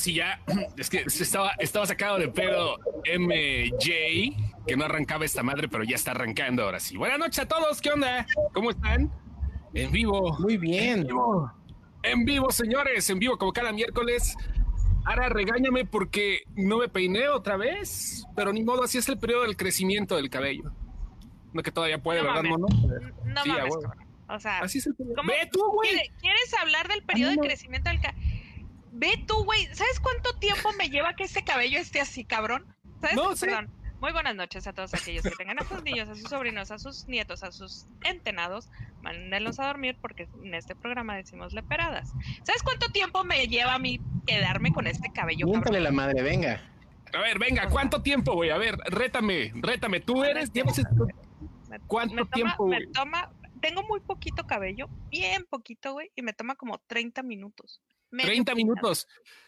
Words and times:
sí 0.00 0.14
ya. 0.14 0.40
Es 0.76 0.90
que 0.90 0.98
estaba, 1.06 1.52
estaba 1.58 1.86
sacado 1.86 2.18
de 2.18 2.28
pedo 2.28 2.76
MJ, 3.04 4.34
que 4.66 4.76
no 4.76 4.84
arrancaba 4.84 5.24
esta 5.24 5.42
madre, 5.42 5.68
pero 5.68 5.84
ya 5.84 5.96
está 5.96 6.10
arrancando 6.12 6.64
ahora 6.64 6.80
sí. 6.80 6.96
Buenas 6.96 7.18
noches 7.18 7.38
a 7.40 7.46
todos, 7.48 7.80
¿qué 7.80 7.90
onda? 7.90 8.26
¿Cómo 8.52 8.70
están? 8.70 9.10
En 9.74 9.92
vivo. 9.92 10.36
Muy 10.40 10.56
bien. 10.56 11.00
En 11.00 11.06
vivo, 11.06 11.52
en 12.02 12.24
vivo 12.24 12.50
señores, 12.50 13.08
en 13.10 13.18
vivo 13.18 13.38
como 13.38 13.52
cada 13.52 13.72
miércoles. 13.72 14.34
Ahora 15.06 15.28
regáñame 15.28 15.84
porque 15.86 16.40
no 16.56 16.78
me 16.78 16.88
peiné 16.88 17.28
otra 17.28 17.56
vez, 17.56 18.26
pero 18.36 18.52
ni 18.52 18.62
modo, 18.62 18.82
así 18.84 18.98
es 18.98 19.08
el 19.08 19.18
periodo 19.18 19.42
del 19.42 19.56
crecimiento 19.56 20.16
del 20.16 20.28
cabello. 20.28 20.72
No 21.52 21.62
que 21.62 21.72
todavía 21.72 22.02
puede, 22.02 22.20
No 22.22 22.26
¿verdad, 22.28 22.42
mames. 22.42 22.58
mono? 22.58 22.66
No 23.24 23.42
Sí, 23.42 23.48
mames, 23.48 23.64
huevo. 23.64 23.80
cabrón. 23.82 24.06
O 24.28 24.38
sea, 24.38 24.58
Así 24.60 24.78
es 24.78 24.86
el 24.86 24.94
periodo. 24.94 25.16
¿cómo- 25.16 25.28
Ve 25.32 25.48
tú, 25.52 25.60
güey. 25.72 25.90
¿quiere- 25.90 26.12
¿quieres 26.20 26.54
hablar 26.60 26.86
del 26.88 27.02
periodo 27.02 27.30
de 27.30 27.36
no. 27.36 27.42
crecimiento 27.42 27.90
del 27.90 28.00
cabello? 28.00 28.29
Ve 29.00 29.24
tú, 29.26 29.44
güey. 29.44 29.64
¿Sabes 29.74 29.98
cuánto 29.98 30.34
tiempo 30.38 30.72
me 30.78 30.90
lleva 30.90 31.14
que 31.16 31.24
este 31.24 31.42
cabello 31.42 31.78
esté 31.78 32.00
así, 32.02 32.24
cabrón? 32.24 32.66
¿Sabes? 33.00 33.16
No 33.16 33.34
sé. 33.34 33.46
Perdón. 33.46 33.70
Muy 34.00 34.12
buenas 34.12 34.34
noches 34.34 34.66
a 34.66 34.72
todos 34.74 34.92
aquellos 34.94 35.22
que 35.22 35.30
tengan 35.30 35.58
a 35.58 35.64
sus 35.64 35.82
niños, 35.82 36.08
a 36.08 36.14
sus 36.14 36.28
sobrinos, 36.28 36.70
a 36.70 36.78
sus 36.78 37.06
nietos, 37.06 37.42
a 37.42 37.50
sus 37.50 37.86
entenados. 38.04 38.68
Mándenlos 39.02 39.58
a 39.58 39.66
dormir 39.66 39.96
porque 40.00 40.28
en 40.44 40.54
este 40.54 40.74
programa 40.76 41.16
decimos 41.16 41.52
leperadas. 41.54 42.12
¿Sabes 42.44 42.62
cuánto 42.62 42.88
tiempo 42.92 43.24
me 43.24 43.46
lleva 43.46 43.74
a 43.74 43.78
mí 43.78 44.00
quedarme 44.26 44.72
con 44.72 44.86
este 44.86 45.10
cabello? 45.12 45.46
Miéntale 45.46 45.80
la 45.80 45.92
madre, 45.92 46.22
venga. 46.22 46.62
A 47.14 47.18
ver, 47.20 47.38
venga, 47.38 47.68
¿cuánto 47.70 48.02
tiempo, 48.02 48.34
güey? 48.34 48.50
A 48.50 48.58
ver, 48.58 48.76
rétame, 48.86 49.52
rétame. 49.56 50.00
Tú 50.00 50.22
eres, 50.24 50.52
llevas 50.52 50.78
esto- 50.78 51.06
Me- 51.68 51.80
¿Cuánto 51.86 52.14
me 52.14 52.22
toma- 52.22 52.30
tiempo, 52.34 52.66
Me 52.68 52.76
güey? 52.76 52.92
toma, 52.92 53.32
tengo 53.60 53.82
muy 53.82 54.00
poquito 54.00 54.46
cabello, 54.46 54.88
bien 55.10 55.44
poquito, 55.48 55.92
güey, 55.92 56.10
y 56.16 56.22
me 56.22 56.32
toma 56.32 56.54
como 56.54 56.78
30 56.86 57.22
minutos. 57.22 57.80
Medio 58.10 58.28
30 58.30 58.54
peinado. 58.54 58.56
minutos. 58.74 59.06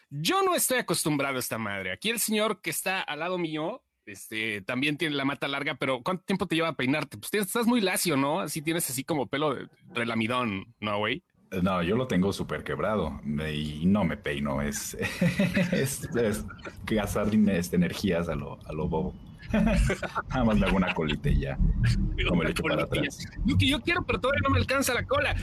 Yo 0.09 0.43
no 0.43 0.53
estoy 0.55 0.77
acostumbrado 0.79 1.37
a 1.37 1.39
esta 1.39 1.57
madre. 1.57 1.91
Aquí 1.91 2.09
el 2.09 2.19
señor 2.19 2.61
que 2.61 2.69
está 2.69 3.01
al 3.01 3.19
lado 3.19 3.37
mío, 3.37 3.83
este, 4.05 4.61
también 4.61 4.97
tiene 4.97 5.15
la 5.15 5.25
mata 5.25 5.47
larga, 5.47 5.75
pero 5.75 6.01
¿cuánto 6.03 6.23
tiempo 6.23 6.45
te 6.45 6.55
lleva 6.55 6.67
a 6.69 6.75
peinarte? 6.75 7.17
Pues 7.17 7.31
tienes- 7.31 7.47
estás 7.47 7.65
muy 7.65 7.81
lacio, 7.81 8.15
¿no? 8.17 8.39
Así 8.41 8.61
tienes 8.61 8.89
así 8.89 9.03
como 9.03 9.27
pelo 9.27 9.55
de 9.55 9.67
relamidón, 9.93 10.75
¿no, 10.79 10.97
güey? 10.99 11.23
No, 11.61 11.81
yo 11.83 11.95
lo 11.95 12.07
tengo 12.07 12.33
súper 12.33 12.63
quebrado 12.63 13.19
me- 13.23 13.53
y 13.53 13.85
no 13.85 14.03
me 14.03 14.17
peino. 14.17 14.61
Es, 14.61 14.95
es, 15.71 16.03
es 16.15 16.45
gastar 16.85 17.27
este, 17.49 17.75
energías 17.75 18.27
a 18.29 18.35
lo, 18.35 18.59
a 18.67 18.73
lo 18.73 18.87
bobo. 18.87 19.13
Nada 20.29 20.43
más 20.43 20.57
me 20.57 20.65
hago 20.67 20.77
una 20.77 20.93
colita 20.93 21.29
y 21.29 21.39
ya. 21.41 21.57
No 21.57 22.35
me 22.35 22.43
lo 22.45 22.49
echo 22.49 22.63
para 22.63 22.83
atrás. 22.83 23.19
Yo, 23.45 23.57
que 23.57 23.67
yo 23.67 23.79
quiero, 23.81 24.03
pero 24.05 24.19
todavía 24.19 24.41
no 24.43 24.49
me 24.49 24.59
alcanza 24.59 24.93
la 24.93 25.05
cola. 25.05 25.35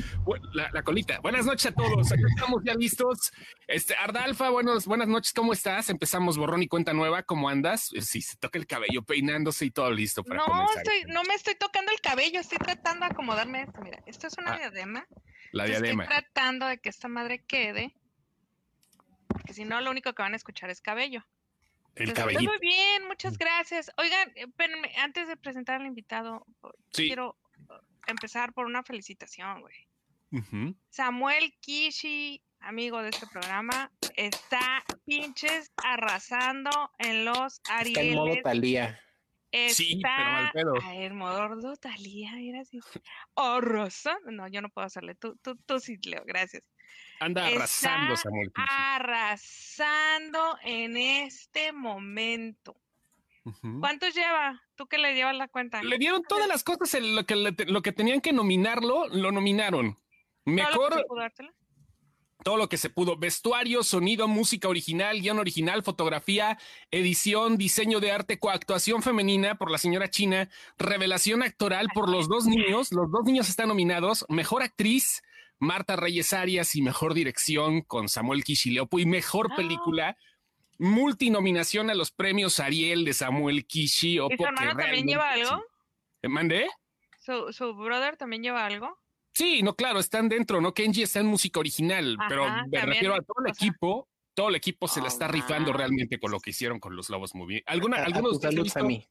La, 0.53 0.69
la 0.73 0.83
colita. 0.83 1.21
Buenas 1.21 1.47
noches 1.47 1.67
a 1.67 1.73
todos. 1.75 2.11
Aquí 2.13 2.23
estamos 2.29 2.63
ya 2.65 2.75
listos. 2.75 3.33
Este, 3.67 3.95
Ardalfa, 3.97 4.51
buenos, 4.51 4.87
buenas 4.87 5.09
noches. 5.09 5.33
¿Cómo 5.33 5.53
estás? 5.53 5.89
Empezamos 5.91 6.37
borrón 6.37 6.63
y 6.63 6.69
cuenta 6.69 6.93
nueva. 6.93 7.23
¿Cómo 7.23 7.49
andas? 7.49 7.93
Eh, 7.95 8.03
Sí, 8.03 8.21
se 8.23 8.37
toca 8.37 8.59
el 8.59 8.67
cabello 8.67 9.03
peinándose 9.03 9.65
y 9.67 9.71
todo 9.71 9.91
listo 9.93 10.25
para 10.25 10.41
No, 10.41 10.47
comenzar. 10.47 10.79
estoy, 10.79 11.13
no 11.13 11.23
me 11.25 11.35
estoy 11.35 11.55
tocando 11.55 11.93
el 11.93 12.01
cabello, 12.01 12.41
estoy 12.41 12.59
tratando 12.59 13.07
de 13.07 13.13
acomodarme 13.13 13.63
esto. 13.63 13.81
Mira, 13.83 14.03
esto 14.07 14.27
es 14.27 14.37
una 14.39 14.55
Ah, 14.55 14.59
diadema. 14.59 15.07
La 15.53 15.65
diadema. 15.67 16.05
Estoy 16.05 16.19
tratando 16.19 16.67
de 16.67 16.79
que 16.79 16.89
esta 16.89 17.07
madre 17.09 17.45
quede. 17.47 17.95
Porque 19.29 19.55
si 19.55 19.65
no, 19.65 19.81
lo 19.81 19.91
único 19.91 20.13
que 20.13 20.23
van 20.23 20.33
a 20.33 20.37
escuchar 20.37 20.71
es 20.71 20.81
cabello. 20.81 21.25
El 21.97 22.09
estoy 22.09 22.15
cabellito. 22.23 22.51
muy 22.51 22.59
bien, 22.61 23.07
muchas 23.09 23.37
gracias. 23.37 23.91
Oigan, 23.97 24.29
eh, 24.37 24.45
espérenme, 24.49 24.93
antes 24.99 25.29
de 25.29 25.37
presentar 25.37 25.81
al 25.81 25.87
invitado, 25.87 26.47
Sí. 26.93 27.07
quiero 27.09 27.37
uh, 27.69 27.73
empezar 28.07 28.53
por 28.53 28.67
una 28.67 28.83
felicitación, 28.83 29.61
güey. 29.61 29.87
Samuel 30.91 31.53
Kishi, 31.61 32.41
amigo 32.61 33.03
de 33.03 33.09
este 33.09 33.27
programa, 33.27 33.91
está 34.15 34.85
pinches 35.05 35.73
arrasando 35.77 36.71
en 36.99 37.25
los 37.25 37.61
Está 37.81 38.01
en 38.01 38.15
modo. 38.15 38.37
Talía. 38.43 39.01
Sí, 39.71 39.99
pero 40.01 40.15
Está 40.15 40.31
mal 40.31 40.51
pedo. 40.53 40.75
a 40.85 40.95
el 40.95 41.15
modo 41.15 41.77
Talía, 41.77 42.31
era 42.39 42.61
así. 42.61 42.79
Arrasando. 43.35 44.31
No, 44.31 44.47
yo 44.47 44.63
no 44.63 44.69
puedo 44.69 44.87
hacerle. 44.87 45.17
Tú, 45.17 45.37
tú, 45.43 45.57
tú 45.67 45.81
sí, 45.81 45.97
Leo, 46.05 46.23
gracias. 46.25 46.63
Anda 47.21 47.47
arrasando, 47.47 48.15
Está 48.15 48.29
Samuel. 48.29 48.53
Arrasando 48.57 50.59
en 50.65 50.97
este 50.97 51.73
momento. 51.73 52.77
¿Cuántos 53.81 54.15
lleva? 54.15 54.63
¿Tú 54.75 54.87
que 54.87 54.99
le 54.99 55.15
llevas 55.15 55.37
la 55.37 55.49
cuenta? 55.49 55.83
Le 55.83 55.99
dieron 55.99 56.23
todas 56.23 56.49
las 56.49 56.63
cosas, 56.63 56.95
en 56.95 57.15
lo 57.15 57.25
que, 57.25 57.37
lo 57.37 57.83
que 57.83 57.93
tenían 57.93 58.21
que 58.21 58.33
nominarlo, 58.33 59.09
lo 59.09 59.33
nominaron. 59.33 59.95
¿Todo 59.95 59.97
lo 59.97 60.45
que 60.45 60.53
Mejor 60.53 60.95
se 60.95 61.05
pudo 61.05 61.21
dártela? 61.21 61.55
todo 62.43 62.57
lo 62.57 62.69
que 62.69 62.77
se 62.77 62.91
pudo. 62.91 63.17
Vestuario, 63.17 63.83
sonido, 63.83 64.29
música 64.29 64.69
original, 64.69 65.21
guion 65.21 65.39
original, 65.39 65.83
fotografía, 65.83 66.59
edición, 66.91 67.57
diseño 67.57 68.01
de 68.01 68.13
arte, 68.13 68.39
coactuación 68.39 69.03
femenina 69.03 69.57
por 69.57 69.71
la 69.71 69.79
señora 69.79 70.11
China, 70.11 70.49
revelación 70.79 71.43
actoral 71.43 71.89
por 71.95 72.09
los 72.09 72.29
dos 72.29 72.47
niños. 72.47 72.93
Los 72.93 73.11
dos 73.11 73.25
niños 73.25 73.49
están 73.49 73.69
nominados. 73.69 74.25
Mejor 74.29 74.63
actriz, 74.63 75.23
Marta 75.61 75.95
Reyes 75.95 76.33
Arias 76.33 76.75
y 76.75 76.83
mejor 76.83 77.15
dirección 77.15 77.83
con 77.83 78.09
Samuel 78.09 78.43
Kishileopo 78.45 78.99
y 78.99 79.07
mejor 79.07 79.49
Ah. 79.53 79.57
película. 79.57 80.17
Multinominación 80.79 81.91
a 81.91 81.95
los 81.95 82.11
premios 82.11 82.59
Ariel 82.59 83.05
de 83.05 83.13
Samuel 83.13 83.67
Kishileopo. 83.67 84.33
¿Y 84.35 84.37
su 84.39 84.45
hermano 84.45 84.75
también 84.77 85.07
lleva 85.07 85.31
algo? 85.31 85.63
¿Mandé? 86.23 86.69
¿Su, 87.19 87.53
¿Su 87.53 87.75
brother 87.75 88.17
también 88.17 88.43
lleva 88.43 88.65
algo? 88.65 88.99
Sí, 89.35 89.63
no, 89.63 89.77
claro, 89.77 90.01
están 90.01 90.29
dentro, 90.31 90.61
¿no? 90.61 90.73
Kenji 90.75 91.03
está 91.03 91.21
en 91.21 91.27
música 91.27 91.61
original, 91.61 92.17
Ajá, 92.19 92.29
pero 92.29 92.45
me 92.45 92.51
también, 92.63 92.87
refiero 92.87 93.15
a 93.15 93.21
todo 93.21 93.45
el 93.45 93.51
o 93.51 93.55
sea. 93.55 93.67
equipo. 93.69 94.09
Todo 94.33 94.49
el 94.49 94.55
equipo 94.55 94.89
se 94.89 95.01
la 95.01 95.07
Oh, 95.07 95.09
está 95.09 95.29
rifando 95.29 95.73
realmente 95.73 96.19
con 96.19 96.31
lo 96.31 96.41
que 96.41 96.51
hicieron 96.51 96.81
con 96.81 96.97
los 96.97 97.11
Lobos 97.11 97.35
Movie. 97.35 97.63
¿Alguna, 97.67 97.99
A- 97.99 98.01
a 98.01 98.05
¿Alguno 98.07 98.29
de 98.29 98.31
tu 98.31 98.37
ustedes 98.37 98.55
ha 98.55 98.57
salud? 98.57 98.69
Sammy. 98.71 99.09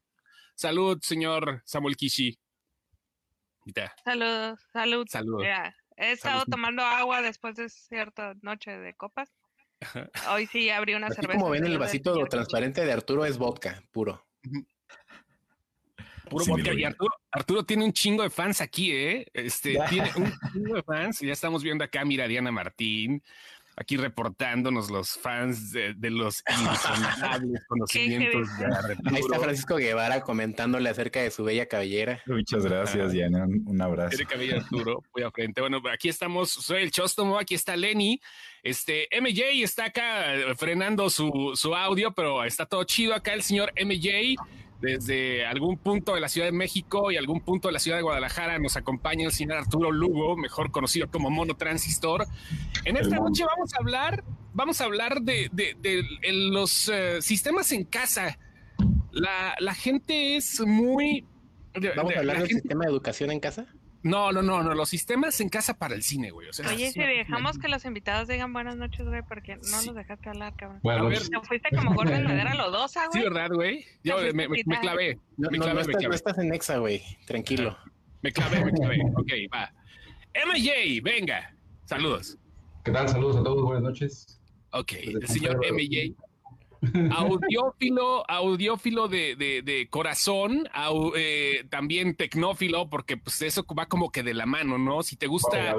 Salud, 0.55 0.97
señor 1.01 1.61
Samuel 1.65 1.95
Kishi. 1.95 2.39
Salud, 4.03 4.57
salud. 4.73 5.05
Salud. 5.07 5.43
He 5.99 6.11
estado 6.13 6.39
Salud. 6.39 6.51
tomando 6.51 6.81
agua 6.83 7.21
después 7.21 7.55
de 7.55 7.67
cierta 7.69 8.33
noche 8.41 8.71
de 8.71 8.93
copas. 8.93 9.29
Hoy 10.31 10.45
sí 10.47 10.69
abrí 10.69 10.93
una 10.93 11.07
Así 11.07 11.15
cerveza. 11.17 11.39
como 11.39 11.51
ven 11.51 11.65
el 11.65 11.77
vasito 11.77 12.25
transparente 12.27 12.85
de 12.85 12.91
Arturo 12.91 13.25
es 13.25 13.37
vodka, 13.37 13.83
puro. 13.91 14.25
puro 16.29 16.45
Sí, 16.45 16.51
vodka. 16.51 16.73
Y. 16.73 16.83
Arturo, 16.83 17.11
Arturo 17.31 17.63
tiene 17.63 17.85
un 17.85 17.93
chingo 17.93 18.23
de 18.23 18.29
fans 18.29 18.61
aquí, 18.61 18.91
¿eh? 18.91 19.25
Este, 19.33 19.77
tiene 19.89 20.09
un 20.15 20.31
chingo 20.53 20.75
de 20.75 20.83
fans. 20.83 21.19
Ya 21.19 21.33
estamos 21.33 21.63
viendo 21.63 21.83
acá, 21.83 22.03
mira, 22.05 22.27
Diana 22.27 22.51
Martín, 22.51 23.21
aquí 23.79 23.95
reportándonos 23.95 24.91
los 24.91 25.11
fans 25.11 25.71
de, 25.71 25.93
de 25.93 26.09
los 26.09 26.43
insondables 26.61 27.65
conocimientos 27.67 28.47
de 28.57 28.65
Ahí 28.65 29.21
está. 29.21 29.39
Francisco 29.39 29.77
Guevara 29.77 30.21
comentándole 30.21 30.89
acerca 30.89 31.21
de 31.21 31.31
su 31.31 31.43
bella 31.43 31.65
cabellera. 31.65 32.21
Muchas 32.25 32.65
gracias, 32.65 33.13
Diana. 33.13 33.45
Un, 33.45 33.63
un 33.65 33.81
abrazo. 33.81 34.09
Tiene 34.09 34.25
cabello 34.25 34.57
Arturo, 34.57 35.03
voy 35.13 35.23
a 35.23 35.31
frente. 35.31 35.61
Bueno, 35.61 35.81
aquí 35.91 36.09
estamos, 36.09 36.51
soy 36.51 36.83
el 36.83 36.91
Chóstomo, 36.91 37.39
aquí 37.39 37.55
está 37.55 37.77
Lenny. 37.77 38.19
Este, 38.61 39.07
MJ 39.19 39.63
está 39.63 39.85
acá 39.85 40.25
frenando 40.57 41.09
su, 41.09 41.53
su 41.55 41.73
audio, 41.73 42.11
pero 42.13 42.43
está 42.43 42.65
todo 42.65 42.83
chido 42.83 43.15
acá 43.15 43.33
el 43.33 43.43
señor 43.43 43.71
MJ. 43.81 44.35
Desde 44.81 45.45
algún 45.45 45.77
punto 45.77 46.15
de 46.15 46.21
la 46.21 46.29
Ciudad 46.29 46.47
de 46.47 46.53
México 46.53 47.11
y 47.11 47.17
algún 47.17 47.41
punto 47.41 47.67
de 47.67 47.73
la 47.73 47.79
Ciudad 47.79 47.97
de 47.97 48.03
Guadalajara 48.03 48.59
nos 48.59 48.77
acompaña 48.77 49.25
el 49.25 49.33
señor 49.33 49.57
Arturo 49.57 49.91
Lugo, 49.91 50.37
mejor 50.37 50.71
conocido 50.71 51.09
como 51.11 51.29
Mono 51.29 51.55
Transistor. 51.55 52.25
En 52.85 52.95
esta 52.95 53.17
noche 53.17 53.43
vamos 53.43 53.73
a 53.73 53.77
hablar, 53.79 54.23
vamos 54.53 54.79
a 54.79 54.85
hablar 54.85 55.21
de, 55.21 55.49
de- 55.51 55.75
de 55.81 56.03
los 56.31 56.87
eh, 56.93 57.21
sistemas 57.21 57.71
en 57.73 57.83
casa. 57.83 58.39
La, 59.11 59.53
la 59.59 59.73
gente 59.73 60.37
es 60.37 60.61
muy... 60.61 61.25
Vamos 61.95 62.13
a 62.15 62.19
hablar 62.19 62.25
la 62.25 62.33
del 62.41 62.47
gente- 62.47 62.61
sistema 62.61 62.85
de 62.85 62.91
educación 62.91 63.31
en 63.31 63.39
casa. 63.41 63.65
No, 64.03 64.31
no, 64.31 64.41
no, 64.41 64.63
no, 64.63 64.73
los 64.73 64.89
sistemas 64.89 65.39
en 65.41 65.49
casa 65.49 65.77
para 65.77 65.93
el 65.95 66.03
cine, 66.03 66.31
güey. 66.31 66.47
O 66.49 66.53
sea, 66.53 66.69
Oye, 66.69 66.91
si 66.91 66.99
dejamos 66.99 67.57
que 67.59 67.67
los 67.67 67.83
invitados 67.85 68.27
digan 68.27 68.53
buenas 68.53 68.77
noches, 68.77 69.05
güey, 69.07 69.21
porque 69.23 69.57
no 69.57 69.63
Sí. 69.63 69.87
los 69.87 69.95
dejaste 69.95 70.29
hablar, 70.29 70.53
cabrón. 70.55 70.79
Buenas 70.83 71.01
A 71.01 71.05
ver, 71.09 71.13
noches. 71.17 71.29
Te 71.29 71.47
fuiste 71.47 71.69
como 71.75 71.93
gordo 71.95 72.13
en 72.13 72.23
madera 72.23 72.53
lodosa, 72.55 73.01
Sí, 73.11 73.19
güey. 73.19 73.23
¿verdad, 73.33 73.49
güey? 73.53 73.85
Yo 74.03 74.13
fuiste 74.17 74.33
me, 74.33 74.43
me- 74.43 74.49
me 74.49 74.57
quitar. 74.63 74.81
clavé, 74.81 75.19
No, 75.37 75.49
me 75.51 75.57
no, 75.57 75.63
clavé, 75.65 75.69
no 75.69 75.75
me 75.75 75.81
estás, 75.81 75.93
no 75.93 75.99
clavé. 75.99 76.15
estás 76.15 76.37
en 76.37 76.53
Exa, 76.53 76.77
güey. 76.77 77.01
Tranquilo. 77.25 77.77
Me 78.21 78.31
clavé, 78.31 78.65
me 78.65 78.71
clavé. 78.73 79.01
Ok, 79.15 79.31
va. 79.53 79.71
MJ, 80.45 81.01
venga. 81.03 81.53
Saludos. 81.85 82.37
¿Qué 82.83 82.91
tal? 82.91 83.09
Saludos 83.09 83.37
a 83.37 83.43
todos, 83.43 83.63
buenas 83.63 83.83
noches. 83.83 84.39
Ok, 84.71 84.91
Desde 84.93 85.11
el 85.19 85.27
señor. 85.27 85.55
MJ. 85.73 86.13
Audiófilo, 87.11 88.29
audiófilo 88.29 89.07
de, 89.07 89.35
de- 89.35 89.61
de 89.61 89.87
corazón, 89.89 90.67
au- 90.73 91.13
eh, 91.15 91.65
también 91.69 92.15
tecnófilo, 92.15 92.89
porque 92.89 93.17
pues 93.17 93.41
eso 93.41 93.65
va 93.77 93.87
como 93.87 94.11
que 94.11 94.23
de 94.23 94.33
la 94.33 94.45
mano, 94.45 94.77
¿no? 94.77 95.03
Si 95.03 95.15
te 95.17 95.27
gusta 95.27 95.75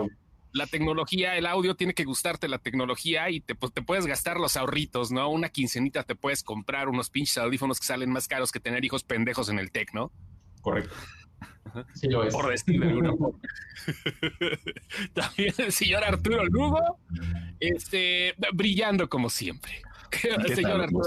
la 0.52 0.66
tecnología, 0.66 1.36
el 1.36 1.46
audio, 1.46 1.76
tiene 1.76 1.94
que 1.94 2.04
gustarte 2.04 2.48
la 2.48 2.58
tecnología 2.58 3.30
y 3.30 3.40
te, 3.40 3.54
pues, 3.54 3.72
te 3.72 3.82
puedes 3.82 4.06
gastar 4.06 4.38
los 4.38 4.56
ahorritos, 4.56 5.10
¿no? 5.12 5.28
Una 5.30 5.48
quincenita 5.48 6.02
te 6.02 6.16
puedes 6.16 6.42
comprar 6.42 6.88
unos 6.88 7.08
pinches 7.08 7.38
audífonos 7.38 7.78
que 7.78 7.86
salen 7.86 8.10
más 8.10 8.26
caros 8.28 8.50
que 8.52 8.60
tener 8.60 8.84
hijos 8.84 9.04
pendejos 9.04 9.48
en 9.48 9.58
el 9.58 9.70
tech, 9.70 9.94
¿no? 9.94 10.10
Correcto. 10.60 10.94
Sí 11.94 12.08
lo 12.08 12.24
es. 12.24 12.34
Por 12.34 12.50
decir. 12.50 12.80
También 15.14 15.54
el 15.58 15.72
señor 15.72 16.04
Arturo 16.04 16.44
Lugo, 16.46 16.98
este, 17.60 18.34
brillando 18.52 19.08
como 19.08 19.30
siempre. 19.30 19.82
¿Qué 20.46 20.54
Señor 20.54 20.72
tal? 20.72 20.80
Arturo 20.82 21.04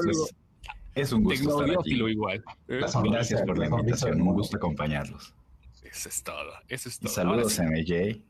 es, 0.95 1.11
un 1.11 1.23
gusto 1.23 1.63
estar 1.63 1.79
aquí. 1.79 1.93
igual. 1.93 2.43
¿eh? 2.67 2.81
Gracias 3.03 3.41
por 3.41 3.57
la 3.57 3.65
invitación, 3.67 4.21
un 4.21 4.33
gusto 4.33 4.57
acompañarlos. 4.57 5.33
Eso 5.83 6.09
es 6.09 6.23
todo, 6.23 6.51
eso 6.67 6.89
es 6.89 6.97
Y 6.97 6.99
todo. 7.01 7.13
saludos 7.13 7.59
a 7.59 7.63
MJ. 7.63 8.21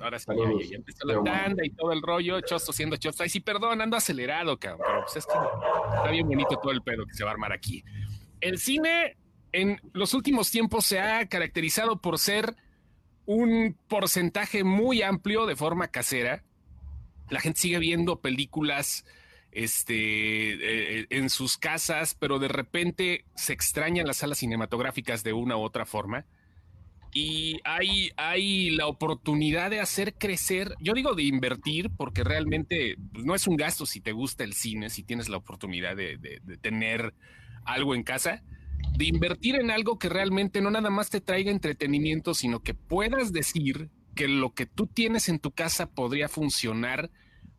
ahora 0.00 0.18
sí, 0.18 0.26
ya, 0.28 0.70
ya 0.70 0.76
empezó 0.76 1.06
la 1.06 1.22
tanda 1.24 1.64
y 1.64 1.70
todo 1.70 1.92
el 1.92 2.00
rollo, 2.02 2.40
Chosto 2.40 2.72
siendo 2.72 2.96
Chosto. 2.96 3.22
Ay, 3.24 3.28
sí, 3.28 3.40
perdón, 3.40 3.80
ando 3.80 3.96
acelerado, 3.96 4.58
cabrón, 4.58 4.82
pero 4.86 5.00
pues 5.02 5.16
es 5.16 5.26
que 5.26 5.32
está 5.96 6.10
bien 6.10 6.26
bonito 6.26 6.56
todo 6.62 6.72
el 6.72 6.82
pedo 6.82 7.04
que 7.06 7.14
se 7.14 7.24
va 7.24 7.30
a 7.30 7.32
armar 7.32 7.52
aquí. 7.52 7.82
El 8.40 8.58
cine 8.58 9.16
en 9.52 9.80
los 9.92 10.14
últimos 10.14 10.50
tiempos 10.50 10.84
se 10.86 11.00
ha 11.00 11.26
caracterizado 11.26 12.00
por 12.00 12.18
ser 12.18 12.54
un 13.24 13.76
porcentaje 13.88 14.62
muy 14.64 15.02
amplio 15.02 15.46
de 15.46 15.56
forma 15.56 15.88
casera. 15.88 16.44
La 17.30 17.40
gente 17.40 17.60
sigue 17.60 17.78
viendo 17.78 18.20
películas 18.20 19.04
este, 19.56 21.00
eh, 21.00 21.06
en 21.10 21.30
sus 21.30 21.56
casas, 21.56 22.14
pero 22.14 22.38
de 22.38 22.48
repente 22.48 23.24
se 23.34 23.52
extrañan 23.52 24.06
las 24.06 24.18
salas 24.18 24.38
cinematográficas 24.38 25.24
de 25.24 25.32
una 25.32 25.56
u 25.56 25.60
otra 25.62 25.86
forma. 25.86 26.26
Y 27.12 27.60
hay, 27.64 28.10
hay 28.18 28.70
la 28.70 28.86
oportunidad 28.86 29.70
de 29.70 29.80
hacer 29.80 30.12
crecer, 30.14 30.74
yo 30.80 30.92
digo 30.92 31.14
de 31.14 31.22
invertir, 31.22 31.88
porque 31.96 32.22
realmente 32.22 32.96
pues, 33.12 33.24
no 33.24 33.34
es 33.34 33.46
un 33.46 33.56
gasto 33.56 33.86
si 33.86 34.00
te 34.02 34.12
gusta 34.12 34.44
el 34.44 34.52
cine, 34.52 34.90
si 34.90 35.02
tienes 35.02 35.30
la 35.30 35.38
oportunidad 35.38 35.96
de- 35.96 36.18
de 36.18 36.56
tener 36.58 37.14
algo 37.64 37.94
en 37.94 38.02
casa, 38.02 38.42
de 38.98 39.06
invertir 39.06 39.54
en 39.56 39.70
algo 39.70 39.98
que 39.98 40.10
realmente 40.10 40.60
no 40.60 40.70
nada 40.70 40.90
más 40.90 41.08
te 41.08 41.22
traiga 41.22 41.50
entretenimiento, 41.50 42.34
sino 42.34 42.60
que 42.60 42.74
puedas 42.74 43.32
decir 43.32 43.88
que 44.14 44.28
lo 44.28 44.52
que 44.52 44.66
tú 44.66 44.86
tienes 44.86 45.30
en 45.30 45.38
tu 45.38 45.50
casa 45.52 45.86
podría 45.86 46.28
funcionar 46.28 47.10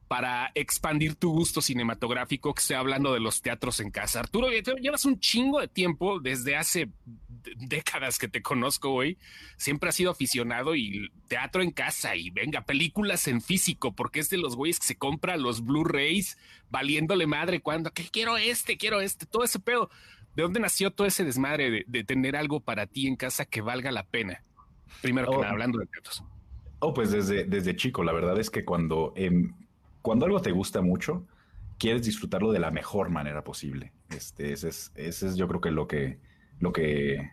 para 0.07 0.51
expandir 0.55 1.15
tu 1.15 1.31
gusto 1.31 1.61
cinematográfico, 1.61 2.53
que 2.53 2.61
estoy 2.61 2.77
hablando 2.77 3.13
de 3.13 3.19
los 3.19 3.41
teatros 3.41 3.79
en 3.81 3.91
casa. 3.91 4.21
Arturo, 4.21 4.47
lle- 4.49 4.79
llevas 4.79 5.03
un 5.05 5.19
chingo 5.19 5.59
de 5.59 5.67
tiempo, 5.67 6.19
desde 6.21 6.55
hace 6.55 6.89
décadas 7.57 8.17
que 8.17 8.27
te 8.27 8.41
conozco, 8.41 8.91
güey. 8.91 9.17
Siempre 9.57 9.89
has 9.89 9.95
sido 9.95 10.11
aficionado 10.11 10.75
y 10.75 11.09
teatro 11.27 11.61
en 11.61 11.71
casa 11.71 12.15
y 12.15 12.29
venga, 12.29 12.61
películas 12.61 13.27
en 13.27 13.41
físico, 13.41 13.93
porque 13.93 14.19
es 14.19 14.29
de 14.29 14.37
los 14.37 14.55
güeyes 14.55 14.79
que 14.79 14.87
se 14.87 14.97
compra 14.97 15.37
los 15.37 15.63
Blu-rays 15.65 16.37
valiéndole 16.69 17.27
madre 17.27 17.59
cuando, 17.61 17.91
que 17.91 18.03
quiero 18.09 18.37
este, 18.37 18.77
quiero 18.77 19.01
este, 19.01 19.25
todo 19.25 19.43
ese 19.43 19.59
pedo. 19.59 19.89
¿De 20.35 20.43
dónde 20.43 20.59
nació 20.59 20.91
todo 20.91 21.07
ese 21.07 21.23
desmadre 21.25 21.71
de, 21.71 21.83
de 21.87 22.03
tener 22.03 22.35
algo 22.35 22.59
para 22.59 22.85
ti 22.85 23.07
en 23.07 23.15
casa 23.15 23.45
que 23.45 23.61
valga 23.61 23.91
la 23.91 24.03
pena? 24.05 24.43
Primero 25.01 25.29
que 25.31 25.35
Oh. 25.35 25.39
nada, 25.41 25.51
hablando 25.51 25.79
de 25.79 25.87
teatros. 25.87 26.23
Oh, 26.79 26.93
pues 26.93 27.11
desde, 27.11 27.43
desde 27.45 27.75
chico, 27.75 28.03
la 28.03 28.13
verdad 28.13 28.39
es 28.39 28.49
que 28.51 28.63
cuando, 28.63 29.13
em, 29.15 29.51
cuando 30.01 30.25
algo 30.25 30.41
te 30.41 30.51
gusta 30.51 30.81
mucho, 30.81 31.25
quieres 31.77 32.03
disfrutarlo 32.03 32.51
de 32.51 32.59
la 32.59 32.71
mejor 32.71 33.09
manera 33.09 33.43
posible. 33.43 33.93
Este, 34.09 34.53
ese 34.53 34.69
es, 34.69 34.91
ese 34.95 35.27
es 35.27 35.35
yo 35.35 35.47
creo 35.47 35.61
que 35.61 35.71
lo 35.71 35.87
que, 35.87 36.19
lo 36.59 36.71
que 36.71 37.31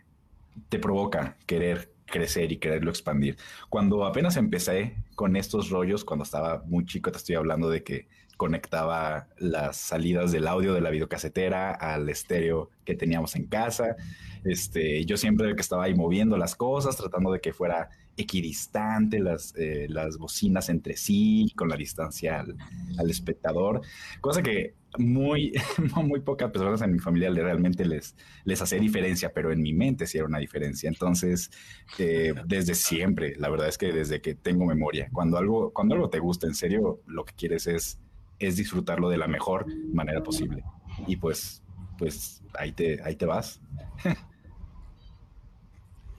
te 0.69 0.79
provoca 0.79 1.37
querer 1.45 1.93
crecer 2.05 2.51
y 2.51 2.57
quererlo 2.57 2.89
expandir. 2.89 3.37
Cuando 3.69 4.05
apenas 4.05 4.37
empecé 4.37 4.95
con 5.15 5.35
estos 5.35 5.69
rollos, 5.69 6.05
cuando 6.05 6.23
estaba 6.23 6.63
muy 6.65 6.85
chico, 6.85 7.11
te 7.11 7.17
estoy 7.17 7.35
hablando 7.35 7.69
de 7.69 7.83
que 7.83 8.07
conectaba 8.37 9.27
las 9.37 9.77
salidas 9.77 10.31
del 10.31 10.47
audio 10.47 10.73
de 10.73 10.81
la 10.81 10.89
videocasetera 10.89 11.71
al 11.71 12.09
estéreo 12.09 12.69
que 12.83 12.95
teníamos 12.95 13.35
en 13.35 13.47
casa. 13.47 13.95
Este, 14.43 15.05
yo 15.05 15.17
siempre 15.17 15.55
que 15.55 15.61
estaba 15.61 15.85
ahí 15.85 15.95
moviendo 15.95 16.37
las 16.37 16.55
cosas, 16.55 16.97
tratando 16.97 17.31
de 17.31 17.39
que 17.39 17.53
fuera 17.53 17.89
equidistante 18.17 19.19
las, 19.19 19.53
eh, 19.57 19.87
las 19.89 20.17
bocinas 20.17 20.69
entre 20.69 20.95
sí, 20.97 21.51
con 21.55 21.69
la 21.69 21.75
distancia 21.75 22.39
al, 22.39 22.55
al 22.97 23.09
espectador, 23.09 23.81
cosa 24.21 24.41
que 24.41 24.75
muy, 24.97 25.53
muy 26.03 26.21
pocas 26.21 26.51
personas 26.51 26.81
en 26.81 26.93
mi 26.93 26.99
familia 26.99 27.29
realmente 27.31 27.85
les, 27.85 28.15
les 28.43 28.61
hace 28.61 28.79
diferencia, 28.79 29.31
pero 29.33 29.51
en 29.51 29.61
mi 29.61 29.73
mente 29.73 30.07
sí 30.07 30.17
era 30.17 30.27
una 30.27 30.39
diferencia. 30.39 30.87
Entonces, 30.87 31.51
eh, 31.97 32.33
desde 32.45 32.75
siempre, 32.75 33.35
la 33.37 33.49
verdad 33.49 33.67
es 33.67 33.77
que 33.77 33.91
desde 33.91 34.21
que 34.21 34.35
tengo 34.35 34.65
memoria, 34.65 35.09
cuando 35.11 35.37
algo, 35.37 35.71
cuando 35.73 35.95
algo 35.95 36.09
te 36.09 36.19
gusta, 36.19 36.47
en 36.47 36.55
serio, 36.55 37.01
lo 37.07 37.25
que 37.25 37.33
quieres 37.33 37.67
es, 37.67 37.99
es 38.39 38.57
disfrutarlo 38.57 39.09
de 39.09 39.17
la 39.17 39.27
mejor 39.27 39.65
manera 39.93 40.21
posible. 40.23 40.63
Y 41.07 41.17
pues, 41.17 41.63
pues 41.97 42.43
ahí 42.57 42.71
te, 42.71 43.01
ahí 43.03 43.15
te 43.15 43.25
vas. 43.25 43.61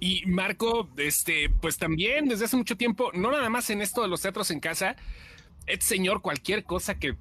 Y 0.06 0.22
Marco, 0.26 0.88
este, 0.98 1.50
pues 1.50 1.78
también 1.78 2.28
desde 2.28 2.44
hace 2.44 2.56
mucho 2.56 2.76
tiempo, 2.76 3.10
no 3.12 3.32
nada 3.32 3.48
más 3.50 3.70
en 3.70 3.80
esto 3.82 4.02
de 4.02 4.08
los 4.08 4.22
teatros 4.22 4.50
en 4.52 4.60
casa, 4.60 4.94
es 5.66 5.82
señor 5.84 6.22
cualquier 6.22 6.62
cosa 6.62 6.96
que, 6.96 7.16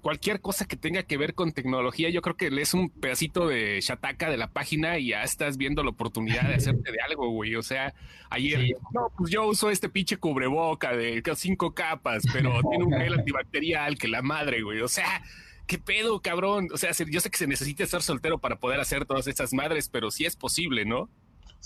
cualquier 0.00 0.40
cosa 0.40 0.64
que 0.66 0.76
tenga 0.76 1.02
que 1.02 1.18
ver 1.18 1.34
con 1.34 1.52
tecnología, 1.52 2.08
yo 2.08 2.22
creo 2.22 2.34
que 2.34 2.50
lees 2.50 2.72
un 2.72 2.88
pedacito 2.88 3.46
de 3.46 3.80
Shataka 3.82 4.30
de 4.30 4.38
la 4.38 4.50
página 4.50 4.98
y 4.98 5.08
ya 5.08 5.24
estás 5.24 5.58
viendo 5.58 5.82
la 5.82 5.90
oportunidad 5.90 6.48
de 6.48 6.54
hacerte 6.54 6.90
de 6.90 6.98
algo, 7.06 7.28
güey. 7.28 7.54
O 7.54 7.62
sea, 7.62 7.92
ayer, 8.30 8.60
Sí. 8.62 8.72
no, 8.94 9.12
pues 9.18 9.30
yo 9.30 9.44
uso 9.46 9.68
este 9.68 9.90
pinche 9.90 10.16
cubreboca 10.16 10.96
de 10.96 11.22
cinco 11.36 11.74
capas, 11.74 12.22
pero 12.32 12.60
tiene 12.70 12.84
un 12.84 12.92
gel 12.94 13.12
antibacterial 13.12 13.98
que 13.98 14.08
la 14.08 14.22
madre, 14.22 14.62
güey. 14.62 14.80
O 14.80 14.88
sea, 14.88 15.22
¿Qué 15.66 15.78
pedo, 15.78 16.20
cabrón? 16.22 16.68
O 16.72 16.76
sea, 16.78 16.94
se- 16.94 17.10
yo 17.10 17.18
sé 17.20 17.28
que 17.28 17.38
se 17.38 17.48
necesita 17.48 17.82
estar 17.82 18.00
soltero 18.00 18.38
para 18.38 18.54
poder 18.54 18.78
hacer 18.78 19.04
todas 19.04 19.26
estas 19.26 19.52
madres, 19.52 19.88
pero 19.88 20.12
sí 20.12 20.24
es 20.24 20.36
posible, 20.36 20.84
¿no? 20.84 21.10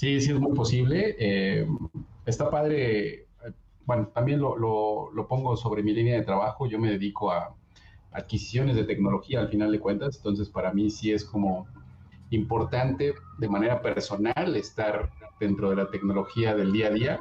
Sí, 0.01 0.21
sí 0.21 0.33
es 0.33 0.41
muy 0.41 0.55
posible. 0.57 1.15
Eh, 1.19 1.67
está 2.25 2.51
padre. 2.51 3.27
Bueno, 3.85 4.09
también 4.09 4.41
lo, 4.41 4.57
lo- 4.57 5.11
lo 5.13 5.29
pongo 5.29 5.57
sobre 5.57 5.83
mi 5.83 5.93
línea 5.93 6.17
de 6.19 6.25
trabajo. 6.25 6.67
Yo 6.67 6.79
me 6.79 6.91
dedico 6.91 7.31
a 7.33 7.55
adquisiciones 8.13 8.77
de 8.77 8.85
tecnología 8.85 9.41
al 9.41 9.49
final 9.51 9.73
de 9.73 9.81
cuentas. 9.81 10.17
Entonces, 10.17 10.49
para 10.49 10.73
mí 10.73 10.91
sí 10.91 11.13
es 11.13 11.25
como 11.25 11.67
importante 12.31 13.15
de 13.39 13.49
manera 13.49 13.83
personal 13.83 14.57
estar 14.57 15.11
dentro 15.41 15.71
de 15.71 15.77
la 15.77 15.91
tecnología 15.91 16.55
del 16.55 16.73
día 16.73 16.89
a 16.89 16.91
día. 16.93 17.21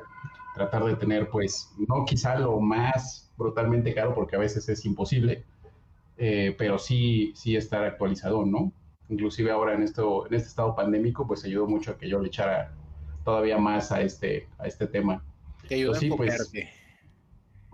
Tratar 0.55 0.85
de 0.85 0.95
tener, 0.97 1.29
pues, 1.29 1.73
no 1.89 2.05
quizá 2.05 2.39
lo 2.39 2.59
más 2.61 3.31
brutalmente 3.37 3.93
caro, 3.95 4.15
porque 4.15 4.35
a 4.37 4.39
veces 4.39 4.69
es 4.69 4.85
imposible, 4.85 5.45
eh, 6.17 6.55
pero 6.57 6.79
sí, 6.79 7.33
sí 7.35 7.55
estar 7.57 7.83
actualizado, 7.85 8.45
¿no? 8.45 8.73
Inclusive 9.09 9.51
ahora 9.51 9.73
en, 9.73 9.83
esto, 9.83 10.27
en 10.27 10.33
este 10.33 10.47
estado 10.49 10.75
pandémico, 10.75 11.27
pues 11.27 11.43
ayudó 11.45 11.67
mucho 11.67 11.91
a 11.91 11.97
que 11.97 12.07
yo 12.09 12.19
le 12.19 12.27
echara 12.27 12.71
todavía 13.25 13.57
más 13.57 13.91
a 13.91 14.01
este, 14.01 14.47
a 14.57 14.67
este 14.67 14.87
tema. 14.87 15.23
Te 15.67 15.85
Pues 15.85 15.99
sí, 15.99 16.09
a 16.11 16.15
pues. 16.15 16.51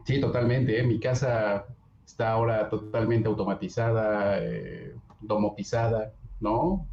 Sí, 0.05 0.19
totalmente. 0.19 0.79
¿eh? 0.79 0.83
Mi 0.83 0.99
casa 0.99 1.65
está 2.05 2.31
ahora 2.31 2.69
totalmente 2.69 3.27
automatizada, 3.27 4.37
eh, 4.39 4.93
domotizada, 5.21 6.13
¿no? 6.39 6.87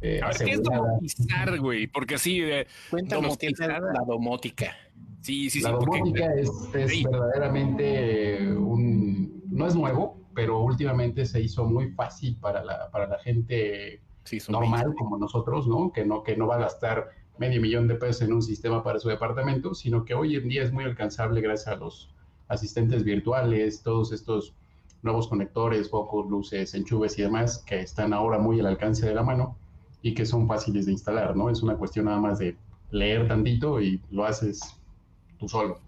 Eh, 0.00 0.20
A 0.22 0.28
ver, 0.28 0.36
¿qué 0.38 0.50
es 0.52 0.62
domotizar, 0.62 1.58
güey? 1.58 1.86
Porque 1.86 2.14
así, 2.16 2.40
eh, 2.42 2.66
Cuéntanos 2.90 3.36
qué 3.38 3.48
es 3.48 3.54
domotizada. 3.58 3.92
la 3.92 4.04
domótica. 4.06 4.76
sí, 5.22 5.48
sí, 5.50 5.58
sí. 5.58 5.64
La 5.64 5.72
porque- 5.78 5.98
domótica 5.98 6.34
es, 6.34 6.50
es 6.74 6.90
Sí. 6.90 7.04
verdaderamente 7.04 8.52
un... 8.56 9.42
No 9.50 9.66
es 9.66 9.74
nuevo, 9.74 10.20
pero 10.34 10.58
últimamente 10.60 11.24
se 11.26 11.40
hizo 11.40 11.64
muy 11.64 11.90
fácil 11.92 12.36
para 12.40 12.62
la, 12.64 12.90
para 12.90 13.06
la 13.06 13.18
gente 13.18 14.00
Sí, 14.24 14.38
normal 14.48 14.94
como 14.96 15.18
nosotros, 15.18 15.68
¿no? 15.68 15.92
Que 15.92 16.04
no, 16.04 16.22
que 16.22 16.36
no 16.36 16.46
va 16.46 16.56
a 16.56 16.60
gastar 16.60 17.10
medio 17.38 17.60
millón 17.60 17.88
de 17.88 17.94
pesos 17.96 18.22
en 18.22 18.32
un 18.32 18.42
sistema 18.42 18.82
para 18.82 18.98
su 18.98 19.08
departamento, 19.08 19.74
sino 19.74 20.04
que 20.04 20.14
hoy 20.14 20.36
en 20.36 20.48
día 20.48 20.62
es 20.62 20.72
muy 20.72 20.84
alcanzable 20.84 21.40
gracias 21.40 21.68
a 21.68 21.76
los 21.76 22.10
asistentes 22.48 23.04
virtuales, 23.04 23.82
todos 23.82 24.12
estos 24.12 24.54
nuevos 25.02 25.28
conectores, 25.28 25.90
focos, 25.90 26.26
luces, 26.28 26.74
enchufes 26.74 27.18
y 27.18 27.22
demás 27.22 27.62
que 27.66 27.80
están 27.80 28.14
ahora 28.14 28.38
muy 28.38 28.60
al 28.60 28.66
alcance 28.66 29.06
de 29.06 29.14
la 29.14 29.22
mano 29.22 29.56
y 30.00 30.14
que 30.14 30.24
son 30.24 30.48
fáciles 30.48 30.86
de 30.86 30.92
instalar, 30.92 31.36
¿no? 31.36 31.50
Es 31.50 31.62
una 31.62 31.76
cuestión 31.76 32.06
nada 32.06 32.20
más 32.20 32.38
de 32.38 32.56
leer 32.90 33.28
tantito 33.28 33.80
y 33.80 34.00
lo 34.10 34.24
haces 34.24 34.60
tú 35.38 35.48
solo. 35.48 35.83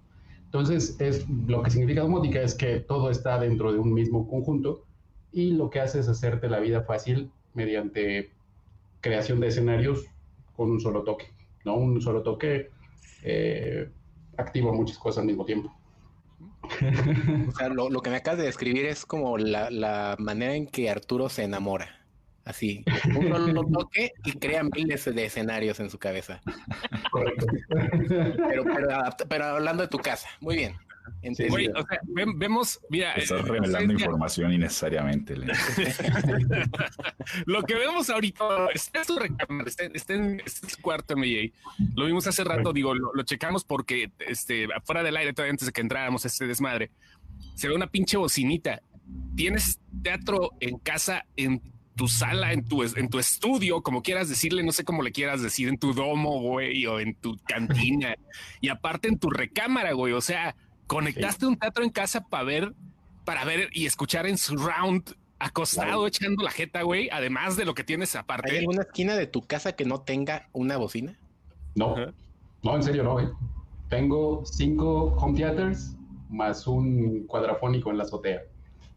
Entonces, 0.47 0.97
es, 1.01 1.27
lo 1.29 1.63
que 1.63 1.71
significa 1.71 2.01
domótica 2.01 2.41
es 2.41 2.55
que 2.55 2.81
todo 2.81 3.11
está 3.11 3.39
dentro 3.39 3.73
de 3.73 3.79
un 3.79 3.93
mismo 3.93 4.27
conjunto 4.29 4.85
y 5.33 5.53
lo 5.53 5.69
que 5.71 5.81
hace 5.81 6.01
es 6.01 6.09
hacerte 6.09 6.49
la 6.49 6.61
vida 6.61 6.83
fácil 6.83 7.31
mediante 7.53 8.31
creación 9.01 9.41
de 9.41 9.49
escenarios 9.49 10.07
con 10.57 10.71
un 10.71 10.81
solo 10.81 11.03
toque, 11.03 11.27
¿no? 11.65 11.77
Un 11.77 12.01
solo 12.01 12.23
toque 12.23 12.71
eh, 13.23 13.91
activa 14.37 14.73
muchas 14.73 14.99
cosas 14.99 15.21
al 15.21 15.27
mismo 15.27 15.45
tiempo. 15.45 15.73
Lo, 17.71 17.91
lo 17.91 18.01
que 18.01 18.11
me 18.11 18.17
acabas 18.17 18.39
de 18.39 18.47
describir 18.47 18.87
es 18.87 19.05
como 19.05 19.39
la, 19.39 19.71
la 19.71 20.17
manera 20.19 20.55
en 20.55 20.67
que 20.67 20.91
Arturo 20.91 21.29
se 21.29 21.45
enamora. 21.45 22.07
Así, 22.45 22.85
un 23.17 23.29
solo 23.29 23.65
toque 23.65 24.13
y 24.25 24.33
crea 24.33 24.63
miles 24.63 25.05
de 25.05 25.25
escenarios 25.25 25.81
en 25.81 25.91
su 25.91 25.99
cabeza. 25.99 26.41
Correcto. 27.19 27.47
Pero, 27.69 28.65
pero, 28.65 28.89
adapt- 28.91 29.27
pero 29.29 29.45
hablando 29.45 29.83
de 29.83 29.89
tu 29.89 29.99
casa, 29.99 30.29
muy 30.41 30.57
bien. 30.57 30.75
O 31.23 31.35
sea, 31.35 32.01
ven- 32.05 32.39
vemos, 32.39 32.81
mira, 32.91 33.13
Estás 33.15 33.41
eh, 33.41 33.49
revelando 33.49 33.93
información 33.93 34.53
innecesariamente. 34.53 35.35
Lo 37.47 37.63
que 37.63 37.75
vemos 37.75 38.11
ahorita 38.11 38.45
está 38.75 39.01
en 39.01 39.05
su 39.05 39.19
recámara, 39.19 39.69
está, 39.69 39.85
está 39.85 40.15
en, 40.15 40.41
está 40.45 40.67
en 40.67 40.71
su 40.71 40.81
cuarto, 40.83 41.17
MJ. 41.17 41.53
Lo 41.95 42.07
vimos 42.07 42.27
hace 42.27 42.45
rato, 42.45 42.73
digo, 42.73 42.95
lo, 42.95 43.13
lo 43.15 43.23
checamos 43.23 43.65
porque 43.65 44.11
este, 44.27 44.67
afuera 44.75 45.03
del 45.03 45.17
aire, 45.17 45.33
todavía 45.33 45.53
antes 45.53 45.67
de 45.67 45.73
que 45.73 45.81
entráramos 45.81 46.25
a 46.25 46.29
este 46.29 46.47
desmadre, 46.47 46.91
se 47.55 47.69
ve 47.69 47.75
una 47.75 47.87
pinche 47.87 48.17
bocinita. 48.17 48.81
tienes 49.37 49.79
teatro 50.03 50.53
en 50.61 50.79
casa, 50.79 51.25
en 51.37 51.61
tu 51.97 52.09
sala, 52.09 52.53
en 52.53 52.65
tu, 52.65 52.83
en 52.83 53.09
tu 53.09 53.19
estudio, 53.19 53.83
como 53.83 54.03
quieras 54.03 54.29
decirle, 54.29 54.63
no 54.63 54.73
sé 54.73 54.85
cómo 54.85 55.03
le 55.03 55.13
quieras 55.13 55.43
decir, 55.43 55.69
en 55.69 55.79
tu 55.79 55.95
domo, 55.95 56.41
güey, 56.41 56.87
o 56.87 57.01
en 57.01 57.15
tu 57.15 57.37
cantina, 57.49 58.15
y 58.61 58.69
aparte 58.69 59.09
en 59.09 59.19
tu 59.19 59.31
recámara, 59.31 59.93
güey. 59.93 60.13
O 60.13 60.21
sea, 60.21 60.55
conectaste 60.87 61.47
un 61.47 61.57
teatro 61.57 61.83
en 61.83 61.91
casa 61.91 62.21
para 62.21 62.45
ver, 62.45 62.75
para 63.25 63.45
ver 63.45 63.71
y 63.73 63.87
escuchar 63.87 64.27
en 64.27 64.39
surround 64.39 65.17
acostado 65.39 66.07
echando 66.07 66.43
la 66.45 66.51
jeta, 66.51 66.83
güey, 66.83 67.09
además 67.11 67.57
de 67.57 67.65
lo 67.65 67.75
que 67.75 67.85
tienes 67.85 68.15
aparte. 68.17 68.53
¿Hay 68.53 68.59
alguna 68.59 68.83
esquina 68.83 69.17
de 69.17 69.27
tu 69.27 69.43
casa 69.43 69.73
que 69.73 69.85
no 69.85 70.01
tenga 70.01 70.49
una 70.53 70.77
bocina? 70.77 71.19
No, 71.75 71.95
no, 72.63 72.77
en 72.77 72.83
serio 72.83 73.03
no, 73.03 73.13
güey. 73.15 73.29
Tengo 73.89 74.45
cinco 74.45 75.15
home 75.19 75.37
theaters 75.37 75.97
más 76.29 76.67
un 76.67 77.27
cuadrafónico 77.27 77.91
en 77.91 77.99
la 77.99 78.05
azotea. 78.05 78.43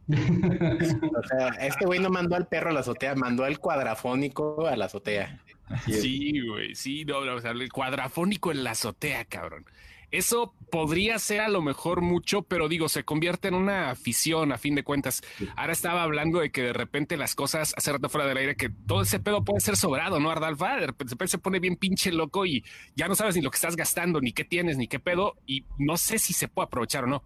O 0.09 1.23
sea, 1.27 1.47
este 1.61 1.85
güey 1.85 1.99
no 1.99 2.09
mandó 2.09 2.35
al 2.35 2.47
perro 2.47 2.69
a 2.69 2.73
la 2.73 2.79
azotea, 2.79 3.15
mandó 3.15 3.43
al 3.43 3.59
cuadrafónico 3.59 4.67
a 4.67 4.75
la 4.75 4.85
azotea. 4.85 5.43
Sí, 5.85 6.41
güey, 6.41 6.73
sí, 6.75 7.05
no, 7.05 7.19
o 7.19 7.41
sea, 7.41 7.51
el 7.51 7.71
cuadrafónico 7.71 8.51
en 8.51 8.63
la 8.63 8.71
azotea, 8.71 9.25
cabrón. 9.25 9.65
Eso 10.11 10.55
podría 10.71 11.19
ser 11.19 11.41
a 11.41 11.49
lo 11.49 11.61
mejor 11.61 12.01
mucho, 12.01 12.41
pero 12.41 12.67
digo, 12.67 12.89
se 12.89 13.03
convierte 13.03 13.47
en 13.47 13.53
una 13.53 13.91
afición 13.91 14.51
a 14.51 14.57
fin 14.57 14.73
de 14.73 14.83
cuentas. 14.83 15.21
Ahora 15.55 15.73
estaba 15.73 16.01
hablando 16.01 16.39
de 16.39 16.51
que 16.51 16.63
de 16.63 16.73
repente 16.73 17.15
las 17.15 17.35
cosas, 17.35 17.75
hace 17.77 17.91
rato 17.91 18.09
fuera 18.09 18.27
del 18.27 18.37
aire, 18.37 18.55
que 18.55 18.69
todo 18.69 19.03
ese 19.03 19.19
pedo 19.19 19.43
puede 19.43 19.59
ser 19.59 19.77
sobrado, 19.77 20.19
¿no, 20.19 20.31
Ardalfa? 20.31 20.77
De 20.77 20.87
repente 20.87 21.27
se 21.27 21.37
pone 21.37 21.59
bien 21.59 21.75
pinche 21.75 22.11
loco 22.11 22.47
y 22.47 22.63
ya 22.95 23.07
no 23.07 23.13
sabes 23.13 23.35
ni 23.35 23.43
lo 23.43 23.51
que 23.51 23.57
estás 23.57 23.75
gastando, 23.75 24.19
ni 24.19 24.31
qué 24.31 24.43
tienes, 24.43 24.77
ni 24.77 24.87
qué 24.87 24.99
pedo, 24.99 25.35
y 25.45 25.65
no 25.77 25.95
sé 25.95 26.17
si 26.17 26.33
se 26.33 26.47
puede 26.47 26.65
aprovechar 26.65 27.03
o 27.03 27.07
no. 27.07 27.23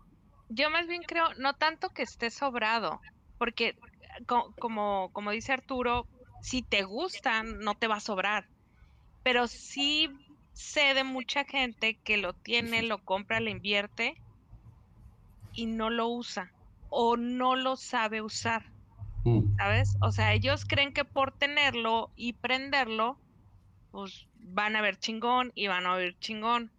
Yo 0.49 0.69
más 0.69 0.87
bien 0.87 1.03
creo, 1.03 1.33
no 1.37 1.53
tanto 1.53 1.89
que 1.89 2.03
esté 2.03 2.29
sobrado, 2.29 3.01
porque 3.37 3.75
como, 4.59 5.09
como 5.11 5.31
dice 5.31 5.53
Arturo, 5.53 6.07
si 6.41 6.61
te 6.61 6.83
gustan, 6.83 7.59
no 7.59 7.75
te 7.75 7.87
va 7.87 7.95
a 7.95 8.01
sobrar. 8.01 8.47
Pero 9.23 9.47
sí 9.47 10.09
sé 10.53 10.93
de 10.93 11.03
mucha 11.03 11.45
gente 11.45 11.97
que 12.03 12.17
lo 12.17 12.33
tiene, 12.33 12.83
lo 12.83 13.03
compra, 13.03 13.39
lo 13.39 13.49
invierte 13.49 14.15
y 15.53 15.65
no 15.65 15.89
lo 15.89 16.09
usa 16.09 16.51
o 16.89 17.15
no 17.17 17.55
lo 17.55 17.75
sabe 17.75 18.21
usar. 18.21 18.63
Mm. 19.23 19.55
¿Sabes? 19.57 19.95
O 20.01 20.11
sea, 20.11 20.33
ellos 20.33 20.65
creen 20.65 20.93
que 20.93 21.05
por 21.05 21.31
tenerlo 21.37 22.11
y 22.15 22.33
prenderlo, 22.33 23.17
pues 23.91 24.27
van 24.35 24.75
a 24.75 24.81
ver 24.81 24.97
chingón 24.97 25.51
y 25.55 25.67
van 25.67 25.85
a 25.85 25.95
ver 25.95 26.17
chingón. 26.19 26.72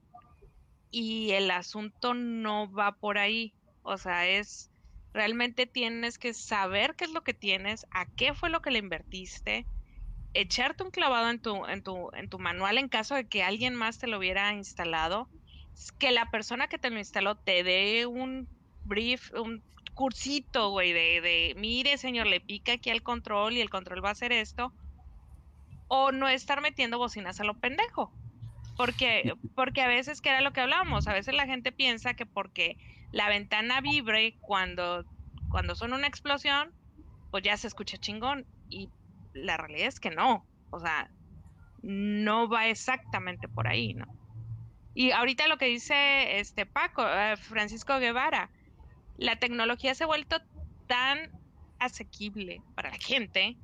Y 0.97 1.33
el 1.33 1.51
asunto 1.51 2.15
no 2.15 2.71
va 2.71 2.93
por 2.93 3.19
ahí. 3.19 3.53
O 3.83 3.99
sea, 3.99 4.29
es 4.29 4.71
realmente 5.13 5.67
tienes 5.67 6.19
que 6.19 6.33
saber 6.35 6.95
qué 6.95 7.07
es 7.07 7.11
lo 7.11 7.25
que 7.25 7.35
tienes, 7.35 7.85
a 7.91 8.07
qué 8.07 8.33
fue 8.33 8.49
lo 8.49 8.63
que 8.63 8.71
le 8.71 8.79
invertiste, 8.79 9.67
echarte 10.35 10.85
un 10.85 10.93
clavado 10.93 11.31
en 11.31 11.41
tu, 11.43 11.67
en 11.67 11.83
tu, 11.83 12.11
en 12.15 12.29
tu 12.29 12.39
manual 12.39 12.79
en 12.79 12.89
caso 12.89 13.17
de 13.17 13.27
que 13.27 13.43
alguien 13.43 13.75
más 13.75 13.99
te 13.99 14.07
lo 14.07 14.19
hubiera 14.19 14.53
instalado, 14.53 15.29
que 15.99 16.13
la 16.13 16.31
persona 16.31 16.69
que 16.69 16.79
te 16.79 16.91
lo 16.91 16.99
instaló 17.01 17.35
te 17.35 17.65
dé 17.65 18.07
un 18.07 18.47
brief, 18.85 19.33
un 19.35 19.65
cursito, 19.95 20.71
güey, 20.71 20.93
de, 20.93 21.21
de, 21.21 21.55
mire, 21.57 21.99
señor, 21.99 22.29
le 22.29 22.41
pica 22.41 22.75
aquí 22.75 22.91
al 22.91 23.03
control 23.03 23.55
y 23.55 23.61
el 23.61 23.71
control 23.71 24.05
va 24.05 24.11
a 24.11 24.13
hacer 24.13 24.31
esto, 24.31 24.73
o 25.89 26.13
no 26.13 26.29
estar 26.29 26.61
metiendo 26.61 26.99
bocinas 26.99 27.41
a 27.41 27.45
lo 27.45 27.55
pendejo. 27.55 28.13
Porque, 28.77 29.35
porque 29.55 29.83
a 29.83 29.89
veces, 29.89 30.21
que 30.21 30.31
era 30.31 30.41
lo 30.41 30.53
que 30.53 30.61
hablábamos, 30.61 31.07
a 31.07 31.13
veces 31.13 31.35
la 31.35 31.47
gente 31.47 31.73
piensa 31.73 32.15
que 32.15 32.27
porque 32.27 32.77
la 33.13 33.29
ventana 33.29 33.81
vibre 33.81 34.37
cuando, 34.41 35.05
cuando 35.49 35.75
son 35.75 35.93
una 35.93 36.09
explosión, 36.09 36.73
pues 37.31 37.45
ya 37.45 37.57
se 37.57 37.69
escucha 37.69 37.99
chingón. 37.99 38.47
Y 38.69 38.91
la 39.33 39.57
realidad 39.57 39.89
es 39.89 40.01
que 40.01 40.11
no. 40.11 40.45
O 40.71 40.81
sea, 40.81 41.09
no 41.83 42.49
va 42.49 42.69
exactamente 42.69 43.47
por 43.49 43.69
ahí, 43.69 43.95
¿no? 43.95 44.07
Y 44.95 45.11
ahorita 45.11 45.49
lo 45.49 45.59
que 45.59 45.67
dice 45.67 46.39
este 46.39 46.67
Paco, 46.67 47.05
eh, 47.07 47.37
Francisco 47.37 47.99
Guevara, 47.99 48.51
la 49.17 49.37
tecnología 49.37 49.95
se 49.95 50.05
ha 50.05 50.09
vuelto 50.09 50.41
tan 50.87 51.31
asequible 51.79 52.63
para 52.75 52.91
la 52.91 52.99
gente 52.99 53.57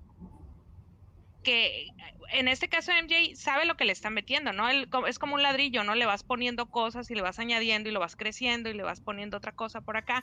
que 1.43 1.89
en 2.33 2.49
este 2.49 2.69
caso 2.69 2.93
MJ 2.93 3.35
sabe 3.35 3.65
lo 3.65 3.77
que 3.77 3.85
le 3.85 3.93
están 3.93 4.15
metiendo, 4.15 4.53
¿no? 4.53 4.69
es 4.69 5.19
como 5.19 5.35
un 5.35 5.43
ladrillo, 5.43 5.85
¿no? 5.85 5.95
Le 5.95 6.07
vas 6.07 6.23
poniendo 6.23 6.67
cosas 6.67 7.11
y 7.11 7.15
le 7.15 7.23
vas 7.23 7.39
añadiendo 7.39 7.89
y 7.89 7.93
lo 7.93 8.01
vas 8.01 8.17
creciendo 8.17 8.71
y 8.71 8.75
le 8.75 8.83
vas 8.83 9.01
poniendo 9.01 9.37
otra 9.37 9.53
cosa 9.53 9.81
por 9.81 9.97
acá. 9.97 10.23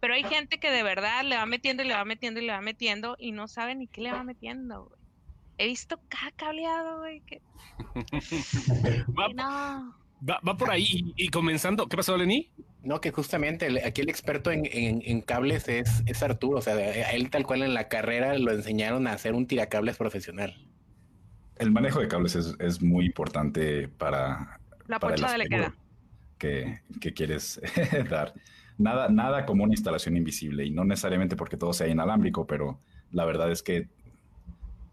Pero 0.00 0.14
hay 0.14 0.24
gente 0.24 0.58
que 0.58 0.70
de 0.70 0.82
verdad 0.82 1.24
le 1.24 1.36
va 1.36 1.44
metiendo 1.44 1.82
y 1.82 1.86
le 1.86 1.94
va 1.94 2.04
metiendo 2.04 2.40
y 2.40 2.46
le 2.46 2.52
va 2.52 2.62
metiendo 2.62 3.16
y 3.18 3.32
no 3.32 3.48
sabe 3.48 3.74
ni 3.74 3.86
qué 3.86 4.00
le 4.00 4.12
va 4.12 4.22
metiendo, 4.24 4.84
güey. 4.86 5.00
He 5.58 5.66
visto 5.66 6.00
cada 6.08 6.30
cableado, 6.32 7.00
güey. 7.00 7.20
Que... 7.20 7.42
va, 9.18 9.99
va, 10.28 10.56
por 10.56 10.70
ahí 10.70 11.12
y, 11.16 11.28
comenzando. 11.28 11.86
¿Qué 11.86 11.96
pasó, 11.96 12.16
Lenny? 12.16 12.50
No, 12.82 13.00
que 13.00 13.10
justamente 13.10 13.84
aquí 13.84 14.00
el 14.00 14.08
experto 14.08 14.50
en, 14.50 15.20
cables 15.22 15.68
es, 15.68 16.02
es, 16.06 16.22
Arturo. 16.22 16.58
O 16.58 16.62
sea, 16.62 16.74
a 16.74 17.12
él 17.12 17.30
tal 17.30 17.44
cual 17.46 17.62
en 17.62 17.74
la 17.74 17.88
carrera 17.88 18.36
lo 18.38 18.52
enseñaron 18.52 19.06
a 19.06 19.12
hacer 19.12 19.34
un 19.34 19.46
tiracables 19.46 19.96
profesional. 19.96 20.56
El 21.56 21.70
manejo 21.70 22.00
de 22.00 22.08
cables 22.08 22.36
es, 22.36 22.82
muy 22.82 23.06
importante 23.06 23.88
para... 23.88 24.60
La 24.86 24.98
para 24.98 25.36
le 25.36 25.46
queda. 25.46 25.74
Que, 26.38 26.80
que 27.00 27.12
quieres 27.12 27.60
dar 28.10 28.32
nada, 28.80 29.08
nada 29.10 29.44
como 29.44 29.64
una 29.64 29.74
instalación 29.74 30.16
invisible 30.16 30.64
y 30.64 30.70
no 30.70 30.84
necesariamente 30.84 31.36
porque 31.36 31.58
todo 31.58 31.74
sea 31.74 31.86
inalámbrico, 31.86 32.46
pero 32.46 32.80
la 33.12 33.26
verdad 33.26 33.52
es 33.52 33.62
que 33.62 33.88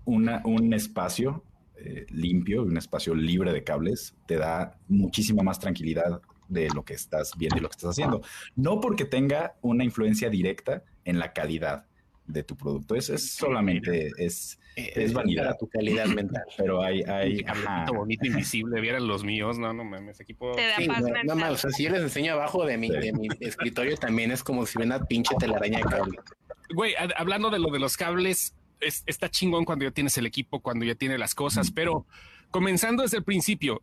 una, 0.03 0.41
un 0.43 0.74
espacio 0.74 1.43
eh, 1.79 2.05
limpio, 2.10 2.63
un 2.63 2.77
espacio 2.77 3.13
libre 3.13 3.53
de 3.53 3.63
cables, 3.63 4.15
te 4.25 4.38
da 4.38 4.77
muchísima 4.88 5.43
más 5.43 5.60
tranquilidad 5.60 6.22
de 6.48 6.69
lo 6.69 6.84
que 6.84 6.93
estás 6.93 7.34
viendo 7.38 7.57
y 7.57 7.60
lo 7.62 7.69
que 7.69 7.75
estás 7.75 7.91
haciendo. 7.91 8.22
No 8.55 8.79
porque 8.79 9.05
tenga 9.05 9.55
una 9.62 9.84
influencia 9.84 10.29
directa 10.29 10.84
en 11.05 11.19
la 11.19 11.34
calidad 11.34 11.86
de 12.25 12.43
tu 12.43 12.55
producto. 12.57 12.96
Eso 12.96 13.13
es 13.13 13.31
solamente, 13.31 14.12
es, 14.17 14.60
es 14.75 15.13
vanidad. 15.13 15.55
tu 15.60 15.67
calidad 15.67 16.07
mental. 16.07 16.43
Pero 16.57 16.84
hay, 16.84 17.01
hay, 17.03 17.46
bonito, 17.93 18.25
invisible, 18.25 18.81
vieran 18.81 19.07
los 19.07 19.24
míos, 19.24 19.57
no, 19.57 19.74
no 19.74 19.84
mames, 19.84 20.19
equipo. 20.19 20.53
no, 21.25 21.36
no, 21.36 21.51
o 21.51 21.57
sea, 21.57 21.72
si 21.72 21.84
yo 21.84 21.91
les 21.91 22.01
enseño 22.01 22.34
abajo 22.34 22.65
de 22.65 22.77
mi, 22.77 22.89
de 22.89 23.13
mi 23.13 23.27
escritorio 23.39 23.96
también 23.98 24.31
es 24.31 24.43
como 24.43 24.65
si 24.65 24.79
una 24.81 25.05
pinche 25.05 25.36
telaraña 25.39 25.79
de 25.79 25.84
cable. 25.86 26.19
Güey, 26.75 26.96
hablando 27.15 27.50
de 27.50 27.60
lo 27.60 27.72
de 27.72 27.79
los 27.79 27.96
cables, 27.96 28.53
está 28.79 29.29
chingón 29.29 29.65
cuando 29.65 29.86
ya 29.86 29.91
tienes 29.91 30.17
el 30.17 30.25
equipo, 30.25 30.62
cuando 30.62 30.86
ya 30.86 30.96
tienes 30.96 31.19
las 31.19 31.36
cosas, 31.36 31.72
pero 31.72 32.05
comenzando 32.51 33.03
desde 33.03 33.17
el 33.17 33.24
principio, 33.24 33.81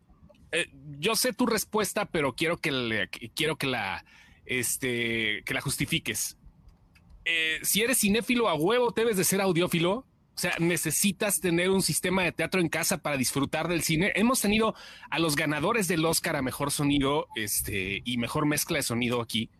eh, 0.53 0.69
yo 0.99 1.17
sé 1.17 1.33
tu 1.33 1.47
respuesta, 1.47 2.07
pero 2.07 2.35
quiero 2.35 2.59
que, 2.59 3.09
quiero 3.35 3.57
que 3.57 3.67
la, 3.67 4.05
este, 4.47 5.43
que 5.45 5.55
la 5.55 5.61
justifiques. 5.61 6.37
Eh, 7.25 7.59
si 7.63 7.83
eres 7.83 8.01
cinéfilo 8.01 8.49
a 8.49 8.55
huevo, 8.55 8.93
debes 8.95 9.17
de 9.17 9.25
ser 9.25 9.41
audiófilo. 9.41 10.07
O 10.37 10.39
sea, 10.39 10.57
necesitas 10.59 11.41
tener 11.41 11.71
un 11.71 11.81
sistema 11.81 12.25
de 12.25 12.33
teatro 12.33 12.61
en 12.61 12.69
casa 12.69 12.99
para 12.99 13.17
disfrutar 13.17 13.69
del 13.69 13.83
cine. 13.83 14.13
Hemos 14.17 14.41
tenido 14.41 14.75
a 15.11 15.21
los 15.21 15.37
ganadores 15.37 15.87
del 15.87 16.05
Oscar 16.05 16.35
a 16.35 16.43
mejor 16.43 16.73
sonido 16.73 17.29
este, 17.37 18.03
y 18.05 18.17
mejor 18.19 18.47
mezcla 18.47 18.79
de 18.79 18.83
sonido 18.83 19.21
aquí 19.21 19.51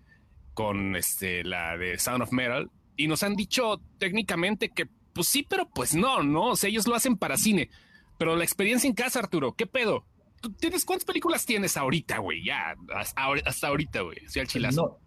con 0.53 0.97
este, 0.97 1.45
la 1.45 1.77
de 1.77 1.99
Sound 1.99 2.23
of 2.23 2.33
Metal. 2.33 2.71
Y 2.97 3.07
nos 3.07 3.23
han 3.23 3.37
dicho 3.37 3.81
técnicamente 3.99 4.71
que, 4.71 4.89
pues 5.15 5.29
sí, 5.29 5.47
pero 5.49 5.69
pues 5.69 5.95
no, 5.95 6.23
no. 6.23 6.51
O 6.51 6.57
sea, 6.57 6.69
ellos 6.69 6.87
lo 6.87 6.95
hacen 6.95 7.17
para 7.17 7.37
cine. 7.37 7.71
Pero 8.19 8.37
la 8.37 8.45
experiencia 8.45 8.89
en 8.89 8.95
casa, 8.95 9.21
Arturo, 9.21 9.53
¿qué 9.53 9.67
pedo? 9.67 10.05
tienes 10.59 10.85
cuántas 10.85 11.05
películas 11.05 11.47
tienes 11.47 11.77
ahorita, 11.77 12.19
güey? 12.19 12.45
Ya, 12.45 12.77
hasta, 12.95 13.67
ahorita, 13.69 14.03
güey. 14.03 14.19
Sí, 14.27 14.41
al 14.41 14.47
chilazo. 14.47 14.99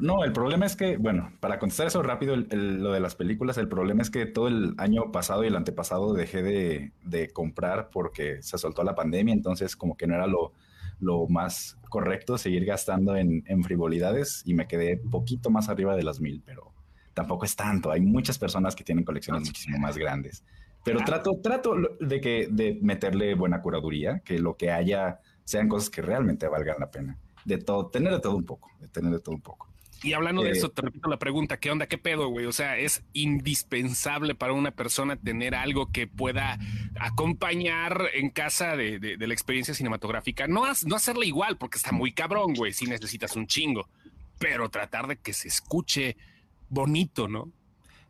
No 0.00 0.22
el, 0.22 0.26
el 0.26 0.32
problema 0.32 0.66
es 0.66 0.76
que, 0.76 0.96
bueno, 0.96 1.32
para 1.40 1.58
contestar 1.58 1.86
eso 1.86 2.02
rápido, 2.02 2.36
lo 2.36 2.92
de 2.92 3.00
las 3.00 3.14
películas, 3.14 3.58
el 3.58 3.68
problema 3.68 4.02
es 4.02 4.10
que 4.10 4.26
todo 4.26 4.48
el 4.48 4.74
año 4.78 5.12
pasado 5.12 5.44
y 5.44 5.48
el 5.48 5.56
antepasado 5.56 6.12
dejé 6.14 6.42
de, 6.42 7.30
comprar 7.32 7.90
porque 7.90 8.42
se 8.42 8.58
soltó 8.58 8.84
la 8.84 8.94
pandemia, 8.94 9.34
entonces 9.34 9.76
como 9.76 9.96
que 9.96 10.06
no 10.06 10.14
era 10.14 10.26
lo, 10.26 10.52
lo 11.00 11.26
más 11.28 11.78
correcto 11.88 12.38
seguir 12.38 12.64
gastando 12.64 13.16
en, 13.16 13.44
en 13.46 13.62
frivolidades 13.64 14.42
y 14.44 14.54
me 14.54 14.66
quedé 14.66 14.96
poquito 14.96 15.50
más 15.50 15.68
arriba 15.68 15.96
de 15.96 16.02
las 16.02 16.20
mil, 16.20 16.42
pero 16.44 16.72
tampoco 17.14 17.44
es 17.44 17.56
tanto. 17.56 17.90
Hay 17.90 18.00
muchas 18.00 18.38
personas 18.38 18.74
que 18.74 18.84
tienen 18.84 19.04
colecciones 19.04 19.48
muchísimo 19.48 19.78
más 19.78 19.96
grandes. 19.96 20.44
Pero 20.84 21.00
trato, 21.00 21.40
trato 21.42 21.74
de 21.98 22.20
que 22.20 22.48
de 22.50 22.78
meterle 22.82 23.34
buena 23.34 23.62
curaduría, 23.62 24.20
que 24.20 24.38
lo 24.38 24.56
que 24.56 24.70
haya 24.70 25.20
sean 25.44 25.68
cosas 25.68 25.88
que 25.88 26.02
realmente 26.02 26.46
valgan 26.46 26.76
la 26.78 26.90
pena. 26.90 27.18
De 27.44 27.58
todo, 27.58 27.86
tener 27.86 28.12
de 28.12 28.20
todo 28.20 28.36
un 28.36 28.44
poco, 28.44 28.70
de 28.80 28.88
tener 28.88 29.10
de 29.10 29.20
todo 29.20 29.34
un 29.34 29.40
poco. 29.40 29.68
Y 30.02 30.12
hablando 30.12 30.42
de 30.42 30.50
eh, 30.50 30.52
eso, 30.52 30.68
te 30.68 30.82
repito 30.82 31.08
la 31.08 31.18
pregunta, 31.18 31.56
¿qué 31.58 31.70
onda? 31.70 31.86
¿Qué 31.86 31.96
pedo, 31.96 32.28
güey? 32.28 32.44
O 32.44 32.52
sea, 32.52 32.76
es 32.76 33.02
indispensable 33.14 34.34
para 34.34 34.52
una 34.52 34.70
persona 34.70 35.16
tener 35.16 35.54
algo 35.54 35.90
que 35.90 36.06
pueda 36.06 36.58
acompañar 37.00 38.10
en 38.12 38.28
casa 38.28 38.76
de, 38.76 38.98
de, 38.98 39.26
la 39.26 39.32
experiencia 39.32 39.72
cinematográfica. 39.72 40.46
No, 40.46 40.64
no 40.86 40.96
hacerla 40.96 41.24
igual, 41.24 41.56
porque 41.56 41.78
está 41.78 41.92
muy 41.92 42.12
cabrón, 42.12 42.52
güey, 42.52 42.74
si 42.74 42.86
necesitas 42.86 43.34
un 43.34 43.46
chingo, 43.46 43.88
pero 44.38 44.68
tratar 44.68 45.06
de 45.06 45.16
que 45.16 45.32
se 45.32 45.48
escuche 45.48 46.18
bonito, 46.68 47.28
¿no? 47.28 47.52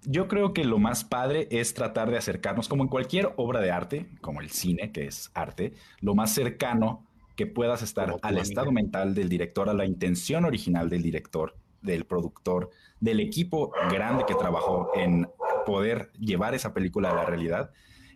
Yo 0.07 0.29
creo 0.29 0.53
que 0.53 0.65
lo 0.65 0.79
más 0.79 1.05
padre 1.05 1.49
es 1.51 1.73
tratar 1.73 2.11
de 2.11 2.19
acercarnos, 2.19 2.69
como 2.69 2.83
en 2.83 2.89
cualquier 2.89 3.33
obra 3.37 3.61
de 3.61 3.71
arte, 3.71 4.07
como 4.21 4.41
el 4.41 4.51
cine, 4.51 4.93
que 4.93 5.07
es 5.07 5.31
arte, 5.35 5.73
lo 6.01 6.15
más 6.15 6.35
cercano 6.35 7.07
que 7.37 7.47
puedas 7.47 7.83
estar 7.83 8.15
al 8.23 8.39
estado 8.39 8.71
mental 8.71 9.15
del 9.15 9.29
director, 9.29 9.69
a 9.69 9.75
la 9.75 9.87
intención 9.87 10.45
original 10.45 10.91
del 10.91 11.03
director, 11.03 11.57
del 11.81 12.05
productor, 12.05 12.71
del 13.01 13.21
equipo 13.21 13.73
grande 13.91 14.25
que 14.27 14.35
trabajó 14.35 14.91
en 14.95 15.29
poder 15.65 16.13
llevar 16.19 16.55
esa 16.55 16.75
película 16.75 17.11
a 17.11 17.15
la 17.15 17.25
realidad, 17.25 17.71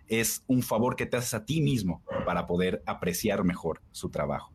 es 0.08 0.44
un 0.46 0.62
favor 0.62 0.96
que 0.96 1.06
te 1.06 1.16
haces 1.16 1.34
a 1.34 1.44
ti 1.44 1.60
mismo 1.60 2.02
para 2.24 2.46
poder 2.46 2.82
apreciar 2.86 3.44
mejor 3.44 3.82
su 3.92 4.10
trabajo. 4.10 4.52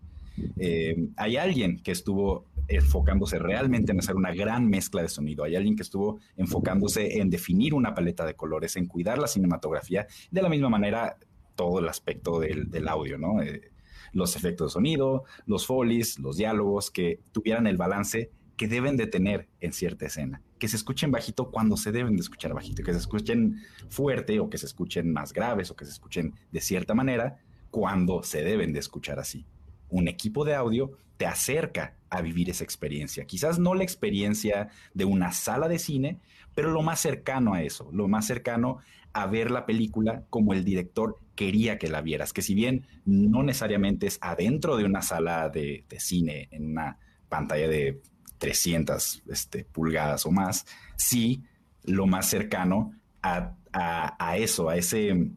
Eh, 0.58 1.10
hay 1.18 1.38
alguien 1.38 1.80
que 1.80 1.92
estuvo 1.92 2.46
enfocándose 2.68 3.40
realmente 3.40 3.92
en 3.92 4.00
hacer 4.00 4.16
una 4.16 4.34
gran 4.34 4.68
mezcla 4.68 5.02
de 5.02 5.10
sonido. 5.10 5.44
Hay 5.44 5.56
alguien 5.56 5.76
que 5.76 5.84
estuvo 5.84 6.20
enfocándose 6.38 7.20
en 7.20 7.30
definir 7.30 7.74
una 7.74 7.94
paleta 7.94 8.26
de 8.26 8.36
colores, 8.36 8.76
en 8.76 8.88
cuidar 8.88 9.18
la 9.18 9.28
cinematografía, 9.28 10.08
de 10.32 10.42
la 10.42 10.50
misma 10.50 10.70
manera 10.70 11.18
todo 11.56 11.80
el 11.80 11.88
aspecto 11.88 12.40
del, 12.40 12.88
audio. 12.88 13.18
Eh, 13.42 13.72
los 14.12 14.36
efectos 14.36 14.72
de 14.72 14.74
sonido, 14.74 15.24
los 15.46 15.66
folies, 15.66 16.20
los 16.20 16.38
diálogos, 16.38 16.92
que 16.92 17.20
tuvieran 17.32 17.68
el 17.68 17.78
balance 17.78 18.32
que 18.58 18.68
deben 18.68 18.98
de 18.98 19.08
tener 19.08 19.50
en 19.62 19.74
cierta 19.74 20.06
escena, 20.06 20.42
que 20.60 20.68
se 20.68 20.76
escuchen 20.76 21.12
bajito 21.12 21.50
cuando 21.50 21.76
se 21.76 21.92
deben 21.92 22.16
de 22.16 22.22
escuchar 22.22 22.54
bajito, 22.54 22.84
que 22.84 22.94
se 22.94 23.00
escuchen 23.00 23.62
fuerte 23.90 24.40
o 24.40 24.50
que 24.50 24.60
se 24.60 24.68
escuchen 24.68 25.12
más 25.12 25.34
graves 25.34 25.72
o 25.72 25.76
que 25.76 25.86
se 25.86 25.92
escuchen 25.92 26.36
de 26.52 26.62
cierta 26.62 26.94
manera 26.94 27.40
cuando 27.72 28.22
se 28.22 28.44
deben 28.44 28.72
de 28.72 28.80
escuchar 28.80 29.20
así. 29.20 29.46
Un 29.94 30.08
equipo 30.08 30.44
de 30.44 30.56
audio 30.56 30.94
te 31.18 31.28
acerca 31.28 31.94
a 32.10 32.22
vivir 32.22 32.50
esa 32.50 32.64
experiencia. 32.64 33.26
Quizás 33.26 33.60
no 33.60 33.76
la 33.76 33.84
experiencia 33.84 34.70
de 34.96 35.06
una 35.06 35.32
sala 35.32 35.68
de 35.68 35.78
cine, 35.78 36.20
pero 36.56 36.72
lo 36.72 36.82
más 36.82 37.00
cercano 37.00 37.54
a 37.54 37.62
eso, 37.62 37.90
lo 37.92 38.08
más 38.08 38.26
cercano 38.26 38.80
a 39.14 39.28
ver 39.28 39.52
la 39.52 39.68
película 39.68 40.24
como 40.32 40.54
el 40.54 40.66
director 40.66 41.20
quería 41.36 41.78
que 41.78 41.90
la 41.90 42.02
vieras, 42.02 42.34
que 42.34 42.42
si 42.42 42.56
bien 42.56 42.88
no 43.06 43.44
necesariamente 43.44 44.08
es 44.08 44.18
adentro 44.20 44.78
de 44.78 44.86
una 44.86 45.04
sala 45.04 45.50
de, 45.50 45.86
cine, 46.00 46.48
en 46.50 46.72
una 46.72 46.98
pantalla 47.30 47.68
de 47.68 48.02
300 48.40 49.22
este, 49.28 49.64
pulgadas 49.64 50.26
o 50.26 50.32
más, 50.32 50.66
sí 50.98 51.44
lo 51.84 52.08
más 52.08 52.28
cercano 52.28 52.94
a, 53.22 53.54
a, 53.72 54.38
eso, 54.38 54.70
a 54.70 54.76
ese, 54.76 55.30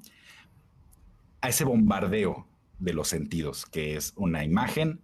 a 1.43 1.51
ese 1.51 1.65
bombardeo 1.65 2.47
de 2.79 2.93
los 2.93 3.09
sentidos, 3.09 3.67
que 3.67 3.97
es 3.97 4.13
una 4.17 4.45
imagen 4.45 5.01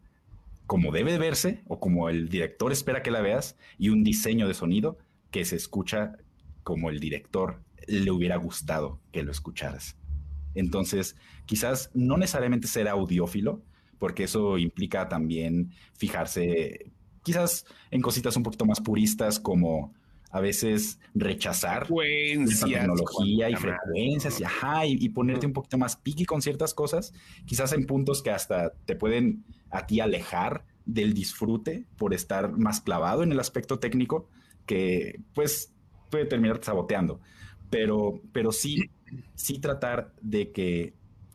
como 0.67 0.93
debe 0.93 1.19
verse 1.19 1.63
o 1.67 1.81
como 1.81 2.09
el 2.09 2.29
director 2.29 2.73
espera 2.73 3.03
que 3.03 3.11
la 3.11 3.21
veas 3.21 3.57
y 3.79 3.89
un 3.89 4.05
diseño 4.05 4.49
de 4.49 4.55
sonido 4.55 4.99
que 5.31 5.45
se 5.45 5.57
escucha 5.57 6.17
como 6.63 6.91
el 6.91 7.01
director 7.01 7.63
le 7.87 8.11
hubiera 8.11 8.37
gustado 8.37 9.01
que 9.11 9.23
lo 9.23 9.33
escucharas. 9.33 9.97
Entonces, 10.55 11.17
quizás 11.47 11.91
no 11.95 12.17
necesariamente 12.17 12.69
ser 12.69 12.89
audiófilo, 12.89 13.63
porque 13.99 14.25
eso 14.25 14.59
implica 14.59 15.09
también 15.09 15.73
fijarse 15.95 16.93
quizás 17.23 17.65
en 17.91 18.03
cositas 18.03 18.37
un 18.37 18.43
poquito 18.43 18.65
más 18.65 18.81
puristas 18.81 19.39
como 19.39 19.95
a 20.33 20.41
veces 20.41 20.99
rechazar 21.15 21.89
la 21.91 22.67
tecnología 22.67 23.51
y 23.51 23.55
frecuencias 23.55 24.41
y, 24.41 24.45
ajá, 24.45 24.87
y, 24.87 25.09
ponerte 25.11 25.47
un 25.47 25.53
poquito 25.53 25.77
más 25.77 25.97
piqui 25.97 26.25
con 26.25 26.41
ciertas 26.41 26.73
cosas, 26.73 27.13
quizás 27.45 27.73
en 27.75 27.87
puntos 27.87 28.23
que 28.23 28.31
hasta 28.31 28.73
te 28.87 28.97
pueden 28.97 29.45
a 29.71 29.87
ti 29.87 30.01
alejar 30.01 30.65
del 30.87 31.13
disfrute 31.13 31.85
por 31.99 32.15
estar 32.15 32.51
más 32.57 32.81
clavado 32.81 33.23
en 33.23 33.31
el 33.31 33.41
aspecto 33.41 33.79
técnico 33.79 34.29
que 34.65 35.21
pues 35.35 35.73
puede 36.11 36.25
terminar 36.25 36.61
saboteando. 36.63 37.21
Pero, 37.69 38.21
pero 38.33 38.53
sí, 38.53 38.91
sí 39.35 39.59
tratar 39.59 40.13
de 40.23 40.51
que 40.51 40.95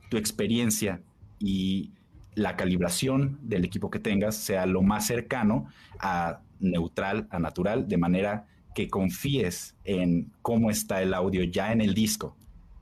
tu 0.09 0.17
experiencia 0.17 1.03
y 1.39 1.91
la 2.33 2.55
calibración 2.55 3.37
del 3.43 3.63
equipo 3.63 3.91
que 3.91 3.99
tengas 3.99 4.35
sea 4.35 4.65
lo 4.65 4.81
más 4.81 5.05
cercano 5.05 5.67
a 5.99 6.41
neutral, 6.59 7.27
a 7.29 7.37
natural, 7.37 7.87
de 7.87 7.97
manera 7.97 8.47
que 8.77 8.89
confíes 8.89 9.75
en 9.85 10.31
cómo 10.43 10.69
está 10.69 11.01
el 11.01 11.15
audio 11.15 11.43
ya 11.45 11.71
en 11.71 11.81
el 11.81 11.95
disco 11.95 12.37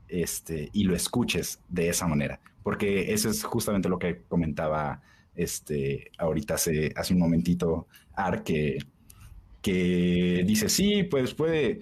este, 0.08 0.68
y 0.74 0.84
lo 0.84 0.94
escuches 0.94 1.62
de 1.70 1.88
esa 1.88 2.06
manera. 2.06 2.38
Porque 2.62 3.14
eso 3.14 3.30
es 3.30 3.42
justamente 3.42 3.88
lo 3.88 3.98
que 3.98 4.20
comentaba 4.28 5.00
este, 5.34 6.10
ahorita 6.18 6.56
hace, 6.56 6.92
hace 6.94 7.14
un 7.14 7.20
momentito 7.20 7.86
Ar, 8.12 8.42
que, 8.42 8.76
que 9.62 10.44
dice, 10.46 10.68
sí, 10.68 11.02
pues 11.04 11.32
puede, 11.32 11.80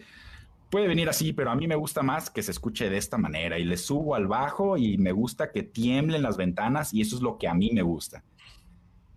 puede 0.71 0.87
venir 0.87 1.09
así, 1.09 1.33
pero 1.33 1.51
a 1.51 1.57
mí 1.57 1.67
me 1.67 1.75
gusta 1.75 2.05
más 2.05 2.31
que 2.31 2.45
se 2.45 2.53
escuche 2.53 2.89
de 2.89 2.99
esta 2.99 3.19
manera 3.19 3.59
y 3.59 3.65
le 3.65 3.77
subo 3.77 4.15
al 4.15 4.29
bajo 4.29 4.77
y 4.77 4.97
me 4.97 5.11
gusta 5.11 5.51
que 5.51 5.65
tiemblen 5.65 6.23
las 6.23 6.37
ventanas 6.37 6.95
y 6.95 7.01
eso 7.01 7.17
es 7.17 7.23
lo 7.23 7.37
que 7.37 7.49
a 7.49 7.55
mí 7.55 7.73
me 7.73 7.83
gusta. 7.83 8.23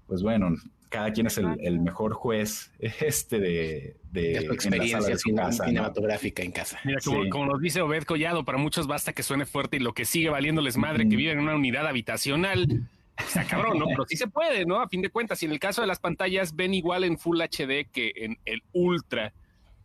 Pues 0.08 0.24
bueno, 0.24 0.56
cada 0.90 1.12
quien 1.12 1.28
es 1.28 1.38
el, 1.38 1.80
mejor 1.80 2.14
juez 2.14 2.72
este 2.80 3.40
de, 3.40 3.98
de, 4.12 4.42
su 4.46 4.54
experiencia 4.54 5.18
cinematográfica 5.18 6.44
en 6.44 6.52
casa. 6.52 6.80
Mira, 6.84 7.00
como, 7.30 7.46
nos 7.46 7.62
dice 7.62 7.82
Obed 7.82 8.04
Collado, 8.04 8.46
para 8.46 8.58
muchos 8.58 8.88
basta 8.88 9.14
que 9.14 9.24
suene 9.24 9.46
fuerte 9.46 9.78
y 9.78 9.80
lo 9.80 9.94
que 9.94 10.06
sigue 10.06 10.30
valiéndoles 10.30 10.78
madre 10.78 11.08
que 11.08 11.16
viven 11.16 11.40
en 11.40 11.44
una 11.44 11.56
unidad 11.56 11.88
habitacional. 11.88 12.88
Está 13.18 13.46
cabrón, 13.46 13.80
¿no? 13.80 13.86
Pero 13.88 14.06
sí 14.08 14.16
se 14.16 14.28
puede, 14.28 14.66
¿no? 14.66 14.80
A 14.80 14.88
fin 14.88 15.02
de 15.02 15.10
cuentas, 15.10 15.42
y 15.42 15.48
en 15.48 15.52
el 15.52 15.60
caso 15.60 15.82
de 15.82 15.88
las 15.88 16.00
pantallas 16.00 16.56
ven 16.56 16.74
igual 16.74 17.04
en 17.04 17.18
Full 17.18 17.42
HD 17.42 17.90
que 17.92 18.12
en 18.16 18.38
el 18.46 18.62
Ultra 18.74 19.34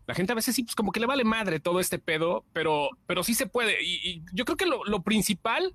la 0.06 0.14
gente 0.14 0.32
a 0.32 0.34
veces 0.34 0.54
sí, 0.54 0.64
pues 0.64 0.74
como 0.74 0.90
que 0.90 1.00
le 1.00 1.06
vale 1.06 1.24
madre 1.24 1.60
todo 1.60 1.78
este 1.78 1.98
pedo, 1.98 2.44
pero, 2.52 2.90
pero 3.06 3.22
sí 3.22 3.34
se 3.34 3.46
puede. 3.46 3.76
Y, 3.82 4.22
yo 4.32 4.44
creo 4.44 4.56
que 4.56 4.66
lo, 4.66 5.02
principal, 5.02 5.72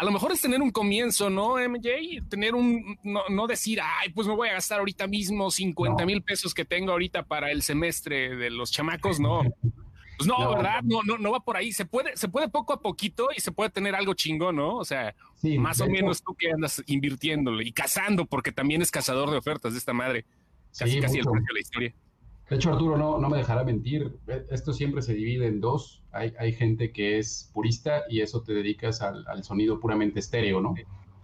a 0.00 0.04
lo 0.06 0.12
mejor 0.12 0.32
es 0.32 0.40
tener 0.40 0.62
un 0.62 0.70
comienzo, 0.70 1.28
¿no, 1.28 1.56
MJ? 1.56 2.26
Tener 2.30 2.54
un, 2.54 2.98
no, 3.04 3.46
decir, 3.46 3.80
ay, 3.82 4.08
pues 4.08 4.26
me 4.26 4.34
voy 4.34 4.48
a 4.48 4.54
gastar 4.54 4.78
ahorita 4.78 5.06
mismo 5.06 5.50
50 5.50 6.06
mil 6.06 6.22
pesos 6.22 6.54
que 6.54 6.64
tengo 6.64 6.92
ahorita 6.92 7.24
para 7.24 7.50
el 7.50 7.60
semestre 7.60 8.34
de 8.34 8.48
los 8.48 8.70
chamacos, 8.70 9.20
no. 9.20 9.42
Pues 10.16 10.28
no, 10.28 10.54
¿verdad? 10.54 10.82
No, 10.82 11.02
no, 11.02 11.16
no 11.16 11.32
va 11.32 11.40
por 11.40 11.56
ahí. 11.56 11.72
Se 11.72 11.86
puede, 11.86 12.14
se 12.14 12.28
puede 12.28 12.50
poco 12.50 12.74
a 12.74 12.82
poquito 12.82 13.30
y 13.34 13.40
se 13.40 13.52
puede 13.52 13.70
tener 13.70 13.94
algo 13.94 14.12
chingón, 14.12 14.56
¿no? 14.56 14.76
O 14.76 14.84
sea, 14.84 15.14
más 15.58 15.80
o 15.80 15.86
menos 15.86 16.22
tú 16.22 16.34
que 16.34 16.50
andas 16.50 16.82
invirtiéndole 16.86 17.64
y 17.64 17.72
cazando, 17.72 18.26
porque 18.26 18.52
también 18.52 18.82
es 18.82 18.90
cazador 18.90 19.30
de 19.30 19.38
ofertas 19.38 19.72
de 19.72 19.78
esta 19.78 19.94
madre. 19.94 20.26
Casi, 20.78 21.00
casi 21.00 21.20
el 21.20 21.24
precio 21.24 21.46
de 21.48 21.54
la 21.54 21.60
historia. 21.60 21.94
De 22.50 22.56
hecho, 22.56 22.72
Arturo 22.72 22.98
no, 22.98 23.18
no 23.18 23.28
me 23.28 23.38
dejará 23.38 23.62
mentir. 23.62 24.18
E, 24.26 24.44
esto 24.50 24.72
siempre 24.72 25.02
se 25.02 25.14
divide 25.14 25.46
en 25.46 25.60
dos. 25.60 26.02
Hay, 26.10 26.34
hay 26.36 26.52
gente 26.52 26.92
que 26.92 27.18
es 27.18 27.48
purista 27.54 28.02
y 28.10 28.20
eso 28.22 28.42
te 28.42 28.52
dedicas 28.52 29.00
al, 29.02 29.24
al 29.28 29.44
sonido 29.44 29.78
puramente 29.78 30.18
estéreo, 30.18 30.60
¿no? 30.60 30.74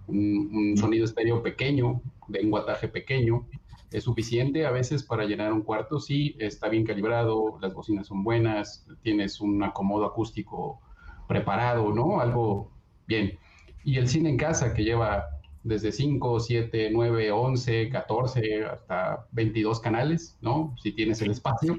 Un, 0.07 0.77
sonido 0.77 1.05
estéreo 1.05 1.43
pequeño, 1.43 2.01
de 2.29 2.41
un 2.45 2.51
guataje 2.51 2.87
pequeño, 2.87 3.49
es 3.91 4.05
suficiente 4.05 4.67
a 4.67 4.71
veces 4.71 5.03
para 5.03 5.25
llenar 5.25 5.53
un 5.53 5.63
cuarto. 5.63 5.99
Sí, 5.99 6.37
está 6.39 6.69
bien 6.69 6.85
calibrado, 6.85 7.59
las 7.61 7.75
bocinas 7.75 8.07
son 8.07 8.23
buenas, 8.23 8.87
tienes 9.03 9.41
un 9.41 9.65
acomodo 9.65 10.05
acústico 10.07 10.81
preparado, 11.27 11.93
¿no? 11.93 12.21
Algo 12.21 12.71
bien. 13.09 13.37
Y 13.83 13.97
el 13.99 14.07
cine 14.07 14.31
en 14.31 14.37
casa 14.37 14.75
que 14.75 14.85
lleva 14.85 15.36
desde 15.67 15.91
5, 15.91 16.41
7, 16.41 16.91
9, 16.93 17.33
11, 17.33 17.89
14, 17.89 18.65
hasta 18.65 19.27
22 19.33 19.81
canales, 19.81 20.39
¿no? 20.41 20.75
Si 20.81 20.93
tienes 20.93 21.21
el 21.23 21.33
espacio. 21.33 21.77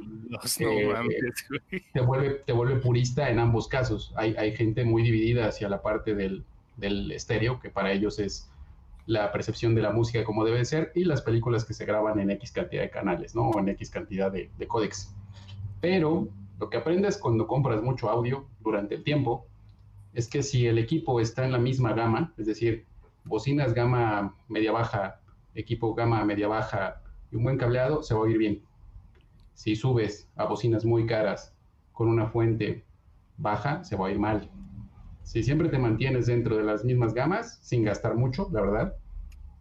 Eh, 0.60 0.94
te, 1.94 2.02
vuelve, 2.02 2.42
te 2.46 2.52
vuelve 2.52 2.76
purista 2.82 3.30
en 3.30 3.40
ambos 3.40 3.70
casos. 3.70 4.14
Hay, 4.18 4.36
hay 4.38 4.54
gente 4.56 4.84
muy 4.84 5.04
dividida 5.04 5.48
hacia 5.48 5.70
la 5.70 5.82
parte 5.82 6.16
del, 6.16 6.44
del 6.76 7.12
estéreo, 7.14 7.62
que 7.62 7.70
para 7.70 7.94
ellos 7.94 8.20
es 8.20 8.50
la 9.06 9.32
percepción 9.32 9.74
de 9.74 9.82
la 9.82 9.92
música 9.92 10.26
como 10.26 10.44
debe 10.44 10.66
ser, 10.66 10.92
y 10.94 11.06
las 11.06 11.22
películas 11.22 11.64
que 11.64 11.74
se 11.74 11.86
graban 11.86 12.20
en 12.20 12.30
X 12.32 12.52
cantidad 12.52 12.82
de 12.82 12.90
canales, 12.90 13.36
¿no? 13.36 13.50
O 13.50 13.60
en 13.60 13.70
X 13.70 13.90
cantidad 13.90 14.30
de, 14.30 14.50
de 14.58 14.68
códex. 14.68 15.16
Pero 15.80 16.28
lo 16.60 16.70
que 16.70 16.76
aprendes 16.76 17.18
cuando 17.18 17.48
compras 17.48 17.82
mucho 17.82 18.10
audio 18.10 18.48
durante 18.60 18.96
el 18.96 19.04
tiempo 19.04 19.46
es 20.14 20.28
que 20.28 20.44
si 20.44 20.68
el 20.68 20.78
equipo 20.78 21.22
está 21.22 21.46
en 21.46 21.54
la 21.54 21.58
misma 21.58 21.94
gama, 21.94 22.34
es 22.38 22.48
decir, 22.48 22.86
bocinas 23.28 23.74
gama 23.74 24.36
media-baja, 24.48 25.22
equipo 25.54 25.94
gama 25.94 26.24
media-baja 26.26 27.02
y 27.32 27.36
un 27.36 27.44
buen 27.44 27.58
cableado, 27.58 28.04
se 28.04 28.14
va 28.14 28.22
a 28.22 28.24
oír 28.24 28.38
bien. 28.38 28.64
Si 29.54 29.76
subes 29.76 30.30
a 30.36 30.46
bocinas 30.46 30.86
muy 30.86 31.06
caras 31.06 31.56
con 31.92 32.08
una 32.08 32.28
fuente 32.28 32.86
baja, 33.38 33.84
se 33.84 33.96
va 33.96 34.06
a 34.06 34.10
oír 34.10 34.20
mal. 34.20 34.50
Si 35.24 35.44
siempre 35.44 35.70
te 35.70 35.78
mantienes 35.78 36.28
dentro 36.28 36.56
de 36.58 36.64
las 36.64 36.86
mismas 36.86 37.14
gamas, 37.14 37.60
sin 37.62 37.84
gastar 37.84 38.16
mucho, 38.16 38.48
la 38.52 38.62
verdad, 38.62 38.96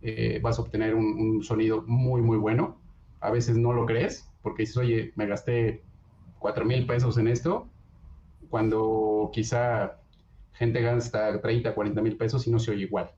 eh, 0.03 0.39
vas 0.43 0.59
a 0.59 0.63
obtener 0.63 0.95
un, 0.95 1.43
sonido 1.43 1.83
muy, 1.87 2.23
muy 2.23 2.39
bueno. 2.39 2.79
A 3.21 3.31
veces 3.31 3.57
no 3.57 3.73
lo 3.73 3.87
crees, 3.87 4.31
porque 4.43 4.63
dices, 4.63 4.77
oye, 4.77 5.13
me 5.17 5.27
gasté 5.27 5.83
4 6.39 6.65
mil 6.65 6.87
pesos 6.87 7.19
en 7.19 7.27
esto, 7.27 7.69
cuando 8.49 9.31
quizá 9.33 9.99
gente 10.53 10.81
gasta 10.83 11.41
30, 11.41 11.75
40 11.75 12.03
mil 12.03 12.17
pesos 12.17 12.47
y 12.47 12.51
no 12.51 12.59
se 12.59 12.71
oye 12.71 12.83
igual. 12.85 13.11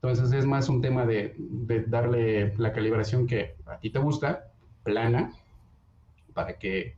Entonces 0.00 0.32
es 0.32 0.46
más 0.46 0.68
un 0.68 0.80
tema 0.80 1.06
de, 1.06 1.34
darle 1.88 2.54
la 2.56 2.72
calibración 2.72 3.26
que 3.26 3.56
a 3.66 3.78
ti 3.78 3.90
te 3.90 3.98
gusta, 3.98 4.52
plana, 4.84 5.32
para 6.34 6.56
que 6.58 6.94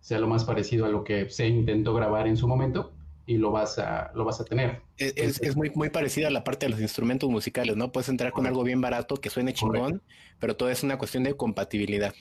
sea 0.00 0.20
lo 0.20 0.28
más 0.28 0.44
parecido 0.44 0.86
a 0.86 0.88
lo 0.88 1.02
que 1.02 1.28
se 1.30 1.48
intentó 1.48 1.94
grabar 1.94 2.28
en 2.28 2.36
su 2.36 2.46
momento 2.46 2.92
y 3.26 3.38
lo 3.38 3.50
vas 3.50 3.78
a, 3.80 4.12
lo 4.14 4.24
vas 4.24 4.40
a 4.40 4.44
tener. 4.44 4.82
Es, 4.98 5.40
es, 5.40 5.56
muy, 5.56 5.70
muy 5.74 5.90
parecido 5.90 6.28
a 6.28 6.30
la 6.30 6.44
parte 6.44 6.66
de 6.66 6.70
los 6.70 6.80
instrumentos 6.80 7.28
musicales, 7.28 7.76
¿no? 7.76 7.90
Puedes 7.90 8.08
entrar 8.08 8.30
con 8.30 8.46
algo 8.46 8.62
bien 8.62 8.80
barato 8.80 9.16
que 9.16 9.30
suene 9.30 9.52
chingón, 9.52 10.02
pero 10.38 10.56
todo 10.56 10.70
es 10.70 10.84
una 10.84 10.96
cuestión 10.96 11.24
de 11.24 11.34
compatibilidad. 11.34 12.14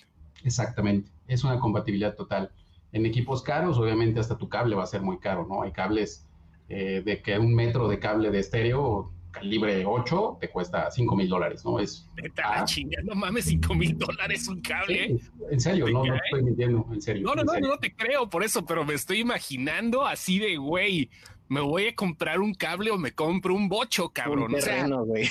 Exactamente, 0.43 1.11
es 1.27 1.43
una 1.43 1.59
compatibilidad 1.59 2.15
total. 2.15 2.51
En 2.91 3.05
equipos 3.05 3.43
caros, 3.43 3.77
obviamente 3.77 4.19
hasta 4.19 4.37
tu 4.37 4.49
cable 4.49 4.75
va 4.75 4.83
a 4.83 4.87
ser 4.87 5.01
muy 5.01 5.19
caro, 5.19 5.45
¿no? 5.45 5.61
Hay 5.61 5.73
cables 5.73 6.25
eh, 6.69 7.03
de 7.05 7.21
que 7.21 7.37
un 7.37 7.53
metro 7.53 7.87
de 7.87 7.99
cable 7.99 8.31
de 8.31 8.39
estéreo 8.39 9.11
calibre 9.33 9.83
8 9.85 10.37
te 10.39 10.49
cuesta 10.49 10.89
5 10.89 11.15
mil 11.15 11.27
dólares, 11.27 11.65
¿no? 11.65 11.79
Es. 11.79 12.07
Ah, 12.41 12.63
no 13.03 13.15
mames, 13.15 13.45
5 13.45 13.73
mil 13.73 13.97
dólares 13.97 14.47
un 14.47 14.61
cable. 14.61 15.17
en 15.49 15.59
serio, 15.59 15.87
no, 15.89 16.05
no 16.05 16.15
estoy 16.15 16.43
mintiendo, 16.43 16.87
en 16.93 17.01
serio. 17.01 17.23
No, 17.23 17.35
no, 17.35 17.43
no, 17.43 17.59
no 17.59 17.77
te 17.77 17.93
creo 17.93 18.29
por 18.29 18.43
eso, 18.43 18.65
pero 18.65 18.85
me 18.85 18.93
estoy 18.93 19.19
imaginando 19.19 20.05
así 20.05 20.39
de, 20.39 20.55
güey, 20.55 21.09
me 21.49 21.59
voy 21.59 21.87
a 21.87 21.95
comprar 21.95 22.39
un 22.39 22.53
cable 22.53 22.91
o 22.91 22.97
me 22.97 23.11
compro 23.11 23.53
un 23.53 23.67
bocho, 23.67 24.09
cabrón. 24.09 24.53
Un 24.53 24.59
terreno, 24.59 25.03
güey. 25.03 25.23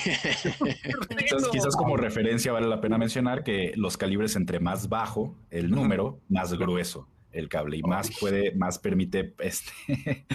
Entonces, 1.09 1.49
quizás 1.51 1.75
como 1.75 1.97
referencia 1.97 2.51
vale 2.51 2.67
la 2.67 2.81
pena 2.81 2.97
mencionar 2.97 3.43
que 3.43 3.73
los 3.75 3.97
calibres 3.97 4.35
entre 4.35 4.59
más 4.59 4.89
bajo 4.89 5.35
el 5.49 5.71
número, 5.71 6.19
más 6.29 6.53
grueso 6.53 7.07
el 7.33 7.49
cable 7.49 7.77
y 7.77 7.81
más 7.81 8.11
puede, 8.19 8.53
más 8.55 8.79
permite 8.79 9.33
este, 9.39 10.25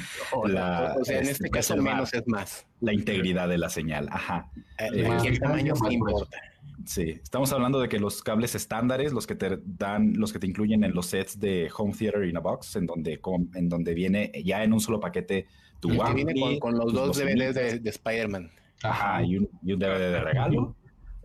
la, 0.47 0.97
o 1.01 1.05
sea, 1.05 1.17
en 1.17 1.23
este, 1.23 1.33
este 1.33 1.51
caso 1.51 1.77
menos 1.77 2.13
es 2.13 2.27
más. 2.27 2.67
La 2.81 2.93
integridad 2.93 3.49
de 3.49 3.59
la 3.59 3.71
señal, 3.71 4.09
ajá. 4.11 4.51
Eh, 4.79 5.09
el 5.25 5.39
tamaño 5.41 5.75
sí 5.75 5.95
importa. 5.95 6.39
Sí, 6.85 7.21
estamos 7.23 7.53
hablando 7.53 7.81
de 7.81 7.89
que 7.89 7.99
los 7.99 8.23
cables 8.23 8.55
estándares, 8.55 9.13
los 9.13 9.27
que 9.27 9.35
te 9.35 9.59
dan, 9.65 10.15
los 10.17 10.33
que 10.33 10.39
te 10.39 10.47
incluyen 10.47 10.85
en 10.85 10.95
los 10.95 11.07
sets 11.07 11.39
de 11.39 11.71
Home 11.77 11.93
Theater 11.93 12.25
in 12.25 12.37
a 12.37 12.41
Box, 12.41 12.77
en 12.77 12.87
donde, 12.87 13.21
en 13.55 13.69
donde 13.69 13.95
viene 13.95 14.33
ya 14.45 14.63
en 14.65 14.73
un 14.73 14.81
solo 14.81 15.01
paquete 15.01 15.47
tu 15.81 15.91
y 15.91 16.15
viene 16.15 16.59
con, 16.59 16.77
los 16.77 16.93
dos 16.93 17.19
DVDs 17.19 17.55
de, 17.55 17.79
de 17.81 17.91
Spider-Man. 17.91 18.51
Ajá, 18.83 19.23
y 19.23 19.39
un, 19.39 19.49
y 19.63 19.73
un 19.73 19.79
DVD 19.79 20.13
de 20.13 20.21
regalo. 20.21 20.75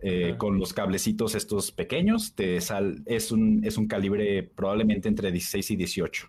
Eh, 0.06 0.34
con 0.36 0.58
los 0.58 0.74
cablecitos 0.74 1.34
estos 1.34 1.72
pequeños, 1.72 2.34
te 2.34 2.60
sal, 2.60 3.02
es, 3.06 3.32
un, 3.32 3.64
es 3.64 3.78
un 3.78 3.86
calibre 3.86 4.42
probablemente 4.42 5.08
entre 5.08 5.32
16 5.32 5.70
y 5.70 5.76
18. 5.76 6.28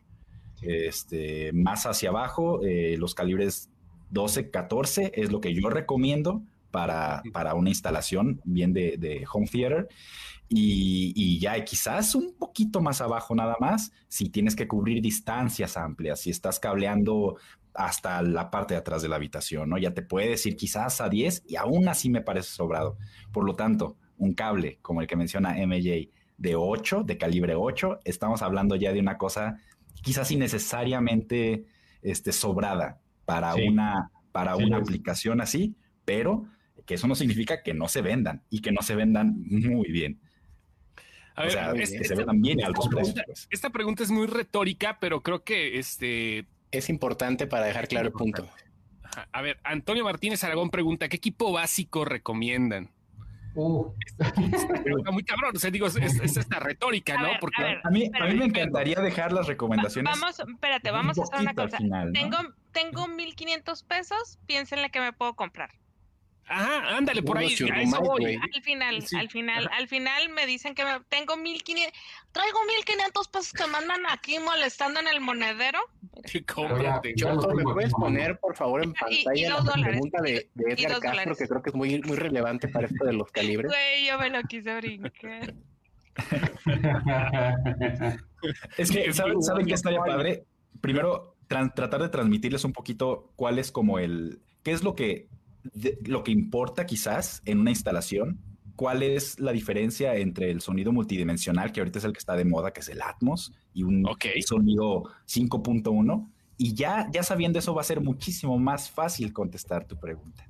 Este, 0.61 1.51
más 1.51 1.85
hacia 1.85 2.07
abajo, 2.07 2.63
eh, 2.63 2.95
los 2.97 3.13
calibres 3.13 3.69
12, 4.11 4.49
14 4.49 5.11
es 5.13 5.29
lo 5.29 5.41
que 5.41 5.53
yo 5.53 5.69
recomiendo 5.69 6.41
para, 6.71 7.21
para 7.33 7.53
una 7.53 7.67
instalación 7.67 8.39
bien 8.45 8.71
de, 8.71 8.95
de 8.95 9.25
home 9.29 9.47
theater. 9.47 9.89
Y, 10.47 11.11
y, 11.13 11.39
ya 11.39 11.61
quizás 11.65 12.15
un 12.15 12.33
poquito 12.37 12.79
más 12.79 13.01
abajo 13.01 13.35
nada 13.35 13.57
más, 13.59 13.91
si 14.07 14.29
tienes 14.29 14.55
que 14.55 14.69
cubrir 14.69 15.01
distancias 15.01 15.75
amplias, 15.75 16.21
si 16.21 16.29
estás 16.29 16.61
cableando 16.61 17.35
hasta 17.75 18.21
la 18.21 18.49
parte 18.49 18.73
de 18.73 18.79
atrás 18.79 19.01
de 19.01 19.09
la 19.09 19.15
habitación, 19.17 19.69
¿no? 19.69 19.77
Ya 19.77 19.93
te 19.93 20.01
puede 20.01 20.29
decir 20.29 20.55
quizás 20.55 21.01
a 21.01 21.09
10 21.09 21.43
y 21.47 21.55
aún 21.55 21.87
así 21.87 22.09
me 22.09 22.21
parece 22.21 22.49
sobrado. 22.49 22.97
Por 23.31 23.45
lo 23.45 23.53
tanto, 23.53 23.97
un 24.17 24.33
cable 24.33 24.79
como 24.81 25.01
el 25.01 25.07
que 25.07 25.15
menciona 25.15 25.55
MJ 25.65 26.09
de 26.37 26.55
8, 26.55 27.03
de 27.03 27.17
calibre 27.17 27.55
8, 27.55 27.99
estamos 28.03 28.41
hablando 28.41 28.75
ya 28.75 28.93
de 28.93 28.99
una 28.99 29.17
cosa 29.17 29.59
quizás 30.01 30.31
innecesariamente 30.31 31.65
este, 32.01 32.31
sobrada 32.31 33.01
para 33.25 33.55
una, 33.55 34.11
para 34.31 34.55
una 34.55 34.77
aplicación 34.77 35.41
así, 35.41 35.75
pero 36.05 36.45
que 36.85 36.95
eso 36.95 37.07
no 37.07 37.15
significa 37.15 37.63
que 37.63 37.73
no 37.73 37.87
se 37.87 38.01
vendan 38.01 38.43
y 38.49 38.61
que 38.61 38.71
no 38.71 38.81
se 38.81 38.95
vendan 38.95 39.35
muy 39.47 39.91
bien. 39.91 40.19
o 41.35 41.49
sea, 41.49 41.73
que 41.73 41.85
se 41.85 42.15
vendan 42.15 42.41
bien 42.41 42.63
a 42.63 42.67
altos 42.67 42.87
precios. 42.87 43.21
Pues. 43.25 43.47
Esta 43.49 43.71
pregunta 43.71 44.03
es 44.03 44.11
muy 44.11 44.27
retórica, 44.27 44.99
pero 44.99 45.21
creo 45.23 45.43
que 45.43 45.79
este 45.79 46.45
es 46.77 46.89
importante 46.89 47.47
para 47.47 47.65
dejar 47.65 47.87
claro 47.87 48.07
el 48.07 48.13
punto. 48.13 48.47
A 49.31 49.41
ver, 49.41 49.57
Antonio 49.63 50.03
Martínez 50.03 50.43
Aragón 50.43 50.69
pregunta, 50.69 51.07
¿qué 51.07 51.17
equipo 51.17 51.51
básico 51.51 52.05
recomiendan? 52.05 52.91
Uh. 53.55 53.93
muy 55.13 55.23
cabrón, 55.23 55.55
o 55.55 55.59
sea, 55.59 55.71
digo, 55.71 55.87
es, 55.87 55.97
esta 55.97 56.59
retórica, 56.59 57.17
¿no? 57.17 57.29
Porque 57.39 57.63
a, 57.81 57.89
mí, 57.89 58.11
a 58.19 58.25
mí 58.25 58.35
me 58.35 58.45
encantaría 58.45 58.99
dejar 58.99 59.31
las 59.31 59.47
recomendaciones. 59.47 60.19
vamos, 60.19 60.39
espérate, 60.39 60.91
vamos 60.91 61.17
a 61.17 61.23
hacer 61.23 61.39
una 61.39 61.53
cosa. 61.53 61.77
tengo, 62.13 62.37
tengo 62.73 63.07
1500 63.07 63.83
pesos, 63.83 64.39
piénsenle 64.45 64.89
que 64.89 64.99
me 64.99 65.13
puedo 65.13 65.35
comprar. 65.35 65.71
Ajá, 66.47 66.97
ándale, 66.97 67.23
por 67.23 67.39
ahí. 67.39 67.53
eso 67.53 67.65
voy. 68.01 68.35
Al 68.35 68.61
final, 68.61 69.03
al 69.17 69.29
final, 69.29 69.67
al 69.73 69.87
final 69.87 70.29
me 70.29 70.45
dicen 70.45 70.75
que 70.75 70.85
me, 70.85 70.99
tengo 71.09 71.37
1500, 71.37 71.91
traigo 72.31 72.59
1500 72.65 73.27
pesos 73.29 73.53
que 73.53 73.65
mandan 73.65 74.01
aquí 74.09 74.37
molestando 74.39 74.99
en 74.99 75.07
el 75.07 75.21
monedero. 75.21 75.79
¿me 77.55 77.63
puedes 77.63 77.93
poner, 77.93 78.37
por 78.39 78.55
favor, 78.55 78.83
en 78.83 78.93
pantalla 78.93 79.57
la 79.75 79.87
pregunta 79.87 80.21
de, 80.21 80.51
de 80.53 80.73
Edgar 80.73 80.99
Castro, 80.99 81.35
que 81.35 81.47
creo 81.47 81.63
que 81.63 81.71
es 81.71 81.75
muy, 81.75 81.99
muy 82.01 82.15
relevante 82.15 82.67
para 82.67 82.85
esto 82.87 83.05
de 83.05 83.13
los 83.13 83.31
calibres? 83.31 83.71
Güey, 83.71 84.05
yo 84.05 84.19
me 84.19 84.29
lo 84.29 84.43
quise 84.43 84.75
brincar. 84.77 85.55
es 88.77 88.91
que, 88.91 89.11
¿saben, 89.13 89.41
¿saben 89.41 89.65
qué 89.65 89.73
estaría 89.73 89.99
padre? 89.99 90.45
Primero, 90.79 91.35
tratar 91.47 92.01
de 92.01 92.09
transmitirles 92.09 92.63
un 92.63 92.73
poquito 92.73 93.31
cuál 93.35 93.59
es 93.59 93.71
como 93.71 93.99
el, 93.99 94.41
qué 94.63 94.71
es 94.71 94.83
lo 94.83 94.95
que 94.95 95.27
lo 96.05 96.23
que 96.23 96.31
importa 96.31 96.85
quizás 96.85 97.41
en 97.45 97.59
una 97.59 97.71
instalación, 97.71 98.39
cuál 98.75 99.03
es 99.03 99.39
la 99.39 99.51
diferencia 99.51 100.15
entre 100.15 100.51
el 100.51 100.61
sonido 100.61 100.91
multidimensional, 100.91 101.71
que 101.71 101.79
ahorita 101.79 101.99
es 101.99 102.05
el 102.05 102.13
que 102.13 102.19
está 102.19 102.35
de 102.35 102.45
moda, 102.45 102.71
que 102.71 102.81
es 102.81 102.89
el 102.89 103.01
Atmos, 103.01 103.53
y 103.73 103.83
un 103.83 104.05
sonido 104.45 105.03
5.1. 105.27 106.29
Y 106.57 106.73
ya, 106.73 107.07
ya 107.11 107.23
sabiendo 107.23 107.59
eso 107.59 107.73
va 107.73 107.81
a 107.81 107.85
ser 107.85 108.01
muchísimo 108.01 108.57
más 108.57 108.89
fácil 108.89 109.33
contestar 109.33 109.85
tu 109.85 109.99
pregunta. 109.99 110.47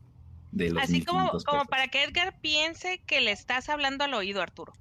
Así 0.79 1.03
como, 1.03 1.31
como 1.45 1.65
para 1.65 1.87
que 1.89 2.03
Edgar 2.03 2.39
piense 2.39 3.01
que 3.05 3.19
le 3.21 3.31
estás 3.31 3.69
hablando 3.69 4.03
al 4.03 4.13
oído, 4.13 4.41
Arturo. 4.41 4.73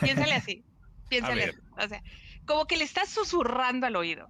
Piénsale 0.00 0.32
así. 0.32 0.64
Piénsale 1.08 1.44
así. 1.44 1.58
O 1.76 1.88
sea, 1.88 2.02
como 2.46 2.66
que 2.66 2.76
le 2.76 2.84
estás 2.84 3.08
susurrando 3.10 3.86
al 3.86 3.96
oído. 3.96 4.28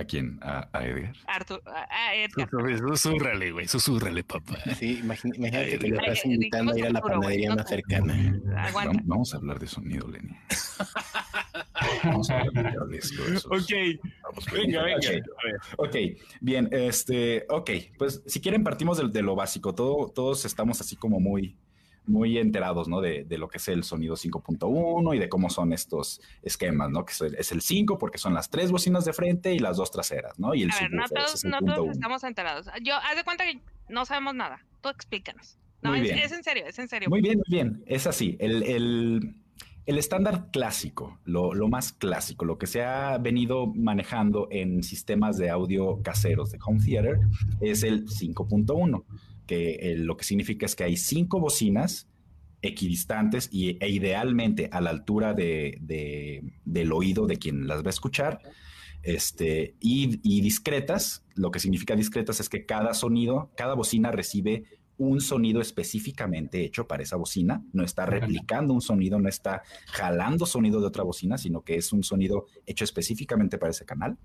¿A 0.00 0.04
quién? 0.04 0.38
¿A, 0.40 0.66
Edgar? 0.82 1.14
Arthur, 1.26 1.62
a 1.66 2.14
Edgar. 2.14 2.48
Susúrrale, 2.78 3.50
güey, 3.52 3.68
susúrrale, 3.68 4.24
papá. 4.24 4.56
Sí, 4.78 5.00
imagínate 5.00 5.78
que 5.78 5.88
le 5.88 5.96
estás 5.96 6.24
invitando 6.24 6.72
a 6.72 6.78
ir 6.78 6.86
a 6.86 6.90
la 6.90 7.02
panadería 7.02 7.54
más 7.54 7.68
cercana. 7.68 8.40
Vamos, 8.72 8.96
vamos, 9.04 9.34
a 9.34 9.36
hablar 9.36 9.58
de 9.58 9.66
sonido, 9.66 10.08
Lenny. 10.08 10.34
vamos 12.04 12.30
a 12.30 12.40
hablar 12.40 12.86
de 12.88 12.96
esto. 12.96 13.22
Ok, 13.50 14.50
venga, 14.54 14.84
venga. 14.84 15.26
Ok, 15.76 15.96
bien, 16.40 16.70
este, 16.72 17.44
ok, 17.50 17.70
pues 17.98 18.22
si 18.24 18.40
quieren 18.40 18.64
partimos 18.64 18.96
de, 18.96 19.08
de 19.08 19.22
lo 19.22 19.36
básico. 19.36 19.74
Todo, 19.74 20.08
todos 20.08 20.46
estamos 20.46 20.80
así 20.80 20.96
como 20.96 21.20
muy 21.20 21.58
muy 22.06 22.38
enterados, 22.38 22.88
¿no? 22.88 23.00
De, 23.00 23.26
lo 23.38 23.48
que 23.48 23.58
es 23.58 23.68
el 23.68 23.84
sonido 23.84 24.16
5.1 24.16 25.16
y 25.16 25.18
de 25.18 25.28
cómo 25.28 25.50
son 25.50 25.72
estos 25.72 26.20
esquemas, 26.42 26.90
¿no? 26.90 27.04
Que 27.04 27.12
es 27.38 27.52
el 27.52 27.60
5 27.60 27.98
porque 27.98 28.18
son 28.18 28.34
las 28.34 28.50
tres 28.50 28.70
bocinas 28.70 29.04
de 29.04 29.12
frente 29.12 29.54
y 29.54 29.58
las 29.58 29.76
dos 29.76 29.90
traseras, 29.90 30.38
¿no? 30.38 30.54
Y 30.54 30.62
el 30.62 30.70
a 30.70 30.80
ver, 30.80 30.92
no 30.92 31.04
todos, 31.08 31.44
no 31.44 31.58
todos 31.60 31.90
estamos 31.90 32.24
enterados. 32.24 32.66
Yo, 32.82 32.94
haz 32.96 33.16
de 33.16 33.24
cuenta 33.24 33.44
que 33.44 33.60
no 33.88 34.04
sabemos 34.04 34.34
nada. 34.34 34.64
Tú 34.80 34.88
explícanos. 34.88 35.56
No, 35.82 35.94
es, 35.94 36.10
es, 36.10 36.32
en 36.32 36.44
serio, 36.44 36.64
es 36.66 36.78
en 36.78 36.88
serio. 36.88 37.08
Muy 37.08 37.22
bien, 37.22 37.38
muy 37.38 37.56
bien. 37.56 37.82
Es 37.86 38.06
así. 38.06 38.36
El, 38.38 38.62
el, 38.64 39.34
el 39.86 39.98
estándar 39.98 40.50
clásico, 40.52 41.18
lo, 41.24 41.54
lo, 41.54 41.68
más 41.68 41.92
clásico, 41.92 42.44
lo 42.44 42.58
que 42.58 42.66
se 42.66 42.84
ha 42.84 43.16
venido 43.16 43.66
manejando 43.66 44.48
en 44.50 44.82
sistemas 44.82 45.38
de 45.38 45.48
audio 45.48 46.02
caseros 46.02 46.50
de 46.50 46.58
home 46.64 46.80
theater 46.84 47.18
es 47.60 47.82
el 47.82 48.06
5.1 48.06 49.04
que 49.50 49.80
eh, 49.80 49.96
lo 49.96 50.16
que 50.16 50.22
significa 50.22 50.64
es 50.64 50.76
que 50.76 50.84
hay 50.84 50.96
cinco 50.96 51.40
bocinas 51.40 52.06
equidistantes 52.62 53.48
y, 53.50 53.78
e 53.84 53.88
idealmente 53.88 54.68
a 54.70 54.80
la 54.80 54.90
altura 54.90 55.34
de, 55.34 56.52
del 56.64 56.92
oído 56.92 57.26
de 57.26 57.36
quien 57.36 57.66
las 57.66 57.82
va 57.82 57.88
a 57.88 57.90
escuchar, 57.90 58.42
este, 59.02 59.74
y, 59.80 60.40
discretas. 60.40 61.24
Lo 61.34 61.50
que 61.50 61.58
significa 61.58 61.96
discretas 61.96 62.38
es 62.38 62.48
que 62.48 62.64
cada 62.64 62.94
sonido, 62.94 63.50
cada 63.56 63.74
bocina 63.74 64.12
recibe 64.12 64.66
un 64.98 65.20
sonido 65.20 65.60
específicamente 65.60 66.64
hecho 66.64 66.86
para 66.86 67.02
esa 67.02 67.16
bocina, 67.16 67.64
no 67.72 67.82
está 67.82 68.06
replicando 68.06 68.72
un 68.72 68.82
sonido, 68.82 69.18
no 69.18 69.28
está 69.28 69.62
jalando 69.86 70.46
sonido 70.46 70.80
de 70.80 70.86
otra 70.86 71.02
bocina, 71.02 71.38
sino 71.38 71.62
que 71.62 71.74
es 71.74 71.92
un 71.92 72.04
sonido 72.04 72.46
hecho 72.66 72.84
específicamente 72.84 73.58
para 73.58 73.70
ese 73.70 73.84
canal. 73.84 74.16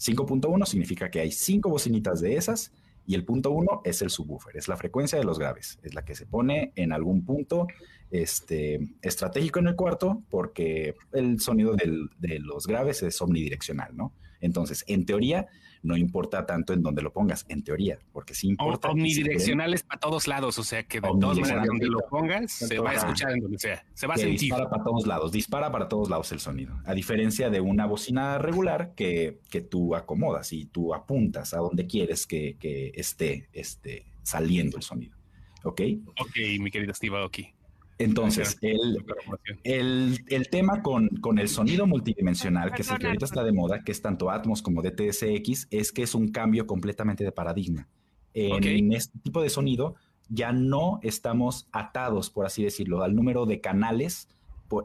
5.1 0.00 0.66
significa 0.66 1.08
que 1.08 1.20
hay 1.20 1.30
cinco 1.30 1.70
bocinitas 1.70 2.20
de 2.20 2.34
esas 2.34 2.72
y 3.06 3.14
el 3.14 3.24
punto 3.24 3.50
uno 3.50 3.82
es 3.84 4.02
el 4.02 4.10
subwoofer, 4.10 4.56
es 4.56 4.68
la 4.68 4.76
frecuencia 4.76 5.18
de 5.18 5.24
los 5.24 5.38
graves, 5.38 5.78
es 5.82 5.94
la 5.94 6.04
que 6.04 6.14
se 6.14 6.26
pone 6.26 6.72
en 6.74 6.92
algún 6.92 7.24
punto 7.24 7.68
este, 8.10 8.80
estratégico 9.02 9.58
en 9.60 9.68
el 9.68 9.76
cuarto 9.76 10.22
porque 10.28 10.94
el 11.12 11.40
sonido 11.40 11.74
de 11.74 12.38
los 12.40 12.66
graves 12.66 13.02
es 13.02 13.20
omnidireccional, 13.22 13.96
¿no? 13.96 14.12
Entonces, 14.40 14.84
en 14.86 15.06
teoría, 15.06 15.46
no 15.86 15.96
importa 15.96 16.44
tanto 16.44 16.72
en 16.72 16.82
dónde 16.82 17.02
lo 17.02 17.12
pongas, 17.12 17.46
en 17.48 17.62
teoría, 17.62 17.98
porque 18.12 18.34
sí 18.34 18.48
importa. 18.48 18.90
Omnidireccionales 18.90 19.82
para 19.82 20.00
todos 20.00 20.26
lados, 20.26 20.58
o 20.58 20.64
sea 20.64 20.82
que 20.82 21.00
de 21.00 21.08
todas 21.20 21.38
maneras 21.38 21.66
donde 21.66 21.86
lo 21.86 22.00
pongas, 22.08 22.52
se 22.52 22.78
va 22.78 22.90
a 22.90 22.94
escuchar 22.94 23.32
en 23.32 23.40
donde 23.40 23.58
sea, 23.58 23.84
se 23.94 24.06
va 24.06 24.14
a 24.14 24.18
sentir. 24.18 24.40
Dispara 24.40 24.68
para 24.68 24.84
todos 24.84 25.06
lados, 25.06 25.32
dispara 25.32 25.72
para 25.72 25.88
todos 25.88 26.10
lados 26.10 26.32
el 26.32 26.40
sonido, 26.40 26.78
a 26.84 26.94
diferencia 26.94 27.48
de 27.50 27.60
una 27.60 27.86
bocina 27.86 28.38
regular 28.38 28.92
que, 28.94 29.38
que 29.48 29.60
tú 29.60 29.94
acomodas 29.94 30.52
y 30.52 30.66
tú 30.66 30.94
apuntas 30.94 31.54
a 31.54 31.58
donde 31.58 31.86
quieres 31.86 32.26
que, 32.26 32.56
que 32.58 32.92
esté, 32.94 33.48
esté 33.52 34.04
saliendo 34.22 34.76
el 34.76 34.82
sonido. 34.82 35.16
¿Ok? 35.62 35.80
Ok, 36.20 36.36
mi 36.60 36.70
querido 36.70 36.94
Steve 36.94 37.16
Aoki. 37.16 37.55
Entonces, 37.98 38.58
el, 38.60 40.18
el, 40.28 40.48
tema 40.50 40.82
con, 40.82 41.08
con, 41.08 41.38
el 41.38 41.48
sonido 41.48 41.86
multidimensional, 41.86 42.72
que 42.72 42.82
es 42.82 42.90
el 42.90 42.98
que 42.98 43.06
ahorita 43.06 43.24
está 43.24 43.42
de 43.42 43.52
moda, 43.52 43.82
que 43.84 43.92
es 43.92 44.02
tanto 44.02 44.30
Atmos 44.30 44.60
como 44.60 44.82
DTSX, 44.82 45.68
es 45.70 45.92
que 45.92 46.02
es 46.02 46.14
un 46.14 46.28
cambio 46.28 46.66
completamente 46.66 47.24
de 47.24 47.32
paradigma. 47.32 47.88
En 48.34 48.92
este 48.92 49.18
tipo 49.20 49.40
de 49.40 49.48
sonido 49.48 49.94
ya 50.28 50.52
no 50.52 51.00
estamos 51.02 51.68
atados, 51.72 52.28
por 52.28 52.44
así 52.44 52.62
decirlo, 52.62 53.02
al 53.02 53.14
número 53.14 53.46
de 53.46 53.62
canales 53.62 54.28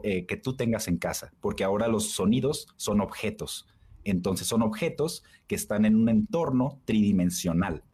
eh, 0.04 0.26
que 0.26 0.36
tú 0.36 0.56
tengas 0.56 0.88
en 0.88 0.96
casa, 0.96 1.32
porque 1.40 1.64
ahora 1.64 1.88
los 1.88 2.12
sonidos 2.12 2.68
son 2.76 3.00
objetos. 3.00 3.66
Entonces 4.04 4.46
son 4.46 4.62
objetos 4.62 5.22
que 5.46 5.54
están 5.54 5.84
en 5.84 5.96
un 5.96 6.08
entorno 6.08 6.80
tridimensional, 6.84 7.84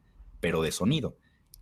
pero 0.41 0.63
de 0.63 0.71
sonido. 0.71 1.17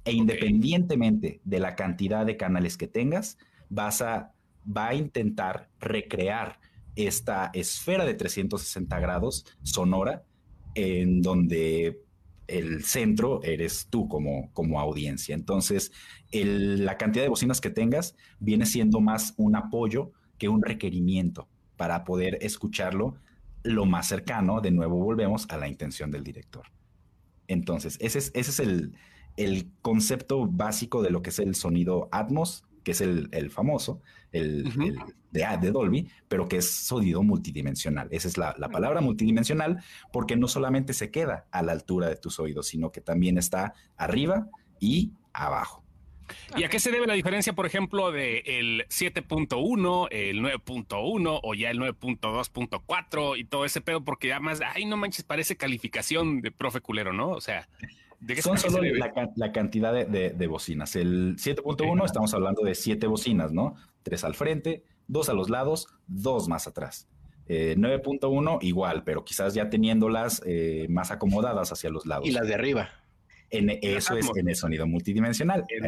E 0.06 0.12
independientemente 0.12 1.40
de 1.44 1.58
la 1.58 1.74
cantidad 1.74 2.24
de 2.24 2.36
canales 2.36 2.76
que 2.76 2.86
tengas, 2.86 3.38
vas 3.68 4.00
a, 4.00 4.32
va 4.64 4.88
a 4.88 4.94
intentar 4.94 5.68
recrear 5.80 6.60
esta 6.94 7.50
esfera 7.52 8.04
de 8.04 8.14
360 8.14 9.00
grados 9.00 9.44
sonora 9.62 10.24
en 10.76 11.22
donde 11.22 12.00
el 12.46 12.84
centro 12.84 13.42
eres 13.42 13.88
tú 13.90 14.08
como, 14.08 14.52
como 14.52 14.80
audiencia. 14.80 15.34
Entonces, 15.34 15.90
la 16.30 16.96
cantidad 16.96 17.24
de 17.24 17.28
bocinas 17.28 17.60
que 17.60 17.70
tengas 17.70 18.14
viene 18.38 18.64
siendo 18.64 19.00
más 19.00 19.34
un 19.36 19.56
apoyo 19.56 20.12
que 20.38 20.48
un 20.48 20.62
requerimiento 20.62 21.48
para 21.76 22.04
poder 22.04 22.38
escucharlo 22.42 23.16
lo 23.64 23.84
más 23.86 24.06
cercano, 24.06 24.60
de 24.60 24.70
nuevo 24.70 24.96
volvemos 24.96 25.46
a 25.50 25.56
la 25.56 25.66
intención 25.66 26.12
del 26.12 26.22
director. 26.22 26.66
Entonces, 27.48 27.98
ese 28.00 28.18
es, 28.18 28.30
ese 28.34 28.50
es 28.50 28.60
el, 28.60 28.94
el 29.36 29.70
concepto 29.82 30.46
básico 30.46 31.02
de 31.02 31.10
lo 31.10 31.22
que 31.22 31.30
es 31.30 31.38
el 31.38 31.54
sonido 31.54 32.08
Atmos, 32.12 32.64
que 32.86 32.92
es 32.92 33.00
el, 33.00 33.50
famoso, 33.50 34.00
el, 34.30 34.72
de, 35.32 35.70
Dolby, 35.72 36.08
pero 36.28 36.46
que 36.48 36.58
es 36.58 36.70
sonido 36.70 37.22
multidimensional. 37.24 38.06
Esa 38.12 38.28
es 38.28 38.38
la, 38.38 38.54
palabra 38.54 39.00
multidimensional, 39.00 39.82
porque 40.12 40.36
no 40.36 40.46
solamente 40.46 40.92
se 40.92 41.10
queda 41.10 41.46
a 41.50 41.62
la 41.62 41.72
altura 41.72 42.08
de 42.08 42.16
tus 42.16 42.38
oídos, 42.38 42.68
sino 42.68 42.92
que 42.92 43.00
también 43.00 43.38
está 43.38 43.74
arriba 43.96 44.48
y 44.78 45.10
abajo. 45.32 45.82
¿Y 46.56 46.64
a 46.64 46.68
qué 46.68 46.78
se 46.78 46.90
debe 46.90 47.06
la 47.06 47.14
diferencia, 47.14 47.54
por 47.54 47.66
ejemplo, 47.66 48.12
del 48.12 48.42
el 48.46 48.86
7.1, 48.88 50.08
el 50.10 50.40
9.1 50.40 51.40
o 51.42 51.54
ya 51.54 51.70
el 51.70 51.78
9.2.4 51.78 53.38
y 53.38 53.44
todo 53.44 53.64
ese 53.64 53.80
pedo? 53.80 54.04
Porque 54.04 54.32
además, 54.32 54.60
ay, 54.74 54.84
no 54.84 54.96
manches, 54.96 55.24
parece 55.24 55.56
calificación 55.56 56.40
de 56.40 56.50
profe 56.50 56.80
culero, 56.80 57.12
¿no? 57.12 57.30
O 57.30 57.40
sea, 57.40 57.68
son 58.40 58.58
solo 58.58 58.80
la, 59.36 59.52
cantidad 59.52 59.92
de, 59.92 60.46
bocinas. 60.46 60.96
El 60.96 61.36
7.1 61.36 62.04
estamos 62.04 62.34
hablando 62.34 62.62
de 62.62 62.74
siete 62.74 63.06
bocinas, 63.06 63.52
¿no? 63.52 63.74
Tres 64.02 64.24
al 64.24 64.34
frente, 64.34 64.84
dos 65.06 65.28
a 65.28 65.34
los 65.34 65.50
lados, 65.50 65.88
dos 66.06 66.48
más 66.48 66.66
atrás. 66.66 67.08
9.1 67.48 68.54
eh, 68.54 68.66
igual, 68.66 69.04
pero 69.04 69.24
quizás 69.24 69.54
ya 69.54 69.70
teniéndolas 69.70 70.42
eh, 70.44 70.86
más 70.88 71.10
acomodadas 71.10 71.70
hacia 71.72 71.90
los 71.90 72.06
lados. 72.06 72.26
Y 72.26 72.32
las 72.32 72.48
de 72.48 72.54
arriba. 72.54 72.88
En, 73.50 73.70
eso 73.80 74.16
es 74.16 74.28
en 74.34 74.48
el 74.48 74.56
sonido 74.56 74.86
multidimensional. 74.88 75.64
En 75.68 75.84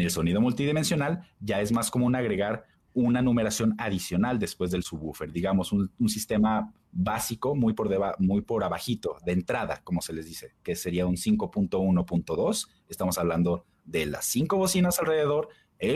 el 0.00 0.10
sonido 0.10 0.40
multidimensional 0.40 1.28
ya 1.40 1.60
es 1.60 1.72
más 1.72 1.90
común 1.90 2.16
agregar 2.16 2.64
una 2.94 3.22
numeración 3.22 3.74
adicional 3.78 4.38
después 4.38 4.70
del 4.70 4.82
subwoofer, 4.82 5.32
digamos 5.32 5.72
un, 5.72 5.90
sistema 6.08 6.72
básico 6.90 7.54
muy 7.54 7.72
por, 7.72 7.90
muy 8.18 8.42
por 8.42 8.64
abajito, 8.64 9.16
de 9.24 9.32
entrada, 9.32 9.80
como 9.82 10.02
se 10.02 10.12
les 10.12 10.26
dice, 10.26 10.54
que 10.62 10.76
sería 10.76 11.06
un 11.06 11.16
5.1.2. 11.16 12.68
Estamos 12.88 13.18
hablando 13.18 13.64
de 13.84 14.06
las 14.06 14.26
cinco 14.26 14.58
bocinas 14.58 14.98
alrededor, 14.98 15.48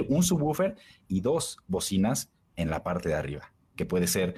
un 0.09 0.23
subwoofer 0.23 0.77
y 1.07 1.21
dos 1.21 1.59
bocinas 1.69 2.33
en 2.57 2.71
la 2.71 2.83
parte 2.83 3.09
de 3.09 3.15
arriba, 3.15 3.53
que 3.77 3.87
puede 3.87 4.07
ser 4.07 4.35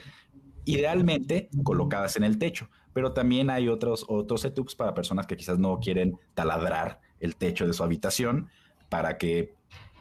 idealmente 0.64 1.48
colocadas 1.62 2.16
en 2.16 2.24
el 2.24 2.38
techo, 2.38 2.68
pero 2.92 3.12
también 3.12 3.48
hay 3.48 3.68
otros, 3.68 4.04
otros 4.08 4.42
setups 4.42 4.74
para 4.74 4.94
personas 4.94 5.26
que 5.26 5.36
quizás 5.36 5.58
no 5.58 5.78
quieren 5.78 6.18
taladrar 6.34 7.00
el 7.20 7.36
techo 7.36 7.66
de 7.66 7.72
su 7.72 7.82
habitación 7.82 8.48
para 8.88 9.16
que 9.16 9.54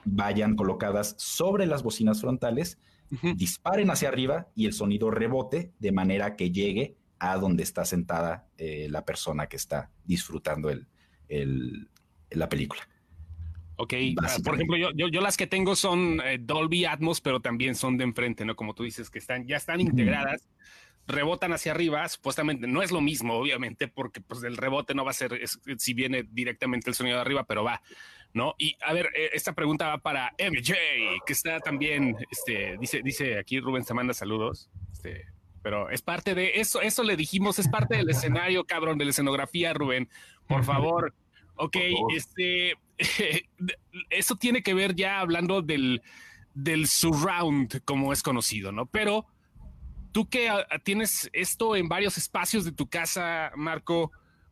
vayan 0.08 0.56
colocadas 0.56 1.16
sobre 1.18 1.66
las 1.66 1.84
bocinas 1.84 2.22
frontales, 2.22 2.80
disparen 3.36 3.90
hacia 3.90 4.10
arriba 4.10 4.48
y 4.56 4.66
el 4.66 4.74
sonido 4.74 5.12
rebote 5.12 5.72
de 5.80 5.92
manera 5.92 6.36
que 6.36 6.52
llegue 6.52 6.98
a 7.20 7.38
donde 7.38 7.64
está 7.64 7.86
sentada 7.86 8.48
eh, 8.58 8.88
la 8.90 9.06
persona 9.06 9.48
que 9.48 9.56
está 9.56 9.92
disfrutando 10.04 10.70
el, 10.70 11.90
la 12.32 12.50
película. 12.50 12.82
Ok, 13.78 13.94
ah, 14.22 14.38
por 14.44 14.56
ejemplo, 14.56 14.76
yo, 14.76 14.92
yo, 14.92 15.22
las 15.22 15.38
que 15.38 15.46
tengo 15.46 15.76
son 15.76 16.20
eh, 16.26 16.40
Dolby 16.42 16.86
Atmos, 16.86 17.22
pero 17.22 17.42
también 17.42 17.76
son 17.76 17.98
de 17.98 18.06
enfrente, 18.06 18.44
¿no? 18.44 18.56
Como 18.56 18.74
tú 18.74 18.84
dices, 18.84 19.12
que 19.12 19.20
están, 19.20 19.46
ya 19.46 19.56
están 19.58 19.80
integradas, 19.80 20.48
rebotan 21.06 21.54
hacia 21.54 21.74
arriba, 21.74 22.08
supuestamente 22.10 22.66
no 22.66 22.82
es 22.82 22.92
lo 22.92 23.02
mismo, 23.02 23.36
obviamente, 23.36 23.88
porque 23.88 24.20
pues 24.20 24.44
el 24.44 24.58
rebote 24.58 24.96
no 24.96 25.06
va 25.06 25.12
a 25.12 25.14
ser 25.14 25.40
si 25.78 25.94
viene 25.94 26.28
directamente 26.30 26.90
el 26.90 26.96
sonido 26.96 27.18
de 27.18 27.22
arriba, 27.22 27.46
pero 27.46 27.64
va. 27.64 27.82
¿No? 28.34 28.56
Y 28.58 28.76
a 28.82 28.94
ver, 28.94 29.08
eh, 29.16 29.30
esta 29.34 29.54
pregunta 29.54 29.88
va 29.88 29.98
para 29.98 30.34
MJ, 30.38 30.76
que 31.26 31.34
está 31.34 31.60
también, 31.60 32.16
este, 32.30 32.78
dice, 32.80 33.02
dice 33.04 33.40
aquí 33.40 33.60
Rubén 33.60 33.84
se 33.84 33.94
manda 33.94 34.14
saludos, 34.14 34.70
este, 34.92 35.26
pero 35.62 35.90
es 35.90 36.02
parte 36.02 36.36
de 36.36 36.60
eso, 36.60 36.82
eso 36.82 37.04
le 37.04 37.16
dijimos, 37.16 37.60
es 37.60 37.68
parte 37.68 37.98
del 37.98 38.10
escenario, 38.10 38.64
cabrón, 38.64 38.98
de 38.98 39.06
la 39.06 39.12
escenografía, 39.12 39.74
Rubén, 39.74 40.10
por 40.48 40.64
favor. 40.64 41.14
Ok, 41.60 41.76
este, 42.16 42.76
eso 44.10 44.36
tiene 44.36 44.62
que 44.62 44.74
ver 44.74 44.96
ya 44.96 45.20
hablando 45.20 45.62
del, 45.62 46.02
del 46.54 46.88
surround, 46.88 47.84
como 47.84 48.14
es 48.14 48.24
conocido, 48.24 48.72
¿no? 48.72 48.86
Pero 48.86 49.26
tú 50.12 50.30
que 50.30 50.50
ah, 50.50 50.66
tienes 50.84 51.30
esto 51.34 51.76
en 51.76 51.88
varios 51.88 52.18
espacios 52.18 52.66
de 52.66 52.72
tu 52.72 52.88
casa, 52.90 53.52
Marco, 53.56 54.12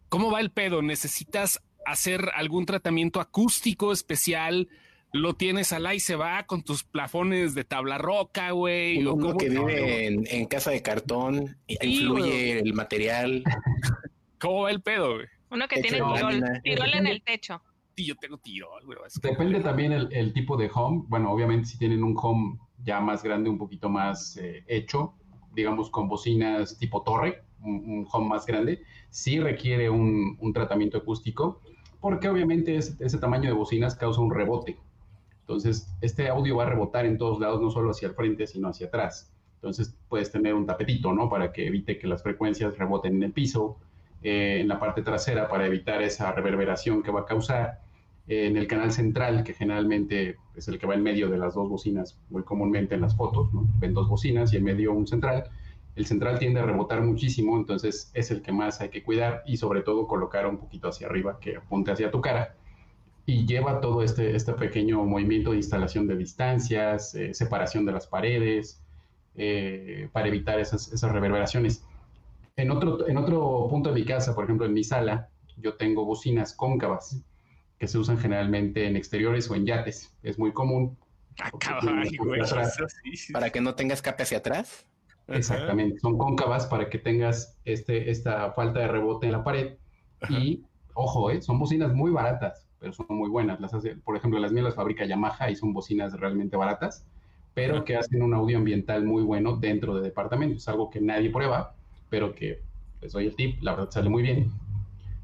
¿cómo 0.09 0.31
va 0.31 0.39
el 0.39 0.51
pedo? 0.51 0.81
¿Necesitas 0.81 1.63
hacer 1.86 2.30
algún 2.36 2.65
tratamiento 2.65 3.19
acústico 3.19 3.91
especial, 3.91 4.69
lo 5.15 5.34
tienes 5.34 5.71
al 5.71 5.93
y 5.93 6.00
se 6.00 6.15
va 6.15 6.45
con 6.45 6.63
tus 6.63 6.84
plafones 6.84 7.56
de 7.56 7.63
tabla 7.63 7.98
roca, 7.98 8.52
güey. 8.52 9.06
Uno 9.06 9.38
que 9.38 9.50
vive 9.50 10.08
en, 10.08 10.45
casa 10.45 10.71
de 10.71 10.82
cartón, 10.82 11.58
influye 11.67 12.60
el 12.60 12.74
material. 12.74 13.43
¿Cómo 14.39 14.63
va 14.63 14.71
el 14.71 14.82
pedo, 14.82 15.15
güey? 15.15 15.28
Uno 15.52 15.67
que 15.67 15.82
tiene 15.82 15.98
tirol, 15.98 16.43
tirol 16.63 16.93
en 16.93 17.08
el 17.08 17.21
techo. 17.21 17.62
Sí, 17.95 18.06
yo 18.06 18.15
tengo 18.15 18.38
tirol, 18.38 18.86
güey. 18.86 18.98
Depende 19.21 19.62
también 19.62 19.93
el, 19.93 20.34
tipo 20.34 20.58
de 20.58 20.69
home. 20.74 21.06
Bueno, 21.08 21.32
obviamente 21.32 21.69
si 21.69 21.78
tienen 21.78 22.04
un 22.04 22.15
home 22.21 22.60
ya 22.84 23.00
más 23.00 23.24
grande, 23.24 23.50
un 23.50 23.58
poquito 23.58 23.89
más 23.89 24.36
eh, 24.38 24.65
hecho, 24.67 25.15
digamos 25.54 25.89
con 25.89 26.10
bocinas 26.10 26.78
tipo 26.78 27.04
torre, 27.04 27.43
un, 27.62 28.06
home 28.12 28.28
más 28.28 28.45
grande, 28.45 28.84
sí 29.10 29.39
requiere 29.39 29.89
un, 29.89 30.38
un 30.41 30.54
tratamiento 30.54 30.98
acústico 30.98 31.62
porque 32.05 32.29
obviamente 32.29 32.77
ese, 32.77 33.17
tamaño 33.17 33.49
de 33.49 33.55
bocinas 33.55 33.95
causa 33.95 34.21
un 34.21 34.31
rebote. 34.31 34.77
Entonces, 35.39 35.91
este 36.01 36.29
audio 36.29 36.57
va 36.57 36.65
a 36.65 36.69
rebotar 36.69 37.03
en 37.03 37.17
todos 37.17 37.39
lados, 37.39 37.59
no 37.59 37.71
solo 37.71 37.89
hacia 37.89 38.09
el 38.09 38.13
frente, 38.13 38.45
sino 38.45 38.67
hacia 38.67 38.85
atrás. 38.85 39.33
Entonces, 39.55 39.97
puedes 40.07 40.31
tener 40.31 40.53
un 40.53 40.67
tapetito, 40.67 41.13
¿no? 41.13 41.31
Para 41.31 41.51
que 41.51 41.65
evite 41.65 41.97
que 41.97 42.05
las 42.05 42.21
frecuencias 42.21 42.77
reboten 42.77 43.15
en 43.15 43.23
el 43.23 43.31
piso, 43.31 43.77
eh, 44.21 44.59
en 44.61 44.67
la 44.67 44.79
parte 44.79 45.01
trasera, 45.01 45.49
para 45.49 45.65
evitar 45.65 46.03
esa 46.03 46.31
reverberación 46.31 47.01
que 47.01 47.09
va 47.09 47.21
a 47.21 47.25
causar. 47.25 47.81
Eh, 48.27 48.45
en 48.45 48.55
el 48.55 48.67
canal 48.67 48.91
central, 48.91 49.43
que 49.43 49.55
generalmente 49.55 50.37
es 50.55 50.67
el 50.67 50.77
que 50.77 50.85
va 50.85 50.93
en 50.93 51.01
medio 51.01 51.27
de 51.27 51.39
las 51.39 51.55
dos 51.55 51.67
bocinas, 51.67 52.19
muy 52.29 52.43
comúnmente 52.43 52.93
en 52.93 53.01
las 53.01 53.15
fotos, 53.15 53.51
¿no? 53.51 53.67
Ven 53.79 53.95
dos 53.95 54.07
bocinas 54.07 54.53
y 54.53 54.57
en 54.57 54.63
medio 54.63 54.93
un 54.93 55.07
central 55.07 55.45
el 55.95 56.05
central 56.05 56.39
tiende 56.39 56.60
a 56.60 56.65
rebotar 56.65 57.01
muchísimo, 57.01 57.58
entonces 57.58 58.12
es 58.13 58.31
el 58.31 58.41
que 58.41 58.51
más 58.51 58.81
hay 58.81 58.89
que 58.89 59.03
cuidar 59.03 59.43
y 59.45 59.58
sobre 59.58 59.81
todo 59.81 60.08
colocar 60.08 60.45
un 60.45 60.58
poquito 60.58 60.89
hacia 60.89 61.08
arriba 61.08 61.39
que 61.39 61.55
apunte 61.55 61.91
hacia 61.91 62.12
tu 62.12 62.21
cara 62.21 62.55
y 63.25 63.45
lleva 63.45 63.81
todo 63.81 64.03
este, 64.03 64.36
este 64.36 64.53
pequeño 64.53 65.03
movimiento 65.03 65.51
de 65.51 65.58
instalación 65.58 66.08
de 66.08 66.15
distancias, 66.15 67.15
eh, 67.15 67.34
separación 67.34 67.86
de 67.86 67.91
las 67.91 68.08
paredes, 68.08 68.84
eh, 69.36 70.10
para 70.12 70.27
evitar 70.27 70.60
esas, 70.60 70.91
esas, 70.91 71.12
reverberaciones. 71.12 71.84
En 72.55 72.71
otro, 72.71 73.08
en 73.08 73.17
otro 73.17 73.67
punto 73.69 73.89
de 73.89 73.95
mi 73.95 74.05
casa, 74.05 74.36
por 74.36 74.43
ejemplo 74.43 74.65
en 74.65 74.73
mi 74.73 74.84
sala, 74.84 75.29
yo 75.58 75.75
tengo 75.75 76.05
bocinas 76.05 76.53
cóncavas 76.53 77.21
que 77.79 77.88
se 77.88 77.97
usan 77.97 78.17
generalmente 78.17 78.86
en 78.86 78.95
exteriores 78.95 79.49
o 79.49 79.55
en 79.55 79.65
yates. 79.65 80.13
Es 80.23 80.38
muy 80.38 80.53
común. 80.53 80.97
Ah, 81.41 81.51
para 83.34 83.49
que 83.49 83.60
no 83.60 83.75
tenga 83.75 83.93
escape 83.93 84.23
hacia 84.23 84.38
atrás. 84.38 84.86
Exactamente, 85.27 85.99
son 85.99 86.17
cóncavas 86.17 86.67
para 86.67 86.89
que 86.89 86.99
tengas 86.99 87.57
este, 87.65 88.11
esta 88.11 88.51
falta 88.51 88.79
de 88.79 88.88
rebote 88.88 89.25
en 89.25 89.31
la 89.31 89.43
pared. 89.43 89.73
Y, 90.29 90.63
ojo, 90.93 91.31
¿eh? 91.31 91.41
son 91.41 91.59
bocinas 91.59 91.93
muy 91.93 92.11
baratas, 92.11 92.67
pero 92.79 92.93
son 92.93 93.07
muy 93.09 93.29
buenas. 93.29 93.59
Las 93.59 93.73
hace, 93.73 93.95
por 93.95 94.15
ejemplo, 94.15 94.39
las 94.39 94.51
mías 94.51 94.65
las 94.65 94.75
fabrica 94.75 95.05
Yamaha 95.05 95.49
y 95.49 95.55
son 95.55 95.73
bocinas 95.73 96.13
realmente 96.19 96.57
baratas, 96.57 97.05
pero 97.53 97.85
que 97.85 97.95
hacen 97.95 98.21
un 98.21 98.33
audio 98.33 98.57
ambiental 98.57 99.03
muy 99.03 99.23
bueno 99.23 99.57
dentro 99.57 99.95
de 99.95 100.01
departamentos, 100.01 100.67
algo 100.67 100.89
que 100.89 101.01
nadie 101.01 101.31
prueba, 101.31 101.73
pero 102.09 102.35
que 102.35 102.61
les 103.01 103.13
doy 103.13 103.27
el 103.27 103.35
tip, 103.35 103.61
la 103.61 103.71
verdad 103.71 103.91
sale 103.91 104.09
muy 104.09 104.21
bien. 104.21 104.51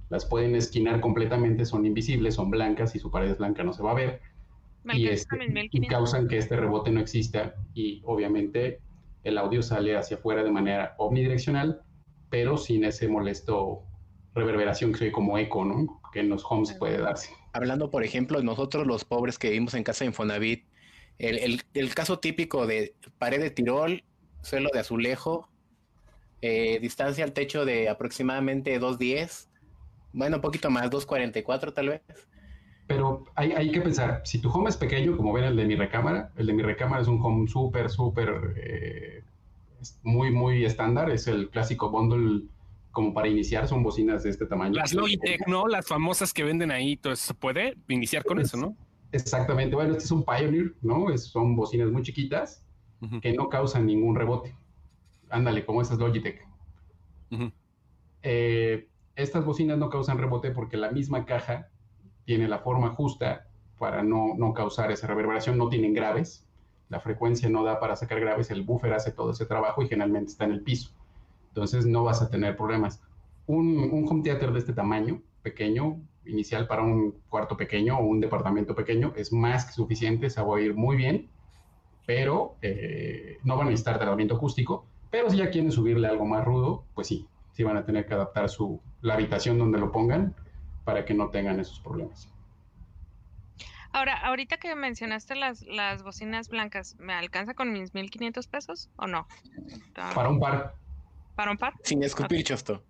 Las 0.10 0.26
pueden 0.26 0.56
esquinar 0.56 1.00
completamente, 1.00 1.66
son 1.66 1.86
invisibles, 1.86 2.36
son 2.36 2.50
blancas 2.50 2.96
y 2.96 3.00
su 3.00 3.12
pared 3.12 3.32
es 3.32 3.38
blanca, 3.38 3.64
no 3.64 3.74
se 3.74 3.84
va 3.84 3.92
a 3.92 3.96
ver. 3.96 4.22
Y, 4.94 5.08
este, 5.08 5.38
y 5.72 5.88
causan 5.88 6.28
que 6.28 6.38
este 6.38 6.56
rebote 6.56 6.92
no 6.92 7.00
exista 7.00 7.54
y 7.76 8.02
obviamente 8.04 8.80
el 9.24 9.38
audio 9.38 9.62
sale 9.62 9.96
hacia 9.98 10.18
afuera 10.18 10.44
de 10.44 10.52
manera 10.52 10.96
omnidireccional, 10.98 11.82
pero 12.30 12.58
sin 12.58 12.86
ese 12.86 13.08
molesto 13.08 13.84
reverberación 14.34 14.92
que 14.92 15.00
soy 15.00 15.12
como 15.12 15.38
eco, 15.38 15.66
¿no? 15.66 16.02
Que 16.14 16.22
en 16.22 16.30
los 16.30 16.44
homes 16.50 16.74
puede 16.74 16.98
darse. 16.98 17.32
Hablando, 17.54 17.92
por 17.92 18.04
ejemplo, 18.04 18.42
nosotros 18.42 18.88
los 18.88 19.04
pobres 19.06 19.38
que 19.38 19.50
vivimos 19.50 19.74
en 19.74 19.84
casa 19.84 20.06
de 20.06 20.10
Infonavit, 20.10 20.66
el, 21.20 21.62
el, 21.74 21.94
caso 21.94 22.20
típico 22.20 22.66
de 22.66 22.96
pared 23.20 23.40
de 23.40 23.52
tirol, 23.52 24.04
suelo 24.42 24.70
de 24.74 24.80
azulejo, 24.80 25.50
eh, 26.42 26.80
distancia 26.80 27.24
al 27.24 27.34
techo 27.34 27.66
de 27.66 27.90
aproximadamente 27.90 28.80
2.10, 28.80 29.48
bueno, 30.14 30.38
un 30.38 30.42
poquito 30.42 30.70
más, 30.72 30.90
2.44 30.90 31.74
tal 31.74 31.90
vez. 31.90 32.02
Pero 32.92 33.24
hay, 33.36 33.54
hay, 33.54 33.72
que 33.72 33.80
pensar, 33.80 34.22
si 34.26 34.40
tu 34.40 34.50
home 34.50 34.70
es 34.70 34.76
pequeño, 34.76 35.16
como 35.16 35.32
ven 35.32 35.46
el 35.46 35.56
de 35.56 35.66
mi 35.66 35.76
recámara, 35.76 36.32
el 36.36 36.48
de 36.48 36.54
mi 36.54 36.62
recámara 36.62 37.02
es 37.02 37.08
un 37.08 37.22
home 37.22 37.48
súper, 37.48 37.90
súper, 37.90 38.54
eh, 38.58 39.24
muy, 40.04 40.30
muy 40.30 40.66
estándar, 40.66 41.10
es 41.10 41.26
el 41.28 41.50
clásico 41.50 41.90
bundle 41.90 42.50
como 42.92 43.14
para 43.14 43.30
iniciar, 43.30 43.70
son 43.70 43.82
bocinas 43.82 44.24
de 44.24 44.32
este 44.32 44.46
tamaño. 44.46 44.74
Las 44.74 44.94
Logitech, 44.94 45.48
¿no? 45.48 45.68
Las 45.68 45.88
famosas 45.88 46.34
que 46.34 46.44
venden 46.44 46.70
ahí, 46.70 47.00
eso, 47.02 47.16
¿se 47.16 47.34
puede 47.34 47.78
iniciar 47.88 48.26
con 48.26 48.40
eso, 48.40 48.58
no? 48.58 48.76
Exactamente, 49.14 49.74
bueno, 49.74 49.92
este 49.94 50.04
es 50.04 50.12
un 50.12 50.26
Pioneer, 50.26 50.74
¿no? 50.82 51.10
Es, 51.12 51.28
son 51.28 51.56
bocinas 51.56 51.90
muy 51.92 52.02
chiquitas 52.02 52.66
que 53.22 53.32
no 53.32 53.48
causan 53.48 53.86
ningún 53.86 54.16
rebote. 54.16 54.54
Ándale, 55.30 55.66
como 55.66 55.82
esas 55.82 55.98
Logitech. 55.98 56.46
eh, 58.22 58.90
estas 59.16 59.46
bocinas 59.46 59.78
no 59.78 59.90
causan 59.90 60.18
rebote 60.18 60.52
porque 60.52 60.76
la 60.76 60.92
misma 60.92 61.26
caja 61.26 61.71
tiene 62.26 62.48
la 62.48 62.60
forma 62.60 62.90
justa 62.90 63.48
para 63.78 64.04
no, 64.04 64.36
no 64.38 64.54
causar 64.54 64.92
esa 64.92 65.08
reverberación, 65.08 65.58
no 65.58 65.70
tienen 65.70 65.94
graves, 65.94 66.46
la 66.90 67.00
frecuencia 67.00 67.50
no 67.50 67.64
da 67.64 67.80
para 67.80 67.96
sacar 67.96 68.20
graves, 68.20 68.52
el 68.52 68.64
buffer 68.64 68.94
hace 68.94 69.12
todo 69.12 69.32
ese 69.32 69.46
trabajo 69.46 69.82
y 69.82 69.88
generalmente 69.88 70.32
está 70.32 70.46
en 70.46 70.52
el 70.52 70.62
piso. 70.62 70.92
Entonces 71.48 71.86
no 71.86 72.04
vas 72.04 72.22
a 72.22 72.30
tener 72.30 72.56
problemas. 72.58 73.02
Un, 73.48 73.78
un 73.92 74.08
home 74.08 74.24
theater 74.24 74.52
de 74.52 74.60
este 74.60 74.74
tamaño, 74.74 75.22
pequeño, 75.42 76.02
inicial 76.26 76.68
para 76.68 76.84
un 76.84 77.16
cuarto 77.30 77.58
pequeño 77.58 77.98
o 77.98 78.04
un 78.04 78.20
departamento 78.20 78.76
pequeño, 78.76 79.14
es 79.16 79.34
más 79.34 79.66
que 79.66 79.72
suficiente, 79.72 80.30
se 80.30 80.42
va 80.42 80.48
a 80.48 80.52
oír 80.52 80.76
muy 80.76 80.98
bien, 80.98 81.30
pero 82.06 82.56
eh, 82.62 83.38
no 83.44 83.56
van 83.56 83.68
a 83.68 83.70
necesitar 83.70 83.98
tratamiento 83.98 84.36
acústico. 84.36 84.86
Pero 85.10 85.30
si 85.30 85.38
ya 85.38 85.50
quieren 85.50 85.72
subirle 85.72 86.08
algo 86.08 86.26
más 86.26 86.46
rudo, 86.46 86.84
pues 86.94 87.08
sí, 87.08 87.28
sí 87.54 87.64
van 87.64 87.78
a 87.78 87.86
tener 87.86 88.06
que 88.06 88.14
adaptar 88.14 88.50
su, 88.50 88.80
la 89.02 89.14
habitación 89.16 89.58
donde 89.58 89.80
lo 89.80 89.92
pongan 89.92 90.36
para 90.84 91.06
que 91.06 91.14
no 91.14 91.30
tengan 91.30 91.60
esos 91.60 91.80
problemas. 91.80 92.30
Ahora, 93.94 94.16
ahorita 94.16 94.58
que 94.58 94.74
mencionaste 94.76 95.36
las, 95.36 95.64
las 95.64 96.02
bocinas 96.04 96.48
blancas, 96.48 96.96
¿me 96.98 97.14
alcanza 97.14 97.54
con 97.54 97.74
mis 97.74 97.94
1500 97.94 98.48
pesos 98.48 98.90
o 98.96 99.06
no? 99.06 99.28
Para 99.94 100.30
un 100.30 100.40
par. 100.40 100.76
¿Para 101.36 101.52
un 101.52 101.58
par? 101.58 101.74
Sin 101.84 102.02
escupir, 102.04 102.44
Chosto. 102.44 102.82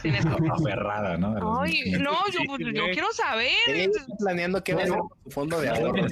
Sin 0.00 0.14
escupir. 0.14 0.52
Aferrada, 0.52 1.16
¿no? 1.16 1.60
Ay, 1.60 1.92
no, 1.98 2.12
yo, 2.30 2.40
yo, 2.72 2.84
quiero 2.92 3.12
saber. 3.12 3.50
Estoy 3.66 4.16
planeando 4.18 4.62
qué 4.62 4.74
va 4.74 4.82
a 4.82 4.86
ser 4.86 4.98
fondo 5.30 5.60
de 5.60 5.70
ahorro. 5.70 6.04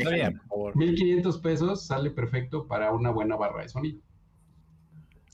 1500 0.74 1.38
pesos 1.38 1.86
sale 1.86 2.10
perfecto 2.10 2.66
para 2.66 2.92
una 2.92 3.10
buena 3.10 3.36
barra 3.36 3.62
de 3.62 3.68
sonido. 3.68 4.00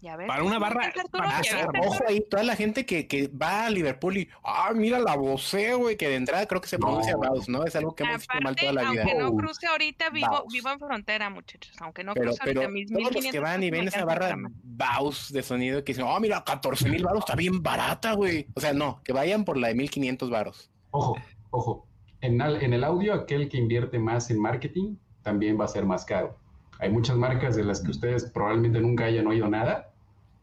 Ya 0.01 0.17
ves, 0.17 0.29
Para 0.29 0.45
una 0.45 0.61
barra. 0.61 0.93
Para 1.11 1.39
hacer, 1.39 1.67
Ojo 1.85 2.05
ahí, 2.07 2.21
toda 2.31 2.45
la 2.45 2.55
gente 2.55 2.87
que, 2.87 3.09
que 3.09 3.27
va 3.29 3.67
a 3.67 3.71
Liverpool 3.71 4.17
y, 4.19 4.29
ah, 4.45 4.71
mira 4.73 5.01
la 5.01 5.17
vocea, 5.17 5.75
güey, 5.75 5.97
que 5.97 6.09
de 6.09 6.15
entrada 6.15 6.47
creo 6.47 6.61
que 6.61 6.69
se 6.69 6.79
pronuncia 6.79 7.15
No. 7.15 7.19
Baus, 7.19 7.49
¿no? 7.49 7.65
Es 7.65 7.75
algo 7.75 7.95
que 7.97 8.05
hemos 8.05 8.19
visto 8.19 8.35
mal 8.35 8.53
Aparte, 8.53 8.61
toda 8.61 8.73
la 8.75 8.91
vida. 8.93 9.03
aunque 9.03 9.19
no 9.19 9.35
cruce 9.35 9.67
ahorita, 9.67 10.11
vivo, 10.11 10.45
vivo 10.53 10.71
en 10.71 10.79
frontera, 10.79 11.31
muchachos. 11.31 11.75
Aunque 11.81 12.05
no 12.05 12.15
Pero, 12.15 12.27
cruce 12.27 12.41
pero 12.45 12.61
ahorita 12.61 12.73
mis 12.73 12.87
todos 12.87 13.03
los 13.03 13.11
1500 13.13 13.33
que 13.33 13.41
van 13.41 13.63
y 13.65 13.71
ven 13.71 13.89
esa 13.89 14.05
barra 14.05 14.37
Baus 14.63 15.33
de 15.33 15.43
sonido 15.43 15.83
que 15.83 15.93
dicen, 15.93 16.05
oh, 16.09 16.21
mira, 16.21 16.45
14 16.45 16.89
mil 16.89 17.03
baros 17.03 17.21
está 17.21 17.35
bien 17.35 17.61
barata, 17.63 18.13
güey. 18.13 18.47
O 18.55 18.61
sea, 18.61 18.73
no, 18.73 19.01
que 19.03 19.13
vayan 19.13 19.45
por 19.45 19.57
la 19.57 19.69
de 19.69 19.75
1500 19.75 20.31
baros. 20.31 20.71
Ojo, 20.93 21.17
ojo. 21.51 21.87
En, 22.21 22.41
al- 22.41 22.63
en 22.63 22.73
el 22.73 22.85
audio, 22.85 23.15
aquel 23.15 23.49
que 23.49 23.57
invierte 23.57 23.99
más 23.99 24.31
en 24.31 24.41
marketing 24.41 24.97
también 25.23 25.59
va 25.61 25.65
a 25.65 25.69
ser 25.69 25.85
más 25.85 26.05
caro. 26.05 26.39
Hay 26.81 26.91
muchas 26.91 27.17
marcas 27.17 27.57
de 27.57 27.65
las 27.65 27.81
que 27.81 27.91
ustedes 27.91 28.31
probablemente 28.31 28.81
nunca 28.81 29.05
hayan 29.07 29.27
oído 29.27 29.49
nada, 29.49 29.88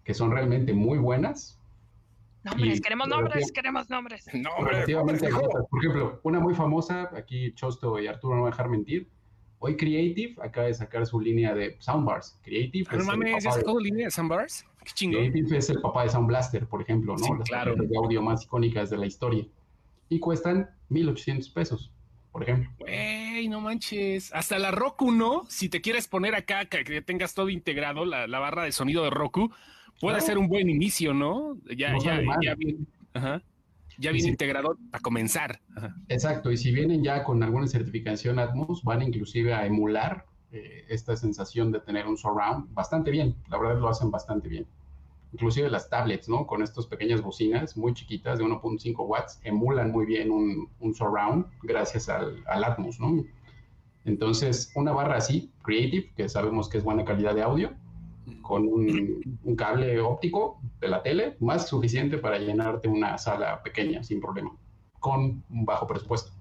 que 0.06 0.14
son 0.14 0.32
realmente 0.32 0.72
muy 0.74 0.98
buenas. 0.98 1.60
Nombres, 2.44 2.78
Y- 2.78 2.82
queremos 2.82 3.08
nombres, 3.08 3.52
queremos 3.52 3.90
nombres. 3.90 4.26
No, 4.34 4.52
relativamente 4.64 5.30
baratas. 5.32 5.66
Por 5.70 5.80
ejemplo, 5.84 6.20
una 6.24 6.40
muy 6.40 6.54
famosa, 6.54 7.10
aquí 7.18 7.52
Chosto 7.56 8.00
y 8.00 8.08
Arturo 8.08 8.36
no 8.36 8.44
van 8.44 8.54
a 8.54 8.56
dejar 8.56 8.70
mentir. 8.70 9.10
Hoy 9.60 9.76
Creative 9.78 10.36
acaba 10.44 10.68
de 10.68 10.76
sacar 10.76 11.06
su 11.08 11.20
línea 11.20 11.56
de 11.56 11.76
soundbars. 11.80 12.40
Creative, 12.44 12.86
Ah, 12.90 12.96
No 12.98 13.02
es, 13.02 13.08
el 13.10 13.18
mames, 13.18 13.44
¿ya 13.44 13.50
papá 13.50 13.56
de, 13.58 13.62
sacó 13.66 13.80
línea 13.80 14.06
de 14.06 14.12
Sunbars? 14.12 14.66
Qué 14.84 14.92
chingón. 14.94 15.22
Creative 15.32 15.58
es 15.58 15.70
el 15.72 15.82
papá 15.82 16.04
de 16.04 16.10
Sound 16.10 16.28
Blaster, 16.28 16.68
por 16.68 16.82
ejemplo, 16.84 17.14
¿no? 17.18 17.26
Sí, 17.26 17.32
Las 17.40 17.50
claro. 17.50 17.76
de 17.76 17.98
audio 17.98 18.22
más 18.22 18.44
icónicas 18.44 18.92
de 18.92 18.98
la 18.98 19.08
historia. 19.08 19.46
Y 20.10 20.20
cuestan 20.20 20.70
1800 20.90 21.50
pesos, 21.50 21.92
por 22.32 22.44
ejemplo. 22.44 22.70
Güey, 22.78 23.48
no 23.48 23.60
manches. 23.60 24.32
Hasta 24.36 24.60
la 24.60 24.70
Roku, 24.70 25.12
¿no? 25.12 25.46
Si 25.50 25.68
te 25.68 25.82
quieres 25.82 26.08
poner 26.08 26.36
acá, 26.36 26.66
que, 26.66 26.84
que 26.84 27.02
tengas 27.02 27.34
todo 27.34 27.50
integrado, 27.50 28.06
la, 28.06 28.28
la 28.28 28.38
barra 28.38 28.66
de 28.66 28.72
sonido 28.72 29.04
de 29.04 29.10
Roku, 29.10 29.52
puede 30.00 30.16
Claro. 30.18 30.26
ser 30.26 30.38
un 30.38 30.48
buen 30.48 30.70
inicio, 30.70 31.14
¿no? 31.14 31.58
Ya, 31.78 31.94
No 31.94 32.04
ya, 32.04 32.22
ya 32.42 32.56
bien, 32.56 32.88
ajá, 33.14 33.42
ya 33.98 34.12
bien 34.12 34.24
sí. 34.26 34.30
integrado 34.30 34.78
para 34.92 35.02
comenzar. 35.02 35.60
Ajá. 35.76 35.96
Exacto, 36.10 36.52
y 36.52 36.58
si 36.58 36.72
vienen 36.72 37.04
ya 37.04 37.24
con 37.24 37.42
alguna 37.44 37.68
certificación 37.68 38.40
Atmos, 38.40 38.84
van 38.84 39.02
inclusive 39.02 39.54
a 39.54 39.66
emular 39.66 40.26
eh, 40.52 40.86
esta 40.90 41.16
sensación 41.16 41.72
de 41.72 41.80
tener 41.82 42.08
un 42.08 42.18
surround 42.18 42.74
bastante 42.74 43.12
bien. 43.12 43.36
La 43.50 43.58
verdad 43.58 43.80
lo 43.80 43.90
hacen 43.90 44.12
bastante 44.12 44.48
bien. 44.50 44.66
Inclusive 45.34 45.70
las 45.70 45.90
tablets, 45.90 46.30
¿no? 46.30 46.48
Con 46.48 46.62
estas 46.64 46.88
pequeñas 46.88 47.22
bocinas 47.22 47.76
muy 47.76 47.94
chiquitas 47.94 48.38
de 48.40 48.46
1.5 48.46 48.96
watts, 49.06 49.42
emulan 49.44 49.92
muy 49.92 50.06
bien 50.06 50.32
un, 50.32 50.70
un 50.80 50.94
surround 50.96 51.46
gracias 51.64 52.08
al, 52.08 52.42
al 52.48 52.64
Atmos, 52.64 53.00
¿no? 53.02 53.24
Entonces, 54.06 54.72
una 54.76 54.92
barra 54.94 55.18
así, 55.18 55.52
Creative, 55.64 56.12
que 56.16 56.30
sabemos 56.30 56.70
que 56.70 56.78
es 56.78 56.84
buena 56.84 57.04
calidad 57.04 57.34
de 57.36 57.42
audio, 57.42 57.74
con 58.42 58.68
un, 58.68 59.40
un 59.44 59.56
cable 59.56 60.00
óptico 60.00 60.62
de 60.80 60.88
la 60.88 61.02
tele, 61.04 61.36
más 61.40 61.68
suficiente 61.68 62.18
para 62.18 62.38
llenarte 62.38 62.88
una 62.88 63.18
sala 63.18 63.62
pequeña 63.64 64.04
sin 64.04 64.20
problema, 64.20 64.52
con 65.00 65.44
un 65.50 65.66
bajo 65.66 65.88
presupuesto. 65.88 66.32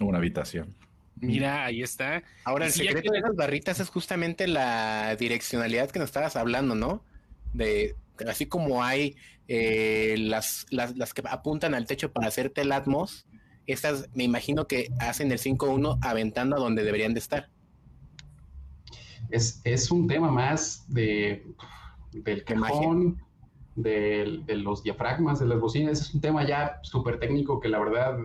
Una 0.00 0.18
habitación. 0.18 0.74
Mira, 1.16 1.66
ahí 1.66 1.82
está. 1.82 2.22
Ahora, 2.44 2.66
el 2.66 2.72
si 2.72 2.84
secreto 2.84 3.12
de 3.12 3.18
esas 3.18 3.36
barritas 3.36 3.78
es 3.80 3.90
justamente 3.90 4.46
la 4.46 5.14
direccionalidad 5.16 5.90
que 5.90 5.98
nos 5.98 6.08
estabas 6.08 6.34
hablando, 6.36 6.74
¿no? 6.74 7.04
De 7.52 7.94
así 8.26 8.46
como 8.46 8.82
hay 8.82 9.16
eh, 9.48 10.16
las, 10.18 10.66
las, 10.70 10.96
las 10.96 11.12
que 11.12 11.22
apuntan 11.28 11.74
al 11.74 11.86
techo 11.86 12.12
para 12.12 12.28
hacerte 12.28 12.62
el 12.62 12.72
Atmos, 12.72 13.26
estas 13.66 14.08
me 14.14 14.24
imagino 14.24 14.66
que 14.66 14.88
hacen 14.98 15.30
el 15.32 15.38
5.1 15.38 15.98
aventando 16.02 16.56
a 16.56 16.60
donde 16.60 16.84
deberían 16.84 17.14
de 17.14 17.20
estar. 17.20 17.50
Es, 19.30 19.60
es 19.64 19.90
un 19.90 20.06
tema 20.06 20.30
más 20.30 20.84
de, 20.88 21.46
del 22.12 22.22
De 22.38 22.44
cajón, 22.44 23.20
del- 23.76 24.44
de 24.46 24.56
los 24.56 24.82
diafragmas, 24.82 25.38
de 25.40 25.46
las 25.46 25.60
bocinas. 25.60 26.00
Es 26.00 26.14
un 26.14 26.20
tema 26.20 26.46
ya 26.46 26.80
súper 26.82 27.18
técnico 27.18 27.60
que 27.60 27.68
la 27.68 27.78
verdad 27.78 28.18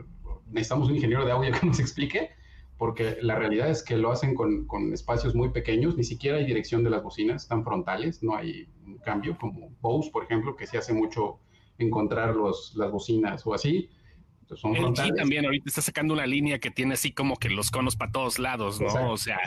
necesitamos 0.47 0.89
un 0.89 0.95
ingeniero 0.95 1.25
de 1.25 1.31
audio 1.31 1.51
que 1.59 1.65
nos 1.65 1.79
explique, 1.79 2.31
porque 2.77 3.17
la 3.21 3.35
realidad 3.35 3.69
es 3.69 3.83
que 3.83 3.95
lo 3.97 4.11
hacen 4.11 4.35
con, 4.35 4.65
con 4.65 4.93
espacios 4.93 5.33
muy 5.35 5.49
pequeños, 5.49 5.95
ni 5.95 6.03
siquiera 6.03 6.37
hay 6.37 6.45
dirección 6.45 6.83
de 6.83 6.89
las 6.89 7.03
bocinas, 7.03 7.43
están 7.43 7.63
frontales, 7.63 8.21
no 8.21 8.35
hay 8.35 8.67
un 8.85 8.97
cambio, 8.97 9.37
como 9.37 9.69
Bose, 9.81 10.09
por 10.11 10.23
ejemplo, 10.23 10.55
que 10.55 10.67
se 10.67 10.77
hace 10.77 10.93
mucho 10.93 11.39
encontrar 11.77 12.35
los, 12.35 12.73
las 12.75 12.91
bocinas 12.91 13.45
o 13.47 13.53
así. 13.53 13.89
Entonces, 14.41 14.61
son 14.61 14.75
El 14.75 14.93
G 14.93 15.15
también 15.15 15.45
ahorita 15.45 15.65
está 15.67 15.81
sacando 15.81 16.13
una 16.13 16.27
línea 16.27 16.59
que 16.59 16.69
tiene 16.69 16.93
así 16.93 17.11
como 17.11 17.37
que 17.37 17.49
los 17.49 17.71
conos 17.71 17.95
para 17.95 18.11
todos 18.11 18.37
lados, 18.39 18.79
¿no? 18.79 18.87
Exacto. 18.87 19.11
O 19.11 19.17
sea, 19.17 19.39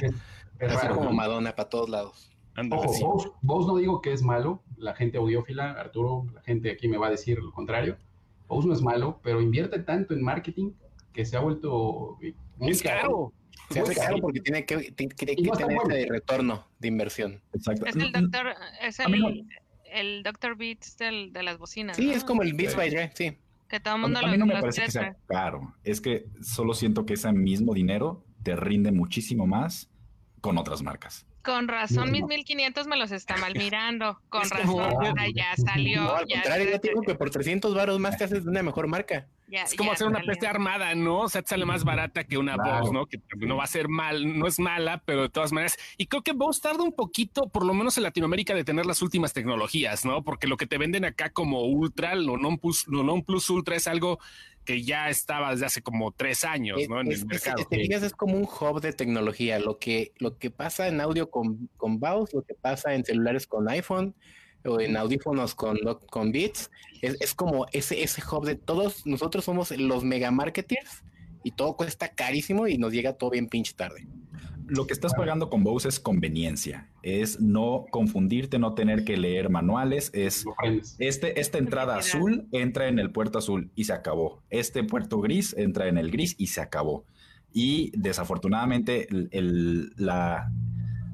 Así 0.66 0.76
raro, 0.86 0.96
como. 0.96 1.12
Madonna 1.12 1.54
para 1.54 1.68
todos 1.68 1.88
lados. 1.88 2.30
Ojo, 2.70 2.92
sí. 2.92 3.02
Bose, 3.04 3.28
Bose 3.40 3.68
no 3.68 3.76
digo 3.76 4.00
que 4.00 4.12
es 4.12 4.22
malo, 4.22 4.62
la 4.76 4.94
gente 4.94 5.18
audiófila, 5.18 5.72
Arturo, 5.72 6.26
la 6.34 6.42
gente 6.42 6.72
aquí 6.72 6.88
me 6.88 6.96
va 6.98 7.06
a 7.06 7.10
decir 7.10 7.38
lo 7.38 7.52
contrario. 7.52 7.96
Bose 8.48 8.66
no 8.66 8.74
es 8.74 8.82
malo, 8.82 9.20
pero 9.22 9.40
invierte 9.40 9.78
tanto 9.80 10.14
en 10.14 10.22
marketing 10.22 10.72
que 11.12 11.24
se 11.24 11.36
ha 11.36 11.40
vuelto 11.40 12.18
muy 12.56 12.70
Es 12.70 12.82
caro. 12.82 13.32
Se 13.70 13.80
hace 13.80 13.94
caro 13.94 14.08
caro. 14.08 14.20
porque 14.22 14.40
tiene 14.40 14.64
que, 14.64 14.92
tiene 14.92 15.14
que- 15.14 15.36
no 15.42 15.52
tener 15.52 15.76
bueno. 15.76 15.94
ese 15.94 16.08
retorno 16.08 16.66
de 16.78 16.88
inversión. 16.88 17.40
Exacto. 17.52 17.84
Es 17.86 17.94
el 17.96 18.10
doctor, 18.12 18.46
es 18.82 18.98
el, 18.98 19.20
no- 19.20 19.28
el 19.92 20.22
Dr. 20.22 20.56
Beats 20.56 20.96
del, 20.96 21.32
de 21.32 21.42
las 21.42 21.58
bocinas. 21.58 21.96
Sí, 21.96 22.06
¿no? 22.06 22.12
es 22.12 22.24
como 22.24 22.42
el 22.42 22.54
Beats 22.54 22.74
by 22.74 22.90
Dre, 22.90 23.12
sí. 23.14 23.36
Que 23.68 23.78
todo 23.80 23.94
el 23.96 23.96
A 23.96 23.98
mí, 23.98 24.02
mundo 24.04 24.18
a 24.20 24.22
lo 24.22 24.28
mí 24.28 24.38
no 24.38 24.46
me 24.46 24.58
parece 24.60 24.82
que 24.86 24.90
sea 24.90 25.14
caro. 25.26 25.74
Es 25.84 26.00
que 26.00 26.24
solo 26.40 26.72
siento 26.72 27.04
que 27.04 27.14
ese 27.14 27.30
mismo 27.32 27.74
dinero 27.74 28.24
te 28.42 28.56
rinde 28.56 28.90
muchísimo 28.90 29.46
más 29.46 29.90
con 30.40 30.58
otras 30.58 30.82
marcas. 30.82 31.26
Con 31.42 31.68
razón, 31.68 32.10
mis 32.10 32.22
no. 32.22 32.28
1500 32.28 32.86
me 32.86 32.96
los 32.96 33.10
está 33.10 33.36
mal 33.36 33.54
mirando. 33.54 34.20
Con 34.28 34.48
razón, 34.50 34.92
ya 35.34 35.54
salió. 35.56 36.02
No, 36.02 36.14
al 36.16 36.26
ya, 36.26 36.42
contrario, 36.42 36.70
yo 36.70 36.80
te 36.80 36.88
digo 36.88 37.02
que 37.02 37.14
por 37.14 37.30
300 37.30 37.74
varos 37.74 37.98
más 37.98 38.18
te 38.18 38.24
haces 38.24 38.44
de 38.44 38.50
una 38.50 38.62
mejor 38.62 38.86
marca. 38.86 39.26
Ya- 39.48 39.62
Es 39.64 39.74
como 39.74 39.90
ya 39.90 39.94
hacer 39.94 40.06
una. 40.08 40.20
PC 40.20 40.46
armada, 40.46 40.94
¿no? 40.94 41.20
O 41.20 41.28
sea, 41.28 41.42
te 41.42 41.48
sale 41.48 41.64
más 41.64 41.84
barata 41.84 42.24
que 42.24 42.38
una 42.38 42.54
Claro. 42.54 42.80
Bose, 42.80 42.92
¿no? 42.92 43.06
Que 43.06 43.18
no 43.38 43.56
va 43.56 43.64
a 43.64 43.66
ser 43.66 43.88
mal, 43.88 44.38
no 44.38 44.46
es 44.46 44.58
mala, 44.58 45.02
pero 45.04 45.22
de 45.22 45.28
todas 45.28 45.52
maneras. 45.52 45.76
Y 45.96 46.06
creo 46.06 46.22
que 46.22 46.32
Bose 46.32 46.60
tarda 46.60 46.82
un 46.82 46.92
poquito, 46.92 47.48
por 47.48 47.64
lo 47.64 47.74
menos 47.74 47.96
en 47.96 48.04
Latinoamérica, 48.04 48.54
de 48.54 48.64
tener 48.64 48.86
las 48.86 49.02
últimas 49.02 49.32
tecnologías, 49.32 50.04
¿no? 50.04 50.22
Porque 50.22 50.46
lo 50.46 50.56
que 50.56 50.66
te 50.66 50.78
venden 50.78 51.04
acá 51.04 51.30
como 51.30 51.62
Ultra, 51.64 52.14
lo 52.14 52.36
non 52.36 52.58
plus, 52.58 52.86
lo 52.88 53.02
non 53.02 53.22
plus 53.24 53.48
Ultra 53.50 53.76
es 53.76 53.86
algo 53.86 54.18
que 54.64 54.82
ya 54.82 55.08
estaba 55.08 55.52
desde 55.52 55.64
hace 55.64 55.80
como 55.82 56.12
tres 56.12 56.44
años, 56.44 56.78
¿no? 56.90 57.00
En 57.00 57.10
Es- 57.10 57.20
el 57.22 57.26
mercado. 57.26 57.66
es 57.70 58.12
como 58.14 58.36
un 58.36 58.42
hub 58.44 58.82
de 58.82 58.92
tecnología. 58.92 59.58
Lo 59.58 59.78
que, 59.78 60.12
lo 60.18 60.36
que 60.36 60.50
pasa 60.50 60.88
en 60.88 61.00
audio 61.00 61.30
con, 61.30 61.70
con 61.78 61.98
Bose, 61.98 62.36
lo 62.36 62.42
que 62.42 62.52
pasa 62.54 62.92
en 62.92 63.02
celulares 63.02 63.46
con 63.46 63.66
iPhone 63.70 64.14
o 64.64 64.80
en 64.80 64.96
audífonos 64.96 65.54
con, 65.54 65.78
con 66.10 66.32
Beats, 66.32 66.70
es, 67.02 67.16
es 67.20 67.34
como 67.34 67.66
ese, 67.72 68.02
ese 68.02 68.22
hub 68.30 68.44
de 68.44 68.56
todos. 68.56 69.06
Nosotros 69.06 69.44
somos 69.44 69.70
los 69.76 70.04
mega 70.04 70.30
marketers 70.30 71.02
y 71.44 71.52
todo 71.52 71.76
cuesta 71.76 72.08
carísimo 72.08 72.66
y 72.66 72.78
nos 72.78 72.92
llega 72.92 73.12
todo 73.14 73.30
bien 73.30 73.48
pinche 73.48 73.72
tarde. 73.74 74.06
Lo 74.66 74.86
que 74.86 74.92
estás 74.92 75.14
pagando 75.14 75.48
con 75.48 75.64
Bose 75.64 75.88
es 75.88 75.98
conveniencia, 75.98 76.90
es 77.02 77.40
no 77.40 77.86
confundirte, 77.90 78.58
no 78.58 78.74
tener 78.74 79.02
que 79.04 79.16
leer 79.16 79.48
manuales, 79.48 80.10
es 80.12 80.44
este, 80.98 81.40
esta 81.40 81.56
entrada 81.56 81.96
azul 81.96 82.46
entra 82.52 82.88
en 82.88 82.98
el 82.98 83.10
puerto 83.10 83.38
azul 83.38 83.70
y 83.74 83.84
se 83.84 83.94
acabó. 83.94 84.42
Este 84.50 84.84
puerto 84.84 85.20
gris 85.22 85.54
entra 85.56 85.88
en 85.88 85.96
el 85.96 86.10
gris 86.10 86.34
y 86.36 86.48
se 86.48 86.60
acabó. 86.60 87.06
Y 87.50 87.92
desafortunadamente 87.96 89.08
el- 89.10 89.28
el- 89.32 89.92
la, 89.96 90.52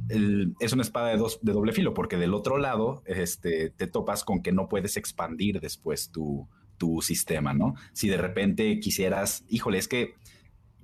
el- 0.09 0.55
es 0.61 0.73
una 0.73 0.83
espada 0.83 1.09
de, 1.09 1.17
dos, 1.17 1.39
de 1.43 1.53
doble 1.53 1.73
filo 1.73 1.95
porque 1.95 2.17
del 2.17 2.35
otro 2.35 2.59
lado 2.59 3.03
este, 3.07 3.71
te 3.71 3.87
topas 3.87 4.25
con 4.25 4.43
que 4.43 4.53
no 4.53 4.69
puedes 4.69 4.97
expandir 4.97 5.61
después 5.61 6.11
tu, 6.11 6.49
tu 6.79 7.01
sistema, 7.03 7.55
¿no? 7.55 7.75
Si 7.93 8.09
de 8.09 8.17
repente 8.17 8.79
quisieras, 8.81 9.45
híjole, 9.49 9.79
es 9.79 9.89
que 9.89 10.15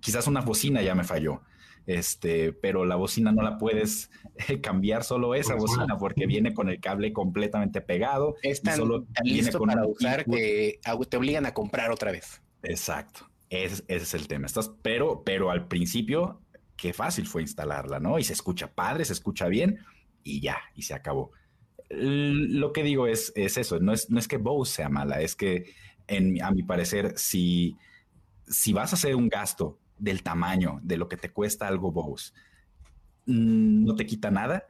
quizás 0.00 0.26
una 0.26 0.40
bocina 0.40 0.82
ya 0.82 0.94
me 0.94 1.04
falló. 1.04 1.42
Este, 1.86 2.52
pero 2.52 2.84
la 2.84 2.94
bocina 2.94 3.32
no 3.32 3.42
la 3.42 3.58
puedes 3.58 4.10
eh, 4.48 4.60
cambiar 4.60 5.02
solo 5.02 5.34
esa 5.34 5.54
Pues, 5.54 5.62
bocina 5.62 5.84
bueno. 5.84 5.98
porque 5.98 6.26
viene 6.26 6.54
con 6.54 6.68
el 6.68 6.78
cable 6.78 7.12
completamente 7.12 7.80
pegado. 7.80 8.36
Es 8.42 8.60
y 8.60 8.62
tan, 8.62 8.76
solo 8.76 9.02
tan 9.12 9.24
viene 9.24 9.42
listo 9.42 9.58
con 9.58 9.68
para 9.70 9.86
usar 9.86 10.20
input. 10.20 10.34
que 10.36 10.78
te 11.08 11.16
obligan 11.16 11.46
a 11.46 11.54
comprar 11.54 11.90
otra 11.90 12.12
vez. 12.12 12.42
Exacto. 12.62 13.28
Ese, 13.48 13.82
ese 13.88 14.04
es 14.04 14.14
el 14.14 14.28
tema. 14.28 14.46
Estás, 14.46 14.70
pero, 14.82 15.22
pero 15.24 15.50
al 15.50 15.66
principio, 15.66 16.40
qué 16.80 16.94
fácil 16.94 17.26
fue 17.26 17.42
instalarla, 17.42 18.00
¿no? 18.00 18.18
Y 18.18 18.24
se 18.24 18.32
escucha 18.32 18.72
padre, 18.72 19.04
se 19.04 19.12
escucha 19.12 19.48
bien 19.48 19.80
y 20.24 20.40
ya, 20.40 20.56
y 20.74 20.82
se 20.82 20.94
acabó. 20.94 21.30
Lo 21.90 22.72
que 22.72 22.82
digo 22.82 23.06
es, 23.06 23.32
es 23.36 23.58
eso, 23.58 23.78
no 23.80 23.92
es, 23.92 24.08
no 24.10 24.18
es 24.18 24.26
que 24.26 24.38
Bose 24.38 24.76
sea 24.76 24.88
mala, 24.88 25.20
es 25.20 25.36
que 25.36 25.74
en, 26.06 26.42
a 26.42 26.50
mi 26.50 26.62
parecer, 26.62 27.14
si, 27.18 27.76
si 28.46 28.72
vas 28.72 28.92
a 28.92 28.96
hacer 28.96 29.14
un 29.14 29.28
gasto 29.28 29.78
del 29.98 30.22
tamaño 30.22 30.80
de 30.82 30.96
lo 30.96 31.08
que 31.08 31.18
te 31.18 31.30
cuesta 31.30 31.68
algo 31.68 31.92
Bose, 31.92 32.32
mm, 33.26 33.84
no 33.84 33.94
te 33.94 34.06
quita 34.06 34.30
nada, 34.30 34.64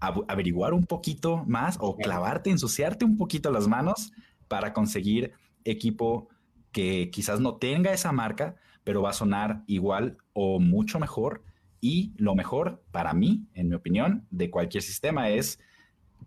averiguar 0.00 0.72
un 0.72 0.86
poquito 0.86 1.44
más 1.46 1.76
o 1.80 1.96
clavarte, 1.96 2.50
ensuciarte 2.50 3.04
un 3.04 3.18
poquito 3.18 3.50
las 3.50 3.68
manos 3.68 4.12
para 4.48 4.72
conseguir 4.72 5.32
equipo 5.64 6.28
que 6.72 7.10
quizás 7.10 7.40
no 7.40 7.56
tenga 7.56 7.92
esa 7.92 8.10
marca, 8.10 8.56
pero 8.84 9.02
va 9.02 9.10
a 9.10 9.14
sonar 9.14 9.62
igual 9.66 10.18
o 10.32 10.60
mucho 10.60 10.98
mejor. 10.98 11.42
Y 11.80 12.12
lo 12.16 12.34
mejor 12.34 12.82
para 12.92 13.12
mí, 13.12 13.46
en 13.54 13.68
mi 13.68 13.74
opinión, 13.74 14.26
de 14.30 14.50
cualquier 14.50 14.82
sistema 14.82 15.30
es 15.30 15.58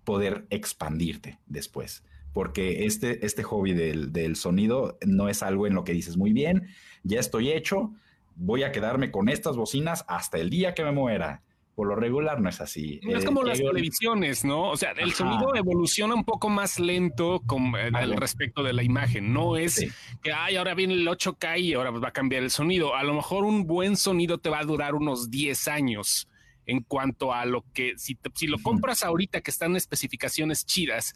poder 0.04 0.46
expandirte 0.50 1.40
después. 1.46 2.04
Porque 2.34 2.86
este, 2.86 3.26
este 3.26 3.44
hobby 3.44 3.74
del, 3.74 4.12
del 4.12 4.36
sonido 4.36 4.98
no 5.06 5.30
es 5.30 5.42
algo 5.42 5.68
en 5.68 5.74
lo 5.74 5.84
que 5.84 5.94
dices 5.94 6.18
muy 6.18 6.34
bien, 6.34 6.68
ya 7.04 7.20
estoy 7.20 7.52
hecho, 7.52 7.94
voy 8.36 8.64
a 8.64 8.72
quedarme 8.72 9.12
con 9.12 9.30
estas 9.30 9.56
bocinas 9.56 10.04
hasta 10.08 10.38
el 10.38 10.50
día 10.50 10.74
que 10.74 10.84
me 10.84 10.92
muera. 10.92 11.42
Por 11.76 11.88
lo 11.88 11.96
regular 11.96 12.40
no 12.40 12.48
es 12.50 12.62
así. 12.62 13.02
Es 13.04 13.24
Eh, 13.24 13.26
como 13.26 13.44
las 13.44 13.58
televisiones, 13.58 14.46
¿no? 14.46 14.70
O 14.72 14.78
sea, 14.78 14.92
el 14.92 15.10
Ajá. 15.10 15.16
sonido 15.18 15.56
evoluciona 15.56 16.16
un 16.16 16.24
poco 16.24 16.50
más 16.50 16.80
lento 16.80 17.42
con, 17.46 17.76
eh, 17.76 17.88
al 17.88 17.92
Vale. 17.92 18.16
respecto 18.16 18.64
de 18.64 18.72
la 18.72 18.82
imagen. 18.82 19.34
No 19.34 19.58
es 19.58 19.74
Sí. 19.76 19.90
que, 20.24 20.32
ay, 20.32 20.56
ahora 20.56 20.74
viene 20.74 20.94
el 20.94 21.06
8K 21.08 21.58
y 21.58 21.74
ahora 21.74 21.92
pues, 21.92 22.02
va 22.02 22.08
a 22.08 22.14
cambiar 22.14 22.44
el 22.44 22.50
sonido. 22.50 22.96
A 22.96 23.04
lo 23.04 23.14
mejor 23.14 23.44
un 23.44 23.68
buen 23.68 23.98
sonido 23.98 24.38
te 24.38 24.50
va 24.50 24.60
a 24.60 24.64
durar 24.64 24.96
unos 24.96 25.30
10 25.30 25.68
años 25.68 26.30
en 26.66 26.80
cuanto 26.82 27.34
a 27.34 27.46
lo 27.46 27.66
que, 27.74 27.94
si, 27.98 28.16
te- 28.16 28.32
si 28.34 28.48
lo 28.48 28.58
compras 28.60 29.04
ahorita 29.04 29.42
que 29.42 29.52
están 29.52 29.76
especificaciones 29.76 30.66
chidas, 30.66 31.14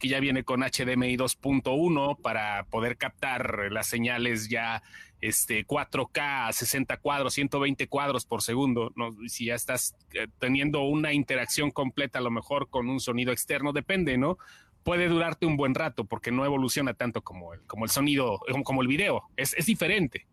que 0.00 0.08
ya 0.08 0.18
viene 0.18 0.42
con 0.42 0.60
HDMI 0.62 1.16
2.1 1.16 2.20
para 2.20 2.64
poder 2.64 2.96
captar 2.96 3.70
las 3.70 3.86
señales 3.86 4.48
ya 4.48 4.82
este 5.20 5.66
4K, 5.66 6.48
a 6.48 6.52
60 6.52 6.96
cuadros, 6.96 7.34
120 7.34 7.86
cuadros 7.88 8.24
por 8.24 8.42
segundo, 8.42 8.92
¿no? 8.96 9.14
si 9.28 9.46
ya 9.46 9.54
estás 9.54 9.94
eh, 10.14 10.26
teniendo 10.38 10.82
una 10.82 11.12
interacción 11.12 11.70
completa 11.70 12.18
a 12.18 12.22
lo 12.22 12.30
mejor 12.30 12.68
con 12.70 12.88
un 12.88 13.00
sonido 13.00 13.30
externo, 13.30 13.72
depende, 13.72 14.16
¿no? 14.16 14.38
Puede 14.82 15.08
durarte 15.08 15.44
un 15.44 15.58
buen 15.58 15.74
rato 15.74 16.06
porque 16.06 16.32
no 16.32 16.46
evoluciona 16.46 16.94
tanto 16.94 17.20
como 17.20 17.52
el, 17.52 17.60
como 17.66 17.84
el 17.84 17.90
sonido, 17.90 18.40
como, 18.64 18.80
el 18.80 18.88
video, 18.88 19.24
es, 19.36 19.52
es 19.52 19.66
diferente. 19.66 20.26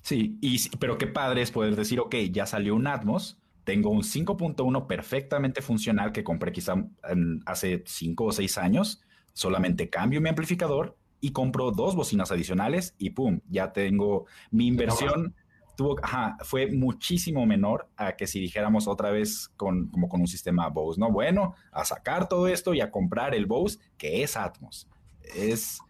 Sí, 0.00 0.38
y, 0.40 0.66
pero 0.78 0.96
qué 0.96 1.06
padre 1.06 1.42
es 1.42 1.50
poder 1.50 1.76
decir, 1.76 2.00
ok, 2.00 2.14
ya 2.30 2.46
salió 2.46 2.74
un 2.74 2.86
Atmos, 2.86 3.36
tengo 3.66 3.90
un 3.90 4.04
5.1 4.04 4.86
perfectamente 4.86 5.60
funcional 5.60 6.12
que 6.12 6.22
compré 6.22 6.52
quizá 6.52 6.74
en- 7.08 7.42
hace 7.46 7.82
5 7.84 8.26
o 8.26 8.32
6 8.32 8.58
años, 8.58 9.02
solamente 9.32 9.90
cambio 9.90 10.20
mi 10.20 10.28
amplificador 10.28 10.96
y 11.20 11.32
compro 11.32 11.72
dos 11.72 11.96
bocinas 11.96 12.30
adicionales 12.30 12.94
y 12.96 13.10
pum, 13.10 13.40
ya 13.48 13.72
tengo 13.72 14.26
mi 14.52 14.68
inversión. 14.68 15.34
Tuvo, 15.76 15.96
ajá, 16.00 16.38
fue 16.42 16.68
muchísimo 16.72 17.44
menor 17.44 17.88
a 17.96 18.12
que 18.16 18.28
si 18.28 18.38
dijéramos 18.40 18.86
otra 18.86 19.10
vez 19.10 19.48
con, 19.56 19.88
como 19.88 20.08
con 20.08 20.20
un 20.20 20.28
sistema 20.28 20.68
Bose, 20.68 21.00
¿no? 21.00 21.10
Bueno, 21.10 21.54
a 21.72 21.84
sacar 21.84 22.28
todo 22.28 22.46
esto 22.46 22.72
y 22.72 22.80
a 22.80 22.90
comprar 22.92 23.34
el 23.34 23.46
Bose, 23.46 23.80
que 23.98 24.22
es 24.22 24.36
Atmos. 24.36 24.88
Es, 25.34 25.80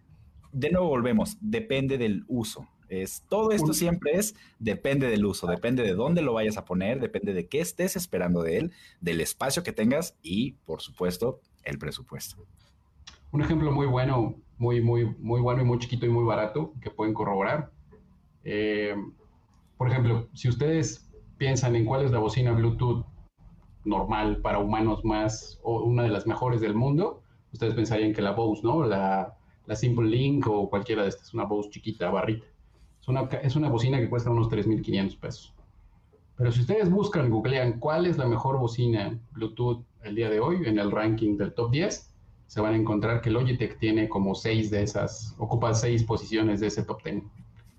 de 0.51 0.71
nuevo 0.71 0.89
volvemos, 0.89 1.37
depende 1.41 1.99
del 1.99 2.25
uso. 2.27 2.67
Es, 2.89 3.25
todo 3.29 3.51
esto 3.51 3.73
siempre 3.73 4.13
es, 4.13 4.35
depende 4.59 5.09
del 5.09 5.25
uso, 5.25 5.47
depende 5.47 5.83
de 5.83 5.95
dónde 5.95 6.23
lo 6.23 6.33
vayas 6.33 6.57
a 6.57 6.65
poner, 6.65 7.01
depende 7.01 7.35
de 7.35 7.47
qué 7.49 7.61
estés 7.61 7.97
esperando 7.97 8.43
de 8.43 8.59
él, 8.59 8.73
del 9.01 9.21
espacio 9.21 9.63
que 9.63 9.73
tengas 9.73 10.17
y, 10.23 10.53
por 10.65 10.81
supuesto, 10.81 11.41
el 11.65 11.79
presupuesto. 11.79 12.37
Un 13.33 13.43
ejemplo 13.43 13.73
muy 13.73 13.87
bueno, 13.87 14.37
muy, 14.59 14.81
muy, 14.81 15.05
muy 15.19 15.41
bueno 15.41 15.63
y 15.63 15.65
muy 15.65 15.79
chiquito 15.79 16.07
y 16.07 16.11
muy 16.11 16.25
barato 16.25 16.73
que 16.81 16.91
pueden 16.91 17.13
corroborar. 17.13 17.73
Eh, 18.45 18.95
por 19.77 19.91
ejemplo, 19.91 20.29
si 20.33 20.49
ustedes 20.49 21.11
piensan 21.37 21.77
en 21.77 21.85
cuál 21.85 22.05
es 22.05 22.13
la 22.13 22.19
bocina 22.19 22.53
Bluetooth 22.53 23.05
normal 23.85 24.41
para 24.41 24.59
humanos 24.59 25.05
más 25.05 25.59
o 25.63 25.83
una 25.83 26.03
de 26.03 26.11
las 26.11 26.27
mejores 26.27 26.61
del 26.61 26.75
mundo, 26.75 27.23
ustedes 27.53 27.75
pensarían 27.75 28.13
que 28.13 28.23
la 28.23 28.33
Bose, 28.33 28.63
¿no? 28.65 28.85
La, 28.85 29.37
la 29.67 29.77
Simple 29.77 30.09
Link 30.09 30.47
o 30.49 30.71
cualquiera 30.71 31.03
de 31.03 31.09
estas, 31.09 31.35
una 31.35 31.45
Bose 31.45 31.71
chiquita, 31.71 32.11
barrita. 32.11 32.47
Es 33.07 33.09
una, 33.09 33.21
es 33.41 33.55
una 33.55 33.69
bocina 33.69 34.01
que 34.01 34.09
cuesta 34.09 34.31
unos 34.31 34.49
3.500 34.49 35.21
pesos. 35.21 35.55
Pero 36.37 36.51
si 36.51 36.63
ustedes 36.63 36.91
buscan, 36.91 37.31
googlean 37.31 37.79
cuál 37.79 38.05
es 38.05 38.19
la 38.19 38.27
mejor 38.27 38.59
bocina 38.59 39.17
Bluetooth 39.31 39.85
el 40.03 40.17
día 40.17 40.29
de 40.29 40.41
hoy 40.41 40.67
en 40.67 40.81
el 40.81 40.91
ranking 40.91 41.37
del 41.37 41.55
top 41.55 41.71
10, 41.71 42.13
se 42.49 42.61
van 42.61 42.75
a 42.75 42.77
encontrar 42.77 43.21
que 43.21 43.31
Logitech 43.31 43.79
tiene 43.79 44.09
como 44.09 44.35
seis 44.35 44.73
de 44.73 44.83
esas, 44.83 45.37
ocupa 45.39 45.73
seis 45.73 46.03
posiciones 46.03 46.59
de 46.59 46.67
ese 46.67 46.83
top 46.83 47.01
10. 47.05 47.23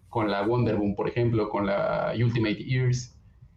Con 0.07 0.31
la 0.31 0.43
Wonderboom, 0.43 0.95
por 0.95 1.09
ejemplo, 1.09 1.49
con 1.49 1.65
la 1.65 2.13
Ultimate 2.15 2.63
Ears, 2.65 3.13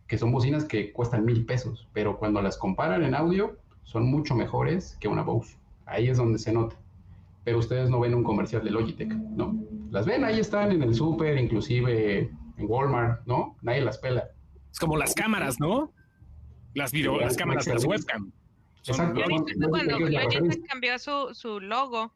que 0.09 0.18
son 0.18 0.33
bocinas 0.33 0.64
que 0.64 0.93
cuestan 0.93 1.25
mil 1.25 1.47
pesos, 1.47 1.89
pero 1.93 2.18
cuando 2.18 2.43
las 2.43 2.59
comparan 2.59 3.05
en 3.05 3.14
audio, 3.14 3.57
son 3.85 4.11
mucho 4.11 4.35
mejores 4.35 4.97
que 4.99 5.07
una 5.07 5.23
Bose. 5.23 5.57
Ahí 5.87 6.09
es 6.09 6.16
donde 6.16 6.41
se 6.41 6.53
nota. 6.53 6.75
Pero 7.45 7.59
ustedes 7.59 7.91
no 7.91 8.01
ven 8.01 8.14
un 8.14 8.25
comercial 8.25 8.64
de 8.64 8.73
Logitech, 8.73 9.12
¿no? 9.12 9.57
Las 9.91 10.07
ven, 10.07 10.24
ahí 10.24 10.41
están 10.41 10.72
en 10.72 10.82
el 10.82 10.95
súper, 10.95 11.38
inclusive 11.38 12.30
en 12.57 12.66
Walmart, 12.66 13.26
¿no? 13.26 13.57
Nadie 13.62 13.80
las 13.82 13.99
pela. 13.99 14.30
Es 14.70 14.78
como 14.78 14.97
las 14.97 15.14
cámaras, 15.14 15.59
¿no? 15.59 15.93
Las 16.74 16.93
video, 16.93 17.14
Sí, 17.14 17.24
las 17.24 17.36
cámaras 17.36 17.64
de 17.64 17.74
las 17.74 17.84
webcam. 17.84 18.32
Exacto. 18.84 19.20
Yo 19.20 19.26
no, 19.57 19.68
cuando 19.68 19.99
Logitech 19.99 20.66
cambió 20.66 20.99
su, 20.99 21.34
su 21.34 21.61
logo, 21.61 22.14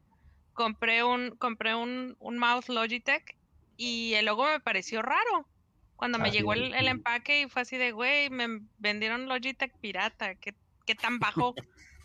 compré 0.53 1.03
un, 1.03 1.37
compré 1.37 1.75
un, 1.75 2.17
un 2.21 2.39
mouse 2.39 2.69
Logitech 2.69 3.37
y 3.77 4.15
el 4.15 4.27
logo 4.27 4.45
me 4.45 4.61
pareció 4.61 5.03
raro. 5.03 5.49
Cuando 5.97 6.19
me 6.19 6.29
Así 6.29 6.39
llegó 6.39 6.53
el, 6.53 6.75
el 6.75 6.89
empaque 6.89 7.43
y 7.43 7.49
fue 7.49 7.63
así 7.63 7.77
de, 7.77 7.93
güey, 7.93 8.31
me 8.31 8.61
vendieron 8.79 9.29
Logitech 9.29 9.77
pirata, 9.81 10.35
¿qué, 10.37 10.55
qué 10.87 10.95
tan 10.95 11.19
bajo? 11.19 11.55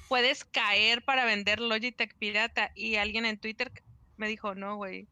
puedes 0.09 0.43
caer 0.43 1.03
para 1.05 1.23
vender 1.23 1.61
Logitech 1.61 2.17
pirata. 2.17 2.71
Y 2.75 2.95
alguien 2.95 3.25
en 3.25 3.39
Twitter 3.39 3.71
me 4.17 4.27
dijo, 4.27 4.55
no, 4.55 4.75
güey. 4.75 5.07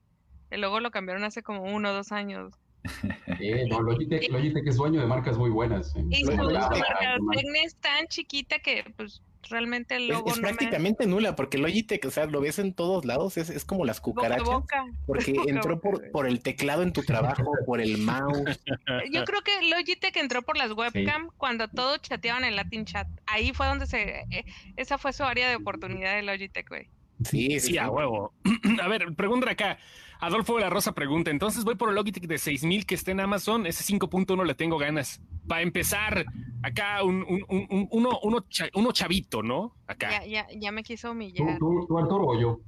El 0.49 0.61
logo 0.61 0.79
lo 0.79 0.91
cambiaron 0.91 1.23
hace 1.23 1.43
como 1.43 1.63
uno 1.63 1.89
o 1.89 1.93
dos 1.93 2.11
años. 2.11 2.53
Eh, 3.39 3.65
no, 3.69 3.81
Logitech, 3.81 4.31
Logitech 4.31 4.65
es 4.65 4.77
dueño 4.77 4.99
de 4.99 5.05
marcas 5.05 5.37
muy 5.37 5.51
buenas. 5.51 5.95
¿eh? 5.95 6.03
Y 6.09 6.23
su 6.23 6.31
mercadotecnia 6.31 7.63
es 7.63 7.75
tan 7.75 8.07
chiquita 8.07 8.57
que, 8.59 8.83
pues, 8.95 9.21
realmente 9.49 9.95
el 9.95 10.03
Es, 10.03 10.09
logo 10.09 10.29
es 10.31 10.37
no 10.37 10.41
me- 10.41 10.47
prácticamente 10.47 11.05
nula, 11.05 11.35
porque 11.35 11.57
Logitech, 11.59 12.03
o 12.05 12.09
sea, 12.11 12.25
lo 12.25 12.41
ves 12.41 12.57
en 12.59 12.73
todos 12.73 13.05
lados, 13.05 13.37
es, 13.37 13.49
es 13.51 13.63
como 13.63 13.85
las 13.85 14.01
cucarachas, 14.01 14.45
boca. 14.47 14.85
porque 15.05 15.33
boca 15.37 15.51
entró 15.51 15.75
boca, 15.75 15.81
por, 15.89 15.99
güey. 15.99 16.11
por 16.11 16.25
el 16.27 16.41
teclado 16.41 16.81
en 16.81 16.93
tu 16.93 17.03
trabajo, 17.03 17.43
por 17.65 17.79
el 17.81 17.97
mouse. 17.99 18.59
Yo 19.11 19.23
creo 19.25 19.41
que 19.41 19.69
Logitech 19.69 20.15
entró 20.17 20.41
por 20.41 20.57
las 20.57 20.71
webcam 20.71 21.29
cuando 21.37 21.67
todos 21.67 22.01
chateaban 22.01 22.43
en 22.43 22.55
Latin 22.55 22.85
Chat. 22.85 23.07
Ahí 23.27 23.53
fue 23.53 23.67
donde 23.67 23.85
se... 23.85 24.21
eh, 24.31 24.45
esa 24.77 24.97
fue 24.97 25.13
su 25.13 25.23
área 25.23 25.47
de 25.49 25.57
oportunidad 25.57 26.15
de 26.15 26.23
Logitech, 26.23 26.67
güey. 26.69 26.89
Sí, 27.23 27.59
sí, 27.59 27.71
Sí, 27.71 27.77
a 27.77 27.89
huevo. 27.91 28.33
A 28.81 28.87
ver, 28.87 29.13
pregunta 29.15 29.51
acá. 29.51 29.77
Adolfo 30.20 30.55
de 30.55 30.61
la 30.61 30.70
Rosa 30.70 30.93
pregunta, 30.93 31.30
entonces 31.32 31.63
voy 31.63 31.76
por 31.76 31.89
el 31.89 31.95
Logitech 31.95 32.26
de 32.28 32.38
6000 32.38 32.86
que 32.86 32.95
está 32.95 33.11
en 33.11 33.20
Amazon, 33.20 33.65
ese 33.65 33.84
5.1 33.84 34.43
le 34.45 34.55
tengo 34.55 34.78
ganas. 34.78 35.22
Para 35.47 35.61
empezar, 35.61 36.26
acá 36.63 37.03
un, 37.03 37.24
un- 37.24 37.45
un- 37.49 37.68
un- 37.70 37.88
uno, 37.91 38.20
uno, 38.24 38.39
cha- 38.49 38.70
uno 38.76 38.91
chavito, 38.91 39.43
¿no? 39.43 39.76
Acá. 39.88 40.09
Ya, 40.11 40.26
ya, 40.26 40.47
ya 40.59 40.72
me 40.72 40.84
quiso 40.84 41.07
¿Tú, 41.09 41.11
humillar. 41.13 41.57
tú, 41.59 41.86
tú, 41.88 41.97
Arturo 41.97 42.26
o 42.26 42.39
yo? 42.39 42.59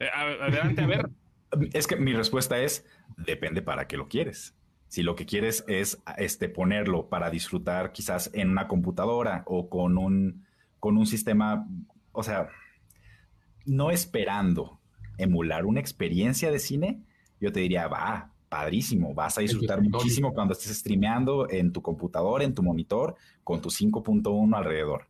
Eh, 0.00 0.06
a- 0.12 0.44
adelante, 0.46 0.82
a 0.82 0.86
ver. 0.86 1.10
Es 1.72 1.86
que 1.86 1.94
mi 1.96 2.12
respuesta 2.12 2.58
es, 2.58 2.84
depende 3.16 3.62
para 3.62 3.86
qué 3.86 3.96
lo 3.96 4.08
quieres. 4.08 4.56
Si 4.88 5.02
lo 5.04 5.14
que 5.14 5.24
quieres 5.24 5.64
es 5.68 6.02
este, 6.18 6.48
ponerlo 6.48 7.08
para 7.08 7.30
disfrutar 7.30 7.92
quizás 7.92 8.28
en 8.34 8.50
una 8.50 8.66
computadora 8.66 9.44
o 9.46 9.68
con 9.68 9.96
un, 9.98 10.44
con 10.80 10.96
un 10.96 11.06
sistema, 11.06 11.64
o 12.12 12.22
sea, 12.24 12.48
no 13.66 13.90
esperando 13.92 14.80
emular 15.18 15.66
una 15.66 15.80
experiencia 15.80 16.50
de 16.50 16.58
cine, 16.58 17.00
yo 17.40 17.52
te 17.52 17.60
diría, 17.60 17.88
va, 17.88 18.30
padrísimo, 18.48 19.14
vas 19.14 19.36
a 19.38 19.40
disfrutar 19.40 19.82
muchísimo 19.82 20.32
cuando 20.32 20.52
estés 20.52 20.76
streameando 20.78 21.48
en 21.50 21.72
tu 21.72 21.82
computadora, 21.82 22.44
en 22.44 22.54
tu 22.54 22.62
monitor, 22.62 23.16
con 23.42 23.60
tu 23.60 23.68
5.1 23.70 24.56
alrededor. 24.56 25.08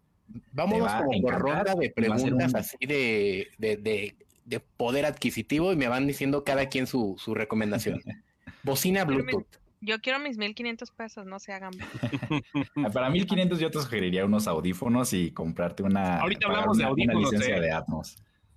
Vámonos 0.52 0.90
como 0.94 1.20
por 1.20 1.38
ronda 1.38 1.74
de 1.74 1.90
preguntas 1.90 2.52
un- 2.52 2.56
así 2.58 2.76
de, 2.80 3.48
de, 3.58 3.76
de- 3.76 4.16
de 4.46 4.60
poder 4.60 5.06
adquisitivo 5.06 5.72
y 5.72 5.76
me 5.76 5.88
van 5.88 6.06
diciendo 6.06 6.44
cada 6.44 6.66
quien 6.68 6.86
su, 6.86 7.14
su 7.18 7.34
recomendación. 7.34 8.00
Bocina 8.62 9.04
Bluetooth. 9.04 9.46
Yo 9.80 10.00
quiero 10.00 10.18
mis 10.18 10.38
1500 10.38 10.90
pesos, 10.92 11.26
no 11.26 11.38
se 11.38 11.52
hagan. 11.52 11.72
Para 12.94 13.10
1500 13.10 13.58
yo 13.60 13.70
te 13.70 13.78
sugeriría 13.80 14.24
unos 14.24 14.46
audífonos 14.46 15.12
y 15.12 15.30
comprarte 15.30 15.82
una, 15.82 16.20
Ahorita 16.20 16.48
de 16.48 16.84
una- 16.86 17.14
licencia 17.14 17.56
¿eh? 17.56 17.60
de 17.60 17.70
Atmos 17.72 18.16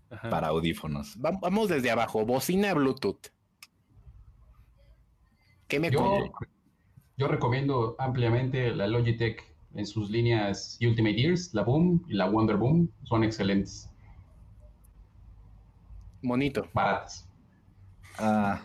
Ajá. 0.09 0.29
para 0.29 0.47
audífonos. 0.47 1.17
Va- 1.23 1.37
Vamos 1.41 1.69
desde 1.69 1.91
abajo. 1.91 2.25
Bocina 2.25 2.73
Bluetooth. 2.73 3.27
¿Qué 5.67 5.79
me 5.79 5.91
Yo, 5.91 6.31
yo 7.17 7.27
recomiendo 7.27 7.95
ampliamente 7.99 8.73
la 8.73 8.87
Logitech 8.87 9.43
en 9.75 9.85
sus 9.85 10.09
líneas 10.09 10.77
Ultimate 10.81 11.21
Ears, 11.21 11.53
la 11.53 11.63
Boom 11.63 12.05
y 12.07 12.13
la 12.13 12.29
Wonder 12.29 12.55
Boom. 12.55 12.89
Son 13.03 13.23
excelentes, 13.23 13.89
Monito. 16.21 16.67
baratas. 16.73 17.27
Ah, 18.17 18.61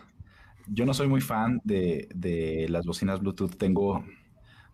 yo 0.67 0.85
no 0.85 0.93
soy 0.93 1.07
muy 1.07 1.21
fan 1.21 1.61
de, 1.63 2.07
de 2.15 2.67
las 2.69 2.85
bocinas 2.85 3.19
Bluetooth. 3.19 3.55
Tengo, 3.57 4.03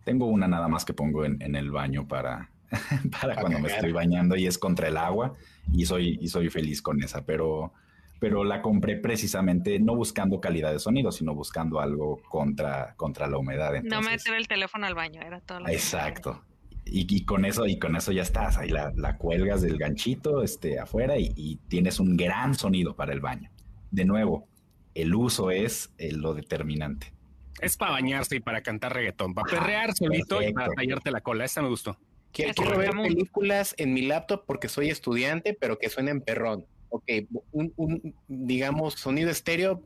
tengo 0.04 0.26
una 0.26 0.48
nada 0.48 0.68
más 0.68 0.84
que 0.84 0.94
pongo 0.94 1.24
en, 1.24 1.40
en 1.42 1.54
el 1.56 1.70
baño 1.70 2.06
para, 2.08 2.48
para 3.20 3.36
cuando 3.36 3.58
me 3.58 3.68
estoy 3.68 3.92
bañando 3.92 4.36
y 4.36 4.46
es 4.46 4.58
contra 4.58 4.88
el 4.88 4.96
agua 4.96 5.34
y 5.72 5.86
soy, 5.86 6.18
y 6.20 6.28
soy 6.28 6.50
feliz 6.50 6.82
con 6.82 7.02
esa, 7.02 7.24
pero, 7.24 7.72
pero 8.18 8.44
la 8.44 8.62
compré 8.62 8.96
precisamente 8.96 9.78
no 9.80 9.94
buscando 9.94 10.40
calidad 10.40 10.72
de 10.72 10.78
sonido, 10.78 11.12
sino 11.12 11.34
buscando 11.34 11.80
algo 11.80 12.20
contra, 12.28 12.94
contra 12.96 13.26
la 13.26 13.38
humedad. 13.38 13.72
No 13.72 13.78
Entonces, 13.78 14.12
meter 14.12 14.34
el 14.34 14.48
teléfono 14.48 14.86
al 14.86 14.94
baño, 14.94 15.20
era 15.22 15.40
todo 15.40 15.60
lo 15.60 15.66
que 15.66 15.72
Exacto. 15.72 16.44
Y, 16.84 17.14
y 17.14 17.24
con 17.24 17.44
eso, 17.44 17.66
y 17.66 17.78
con 17.78 17.94
eso 17.94 18.10
ya 18.10 18.22
estás. 18.22 18.56
Ahí 18.56 18.70
la, 18.70 18.92
la 18.96 19.16
cuelgas 19.16 19.62
del 19.62 19.76
ganchito 19.76 20.42
este, 20.42 20.80
afuera 20.80 21.18
y, 21.18 21.32
y 21.36 21.56
tienes 21.68 22.00
un 22.00 22.16
gran 22.16 22.54
sonido 22.54 22.96
para 22.96 23.12
el 23.12 23.20
baño. 23.20 23.50
De 23.90 24.04
nuevo, 24.04 24.48
el 24.94 25.14
uso 25.14 25.50
es 25.50 25.92
eh, 25.98 26.12
lo 26.12 26.34
determinante. 26.34 27.12
Es 27.60 27.76
para 27.76 27.92
bañarse 27.92 28.36
y 28.36 28.40
para 28.40 28.62
cantar 28.62 28.94
reggaetón, 28.94 29.34
para 29.34 29.50
perrear 29.50 29.94
solito 29.94 30.42
y 30.42 30.52
para 30.52 30.72
tallarte 30.72 31.10
la 31.10 31.20
cola. 31.20 31.44
Esta 31.44 31.62
me 31.62 31.68
gustó. 31.68 31.96
Quiero, 32.32 32.78
ver 32.78 32.90
películas 33.02 33.74
en 33.76 33.92
mi 33.92 34.02
laptop 34.02 34.44
porque 34.46 34.68
soy 34.68 34.88
estudiante, 34.88 35.56
pero 35.58 35.78
que 35.78 35.88
suenen 35.88 36.20
perrón. 36.20 36.66
Ok, 36.90 37.04
un, 37.52 37.72
un, 37.76 38.14
digamos, 38.28 38.94
sonido 38.94 39.30
estéreo. 39.30 39.82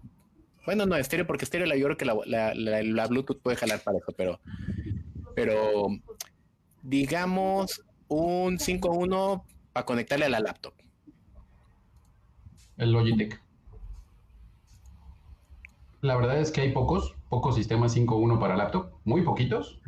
Bueno, 0.66 0.86
no, 0.86 0.96
estéreo, 0.96 1.26
porque 1.26 1.44
estéreo 1.44 1.66
la, 1.66 1.76
yo 1.76 1.84
creo 1.86 1.96
que 1.96 2.04
la, 2.04 2.16
la- 2.26 2.54
la- 2.54 2.82
la 2.82 3.06
Bluetooth 3.06 3.40
puede 3.42 3.56
jalar 3.56 3.80
para 3.82 3.98
eso, 3.98 4.12
pero, 4.16 4.40
pero 5.34 5.86
digamos 6.82 7.82
un 8.08 8.58
5.1 8.58 9.44
para 9.72 9.86
conectarle 9.86 10.26
a 10.26 10.28
la 10.30 10.40
laptop. 10.40 10.74
El 12.76 12.92
Logitech. 12.92 13.40
La 16.00 16.16
verdad 16.16 16.38
es 16.40 16.50
que 16.50 16.60
hay 16.60 16.72
pocos, 16.72 17.14
pocos 17.30 17.54
sistemas 17.54 17.94
5.1 17.94 18.38
para 18.38 18.56
laptop, 18.56 18.92
muy 19.04 19.22
poquitos. 19.22 19.80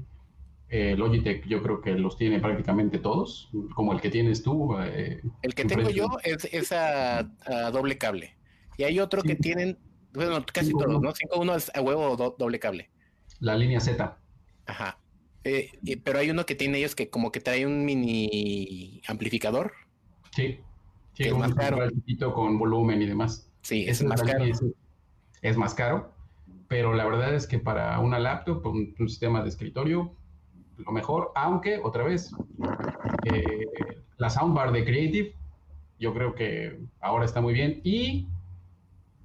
Eh, 0.68 0.96
Logitech 0.96 1.46
yo 1.46 1.62
creo 1.62 1.80
que 1.80 1.92
los 1.92 2.16
tiene 2.16 2.40
prácticamente 2.40 2.98
todos, 2.98 3.50
como 3.74 3.92
el 3.92 4.00
que 4.00 4.10
tienes 4.10 4.42
tú. 4.42 4.76
eh, 4.80 5.22
El 5.42 5.54
que 5.54 5.64
tengo 5.64 5.90
yo 5.90 6.08
es, 6.24 6.44
es 6.52 6.72
a, 6.72 7.18
a 7.20 7.70
doble 7.70 7.98
cable. 7.98 8.34
Y 8.76 8.82
hay 8.84 8.98
otro 8.98 9.22
que 9.22 9.36
tienen, 9.36 9.78
bueno, 10.12 10.44
casi 10.52 10.72
5.1. 10.72 10.84
todos, 10.84 11.02
¿no? 11.02 11.12
5.1 11.12 11.56
es 11.56 11.72
a 11.74 11.80
huevo 11.80 12.16
do- 12.16 12.34
doble 12.38 12.58
cable. 12.58 12.90
la 13.40 13.56
línea 13.56 13.78
Z. 13.80 14.18
Ajá. 14.66 14.98
Eh, 15.44 15.70
pero 16.02 16.18
hay 16.18 16.30
uno 16.30 16.44
que 16.44 16.56
tiene 16.56 16.78
ellos 16.78 16.96
que 16.96 17.08
como 17.10 17.30
que 17.30 17.40
trae 17.40 17.64
un 17.64 17.84
mini 17.84 19.00
amplificador. 19.06 19.72
Sí. 20.32 20.58
Sí, 21.12 21.22
Que 21.22 21.28
es 21.30 21.36
más 21.38 21.54
caro. 21.54 21.78
con 22.34 22.58
volumen 22.58 23.00
y 23.00 23.06
demás. 23.06 23.48
Sí, 23.62 23.84
es 23.88 24.00
es 24.00 24.06
más 24.06 24.20
caro. 24.22 24.44
Es 25.42 25.56
más 25.56 25.74
caro, 25.74 26.12
pero 26.68 26.92
la 26.92 27.04
verdad 27.04 27.34
es 27.34 27.46
que 27.46 27.58
para 27.58 27.98
una 28.00 28.18
laptop, 28.18 28.66
un, 28.66 28.94
un 28.98 29.08
sistema 29.08 29.42
de 29.42 29.48
escritorio, 29.48 30.12
lo 30.78 30.92
mejor, 30.92 31.32
aunque 31.34 31.80
otra 31.82 32.04
vez, 32.04 32.32
eh, 33.24 34.02
la 34.18 34.30
soundbar 34.30 34.72
de 34.72 34.84
Creative, 34.84 35.34
yo 35.98 36.12
creo 36.12 36.34
que 36.34 36.78
ahora 37.00 37.24
está 37.24 37.40
muy 37.40 37.54
bien. 37.54 37.80
Y 37.84 38.28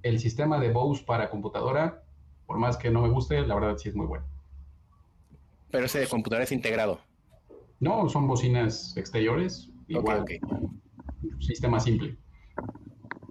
el 0.04 0.20
sistema 0.20 0.60
de 0.60 0.72
Bose 0.72 1.04
para 1.04 1.30
computadora, 1.30 2.04
por 2.46 2.58
más 2.58 2.78
que 2.78 2.90
no 2.90 3.02
me 3.02 3.10
guste, 3.10 3.42
la 3.42 3.56
verdad 3.56 3.78
sí 3.78 3.90
es 3.90 3.96
muy 3.96 4.06
bueno. 4.06 4.26
Pero 5.70 5.86
ese 5.86 6.00
de 6.00 6.08
computadora 6.08 6.44
es 6.44 6.52
integrado. 6.52 7.00
No, 7.80 8.08
son 8.10 8.28
bocinas 8.28 8.96
exteriores, 8.98 9.70
igual, 9.88 10.22
ok. 10.22 10.32
sistema 11.40 11.80
simple. 11.80 12.16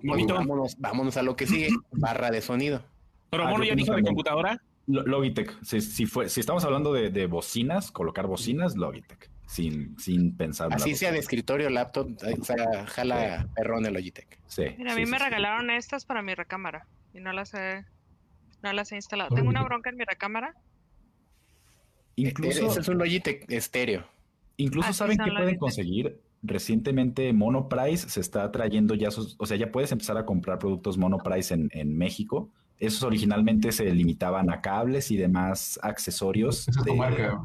Monito. 0.02 0.34
Vámonos, 0.34 0.76
vámonos 0.78 1.16
a 1.16 1.22
lo 1.22 1.36
que 1.36 1.46
sigue. 1.46 1.68
Barra 1.92 2.30
de 2.30 2.40
sonido. 2.40 2.82
Pero 3.30 3.46
Ah, 3.46 3.54
yo 3.56 3.64
ya 3.64 3.74
dijo 3.74 3.94
de 3.94 4.02
computadora. 4.02 4.60
Lo- 4.92 5.02
Logitech, 5.04 5.62
si, 5.62 5.80
si 5.80 6.06
fue, 6.06 6.28
si 6.28 6.40
estamos 6.40 6.64
hablando 6.64 6.92
de, 6.92 7.10
de 7.10 7.26
bocinas, 7.26 7.90
colocar 7.92 8.26
bocinas, 8.26 8.76
Logitech, 8.76 9.30
sin, 9.46 9.98
sin 9.98 10.36
pensar. 10.36 10.72
Así 10.72 10.94
sea 10.94 11.12
de 11.12 11.18
escritorio, 11.18 11.70
laptop, 11.70 12.10
o 12.40 12.44
sea, 12.44 12.86
jala 12.86 13.48
perrón 13.54 13.86
el 13.86 13.94
Logitech. 13.94 14.38
Sí, 14.46 14.64
Mira, 14.78 14.92
a 14.92 14.96
mí 14.96 15.04
sí, 15.04 15.10
me 15.10 15.18
sí. 15.18 15.24
regalaron 15.24 15.70
estas 15.70 16.04
para 16.04 16.22
mi 16.22 16.34
recámara 16.34 16.86
y 17.14 17.20
no 17.20 17.32
las 17.32 17.54
he, 17.54 17.84
no 18.62 18.72
las 18.72 18.92
he 18.92 18.96
instalado. 18.96 19.34
Tengo 19.34 19.48
una 19.48 19.62
bronca 19.62 19.90
en 19.90 19.96
mi 19.96 20.04
recámara. 20.04 20.54
Incluso, 22.16 22.66
Ese 22.66 22.80
es 22.80 22.88
un 22.88 22.98
Logitech 22.98 23.50
estéreo. 23.50 24.04
Incluso 24.56 24.88
Así 24.90 24.98
saben 24.98 25.18
que 25.18 25.30
pueden 25.30 25.56
conseguir. 25.56 26.20
Recientemente 26.42 27.32
Monoprice 27.34 28.08
se 28.08 28.20
está 28.20 28.50
trayendo 28.50 28.94
ya 28.94 29.10
sus, 29.10 29.36
o 29.38 29.44
sea, 29.46 29.56
ya 29.58 29.70
puedes 29.70 29.92
empezar 29.92 30.16
a 30.16 30.24
comprar 30.24 30.58
productos 30.58 30.96
Monoprice 30.98 31.52
en, 31.54 31.68
en 31.72 31.96
México. 31.96 32.50
Esos 32.80 33.02
originalmente 33.04 33.70
se 33.72 33.84
limitaban 33.94 34.50
a 34.50 34.60
cables 34.60 35.10
y 35.12 35.16
demás 35.16 35.78
accesorios. 35.82 36.66
Esa 36.66 36.82
de- 36.82 36.94
marca. 36.94 37.40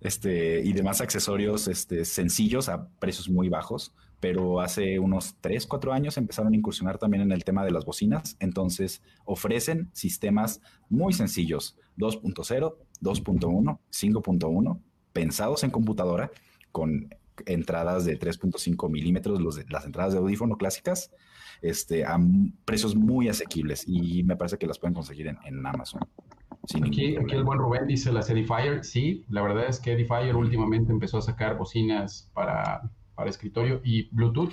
este, 0.00 0.60
y 0.64 0.72
demás 0.72 1.00
accesorios 1.00 1.68
este, 1.68 2.04
sencillos 2.04 2.68
a 2.68 2.88
precios 2.98 3.28
muy 3.28 3.48
bajos, 3.48 3.94
pero 4.20 4.60
hace 4.60 4.98
unos 4.98 5.36
3, 5.40 5.66
4 5.66 5.92
años 5.92 6.16
empezaron 6.16 6.52
a 6.52 6.56
incursionar 6.56 6.98
también 6.98 7.22
en 7.22 7.32
el 7.32 7.44
tema 7.44 7.64
de 7.64 7.70
las 7.70 7.84
bocinas, 7.84 8.36
entonces 8.40 9.02
ofrecen 9.24 9.88
sistemas 9.92 10.60
muy 10.88 11.12
sencillos, 11.12 11.76
2.0, 11.98 12.76
2.1, 13.02 13.78
5.1, 13.90 14.80
pensados 15.12 15.64
en 15.64 15.70
computadora, 15.70 16.30
con 16.72 17.14
entradas 17.46 18.04
de 18.04 18.18
3.5 18.18 18.90
milímetros, 18.90 19.40
los 19.40 19.56
de- 19.56 19.66
las 19.68 19.84
entradas 19.84 20.12
de 20.12 20.18
audífono 20.18 20.56
clásicas, 20.56 21.10
este, 21.62 22.04
a 22.04 22.18
precios 22.64 22.94
muy 22.94 23.28
asequibles 23.28 23.84
y 23.86 24.22
me 24.24 24.36
parece 24.36 24.58
que 24.58 24.66
las 24.66 24.78
pueden 24.78 24.94
conseguir 24.94 25.28
en, 25.28 25.38
en 25.44 25.66
Amazon. 25.66 26.00
Aquí, 26.82 27.16
aquí, 27.16 27.34
el 27.36 27.44
buen 27.44 27.58
Rubén 27.58 27.86
dice 27.86 28.12
las 28.12 28.28
Edifier. 28.28 28.84
Sí, 28.84 29.24
la 29.28 29.42
verdad 29.42 29.66
es 29.68 29.78
que 29.78 29.92
Edifier 29.92 30.34
últimamente 30.34 30.92
empezó 30.92 31.18
a 31.18 31.22
sacar 31.22 31.56
bocinas 31.56 32.30
para, 32.34 32.90
para 33.14 33.30
escritorio 33.30 33.80
y 33.84 34.08
Bluetooth, 34.14 34.52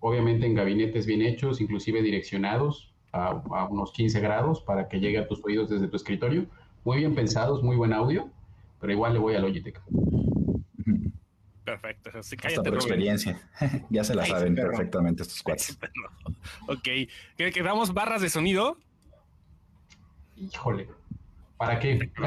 obviamente 0.00 0.46
en 0.46 0.54
gabinetes 0.54 1.04
bien 1.04 1.22
hechos, 1.22 1.60
inclusive 1.60 2.02
direccionados 2.02 2.94
a, 3.12 3.42
a, 3.50 3.68
unos 3.68 3.92
15 3.92 4.20
grados 4.20 4.62
para 4.62 4.88
que 4.88 4.98
llegue 4.98 5.18
a 5.18 5.28
tus 5.28 5.44
oídos 5.44 5.68
desde 5.68 5.88
tu 5.88 5.96
escritorio. 5.96 6.46
Muy 6.84 6.98
bien 6.98 7.14
pensados, 7.14 7.62
muy 7.62 7.76
buen 7.76 7.92
audio, 7.92 8.30
pero 8.80 8.92
igual 8.92 9.12
le 9.12 9.18
voy 9.18 9.34
a 9.34 9.40
Logitech. 9.40 9.80
Perfecto. 11.66 12.10
Así 12.16 12.36
Hasta 12.44 12.62
por 12.62 12.74
experiencia. 12.74 13.40
ya 13.90 14.04
se 14.04 14.14
la 14.14 14.22
Ay, 14.22 14.30
saben 14.30 14.54
perfectamente 14.54 15.24
estos 15.24 15.42
cuates. 15.42 15.76
ok. 16.68 16.88
¿Quedamos 17.36 17.92
barras 17.92 18.22
de 18.22 18.30
sonido? 18.30 18.78
Híjole. 20.36 20.88
¿Para 21.56 21.80
qué? 21.80 22.12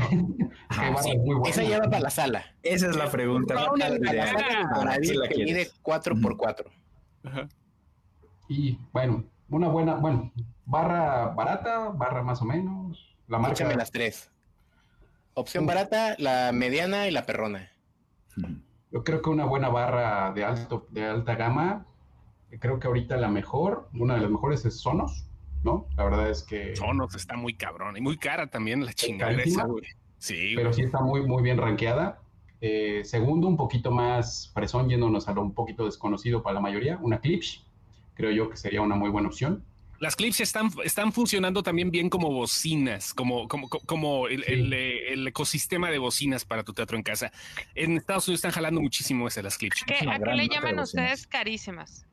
Ah, 0.72 0.96
sí. 1.02 1.12
Esa 1.48 1.64
ya 1.64 1.80
va 1.80 1.86
para 1.86 2.00
la 2.02 2.10
sala. 2.10 2.46
Esa 2.62 2.90
es 2.90 2.96
la 2.96 3.10
pregunta. 3.10 3.56
No, 3.56 3.74
una, 3.74 3.90
la, 3.90 4.14
la 4.14 4.28
sala 4.28 4.70
para 4.72 4.98
que 4.98 5.44
mide 5.44 5.72
4x4. 5.84 6.66
Y 8.50 8.78
bueno, 8.92 9.26
una 9.50 9.68
buena, 9.68 9.96
bueno, 9.96 10.32
barra 10.66 11.28
barata, 11.30 11.90
barra 11.90 12.22
más 12.24 12.42
o 12.42 12.46
menos. 12.46 13.16
La 13.28 13.40
marca. 13.40 13.54
Échame 13.54 13.76
las 13.76 13.92
tres. 13.92 14.32
Opción 15.34 15.66
barata, 15.66 16.16
la 16.20 16.52
mediana 16.52 17.08
y 17.08 17.12
la 17.12 17.26
perrona. 17.26 17.72
Yo 18.92 19.04
creo 19.04 19.22
que 19.22 19.30
una 19.30 19.46
buena 19.46 19.70
barra 19.70 20.32
de 20.34 20.44
alto, 20.44 20.88
de 20.90 21.06
alta 21.06 21.36
gama, 21.36 21.86
creo 22.60 22.80
que 22.80 22.88
ahorita 22.88 23.18
la 23.18 23.30
mejor, 23.30 23.90
una 23.94 24.16
de 24.16 24.22
las 24.22 24.32
mejores 24.32 24.66
es 24.66 24.80
Sonos, 24.80 25.28
¿no? 25.64 25.88
La 25.96 26.06
verdad 26.06 26.30
es 26.30 26.44
que. 26.44 26.76
Sonos 26.76 27.14
está 27.16 27.36
muy 27.36 27.54
cabrón 27.54 27.98
y 27.98 28.02
muy 28.02 28.18
cara 28.18 28.48
también 28.48 28.84
la 28.84 28.94
chingada 28.94 29.32
esa, 29.34 29.66
güey. 29.66 29.84
Sí. 30.18 30.54
Pero 30.56 30.74
sí 30.74 30.82
está 30.82 31.02
muy, 31.02 31.22
muy 31.22 31.44
bien 31.44 31.58
rankeada. 31.58 32.22
Eh, 32.62 33.04
segundo, 33.06 33.48
un 33.48 33.58
poquito 33.58 33.92
más 33.92 34.52
fresón, 34.54 34.90
yéndonos 34.90 35.28
a 35.30 35.34
lo 35.34 35.42
un 35.42 35.54
poquito 35.54 35.86
desconocido 35.86 36.42
para 36.42 36.56
la 36.56 36.60
mayoría, 36.60 36.98
una 37.02 37.20
Clips. 37.20 37.66
Creo 38.16 38.32
yo 38.32 38.50
que 38.50 38.58
sería 38.58 38.82
una 38.82 38.96
muy 38.96 39.10
buena 39.10 39.30
opción. 39.30 39.64
Las 40.00 40.16
clips 40.16 40.40
están, 40.40 40.72
están 40.84 41.12
funcionando 41.12 41.62
también 41.62 41.92
bien 41.92 42.10
como 42.10 42.32
bocinas, 42.32 43.14
como, 43.14 43.48
como, 43.48 43.68
como 43.70 44.28
el, 44.28 44.44
sí. 44.44 44.54
el, 44.54 44.74
el, 44.74 45.28
ecosistema 45.28 45.92
de 45.92 45.98
bocinas 45.98 46.46
para 46.46 46.64
tu 46.64 46.74
teatro 46.74 46.98
en 46.98 47.04
casa. 47.04 47.32
En 47.76 47.98
Estados 47.98 48.28
Unidos 48.28 48.40
están 48.40 48.52
jalando 48.52 48.82
muchísimo 48.82 49.28
esas 49.28 49.44
las 49.44 49.58
clips. 49.58 49.84
¿Qué, 49.86 50.10
¿A 50.10 50.20
qué 50.20 50.34
le 50.36 50.48
llaman 50.48 50.80
ustedes 50.80 51.28
carísimas? 51.28 52.06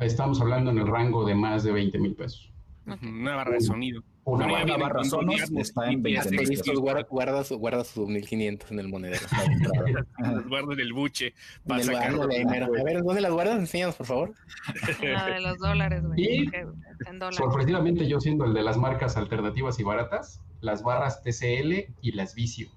Estamos 0.00 0.40
hablando 0.40 0.70
en 0.70 0.78
el 0.78 0.86
rango 0.86 1.24
de 1.24 1.34
más 1.34 1.64
de 1.64 1.72
20 1.72 1.98
mil 1.98 2.14
pesos. 2.14 2.52
Okay. 2.86 3.08
Una 3.08 3.36
barra 3.36 3.52
de 3.52 3.60
sonido. 3.60 4.02
Una, 4.28 4.44
una 4.44 4.54
barra, 4.64 4.76
barra 4.76 5.04
sonos 5.04 5.40
está 5.56 5.90
en 5.90 6.02
20 6.02 6.30
mil 6.30 6.48
pesos. 6.48 6.78
Guarda, 6.78 7.02
guarda, 7.08 7.44
su, 7.44 7.58
guarda 7.58 7.82
sus 7.82 8.06
1500 8.06 8.70
en 8.72 8.80
el 8.80 8.88
monedero. 8.88 9.26
guarda 10.48 10.74
en 10.74 10.80
el 10.80 10.92
buche. 10.92 11.32
Para 11.66 11.80
el 11.80 11.94
a 11.96 12.82
ver, 12.84 13.02
¿dónde 13.02 13.20
las 13.22 13.32
guardas? 13.32 13.58
Enséñanos, 13.58 13.94
por 13.96 14.06
favor. 14.06 14.34
La 15.02 15.26
de 15.26 15.40
los 15.40 15.58
dólares, 15.58 16.04
güey. 16.04 16.46
Dólares. 16.46 17.36
sorpresivamente 17.36 18.06
yo 18.06 18.20
siendo 18.20 18.44
el 18.44 18.52
de 18.52 18.62
las 18.62 18.76
marcas 18.76 19.16
alternativas 19.16 19.80
y 19.80 19.82
baratas, 19.82 20.42
las 20.60 20.82
barras 20.82 21.22
TCL 21.22 21.94
y 22.02 22.12
las 22.12 22.34
Vicio. 22.34 22.68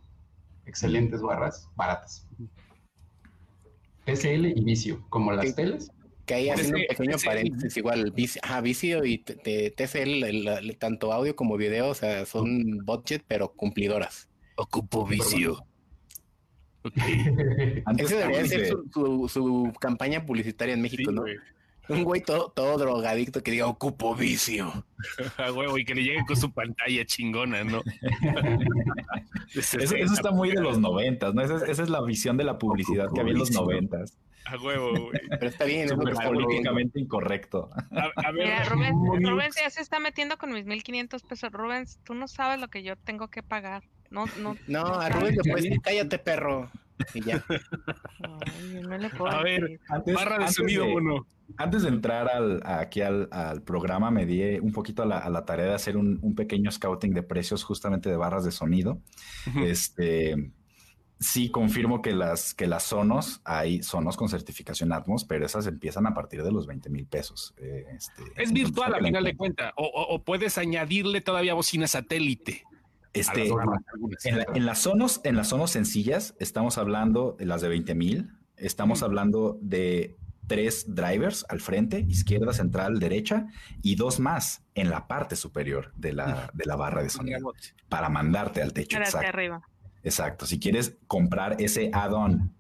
Excelentes 0.66 1.22
barras, 1.22 1.70
baratas. 1.76 2.28
TCL 4.06 4.46
y 4.46 4.64
Vicio, 4.64 5.06
como 5.10 5.34
las 5.34 5.54
teles, 5.54 5.92
que 6.32 6.36
ahí 6.36 6.50
haciendo 6.50 6.78
un 6.78 6.86
pequeño 6.88 7.18
paréntesis, 7.26 7.76
igual, 7.76 8.14
ajá, 8.42 8.62
Vicio 8.62 9.04
y 9.04 9.18
TCL, 9.18 10.24
el, 10.24 10.48
el, 10.48 10.78
tanto 10.78 11.12
audio 11.12 11.36
como 11.36 11.58
video, 11.58 11.90
o 11.90 11.94
sea, 11.94 12.26
son 12.26 12.86
budget, 12.86 13.24
pero 13.28 13.52
cumplidoras. 13.52 14.30
Ocupo 14.56 15.06
Vicio. 15.06 15.66
Okay. 16.84 17.84
Esa 17.98 18.16
debería 18.16 18.46
ser 18.46 18.68
su, 18.68 18.90
su, 18.94 19.28
su, 19.28 19.74
campaña 19.80 20.26
publicitaria 20.26 20.74
en 20.74 20.82
México, 20.82 21.12
sí, 21.12 21.16
¿no? 21.16 21.24
Wey. 21.24 21.36
Un 21.90 22.04
güey 22.06 22.22
todo, 22.22 22.50
todo, 22.56 22.78
drogadicto 22.78 23.44
que 23.44 23.52
diga 23.52 23.68
ocupo 23.68 24.16
vicio. 24.16 24.86
A 25.38 25.52
huevo, 25.52 25.78
y 25.78 25.84
que 25.84 25.96
le 25.96 26.04
llegue 26.04 26.24
con 26.26 26.38
su 26.38 26.50
pantalla 26.52 27.04
chingona, 27.06 27.66
¿no? 27.66 27.82
eso, 29.54 29.80
eso, 29.80 29.96
está 29.98 30.32
muy 30.32 30.52
de 30.52 30.62
los 30.62 30.80
noventas, 30.80 31.34
¿no? 31.34 31.42
Esa 31.42 31.58
es, 31.58 31.64
esa 31.64 31.84
es, 31.84 31.90
la 31.90 32.02
visión 32.02 32.38
de 32.38 32.46
la 32.46 32.58
publicidad 32.58 33.10
que 33.14 33.20
había 33.20 33.34
en 33.34 33.40
los 33.40 33.52
noventas. 33.52 34.18
A 34.46 34.58
huevo, 34.58 34.92
güey. 34.92 35.20
Pero 35.30 35.48
está 35.48 35.66
bien, 35.66 35.86
es 35.86 35.94
políticamente 35.94 37.00
incorrecto. 37.00 37.70
A, 37.92 38.28
a 38.28 38.32
ver, 38.32 38.46
Mira, 38.46 38.64
Rubén, 38.66 38.96
Rubén 39.24 39.52
ya 39.56 39.70
se 39.70 39.82
está 39.82 40.00
metiendo 40.00 40.38
con 40.38 40.52
mis 40.52 40.66
1500 40.66 41.24
pesos. 41.24 41.52
Rubén, 41.52 41.86
tú 42.04 42.14
no 42.14 42.28
sabes 42.28 42.60
lo 42.60 42.68
que 42.70 42.84
yo 42.84 42.96
tengo 42.96 43.30
que 43.30 43.44
pagar. 43.44 43.84
No, 44.10 44.26
no. 44.40 44.56
No, 44.68 44.86
a 44.86 45.10
Rubén 45.10 45.36
le 45.36 45.44
puedes 45.44 45.64
decir, 45.64 45.82
cállate, 45.82 46.20
perro. 46.20 46.70
Y 47.14 47.22
ya. 47.22 47.44
Ay, 47.50 48.82
no 48.82 48.98
le 48.98 49.10
puedo 49.10 49.32
a 49.32 49.42
ver, 49.42 49.80
antes, 49.90 50.14
barra 50.14 50.46
de 50.46 50.52
sonido 50.52 50.86
de, 50.86 50.94
uno. 50.94 51.26
Antes 51.58 51.84
de 51.84 51.90
entrar 51.90 52.30
al, 52.30 52.62
aquí 52.64 53.02
al, 53.02 53.28
al, 53.32 53.64
programa, 53.64 54.12
me 54.12 54.26
di 54.26 54.60
un 54.60 54.72
poquito 54.72 55.04
a 55.04 55.06
la, 55.06 55.18
a 55.18 55.30
la 55.30 55.46
tarea 55.46 55.66
de 55.66 55.74
hacer 55.74 55.98
un, 55.98 56.20
un, 56.22 56.36
pequeño 56.36 56.72
scouting 56.72 57.14
de 57.14 57.24
precios 57.24 57.64
justamente 57.64 58.10
de 58.10 58.18
barras 58.18 58.46
de 58.46 58.52
sonido. 58.52 59.02
Uh 59.48 59.50
-huh. 59.50 59.66
Este 59.66 60.52
sí 61.22 61.52
confirmo 61.52 62.02
que 62.02 62.14
las, 62.14 62.54
que 62.54 62.68
las 62.68 62.84
Sonos, 62.84 63.42
hay 63.46 63.84
Sonos 63.84 64.18
con 64.18 64.28
certificación 64.28 64.92
Atmos, 64.92 65.24
pero 65.24 65.46
esas 65.46 65.68
empiezan 65.68 66.08
a 66.08 66.14
partir 66.16 66.44
de 66.44 66.52
los 66.52 66.66
20 66.66 66.90
mil 66.90 67.06
pesos. 67.06 67.54
Eh, 67.58 67.86
este, 67.96 68.24
es 68.36 68.52
virtual 68.52 68.96
a 68.96 68.98
final 68.98 69.24
de 69.24 69.38
cuenta, 69.38 69.72
o, 69.78 69.86
o, 69.86 70.16
o, 70.16 70.24
puedes 70.24 70.58
añadirle 70.58 71.22
todavía 71.22 71.54
bocina 71.54 71.88
satélite. 71.88 72.64
Este, 73.14 73.50
en, 74.24 74.38
la, 74.38 74.46
en, 74.56 74.66
las 74.66 74.80
Sonos, 74.80 75.22
en 75.24 75.36
las 75.36 75.50
Sonos 75.50 75.70
sencillas, 75.70 76.34
estamos 76.40 76.78
hablando 76.78 77.36
de 77.38 77.46
las 77.46 77.62
de 77.62 77.70
20 77.70 77.94
mil, 77.94 78.32
estamos 78.58 79.02
mm. 79.02 79.04
hablando 79.04 79.60
de 79.62 80.18
tres 80.48 80.96
drivers 80.96 81.46
al 81.50 81.62
frente, 81.62 82.00
izquierda, 82.00 82.52
central, 82.52 83.00
derecha, 83.00 83.48
y 83.84 83.96
dos 83.96 84.20
más 84.20 84.64
en 84.74 84.90
la 84.90 85.08
parte 85.08 85.36
superior 85.36 85.94
de 85.96 86.14
la, 86.14 86.50
de 86.54 86.66
la 86.66 86.76
barra 86.76 87.04
de 87.04 87.10
sonido 87.10 87.54
para 87.90 88.10
mandarte 88.10 88.62
al 88.62 88.74
techo. 88.74 88.98
Hacia 89.00 89.30
arriba. 89.30 89.62
Exacto. 90.04 90.46
Si 90.46 90.60
quieres 90.60 90.98
comprar 91.08 91.58
ese 91.60 91.90
add-on, 91.94 92.52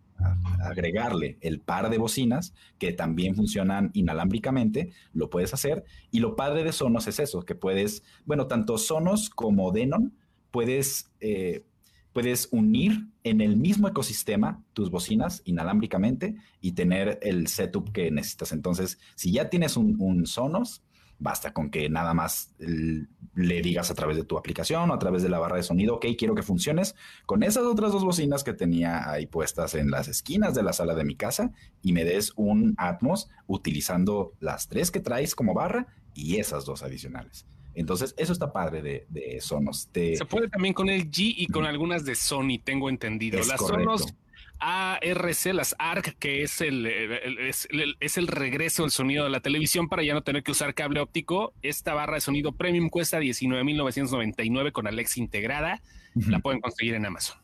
agregarle 0.62 1.38
el 1.42 1.60
par 1.60 1.90
de 1.90 1.98
bocinas 1.98 2.54
que 2.78 2.94
también 2.94 3.36
funcionan 3.36 3.92
inalámbricamente, 3.94 4.92
lo 5.14 5.30
puedes 5.30 5.54
hacer. 5.54 5.84
Y 6.12 6.20
lo 6.20 6.36
padre 6.36 6.64
de 6.64 6.72
Sonos 6.72 7.08
es 7.08 7.20
eso, 7.20 7.44
que 7.44 7.56
puedes, 7.56 8.04
bueno, 8.26 8.48
tanto 8.48 8.78
Sonos 8.78 9.30
como 9.30 9.72
Denon, 9.72 10.14
puedes, 10.52 11.12
eh, 11.20 11.66
puedes 12.14 12.50
unir 12.52 13.08
en 13.24 13.42
el 13.42 13.56
mismo 13.58 13.88
ecosistema 13.88 14.64
tus 14.74 14.92
bocinas 14.92 15.42
inalámbricamente 15.46 16.36
y 16.60 16.74
tener 16.74 17.20
el 17.22 17.48
setup 17.48 17.92
que 17.92 18.12
necesitas. 18.12 18.52
Entonces, 18.52 19.00
si 19.16 19.32
ya 19.32 19.50
tienes 19.50 19.78
un, 19.78 19.96
un 20.00 20.26
Sonos, 20.26 20.84
basta 21.22 21.54
con 21.54 21.70
que 21.70 21.88
nada 21.88 22.14
más 22.14 22.54
le 22.58 23.62
digas 23.62 23.92
a 23.92 23.96
través 23.96 24.18
de 24.18 24.24
tu 24.24 24.38
aplicación 24.38 24.90
o 24.90 24.94
a 24.94 25.00
través 25.00 25.22
de 25.22 25.30
la 25.30 25.38
barra 25.38 25.56
de 25.56 25.64
sonido, 25.64 25.96
ok, 25.96 26.08
quiero 26.18 26.34
que 26.34 26.42
funciones 26.42 26.96
con 27.26 27.44
esas 27.44 27.64
otras 27.64 27.92
dos 27.92 28.04
bocinas 28.04 28.44
que 28.44 28.54
tenía 28.54 29.10
ahí 29.10 29.28
puestas 29.28 29.76
en 29.76 29.92
las 29.92 30.08
esquinas 30.08 30.56
de 30.56 30.64
la 30.64 30.74
sala 30.74 30.96
de 30.96 31.06
mi 31.06 31.16
casa 31.16 31.52
y 31.84 31.94
me 31.94 32.04
des 32.04 32.34
un 32.36 32.74
Atmos 32.78 33.30
utilizando 33.46 34.34
las 34.40 34.68
tres 34.68 34.90
que 34.90 35.00
traes 35.00 35.36
como 35.36 35.54
barra 35.54 35.88
y 36.16 36.38
esas 36.38 36.66
dos 36.66 36.82
adicionales. 36.82 37.46
Entonces, 37.74 38.14
eso 38.18 38.34
está 38.34 38.52
padre 38.52 38.82
de, 38.82 39.06
de 39.10 39.40
Sonos. 39.40 39.88
Te... 39.92 40.18
Se 40.18 40.26
puede 40.26 40.50
también 40.50 40.74
con 40.74 40.90
el 40.90 41.10
G 41.10 41.34
y 41.38 41.48
con 41.48 41.66
algunas 41.66 42.04
de 42.04 42.16
Sony, 42.16 42.60
tengo 42.62 42.90
entendido. 42.90 43.40
Es 43.40 43.48
las 43.48 43.62
correcto. 43.62 43.98
Sonos 43.98 44.14
ARC, 44.62 45.54
las 45.54 45.76
ARC, 45.80 46.16
que 46.20 46.44
es 46.44 46.62
el, 46.62 46.86
el, 46.86 47.40
es, 47.40 47.68
el, 47.72 47.98
es 48.00 48.18
el 48.18 48.28
regreso 48.28 48.84
del 48.84 48.92
sonido 48.92 49.24
de 49.24 49.32
la 49.32 49.40
televisión 49.40 49.90
para 49.90 50.04
ya 50.04 50.14
no 50.14 50.22
tener 50.22 50.44
que 50.44 50.52
usar 50.52 50.76
cable 50.76 51.00
óptico. 51.00 51.54
Esta 51.64 51.94
barra 51.94 52.16
de 52.16 52.22
sonido 52.22 52.52
premium 52.54 52.90
cuesta 52.90 53.20
19.999 53.20 54.72
con 54.72 54.88
Alexa 54.88 55.20
integrada. 55.20 55.82
Uh 56.16 56.20
-huh. 56.22 56.30
La 56.30 56.40
pueden 56.40 56.62
conseguir 56.62 56.94
en 56.94 57.06
Amazon. 57.06 57.38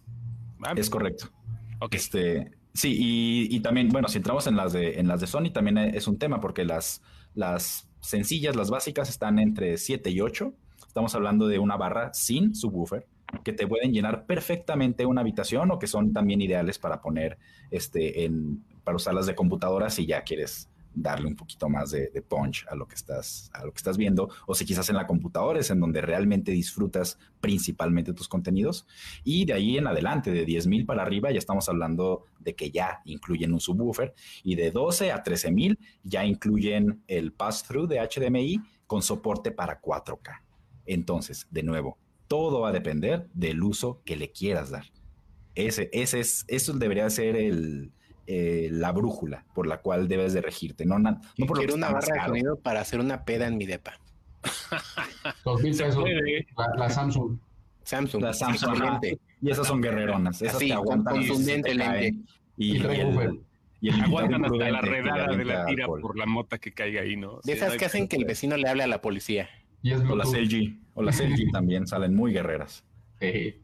¿Va? 0.64 0.74
Es 0.76 0.90
correcto. 0.90 1.30
Okay. 1.80 1.98
Este, 1.98 2.52
sí, 2.74 2.96
y, 2.98 3.56
y, 3.56 3.60
también, 3.62 3.90
bueno, 3.90 4.08
si 4.08 4.18
entramos 4.18 4.46
en 4.48 4.56
las 4.56 4.74
de, 4.74 5.00
en 5.00 5.08
las 5.08 5.20
de 5.20 5.28
Sony, 5.28 5.52
también 5.52 5.78
es 5.78 6.08
un 6.08 6.20
tema 6.20 6.40
porque 6.40 6.66
las, 6.66 7.02
las 7.34 7.90
sencillas, 8.00 8.56
las 8.56 8.70
básicas, 8.70 9.10
están 9.10 9.40
entre 9.40 9.78
7 9.78 10.10
y 10.12 10.22
8. 10.22 10.54
Estamos 10.88 11.16
hablando 11.16 11.48
de 11.48 11.60
una 11.60 11.78
barra 11.78 12.14
sin 12.14 12.56
subwoofer 12.56 13.08
que 13.44 13.54
te 13.54 13.68
pueden 13.68 13.94
llenar 13.94 14.26
perfectamente 14.26 15.06
una 15.06 15.22
habitación 15.22 15.72
o 15.72 15.80
que 15.80 15.88
son 15.88 16.14
también 16.14 16.42
ideales 16.42 16.80
para 16.80 17.02
poner 17.02 17.38
este 17.72 18.26
en 18.26 18.64
para 18.84 18.96
usarlas 18.96 19.26
de 19.26 19.36
computadora 19.36 19.90
si 19.90 20.06
ya 20.06 20.24
quieres 20.24 20.70
darle 20.94 21.28
un 21.28 21.36
poquito 21.36 21.70
más 21.70 21.92
de, 21.92 22.10
punch 22.28 22.66
a 22.70 22.76
lo 22.76 22.88
que 22.88 22.96
estás 22.96 23.52
a 23.54 23.64
lo 23.64 23.72
que 23.72 23.78
estás 23.78 23.98
viendo 23.98 24.30
o 24.48 24.56
si 24.56 24.66
quizás 24.66 24.90
en 24.90 24.96
la 24.96 25.06
computadora 25.06 25.60
es 25.60 25.70
en 25.70 25.80
donde 25.80 26.02
realmente 26.02 26.52
disfrutas 26.52 27.20
principalmente 27.40 28.14
tus 28.14 28.28
contenidos. 28.28 28.88
Y 29.24 29.46
de 29.46 29.54
ahí 29.54 29.78
en 29.78 29.88
adelante 29.88 30.32
de 30.32 30.44
10 30.44 30.68
mil 30.68 30.86
para 30.86 31.04
arriba 31.04 31.32
ya 31.32 31.38
estamos 31.38 31.70
hablando 31.70 32.26
de 32.40 32.56
que 32.56 32.72
ya 32.72 33.02
incluyen 33.06 33.54
un 33.54 33.60
subwoofer 33.60 34.14
y 34.44 34.56
de 34.56 34.72
12 34.72 35.12
a 35.12 35.22
13 35.22 35.52
mil 35.52 35.80
ya 36.04 36.26
incluyen 36.26 37.04
el 37.08 37.32
pass 37.32 37.64
through 37.64 37.88
de 37.88 38.00
HDMI 38.00 38.62
con 38.88 39.02
soporte 39.02 39.52
para 39.52 39.80
4K 39.82 40.42
entonces 40.86 41.48
de 41.52 41.64
nuevo 41.64 41.98
todo 42.28 42.62
va 42.62 42.70
a 42.70 42.74
depender 42.74 43.28
del 43.34 43.64
uso 43.64 44.02
que 44.06 44.16
le 44.16 44.32
quieras 44.32 44.70
dar. 44.70 44.86
Ese, 45.56 45.90
ese 45.92 46.20
es, 46.20 46.46
eso 46.48 46.74
debería 46.74 47.10
ser 47.10 47.36
el, 47.36 47.92
eh, 48.28 48.70
la 48.72 48.92
brújula 48.92 49.46
por 49.56 49.68
la 49.68 49.78
cual 49.78 50.08
debes 50.08 50.34
de 50.34 50.42
regirte. 50.42 50.86
No, 50.86 51.00
no, 51.00 51.20
por 51.48 51.58
Quiero 51.58 51.76
una 51.76 51.90
barra 51.90 52.14
de 52.14 52.28
sonido 52.28 52.60
para 52.60 52.82
hacer 52.82 53.00
una 53.00 53.24
peda 53.24 53.48
en 53.48 53.58
mi 53.58 53.66
depa. 53.66 54.00
Dos 55.46 55.62
mil 55.62 55.76
pesos. 55.76 56.04
La, 56.58 56.76
la, 56.78 56.90
Samsung. 56.90 57.38
Samsung. 57.84 58.22
La 58.22 58.34
Samsung. 58.34 58.78
Y 59.42 59.50
esas 59.50 59.66
son 59.68 59.82
guerreronas. 59.82 60.42
Esas 60.42 60.58
Así, 60.58 60.68
te 60.68 60.74
aguantan. 60.74 61.16
contundente 61.16 61.72
y, 61.72 61.74
lente. 61.76 62.08
y, 62.58 62.78
y, 62.78 62.78
el, 62.78 63.40
y 63.80 63.90
el 63.90 64.02
aguantan 64.02 64.46
hasta 64.46 64.72
la 64.72 64.82
redada 64.82 65.36
de 65.36 65.46
la 65.46 65.66
tira 65.66 65.86
alcohol. 65.86 66.02
por 66.02 66.18
la 66.18 66.26
mota 66.26 66.58
que 66.58 66.74
caiga 66.74 67.02
ahí, 67.02 67.16
¿no? 67.16 67.40
De 67.44 67.54
esas 67.54 67.78
que 67.78 67.86
hacen 67.86 68.08
que 68.08 68.18
el 68.18 68.26
vecino 68.26 68.58
le 68.58 68.68
hable 68.68 68.84
a 68.84 68.88
la 68.88 69.02
policía. 69.02 69.50
Y 69.88 69.94
es 69.94 70.02
o 70.02 70.16
las 70.18 70.34
LG. 70.34 70.76
O 70.96 71.02
las 71.02 71.22
LG 71.22 71.50
también 71.54 71.88
salen 71.88 72.14
muy 72.14 72.34
guerreras. 72.34 72.84
Sí. 73.22 73.56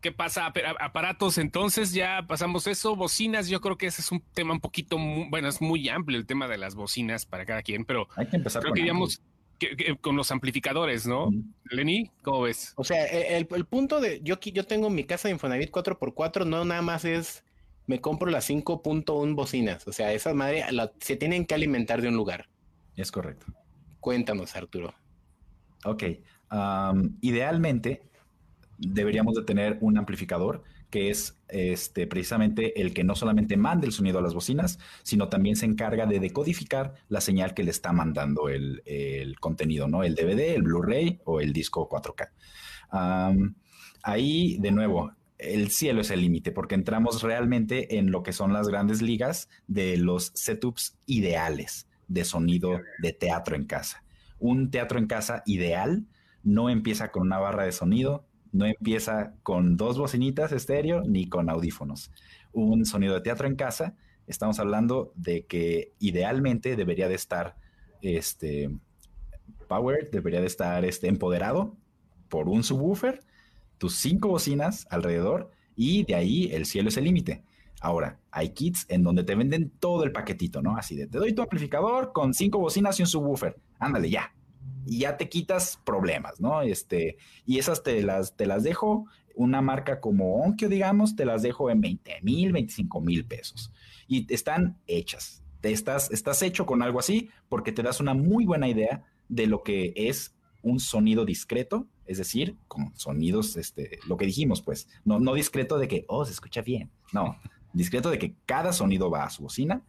¿Qué 0.00 0.12
pasa? 0.12 0.50
Aparatos, 0.80 1.36
entonces 1.36 1.92
ya 1.92 2.24
pasamos 2.26 2.66
eso. 2.66 2.96
Bocinas, 2.96 3.48
yo 3.48 3.60
creo 3.60 3.76
que 3.76 3.86
ese 3.86 4.00
es 4.00 4.10
un 4.10 4.22
tema 4.32 4.54
un 4.54 4.60
poquito, 4.60 4.96
muy, 4.96 5.28
bueno, 5.28 5.48
es 5.48 5.60
muy 5.60 5.90
amplio 5.90 6.18
el 6.18 6.24
tema 6.24 6.48
de 6.48 6.56
las 6.56 6.74
bocinas 6.74 7.26
para 7.26 7.44
cada 7.44 7.60
quien, 7.60 7.84
pero 7.84 8.08
hay 8.16 8.26
que 8.26 8.36
empezar 8.36 8.62
creo 8.62 8.70
con 8.70 8.76
que 8.76 8.82
digamos 8.82 9.20
que, 9.58 9.76
que, 9.76 9.96
con 9.98 10.16
los 10.16 10.30
amplificadores, 10.30 11.06
¿no? 11.06 11.30
Mm. 11.30 11.52
Lenny, 11.64 12.10
¿cómo 12.22 12.40
ves? 12.40 12.72
O 12.76 12.84
sea, 12.84 13.04
el, 13.04 13.46
el, 13.50 13.64
punto 13.66 14.00
de 14.00 14.22
yo, 14.22 14.40
yo 14.40 14.64
tengo 14.64 14.88
mi 14.88 15.04
casa 15.04 15.28
de 15.28 15.34
Infonavit 15.34 15.70
4x4, 15.70 16.46
no 16.46 16.64
nada 16.64 16.80
más 16.80 17.04
es 17.04 17.44
me 17.86 18.00
compro 18.00 18.30
las 18.30 18.48
5.1 18.48 19.34
bocinas. 19.34 19.86
O 19.86 19.92
sea, 19.92 20.12
esas 20.12 20.34
madre 20.34 20.64
la, 20.70 20.92
se 21.00 21.16
tienen 21.16 21.44
que 21.44 21.54
alimentar 21.54 22.00
de 22.00 22.08
un 22.08 22.16
lugar. 22.16 22.48
Es 22.96 23.12
correcto. 23.12 23.46
Cuéntanos, 23.98 24.56
Arturo. 24.56 24.94
Ok. 25.84 26.04
Idealmente, 27.20 28.02
deberíamos 28.78 29.34
de 29.34 29.42
tener 29.42 29.78
un 29.80 29.98
amplificador 29.98 30.64
que 30.90 31.10
es 31.10 31.38
este, 31.48 32.06
precisamente 32.06 32.80
el 32.80 32.92
que 32.92 33.04
no 33.04 33.14
solamente 33.14 33.56
manda 33.56 33.86
el 33.86 33.92
sonido 33.92 34.18
a 34.18 34.22
las 34.22 34.34
bocinas, 34.34 34.78
sino 35.04 35.28
también 35.28 35.54
se 35.54 35.66
encarga 35.66 36.04
de 36.04 36.18
decodificar 36.18 36.94
la 37.08 37.20
señal 37.20 37.54
que 37.54 37.62
le 37.62 37.70
está 37.70 37.92
mandando 37.92 38.48
el, 38.48 38.82
el 38.84 39.38
contenido, 39.38 39.86
¿no? 39.86 40.02
El 40.02 40.16
DVD, 40.16 40.54
el 40.54 40.62
Blu-ray 40.62 41.20
o 41.24 41.40
el 41.40 41.52
disco 41.52 41.88
4K. 41.88 42.30
Um, 42.92 43.54
ahí, 44.02 44.56
de 44.58 44.72
nuevo, 44.72 45.12
el 45.38 45.70
cielo 45.70 46.00
es 46.00 46.10
el 46.10 46.20
límite, 46.22 46.50
porque 46.50 46.74
entramos 46.74 47.22
realmente 47.22 47.98
en 47.98 48.10
lo 48.10 48.22
que 48.22 48.32
son 48.32 48.52
las 48.52 48.68
grandes 48.68 49.00
ligas 49.00 49.48
de 49.68 49.96
los 49.96 50.32
setups 50.34 50.98
ideales 51.06 51.86
de 52.08 52.24
sonido 52.24 52.80
de 52.98 53.12
teatro 53.12 53.54
en 53.54 53.64
casa. 53.64 54.02
Un 54.40 54.70
teatro 54.70 54.98
en 54.98 55.06
casa 55.06 55.44
ideal 55.46 56.06
no 56.42 56.68
empieza 56.68 57.12
con 57.12 57.22
una 57.22 57.38
barra 57.38 57.64
de 57.64 57.72
sonido, 57.72 58.24
no 58.52 58.66
empieza 58.66 59.34
con 59.42 59.76
dos 59.76 59.98
bocinitas 59.98 60.50
estéreo 60.50 61.02
ni 61.02 61.28
con 61.28 61.48
audífonos. 61.48 62.10
Un 62.52 62.84
sonido 62.84 63.14
de 63.14 63.20
teatro 63.20 63.46
en 63.46 63.54
casa, 63.54 63.94
estamos 64.26 64.58
hablando 64.58 65.12
de 65.14 65.46
que 65.46 65.92
idealmente 66.00 66.74
debería 66.74 67.08
de 67.08 67.14
estar 67.14 67.56
este 68.02 68.70
power, 69.68 70.10
debería 70.10 70.40
de 70.40 70.46
estar 70.46 70.84
este 70.84 71.06
empoderado 71.06 71.76
por 72.28 72.48
un 72.48 72.64
subwoofer, 72.64 73.20
tus 73.78 73.94
cinco 73.96 74.28
bocinas 74.28 74.86
alrededor 74.90 75.50
y 75.76 76.04
de 76.04 76.14
ahí 76.14 76.50
el 76.52 76.66
cielo 76.66 76.88
es 76.88 76.96
el 76.96 77.04
límite. 77.04 77.44
Ahora, 77.80 78.20
hay 78.30 78.50
kits 78.50 78.86
en 78.88 79.02
donde 79.02 79.24
te 79.24 79.34
venden 79.34 79.70
todo 79.80 80.04
el 80.04 80.12
paquetito, 80.12 80.62
¿no? 80.62 80.76
Así 80.76 80.96
de, 80.96 81.06
te 81.06 81.18
doy 81.18 81.32
tu 81.32 81.42
amplificador 81.42 82.12
con 82.12 82.34
cinco 82.34 82.58
bocinas 82.58 82.98
y 82.98 83.02
un 83.02 83.08
subwoofer. 83.08 83.56
Ándale, 83.78 84.10
ya, 84.10 84.32
y 84.86 85.00
ya 85.00 85.16
te 85.16 85.28
quitas 85.28 85.80
problemas, 85.84 86.40
¿no? 86.40 86.62
Este, 86.62 87.16
y 87.46 87.58
esas 87.58 87.82
te 87.82 88.02
las, 88.02 88.36
te 88.36 88.46
las 88.46 88.62
dejo, 88.62 89.06
una 89.34 89.62
marca 89.62 90.00
como 90.00 90.42
Onkyo, 90.42 90.68
digamos, 90.68 91.16
te 91.16 91.24
las 91.24 91.42
dejo 91.42 91.70
en 91.70 91.80
20 91.80 92.20
mil, 92.22 92.52
25 92.52 93.00
mil 93.00 93.24
pesos. 93.24 93.72
Y 94.06 94.32
están 94.32 94.78
hechas. 94.86 95.42
Te 95.60 95.72
estás, 95.72 96.10
estás 96.10 96.42
hecho 96.42 96.66
con 96.66 96.82
algo 96.82 96.98
así 96.98 97.30
porque 97.48 97.72
te 97.72 97.82
das 97.82 98.00
una 98.00 98.14
muy 98.14 98.44
buena 98.44 98.68
idea 98.68 99.04
de 99.28 99.46
lo 99.46 99.62
que 99.62 99.92
es 99.94 100.34
un 100.62 100.80
sonido 100.80 101.24
discreto, 101.24 101.86
es 102.06 102.18
decir, 102.18 102.56
con 102.66 102.94
sonidos, 102.96 103.56
este, 103.56 103.98
lo 104.08 104.16
que 104.16 104.26
dijimos, 104.26 104.62
pues, 104.62 104.88
no, 105.04 105.20
no 105.20 105.34
discreto 105.34 105.78
de 105.78 105.88
que, 105.88 106.04
oh, 106.08 106.24
se 106.24 106.32
escucha 106.32 106.60
bien, 106.60 106.90
no, 107.12 107.38
discreto 107.72 108.10
de 108.10 108.18
que 108.18 108.34
cada 108.46 108.72
sonido 108.72 109.10
va 109.10 109.24
a 109.24 109.30
su 109.30 109.42
bocina, 109.42 109.82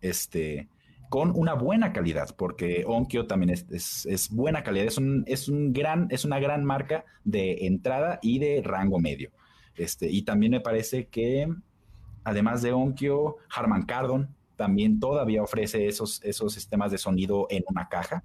este, 0.00 0.68
con 1.08 1.32
una 1.34 1.54
buena 1.54 1.92
calidad, 1.92 2.34
porque 2.36 2.84
Onkyo 2.86 3.26
también 3.26 3.50
es, 3.50 3.66
es, 3.70 4.06
es 4.06 4.30
buena 4.30 4.62
calidad, 4.62 4.86
es, 4.86 4.98
un, 4.98 5.24
es, 5.26 5.48
un 5.48 5.72
gran, 5.72 6.08
es 6.10 6.24
una 6.24 6.38
gran 6.38 6.64
marca 6.64 7.04
de 7.24 7.66
entrada 7.66 8.18
y 8.22 8.38
de 8.38 8.62
rango 8.62 8.98
medio. 8.98 9.30
Este, 9.76 10.10
y 10.10 10.22
también 10.22 10.52
me 10.52 10.60
parece 10.60 11.06
que, 11.06 11.48
además 12.24 12.62
de 12.62 12.72
Onkyo, 12.72 13.36
Harman 13.54 13.82
Kardon 13.82 14.34
también 14.56 14.98
todavía 14.98 15.42
ofrece 15.42 15.86
esos, 15.86 16.22
esos 16.24 16.54
sistemas 16.54 16.90
de 16.90 16.98
sonido 16.98 17.46
en 17.50 17.62
una 17.68 17.88
caja, 17.88 18.24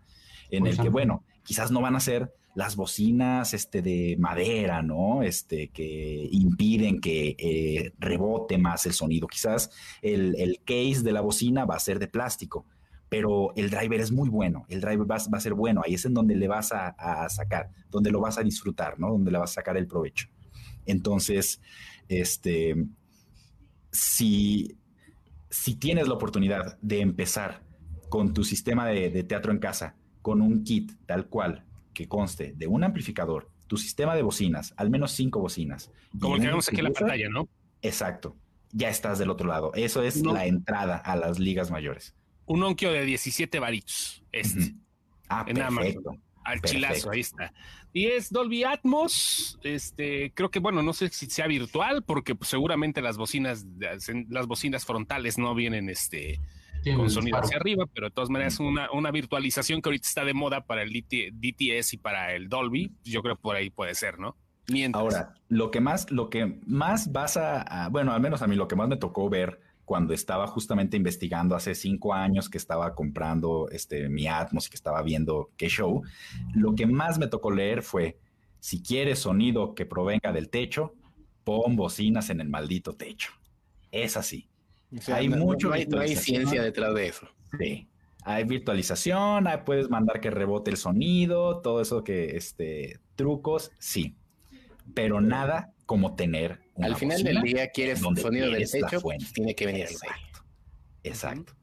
en 0.50 0.66
el 0.66 0.78
que, 0.78 0.90
bueno, 0.90 1.24
quizás 1.44 1.72
no 1.72 1.82
van 1.82 1.96
a 1.96 2.00
ser 2.00 2.34
las 2.54 2.76
bocinas 2.76 3.54
este, 3.54 3.82
de 3.82 4.16
madera, 4.20 4.82
¿no? 4.82 5.24
Este, 5.24 5.70
que 5.70 6.28
impiden 6.32 7.00
que 7.00 7.36
eh, 7.38 7.94
rebote 8.00 8.58
más 8.58 8.86
el 8.86 8.94
sonido. 8.94 9.28
Quizás 9.28 9.72
el, 10.02 10.36
el, 10.38 10.60
case 10.66 11.02
de 11.02 11.14
la 11.14 11.22
bocina 11.22 11.66
va 11.66 11.76
a 11.76 11.80
ser 11.80 12.00
de 12.00 12.08
plástico, 12.08 12.66
pero 13.10 13.54
el 13.56 13.70
driver 13.70 14.02
es 14.02 14.12
muy 14.12 14.30
bueno, 14.30 14.66
el 14.70 14.82
driver 14.82 15.10
va, 15.10 15.18
va 15.34 15.38
a 15.38 15.42
ser 15.42 15.54
bueno, 15.54 15.82
ahí 15.86 15.94
es 15.94 16.06
en 16.06 16.14
donde 16.14 16.36
le 16.36 16.48
vas 16.48 16.72
a, 16.72 16.90
a, 16.90 17.30
sacar, 17.30 17.70
donde 17.90 18.12
lo 18.12 18.20
vas 18.20 18.38
a 18.38 18.44
disfrutar, 18.44 19.00
¿no? 19.00 19.12
Donde 19.12 19.32
le 19.32 19.38
vas 19.38 19.52
a 19.52 19.56
sacar 19.56 19.78
el 19.78 19.88
provecho. 19.88 20.28
Entonces, 20.86 21.62
este, 22.10 22.76
si, 23.92 24.78
si 25.50 25.76
tienes 25.76 26.08
la 26.08 26.16
oportunidad 26.16 26.78
de 26.82 27.02
empezar 27.02 27.64
con 28.10 28.34
tu 28.34 28.44
sistema 28.44 28.88
de, 28.88 29.10
de 29.10 29.24
teatro 29.24 29.52
en 29.52 29.60
casa, 29.60 29.96
con 30.22 30.42
un 30.42 30.64
kit 30.64 30.92
tal 31.06 31.28
cual, 31.28 31.66
que 31.94 32.08
conste 32.08 32.54
de 32.56 32.68
un 32.68 32.84
amplificador, 32.84 33.50
tu 33.68 33.78
sistema 33.78 34.16
de 34.16 34.22
bocinas, 34.22 34.74
al 34.78 34.90
menos 34.90 35.12
cinco 35.12 35.40
bocinas. 35.40 35.92
Como 36.20 36.36
el 36.36 36.42
que 36.42 36.48
vemos 36.48 36.68
aquí 36.68 36.78
en 36.78 36.84
la 36.86 36.92
pantalla, 36.92 37.30
¿no? 37.30 37.48
Exacto. 37.82 38.36
Ya 38.72 38.90
estás 38.90 39.20
del 39.20 39.30
otro 39.30 39.48
lado. 39.48 39.72
Eso 39.76 40.04
es 40.04 40.22
no. 40.22 40.34
la 40.34 40.46
entrada 40.46 40.98
a 40.98 41.16
las 41.16 41.40
ligas 41.40 41.72
mayores. 41.72 42.16
Un 42.46 42.64
Onkyo 42.64 42.92
de 42.92 43.06
17 43.06 43.60
varitos. 43.60 44.24
Este. 44.32 44.60
Uh 44.60 44.64
-huh. 44.64 44.78
Ah, 45.30 45.46
en 45.48 45.56
perfecto. 45.56 46.10
Amazon. 46.10 46.24
Al 46.44 46.60
perfecto. 46.60 46.68
chilazo, 46.68 47.12
ahí 47.12 47.20
está. 47.22 47.54
Y 47.94 48.08
es 48.08 48.30
Dolby 48.30 48.64
Atmos. 48.64 49.60
Este, 49.64 50.32
creo 50.34 50.50
que, 50.50 50.60
bueno, 50.60 50.82
no 50.82 50.94
sé 50.94 51.10
si 51.10 51.28
sea 51.28 51.48
virtual, 51.48 52.04
porque 52.04 52.36
pues, 52.36 52.50
seguramente 52.50 53.02
las 53.02 53.18
bocinas, 53.18 53.66
las 54.30 54.48
bocinas 54.48 54.86
frontales 54.86 55.38
no 55.38 55.54
vienen 55.56 55.90
este, 55.90 56.40
con 56.96 57.10
sonido 57.10 57.38
hacia 57.38 57.58
arriba, 57.58 57.86
pero 57.94 58.08
de 58.08 58.12
todas 58.12 58.30
maneras 58.30 58.60
una, 58.60 58.92
una, 58.92 59.12
virtualización 59.12 59.82
que 59.82 59.90
ahorita 59.90 60.08
está 60.08 60.26
de 60.26 60.34
moda 60.34 60.66
para 60.66 60.84
el 60.84 60.92
DTS 60.92 61.94
y 61.94 61.98
para 61.98 62.34
el 62.34 62.50
Dolby, 62.50 62.92
yo 63.04 63.22
creo 63.22 63.36
que 63.36 63.42
por 63.42 63.56
ahí 63.56 63.70
puede 63.70 63.96
ser, 63.96 64.20
¿no? 64.20 64.36
Mientras. 64.68 65.02
Ahora, 65.02 65.34
lo 65.50 65.72
que 65.72 65.82
más, 65.82 66.12
lo 66.12 66.30
que 66.30 66.60
más 66.66 67.12
vas 67.12 67.38
a, 67.38 67.62
a, 67.62 67.90
bueno, 67.90 68.14
al 68.14 68.22
menos 68.22 68.42
a 68.42 68.48
mí 68.48 68.56
lo 68.56 68.68
que 68.68 68.76
más 68.76 68.88
me 68.88 68.98
tocó 68.98 69.30
ver 69.30 69.60
cuando 69.92 70.14
estaba 70.14 70.48
justamente 70.48 70.96
investigando 70.96 71.54
hace 71.54 71.76
cinco 71.76 72.14
años 72.14 72.50
que 72.50 72.58
estaba 72.58 72.96
comprando 72.96 73.68
este, 73.72 74.08
mi 74.08 74.26
Atmos 74.28 74.68
y 74.68 74.70
que 74.70 74.78
estaba 74.78 75.02
viendo 75.02 75.50
qué 75.58 75.68
show, 75.68 76.04
lo 76.54 76.76
que 76.76 76.86
más 76.86 77.20
me 77.20 77.28
tocó 77.28 77.52
leer 77.52 77.84
fue, 77.84 78.18
si 78.62 78.82
quieres 78.82 79.20
sonido 79.20 79.76
que 79.76 79.86
provenga 79.86 80.32
del 80.32 80.50
techo, 80.50 80.94
pon 81.44 81.76
bocinas 81.76 82.30
en 82.30 82.40
el 82.40 82.48
maldito 82.48 82.94
techo. 82.94 83.34
Es 83.92 84.16
así. 84.16 84.48
O 84.98 85.02
sea, 85.02 85.18
hay 85.18 85.30
no, 85.30 85.38
mucho 85.38 85.70
no 85.70 85.74
hay, 85.74 85.86
no 85.86 86.00
hay, 86.00 86.16
ciencia 86.16 86.62
detrás 86.62 86.94
de 86.94 87.08
eso. 87.08 87.28
Sí. 87.58 87.88
Hay 88.24 88.44
virtualización, 88.44 89.48
hay, 89.48 89.60
puedes 89.66 89.90
mandar 89.90 90.20
que 90.20 90.30
rebote 90.30 90.70
el 90.70 90.78
sonido, 90.78 91.62
todo 91.62 91.82
eso 91.82 92.04
que, 92.04 92.36
este, 92.36 93.00
trucos, 93.16 93.72
sí. 93.80 94.16
Pero 94.94 95.22
nada 95.22 95.74
como 95.86 96.16
tener 96.16 96.60
una 96.76 96.88
Al 96.88 96.96
final 96.96 97.24
del 97.24 97.42
día 97.42 97.70
quieres 97.70 98.02
un 98.04 98.18
sonido 98.18 98.50
del 98.52 98.70
techo, 98.70 99.02
pues 99.02 99.34
tiene 99.34 99.56
que 99.56 99.66
venir 99.66 99.84
Exacto. 99.84 100.44
Exacto. 101.04 101.54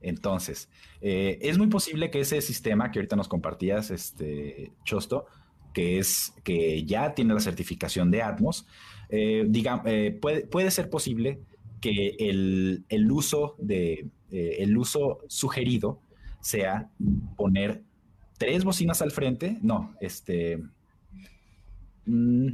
Entonces, 0.00 0.68
eh, 1.00 1.38
es 1.42 1.58
muy 1.58 1.66
posible 1.66 2.10
que 2.10 2.20
ese 2.20 2.40
sistema 2.40 2.90
que 2.90 3.00
ahorita 3.00 3.16
nos 3.16 3.28
compartías, 3.28 3.90
este, 3.90 4.72
Chosto, 4.84 5.26
que 5.74 5.98
es 5.98 6.32
que 6.44 6.84
ya 6.84 7.14
tiene 7.14 7.34
la 7.34 7.40
certificación 7.40 8.10
de 8.10 8.22
Atmos, 8.22 8.66
eh, 9.08 9.44
diga, 9.48 9.82
eh, 9.86 10.16
puede, 10.20 10.46
puede 10.46 10.70
ser 10.70 10.88
posible 10.90 11.40
que 11.80 12.16
el, 12.18 12.84
el 12.88 13.10
uso 13.10 13.56
de 13.58 14.10
eh, 14.30 14.56
el 14.60 14.76
uso 14.76 15.20
sugerido 15.28 16.00
sea 16.40 16.90
poner 17.36 17.82
tres 18.38 18.64
bocinas 18.64 19.02
al 19.02 19.10
frente, 19.10 19.58
no, 19.62 19.94
este 20.00 20.62
mmm, 22.06 22.48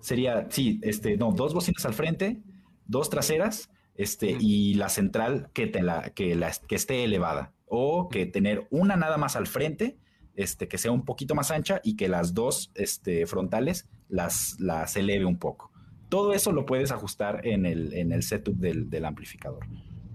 sería, 0.00 0.46
sí, 0.50 0.80
este, 0.82 1.16
no, 1.16 1.32
dos 1.32 1.54
bocinas 1.54 1.84
al 1.84 1.94
frente, 1.94 2.42
dos 2.86 3.10
traseras, 3.10 3.70
este, 3.96 4.36
y 4.38 4.74
la 4.74 4.88
central 4.88 5.50
que, 5.52 5.66
te 5.66 5.82
la, 5.82 6.10
que, 6.10 6.34
la, 6.34 6.52
que 6.66 6.74
esté 6.74 7.04
elevada, 7.04 7.52
o 7.66 8.08
que 8.08 8.26
tener 8.26 8.66
una 8.70 8.96
nada 8.96 9.16
más 9.16 9.36
al 9.36 9.46
frente, 9.46 9.98
este, 10.34 10.68
que 10.68 10.78
sea 10.78 10.90
un 10.90 11.04
poquito 11.04 11.34
más 11.34 11.50
ancha 11.50 11.80
y 11.84 11.96
que 11.96 12.08
las 12.08 12.34
dos 12.34 12.72
este, 12.74 13.26
frontales 13.26 13.88
las, 14.08 14.58
las 14.58 14.96
eleve 14.96 15.26
un 15.26 15.38
poco. 15.38 15.69
Todo 16.10 16.34
eso 16.34 16.52
lo 16.52 16.66
puedes 16.66 16.90
ajustar 16.92 17.46
en 17.46 17.64
el, 17.64 17.94
en 17.94 18.12
el 18.12 18.22
setup 18.22 18.56
del, 18.56 18.90
del 18.90 19.06
amplificador. 19.06 19.66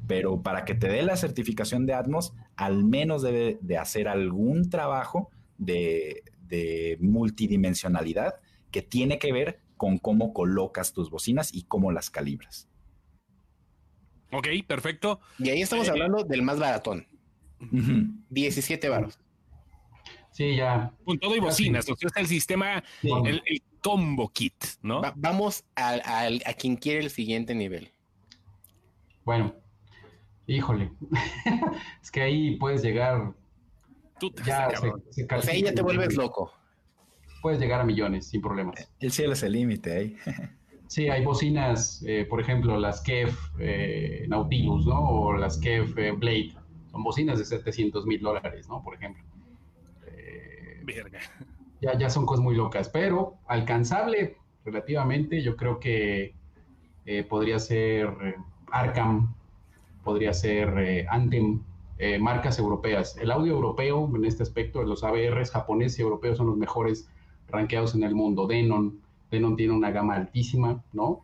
Pero 0.07 0.43
para 0.43 0.63
que 0.65 0.75
te 0.75 0.87
dé 0.87 1.01
la 1.01 1.17
certificación 1.17 1.87
de 1.87 1.93
Atmos, 1.95 2.33
al 2.55 2.83
menos 2.83 3.23
debe 3.23 3.57
de 3.61 3.77
hacer 3.79 4.07
algún 4.07 4.69
trabajo 4.69 5.31
de, 5.57 6.21
de 6.41 6.97
multidimensionalidad 7.01 8.35
que 8.71 8.83
tiene 8.83 9.17
que 9.17 9.31
ver 9.33 9.59
con 9.77 9.97
cómo 9.97 10.31
colocas 10.33 10.93
tus 10.93 11.09
bocinas 11.09 11.53
y 11.53 11.63
cómo 11.63 11.91
las 11.91 12.09
calibras. 12.11 12.69
Ok, 14.31 14.47
perfecto. 14.67 15.19
Y 15.39 15.49
ahí 15.49 15.61
estamos 15.61 15.87
Eh, 15.87 15.91
hablando 15.91 16.23
del 16.23 16.41
más 16.41 16.59
baratón. 16.59 17.07
Ujú. 17.61 18.07
17 18.29 18.89
baros. 18.89 19.17
Sí, 20.31 20.55
ya. 20.57 20.93
Con 21.05 21.17
todo 21.17 21.35
y 21.35 21.39
bocinas, 21.39 21.89
o 21.89 21.95
sea, 21.95 22.07
está 22.07 22.19
el 22.19 22.27
sistema, 22.27 22.83
Sí. 23.01 23.09
el, 23.25 23.41
el 23.45 23.63
combo 23.85 24.29
kit, 24.29 24.55
¿no? 24.81 25.01
Va- 25.01 25.13
vamos 25.15 25.63
al- 25.75 26.01
al- 26.05 26.41
a 26.45 26.53
quien 26.53 26.75
quiere 26.75 27.01
el 27.01 27.11
siguiente 27.11 27.53
nivel. 27.53 27.91
Bueno, 29.23 29.53
híjole. 30.47 30.91
es 32.01 32.09
que 32.09 32.21
ahí 32.21 32.55
puedes 32.57 32.81
llegar, 32.81 33.33
Tú 34.19 34.31
te 34.31 34.43
ya 34.43 34.69
se, 34.71 34.91
se 35.11 35.25
O 35.35 35.41
sea, 35.41 35.53
ahí 35.53 35.61
ya 35.61 35.73
te 35.73 35.81
vuelves 35.83 36.15
loco. 36.15 36.51
Puedes 37.43 37.59
llegar 37.59 37.81
a 37.81 37.83
millones 37.83 38.27
sin 38.27 38.41
problemas. 38.41 38.89
El 38.99 39.11
cielo 39.11 39.33
es 39.33 39.43
el 39.43 39.51
límite 39.53 39.91
ahí. 39.97 40.17
Sí, 40.87 41.09
hay 41.09 41.25
bocinas, 41.25 42.03
eh, 42.07 42.25
por 42.29 42.39
ejemplo, 42.39 42.77
las 42.79 43.01
KEF 43.01 43.35
eh, 43.59 44.25
Nautilus, 44.29 44.85
¿no? 44.85 44.99
O 44.99 45.33
las 45.35 45.57
KEF 45.57 45.97
eh, 45.97 46.11
Blade. 46.11 46.53
Son 46.91 47.03
bocinas 47.03 47.39
de 47.39 47.45
700 47.45 48.05
mil 48.05 48.21
dólares, 48.21 48.67
¿no? 48.69 48.83
Por 48.83 48.93
ejemplo. 48.93 49.23
Eh, 50.07 50.81
Verga. 50.83 51.19
Ya, 51.93 52.09
son 52.09 52.25
cosas 52.25 52.43
muy 52.43 52.55
locas, 52.55 52.89
pero 52.89 53.35
alcanzable 53.47 54.37
relativamente, 54.63 55.41
yo 55.41 55.55
creo 55.55 55.79
que 55.79 56.33
eh, 57.05 57.23
podría 57.23 57.59
ser 57.59 58.07
eh, 58.23 58.35
Arkham, 58.71 59.35
podría 60.03 60.33
ser 60.33 60.77
eh, 60.79 61.05
Anthem, 61.09 61.61
eh, 61.97 62.19
marcas 62.19 62.59
europeas. 62.59 63.17
El 63.17 63.31
audio 63.31 63.53
europeo 63.53 64.09
en 64.15 64.25
este 64.25 64.43
aspecto, 64.43 64.83
los 64.83 65.03
ABRs 65.03 65.51
japoneses 65.51 65.99
y 65.99 66.01
europeos 66.01 66.37
son 66.37 66.47
los 66.47 66.57
mejores 66.57 67.09
rankeados 67.47 67.95
en 67.95 68.03
el 68.03 68.15
mundo. 68.15 68.47
Denon, 68.47 68.99
Denon 69.31 69.55
tiene 69.55 69.73
una 69.73 69.91
gama 69.91 70.15
altísima, 70.15 70.83
¿no? 70.93 71.21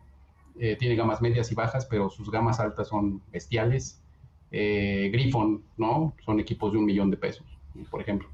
Eh, 0.59 0.75
tiene 0.77 0.95
gamas 0.95 1.21
medias 1.21 1.51
y 1.51 1.55
bajas, 1.55 1.85
pero 1.85 2.09
sus 2.09 2.29
gamas 2.29 2.59
altas 2.59 2.87
son 2.89 3.21
bestiales. 3.31 3.97
Griffon, 4.53 5.63
¿no? 5.77 6.13
Son 6.25 6.37
equipos 6.41 6.73
de 6.73 6.77
un 6.77 6.83
millón 6.83 7.09
de 7.09 7.15
pesos, 7.15 7.45
por 7.89 8.01
ejemplo 8.01 8.27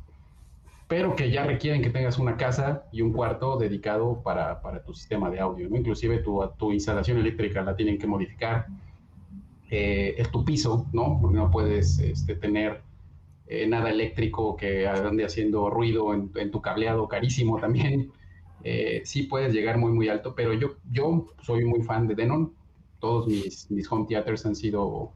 pero 0.88 1.16
que 1.16 1.30
ya 1.30 1.44
requieren 1.46 1.82
que 1.82 1.90
tengas 1.90 2.18
una 2.18 2.38
casa 2.38 2.86
y 2.92 3.02
un 3.02 3.12
cuarto 3.12 3.58
dedicado 3.58 4.22
para, 4.24 4.62
para 4.62 4.84
tu 4.84 4.94
sistema 4.94 5.30
de 5.30 5.40
audio, 5.40 5.70
¿no? 5.70 5.76
Inclusive 5.76 6.20
tu, 6.20 6.42
tu 6.58 6.72
instalación 6.72 7.18
eléctrica 7.18 7.62
la 7.62 7.76
tienen 7.76 7.98
que 7.98 8.08
modificar. 8.08 8.68
Eh, 9.70 10.16
es 10.18 10.32
tu 10.32 10.46
piso, 10.46 10.88
¿no? 10.94 11.20
Porque 11.22 11.38
no 11.38 11.52
puedes 11.52 12.00
este, 12.00 12.36
tener 12.36 12.82
eh, 13.48 13.68
nada 13.68 13.90
eléctrico 13.90 14.56
que 14.56 14.88
ande 14.88 15.26
haciendo 15.26 15.70
ruido 15.70 16.14
en, 16.14 16.32
en 16.36 16.52
tu 16.52 16.62
cableado 16.62 17.08
carísimo 17.08 17.60
también. 17.60 18.12
Eh, 18.64 19.04
sí 19.06 19.24
puedes 19.24 19.54
llegar 19.54 19.78
muy, 19.78 19.94
muy 19.94 20.10
alto, 20.10 20.34
pero 20.36 20.52
yo, 20.52 20.78
yo 20.92 21.28
soy 21.42 21.64
muy 21.64 21.84
fan 21.84 22.08
de 22.08 22.16
Denon. 22.16 22.54
Todos 23.00 23.28
mis, 23.28 23.70
mis 23.72 23.90
home 23.90 24.08
theaters 24.10 24.46
han 24.46 24.56
sido 24.56 25.14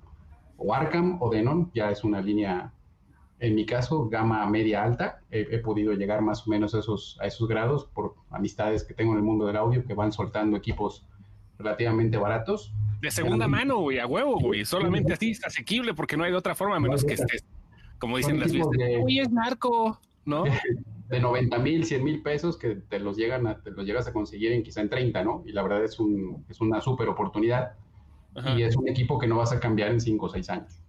o 0.57 0.73
Arkham 0.73 1.17
o 1.21 1.29
Denon, 1.29 1.71
ya 1.73 1.91
es 1.91 2.03
una 2.03 2.21
línea 2.21 2.71
en 3.41 3.55
mi 3.55 3.65
caso, 3.65 4.07
gama 4.07 4.45
media 4.45 4.83
alta. 4.83 5.19
He, 5.31 5.41
he 5.51 5.57
podido 5.57 5.93
llegar 5.93 6.21
más 6.21 6.47
o 6.47 6.49
menos 6.51 6.73
a 6.75 6.79
esos, 6.79 7.17
a 7.19 7.25
esos 7.25 7.47
grados 7.47 7.85
por 7.85 8.13
amistades 8.29 8.83
que 8.83 8.93
tengo 8.93 9.11
en 9.13 9.17
el 9.17 9.23
mundo 9.23 9.47
del 9.47 9.57
audio 9.57 9.83
que 9.83 9.93
van 9.95 10.11
soltando 10.13 10.55
equipos 10.55 11.05
relativamente 11.57 12.17
baratos. 12.17 12.71
De 13.01 13.09
segunda 13.09 13.47
mano, 13.47 13.79
güey, 13.79 13.97
a 13.99 14.05
huevo, 14.05 14.39
güey. 14.39 14.63
Solamente 14.63 15.13
así 15.13 15.31
es 15.31 15.43
asequible 15.43 15.93
porque 15.95 16.15
no 16.17 16.23
hay 16.23 16.31
de 16.31 16.37
otra 16.37 16.53
forma, 16.55 16.75
a 16.75 16.79
menos 16.79 17.03
que 17.03 17.13
estés, 17.13 17.43
como 17.97 18.17
dicen 18.17 18.39
las 18.39 18.51
de- 18.51 19.01
Uy, 19.03 19.19
es 19.19 19.31
narco, 19.31 19.99
¿no? 20.25 20.43
De 21.11 21.19
90 21.19 21.57
mil, 21.57 21.83
100 21.83 22.03
mil 22.05 22.21
pesos 22.21 22.57
que 22.57 22.75
te 22.75 22.97
los, 22.99 23.17
llegan 23.17 23.45
a- 23.45 23.59
te 23.61 23.71
los 23.71 23.85
llegas 23.85 24.07
a 24.07 24.13
conseguir 24.13 24.53
en 24.53 24.63
quizá 24.63 24.79
en 24.79 24.89
30, 24.89 25.23
¿no? 25.25 25.43
Y 25.45 25.51
la 25.51 25.61
verdad 25.61 25.83
es, 25.83 25.99
un, 25.99 26.45
es 26.47 26.61
una 26.61 26.79
súper 26.79 27.09
oportunidad 27.09 27.73
Ajá. 28.33 28.51
y 28.57 28.63
es 28.63 28.77
un 28.77 28.87
equipo 28.87 29.19
que 29.19 29.27
no 29.27 29.35
vas 29.37 29.51
a 29.51 29.59
cambiar 29.59 29.91
en 29.91 29.99
5 29.99 30.25
o 30.25 30.29
6 30.29 30.49
años. 30.51 30.80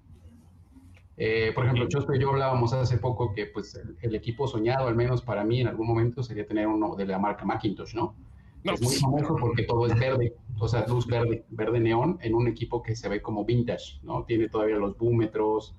Eh, 1.24 1.52
por 1.54 1.62
ejemplo, 1.62 1.86
Chosto 1.86 2.12
y 2.16 2.18
yo 2.18 2.30
hablábamos 2.30 2.72
hace 2.72 2.98
poco 2.98 3.32
que 3.32 3.46
pues, 3.46 3.76
el, 3.76 3.96
el 4.02 4.16
equipo 4.16 4.48
soñado, 4.48 4.88
al 4.88 4.96
menos 4.96 5.22
para 5.22 5.44
mí 5.44 5.60
en 5.60 5.68
algún 5.68 5.86
momento, 5.86 6.20
sería 6.20 6.44
tener 6.44 6.66
uno 6.66 6.96
de 6.96 7.06
la 7.06 7.16
marca 7.16 7.44
Macintosh, 7.44 7.94
¿no? 7.94 8.16
No, 8.64 8.72
es 8.72 8.80
muy 8.80 8.88
pues, 8.88 9.00
famoso 9.00 9.36
porque 9.40 9.62
todo 9.62 9.86
es 9.86 9.96
verde, 9.96 10.34
o 10.58 10.66
sea, 10.66 10.84
luz 10.88 11.06
verde, 11.06 11.44
verde 11.50 11.78
neón, 11.78 12.18
en 12.22 12.34
un 12.34 12.48
equipo 12.48 12.82
que 12.82 12.96
se 12.96 13.08
ve 13.08 13.22
como 13.22 13.44
vintage, 13.44 14.00
¿no? 14.02 14.24
Tiene 14.24 14.48
todavía 14.48 14.74
los 14.78 14.98
búmetros. 14.98 15.76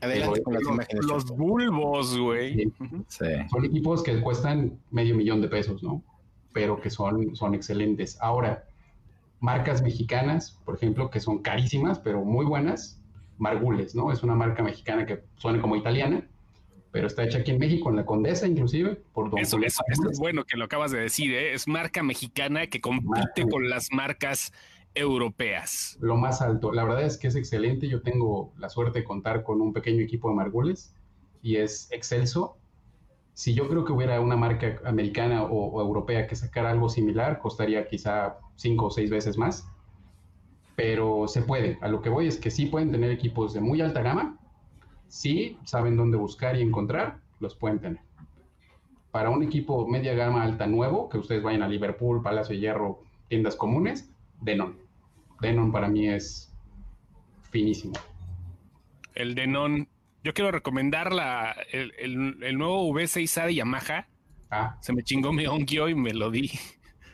Adelante 0.00 0.42
con 0.42 0.54
las 0.54 0.62
los, 0.64 0.72
imágenes. 0.72 1.04
los 1.04 1.24
Chosto. 1.24 1.34
bulbos, 1.34 2.18
güey. 2.18 2.72
Sí. 3.06 3.26
Son 3.48 3.64
equipos 3.64 4.02
que 4.02 4.20
cuestan 4.20 4.80
medio 4.90 5.14
millón 5.14 5.40
de 5.40 5.46
pesos, 5.46 5.84
¿no? 5.84 6.02
Pero 6.52 6.80
que 6.80 6.90
son, 6.90 7.36
son 7.36 7.54
excelentes. 7.54 8.20
Ahora, 8.20 8.64
marcas 9.38 9.82
mexicanas, 9.82 10.58
por 10.64 10.74
ejemplo, 10.74 11.10
que 11.10 11.20
son 11.20 11.42
carísimas, 11.42 12.00
pero 12.00 12.24
muy 12.24 12.44
buenas. 12.44 12.99
Margules, 13.40 13.94
¿no? 13.94 14.12
Es 14.12 14.22
una 14.22 14.34
marca 14.34 14.62
mexicana 14.62 15.06
que 15.06 15.24
suena 15.36 15.60
como 15.60 15.74
italiana, 15.74 16.28
pero 16.92 17.06
está 17.06 17.24
hecha 17.24 17.38
aquí 17.38 17.52
en 17.52 17.58
México, 17.58 17.88
en 17.90 17.96
la 17.96 18.04
Condesa, 18.04 18.46
inclusive, 18.46 18.96
por 19.12 19.30
Don 19.30 19.38
Eso, 19.38 19.58
eso, 19.58 19.82
es 20.10 20.18
bueno 20.18 20.44
que 20.44 20.56
lo 20.56 20.64
acabas 20.64 20.90
de 20.90 21.00
decir, 21.00 21.32
¿eh? 21.32 21.54
Es 21.54 21.66
marca 21.66 22.02
mexicana 22.02 22.66
que 22.66 22.80
compite 22.80 23.48
con 23.48 23.68
las 23.68 23.88
marcas 23.92 24.52
europeas. 24.94 25.96
lo 26.00 26.16
más 26.16 26.42
alto. 26.42 26.72
La 26.72 26.84
verdad 26.84 27.04
es 27.04 27.16
que 27.16 27.28
es 27.28 27.36
excelente. 27.36 27.88
Yo 27.88 28.02
tengo 28.02 28.52
la 28.58 28.68
suerte 28.68 29.00
de 29.00 29.04
contar 29.04 29.44
con 29.44 29.60
un 29.60 29.72
pequeño 29.72 30.02
equipo 30.02 30.28
de 30.28 30.34
Margules 30.34 30.94
y 31.42 31.56
es 31.56 31.90
excelso. 31.92 32.56
Si 33.34 33.54
yo 33.54 33.68
creo 33.68 33.84
que 33.84 33.92
hubiera 33.92 34.20
una 34.20 34.36
marca 34.36 34.80
americana 34.84 35.44
o, 35.44 35.68
o 35.68 35.80
europea 35.80 36.26
que 36.26 36.34
sacara 36.34 36.70
algo 36.70 36.88
similar, 36.88 37.38
costaría 37.38 37.86
quizá 37.86 38.38
cinco 38.56 38.86
o 38.86 38.90
seis 38.90 39.10
veces 39.10 39.38
más. 39.38 39.66
Pero 40.82 41.28
se 41.28 41.42
puede. 41.42 41.76
A 41.82 41.88
lo 41.88 42.00
que 42.00 42.08
voy 42.08 42.26
es 42.26 42.38
que 42.38 42.50
sí 42.50 42.64
pueden 42.64 42.90
tener 42.90 43.10
equipos 43.10 43.52
de 43.52 43.60
muy 43.60 43.82
alta 43.82 44.00
gama. 44.00 44.38
Si 45.08 45.58
saben 45.64 45.94
dónde 45.94 46.16
buscar 46.16 46.56
y 46.56 46.62
encontrar, 46.62 47.18
los 47.38 47.54
pueden 47.54 47.80
tener. 47.80 48.00
Para 49.10 49.28
un 49.28 49.42
equipo 49.42 49.86
media 49.86 50.14
gama 50.14 50.42
alta 50.42 50.66
nuevo, 50.66 51.10
que 51.10 51.18
ustedes 51.18 51.42
vayan 51.42 51.62
a 51.62 51.68
Liverpool, 51.68 52.22
Palacio 52.22 52.54
de 52.54 52.60
Hierro, 52.62 53.02
tiendas 53.28 53.56
comunes, 53.56 54.10
Denon. 54.40 54.78
Denon 55.42 55.70
para 55.70 55.88
mí 55.88 56.08
es 56.08 56.50
finísimo. 57.50 57.92
El 59.14 59.34
Denon. 59.34 59.86
Yo 60.24 60.32
quiero 60.32 60.50
recomendar 60.50 61.12
la, 61.12 61.54
el, 61.72 61.92
el- 61.98 62.42
el 62.42 62.56
nuevo 62.56 62.88
V6A 62.88 63.44
de 63.46 63.54
Yamaha. 63.56 64.06
Ah, 64.50 64.78
Se 64.80 64.94
me 64.94 65.02
chingó 65.02 65.30
mi 65.32 65.46
Onkyo 65.46 65.88
y 65.90 65.94
me 65.94 66.14
lo 66.14 66.30
di. 66.30 66.50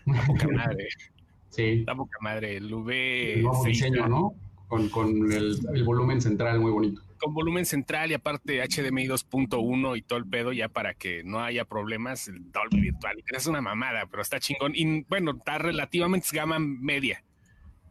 Poca 0.28 0.46
madre. 0.48 0.86
Sí. 1.56 1.84
La 1.86 1.94
poca 1.94 2.18
madre. 2.20 2.56
El 2.56 2.64
El 2.64 2.70
nuevo 2.70 3.64
V6A. 3.64 3.66
diseño, 3.66 4.08
¿no? 4.08 4.34
Con, 4.68 4.88
con 4.88 5.32
el, 5.32 5.58
el 5.74 5.84
volumen 5.84 6.20
central 6.20 6.60
muy 6.60 6.72
bonito. 6.72 7.02
Con 7.18 7.32
volumen 7.32 7.64
central 7.64 8.10
y 8.10 8.14
aparte 8.14 8.60
HDMI 8.60 9.06
2.1 9.06 9.96
y 9.96 10.02
todo 10.02 10.18
el 10.18 10.26
pedo 10.26 10.52
ya 10.52 10.68
para 10.68 10.94
que 10.94 11.22
no 11.24 11.40
haya 11.40 11.64
problemas. 11.64 12.28
El 12.28 12.52
Dolby 12.52 12.80
Virtual. 12.80 13.22
Es 13.28 13.46
una 13.46 13.60
mamada, 13.60 14.06
pero 14.10 14.22
está 14.22 14.38
chingón. 14.40 14.72
Y 14.74 15.02
bueno, 15.04 15.32
está 15.38 15.58
relativamente 15.58 16.28
gama 16.32 16.58
media. 16.58 17.24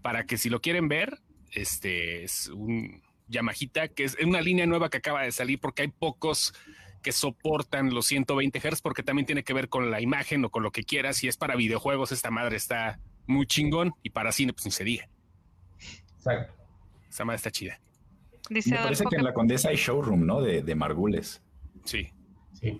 Para 0.02 0.26
que 0.26 0.38
si 0.38 0.50
lo 0.50 0.62
quieren 0.62 0.88
ver, 0.88 1.20
este 1.52 2.24
es 2.24 2.48
un 2.50 3.02
Yamahita, 3.28 3.88
que 3.88 4.04
es 4.04 4.18
una 4.24 4.42
línea 4.42 4.68
nueva 4.68 4.90
que 4.90 4.98
acaba 4.98 5.24
de 5.24 5.32
salir 5.32 5.60
porque 5.60 5.82
hay 5.82 5.88
pocos 5.88 6.54
que 7.02 7.12
soportan 7.12 7.94
los 7.94 8.08
120 8.08 8.60
Hz 8.60 8.82
porque 8.82 9.04
también 9.04 9.26
tiene 9.26 9.44
que 9.44 9.54
ver 9.54 9.70
con 9.70 9.92
la 9.92 10.02
imagen 10.02 10.44
o 10.46 10.50
con 10.50 10.62
lo 10.64 10.72
que 10.72 10.84
quieras. 10.84 11.18
Si 11.18 11.28
es 11.28 11.38
para 11.38 11.56
videojuegos, 11.56 12.12
esta 12.12 12.32
madre 12.32 12.58
está 12.58 13.00
muy 13.28 13.46
chingón 13.46 13.94
y 14.04 14.10
para 14.10 14.32
cine, 14.32 14.54
pues 14.54 14.66
ni 14.66 14.72
se 14.72 14.84
diga. 14.84 15.08
Exacto. 16.18 16.54
Esta 17.10 17.26
madre 17.26 17.38
está 17.38 17.52
chida. 17.52 17.80
Dice 18.50 18.72
Me 18.72 18.78
parece 18.78 19.06
que 19.10 19.16
en 19.16 19.24
la 19.24 19.34
Condesa 19.34 19.70
hay 19.70 19.76
showroom, 19.78 20.26
¿no? 20.26 20.42
De, 20.42 20.62
de 20.62 20.76
Margules. 20.76 21.42
Sí. 21.84 22.10
Sí. 22.54 22.80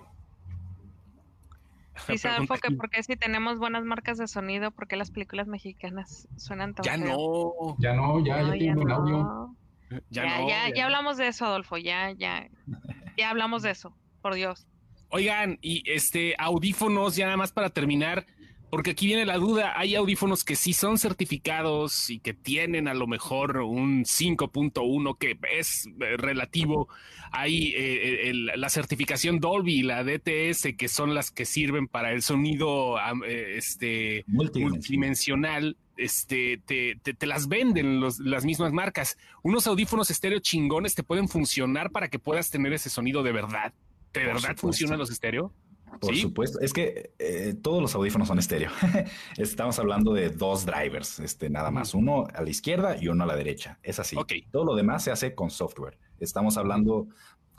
Dice 2.10 2.28
Adolfo 2.28 2.56
que 2.56 2.72
porque 2.76 3.02
si 3.04 3.16
tenemos 3.16 3.58
buenas 3.58 3.84
marcas 3.86 4.18
de 4.18 4.28
sonido, 4.28 4.70
¿por 4.72 4.88
qué 4.88 4.96
las 4.98 5.12
películas 5.12 5.48
mexicanas 5.48 6.28
suenan 6.36 6.74
tan 6.76 6.84
Ya 6.84 6.98
feo? 6.98 7.16
no. 7.18 7.76
Ya 7.80 7.94
no, 7.94 8.24
ya, 8.24 8.42
No, 8.42 8.54
ya 8.54 8.60
tiene 8.60 8.94
audio. 8.94 9.18
no. 9.18 9.56
Ya, 9.90 10.02
Ya, 10.10 10.40
no. 10.42 10.50
ya, 10.50 10.74
ya 10.76 10.86
hablamos 10.86 11.18
de 11.18 11.28
eso, 11.28 11.46
Adolfo. 11.46 11.78
Ya, 11.78 12.12
ya, 12.12 12.50
ya 13.18 13.30
hablamos 13.30 13.62
de 13.64 13.72
eso. 13.72 13.96
Por 14.22 14.36
Dios. 14.36 14.68
Oigan, 15.10 15.58
y 15.62 15.90
este 15.90 16.36
audífonos, 16.38 17.16
ya 17.16 17.26
nada 17.26 17.38
más 17.38 17.52
para 17.52 17.70
terminar, 17.70 18.26
porque 18.70 18.92
aquí 18.92 19.08
viene 19.08 19.26
la 19.26 19.38
duda, 19.38 19.74
hay 19.78 19.96
audífonos 19.96 20.44
que 20.44 20.56
sí 20.56 20.74
son 20.74 20.98
certificados 20.98 22.10
y 22.10 22.20
que 22.20 22.34
tienen 22.34 22.88
a 22.88 22.94
lo 22.94 23.08
mejor 23.08 23.58
un 23.58 24.04
5.1 24.04 25.18
que 25.18 25.38
es 25.58 25.88
eh, 25.88 26.18
relativo. 26.18 26.90
Hay 27.32 27.74
eh, 27.76 28.30
el, 28.30 28.46
la 28.56 28.70
certificación 28.70 29.40
Dolby 29.40 29.76
y 29.76 29.84
la 29.84 30.04
DTS 30.04 30.76
que 30.78 30.88
son 30.88 31.14
las 31.14 31.32
que 31.32 31.46
sirven 31.46 31.88
para 31.88 32.12
el 32.12 32.22
sonido 32.22 32.98
eh, 33.28 33.58
este, 33.58 34.26
multidimensional. 34.28 35.78
Este, 35.98 36.62
te, 36.66 37.00
te, 37.02 37.14
te 37.14 37.26
las 37.26 37.48
venden 37.48 38.02
los, 38.02 38.20
las 38.20 38.44
mismas 38.44 38.74
marcas. 38.74 39.18
Unos 39.44 39.68
audífonos 39.68 40.12
estéreo 40.12 40.40
chingones 40.40 40.96
te 40.96 41.04
pueden 41.04 41.30
funcionar 41.30 41.92
para 41.92 42.10
que 42.10 42.20
puedas 42.20 42.50
tener 42.50 42.74
ese 42.74 42.90
sonido 42.90 43.24
de 43.24 43.32
verdad. 43.32 43.74
¿De 44.12 44.26
verdad 44.26 44.56
funcionan 44.58 44.98
los 44.98 45.12
estéreo? 45.12 45.54
Por 46.00 46.16
supuesto, 46.16 46.60
es 46.60 46.74
que 46.74 47.14
eh, 47.20 47.56
todos 47.62 47.82
los 47.82 47.96
audífonos 47.96 48.28
son 48.28 48.40
estéreo. 48.40 48.72
Estamos 49.38 49.80
hablando 49.80 50.14
de 50.14 50.30
dos 50.30 50.66
drivers, 50.66 51.20
este, 51.20 51.50
nada 51.50 51.72
más, 51.72 51.94
uno 51.94 52.26
a 52.34 52.42
la 52.42 52.50
izquierda 52.50 52.98
y 53.02 53.08
uno 53.08 53.24
a 53.24 53.28
la 53.28 53.36
derecha. 53.36 53.80
Es 53.84 54.00
así. 54.00 54.16
Todo 54.52 54.66
lo 54.66 54.76
demás 54.76 55.04
se 55.04 55.12
hace 55.12 55.36
con 55.36 55.50
software. 55.50 55.98
Estamos 56.20 56.58
hablando 56.58 57.08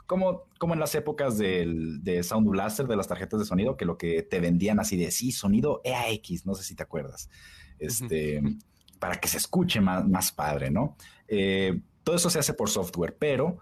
como, 0.07 0.45
como 0.57 0.73
en 0.73 0.79
las 0.79 0.95
épocas 0.95 1.37
del, 1.37 2.03
de 2.03 2.23
Sound 2.23 2.47
Blaster, 2.47 2.87
de 2.87 2.95
las 2.95 3.07
tarjetas 3.07 3.39
de 3.39 3.45
sonido, 3.45 3.75
que 3.75 3.85
lo 3.85 3.97
que 3.97 4.23
te 4.23 4.39
vendían 4.39 4.79
así 4.79 4.97
de 4.97 5.11
sí, 5.11 5.31
sonido 5.31 5.81
EAX, 5.83 6.45
no 6.45 6.55
sé 6.55 6.63
si 6.63 6.75
te 6.75 6.83
acuerdas, 6.83 7.29
este, 7.77 8.41
para 8.99 9.17
que 9.17 9.27
se 9.27 9.37
escuche 9.37 9.81
más, 9.81 10.07
más 10.07 10.31
padre, 10.31 10.71
¿no? 10.71 10.95
Eh, 11.27 11.81
todo 12.03 12.15
eso 12.15 12.29
se 12.29 12.39
hace 12.39 12.53
por 12.53 12.69
software, 12.69 13.17
pero 13.19 13.59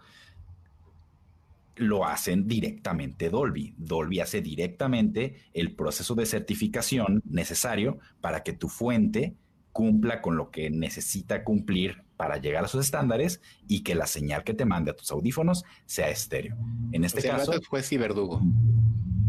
lo 1.76 2.06
hacen 2.06 2.48
directamente 2.48 3.30
Dolby. 3.30 3.76
Dolby 3.78 4.20
hace 4.20 4.42
directamente 4.42 5.36
el 5.54 5.76
proceso 5.76 6.16
de 6.16 6.26
certificación 6.26 7.22
necesario 7.26 8.00
para 8.22 8.44
que 8.44 8.54
tu 8.54 8.70
fuente 8.70 9.36
cumpla 9.72 10.22
con 10.22 10.38
lo 10.38 10.52
que 10.52 10.70
necesita 10.70 11.44
cumplir 11.44 12.04
para 12.16 12.38
llegar 12.38 12.64
a 12.64 12.68
sus 12.70 12.86
estándares 12.86 13.42
y 13.68 13.84
que 13.84 13.94
la 13.94 14.08
señal 14.08 14.46
que 14.46 14.54
te 14.54 14.64
mande 14.64 14.92
a 14.92 14.96
tus 14.96 15.12
audífonos 15.12 15.66
sea 15.86 16.10
estéreo. 16.10 16.56
En 16.94 17.04
este 17.04 17.22
caso, 17.22 17.52
fue 17.70 17.84
Ciberdugo. 17.84 18.42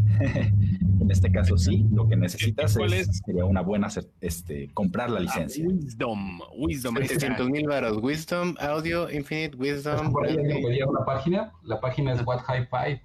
en 1.07 1.11
este 1.11 1.31
caso 1.31 1.57
sí, 1.57 1.87
lo 1.89 2.05
que 2.09 2.17
necesitas 2.17 2.75
es, 2.75 3.21
sería 3.25 3.45
una 3.45 3.61
buena 3.61 3.87
este, 4.19 4.69
comprar 4.73 5.09
la 5.09 5.19
ah, 5.19 5.21
licencia. 5.21 5.65
wisdom, 5.65 6.41
Wisdom. 6.57 6.97
700 6.97 7.49
mil 7.49 7.65
baros. 7.65 7.97
Wisdom, 8.01 8.55
Audio, 8.59 9.09
Infinite, 9.09 9.55
Wisdom. 9.55 10.11
Por 10.11 10.27
ahí 10.27 10.35
una 10.35 11.05
página. 11.05 11.53
La 11.63 11.79
página 11.79 12.11
es 12.11 12.21
whathifi.com. 12.25 12.99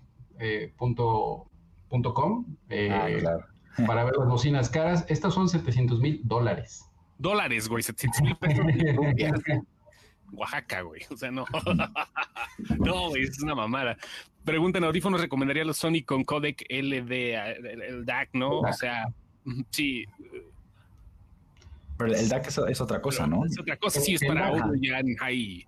Eh, 2.70 2.90
ah, 2.90 3.08
eh, 3.08 3.18
claro. 3.18 3.46
Para 3.86 4.02
ver 4.02 4.14
las 4.18 4.28
bocinas 4.28 4.68
caras. 4.68 5.04
Estas 5.08 5.32
son 5.34 5.48
700 5.48 6.00
mil 6.00 6.20
dólares. 6.24 6.84
Dólares, 7.18 7.68
güey, 7.68 7.84
700 7.84 8.22
mil 8.22 8.36
pesos. 8.36 8.64
Oaxaca, 10.32 10.82
güey. 10.82 11.02
O 11.10 11.16
sea, 11.16 11.30
no. 11.30 11.44
no, 12.78 13.08
güey, 13.10 13.22
es 13.24 13.42
una 13.42 13.54
mamada. 13.54 13.96
Preguntan, 14.44 14.84
¿audífonos 14.84 15.20
recomendaría 15.20 15.64
los 15.64 15.76
Sony 15.76 16.04
con 16.04 16.24
codec 16.24 16.64
LD, 16.68 17.12
el, 17.12 18.04
DAC, 18.04 18.30
no? 18.32 18.60
O 18.60 18.72
sea, 18.72 19.06
sí. 19.70 20.04
Pero 21.96 22.14
el 22.14 22.28
DAC 22.28 22.48
es, 22.48 22.80
otra 22.80 23.00
cosa, 23.00 23.26
¿no? 23.26 23.44
Es 23.44 23.58
otra 23.58 23.76
cosa, 23.76 24.00
sí, 24.00 24.14
es 24.14 24.24
para 24.26 24.48
audio 24.48 24.74
ya 24.80 25.00
ahí. 25.20 25.64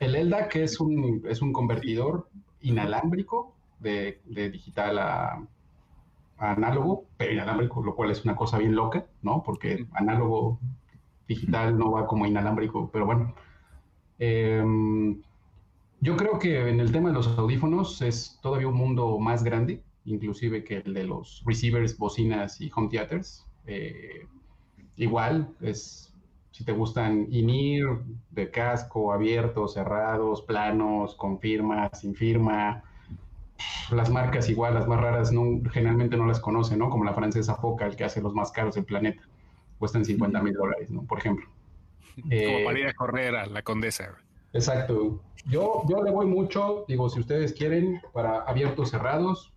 El 0.00 0.28
LDAC 0.28 0.56
es 0.56 0.78
un, 0.78 1.24
es 1.28 1.42
un 1.42 1.52
convertidor 1.52 2.28
inalámbrico 2.60 3.56
de, 3.80 4.20
de 4.26 4.50
digital 4.50 4.98
a, 4.98 5.42
análogo, 6.38 7.06
pero 7.16 7.32
inalámbrico, 7.32 7.82
lo 7.82 7.96
cual 7.96 8.10
es 8.10 8.24
una 8.24 8.36
cosa 8.36 8.58
bien 8.58 8.74
loca, 8.74 9.06
¿no? 9.22 9.42
Porque 9.42 9.86
análogo 9.92 10.60
digital 11.26 11.76
no 11.76 11.90
va 11.90 12.06
como 12.06 12.26
inalámbrico, 12.26 12.90
pero 12.92 13.06
bueno. 13.06 13.34
Em, 14.18 15.20
yo 16.00 16.16
creo 16.16 16.38
que 16.38 16.68
en 16.68 16.80
el 16.80 16.92
tema 16.92 17.08
de 17.08 17.14
los 17.14 17.26
audífonos 17.38 18.02
es 18.02 18.38
todavía 18.42 18.68
un 18.68 18.76
mundo 18.76 19.18
más 19.18 19.42
grande, 19.42 19.82
inclusive 20.04 20.64
que 20.64 20.78
el 20.78 20.94
de 20.94 21.04
los 21.04 21.42
receivers, 21.44 21.96
bocinas 21.98 22.60
y 22.60 22.70
home 22.74 22.88
theaters. 22.88 23.46
Eh, 23.66 24.26
igual, 24.96 25.54
es 25.60 26.08
si 26.58 26.64
te 26.64 26.72
gustan 26.72 27.28
in-ear, 27.30 28.00
de 28.30 28.50
casco, 28.50 29.12
abiertos, 29.12 29.74
cerrados, 29.74 30.42
planos, 30.42 31.14
con 31.14 31.38
firma, 31.38 31.88
sin 31.94 32.14
firma. 32.16 32.82
Las 33.92 34.10
marcas 34.10 34.48
igual, 34.48 34.74
las 34.74 34.88
más 34.88 35.00
raras, 35.00 35.30
generalmente 35.72 36.16
no 36.16 36.26
las 36.26 36.40
conocen, 36.40 36.80
¿no? 36.80 36.90
Como 36.90 37.04
la 37.04 37.14
francesa 37.14 37.54
Focal, 37.54 37.94
que 37.94 38.04
hace 38.04 38.20
los 38.20 38.34
más 38.34 38.50
caros 38.50 38.74
del 38.74 38.84
planeta. 38.84 39.22
Cuestan 39.78 40.04
50 40.04 40.42
mil 40.42 40.54
dólares, 40.54 40.90
¿no? 40.90 41.02
Por 41.04 41.18
ejemplo. 41.18 41.46
Como 42.22 42.32
eh, 42.32 42.64
para 42.64 42.78
ir 42.78 42.86
a 42.86 42.94
correr 42.94 43.36
a 43.36 43.46
la 43.46 43.62
condesa. 43.62 44.16
Exacto. 44.52 45.20
Yo, 45.46 45.82
yo 45.88 46.02
le 46.02 46.10
voy 46.10 46.26
mucho, 46.26 46.84
digo, 46.88 47.08
si 47.08 47.20
ustedes 47.20 47.52
quieren, 47.52 48.00
para 48.12 48.40
abiertos 48.42 48.90
cerrados, 48.90 49.52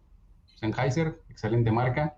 Sennheiser, 0.56 1.20
excelente 1.30 1.72
marca, 1.72 2.16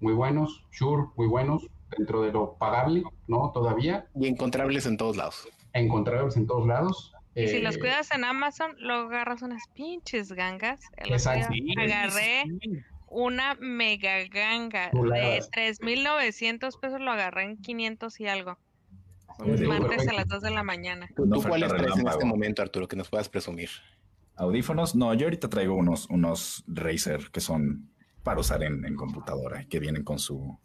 muy 0.00 0.12
buenos, 0.12 0.64
Shure, 0.72 1.08
muy 1.16 1.26
buenos, 1.26 1.66
dentro 1.96 2.22
de 2.22 2.32
lo 2.32 2.54
pagable, 2.54 3.04
¿no? 3.26 3.50
Todavía. 3.52 4.06
Y 4.14 4.26
encontrables 4.26 4.86
en 4.86 4.96
todos 4.96 5.16
lados. 5.16 5.48
Encontrables 5.72 6.36
en 6.36 6.46
todos 6.46 6.66
lados. 6.66 7.14
Y 7.34 7.46
si 7.46 7.60
los 7.60 7.76
eh, 7.76 7.80
cuidas 7.80 8.10
en 8.10 8.24
Amazon, 8.24 8.74
lo 8.78 8.94
agarras 8.94 9.42
unas 9.42 9.62
pinches 9.74 10.32
gangas. 10.32 10.80
Exacto. 10.96 11.54
agarré 11.78 12.44
una 13.08 13.54
mega 13.54 14.24
ganga 14.24 14.90
de 14.90 15.40
3.900 15.40 16.80
pesos, 16.80 17.00
lo 17.00 17.10
agarré 17.12 17.44
en 17.44 17.56
500 17.56 18.20
y 18.20 18.26
algo. 18.26 18.58
Martes 19.46 20.08
a 20.08 20.12
las 20.12 20.28
2 20.28 20.42
de 20.42 20.50
la 20.50 20.62
mañana. 20.62 21.08
¿Tú, 21.14 21.42
cuáles 21.42 21.68
traes 21.68 21.96
en 21.96 22.08
este 22.08 22.24
momento, 22.24 22.62
Arturo, 22.62 22.88
que 22.88 22.96
nos 22.96 23.08
puedas 23.08 23.28
presumir? 23.28 23.70
Audífonos, 24.36 24.94
no, 24.94 25.12
yo 25.14 25.26
ahorita 25.26 25.48
traigo 25.48 25.74
unos, 25.74 26.06
unos 26.08 26.64
Razer 26.66 27.30
que 27.30 27.40
son 27.40 27.90
para 28.22 28.40
usar 28.40 28.62
en, 28.62 28.94
computadora, 28.96 29.64
que 29.66 29.78
vienen 29.80 30.04
con 30.04 30.18
su, 30.18 30.58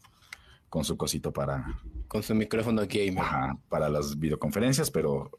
con 0.69 0.84
su 0.84 0.97
cosito 0.97 1.32
para... 1.32 1.65
Con 2.07 2.21
su 2.21 2.36
micrófono 2.36 2.84
gamer. 2.88 3.19
Ajá, 3.19 3.57
para 3.69 3.89
las 3.89 4.17
videoconferencias, 4.19 4.91
pero 4.91 5.32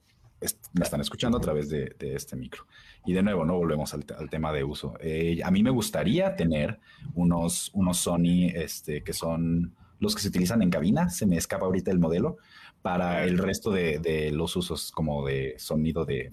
me 0.73 0.85
están 0.85 1.01
escuchando 1.01 1.39
a 1.39 1.41
través 1.41 1.69
de, 1.69 1.95
este 2.01 2.37
micro. 2.37 2.67
Y 3.05 3.13
de 3.13 3.23
nuevo, 3.23 3.45
no 3.45 3.57
volvemos 3.57 3.95
al, 3.95 4.05
tema 4.05 4.53
de 4.53 4.65
uso. 4.65 4.95
Eh, 5.01 5.41
a 5.45 5.51
mí 5.51 5.63
me 5.63 5.71
gustaría 5.71 6.37
tener 6.37 6.81
unos, 7.15 7.71
unos 7.75 7.99
Sony 7.99 8.49
este, 8.55 9.03
que 9.03 9.13
son 9.13 9.75
los 9.99 10.15
que 10.15 10.23
se 10.23 10.29
utilizan 10.29 10.63
en 10.63 10.71
cabina, 10.71 11.09
se 11.09 11.27
me 11.27 11.37
escapa 11.37 11.67
ahorita 11.67 11.91
el 11.91 11.99
modelo, 11.99 12.39
para 12.83 13.25
el 13.25 13.39
resto 13.39 13.71
de, 13.71 14.31
los 14.33 14.55
usos 14.57 14.93
como 14.93 15.27
de 15.27 15.55
sonido 15.59 16.05
de, 16.05 16.31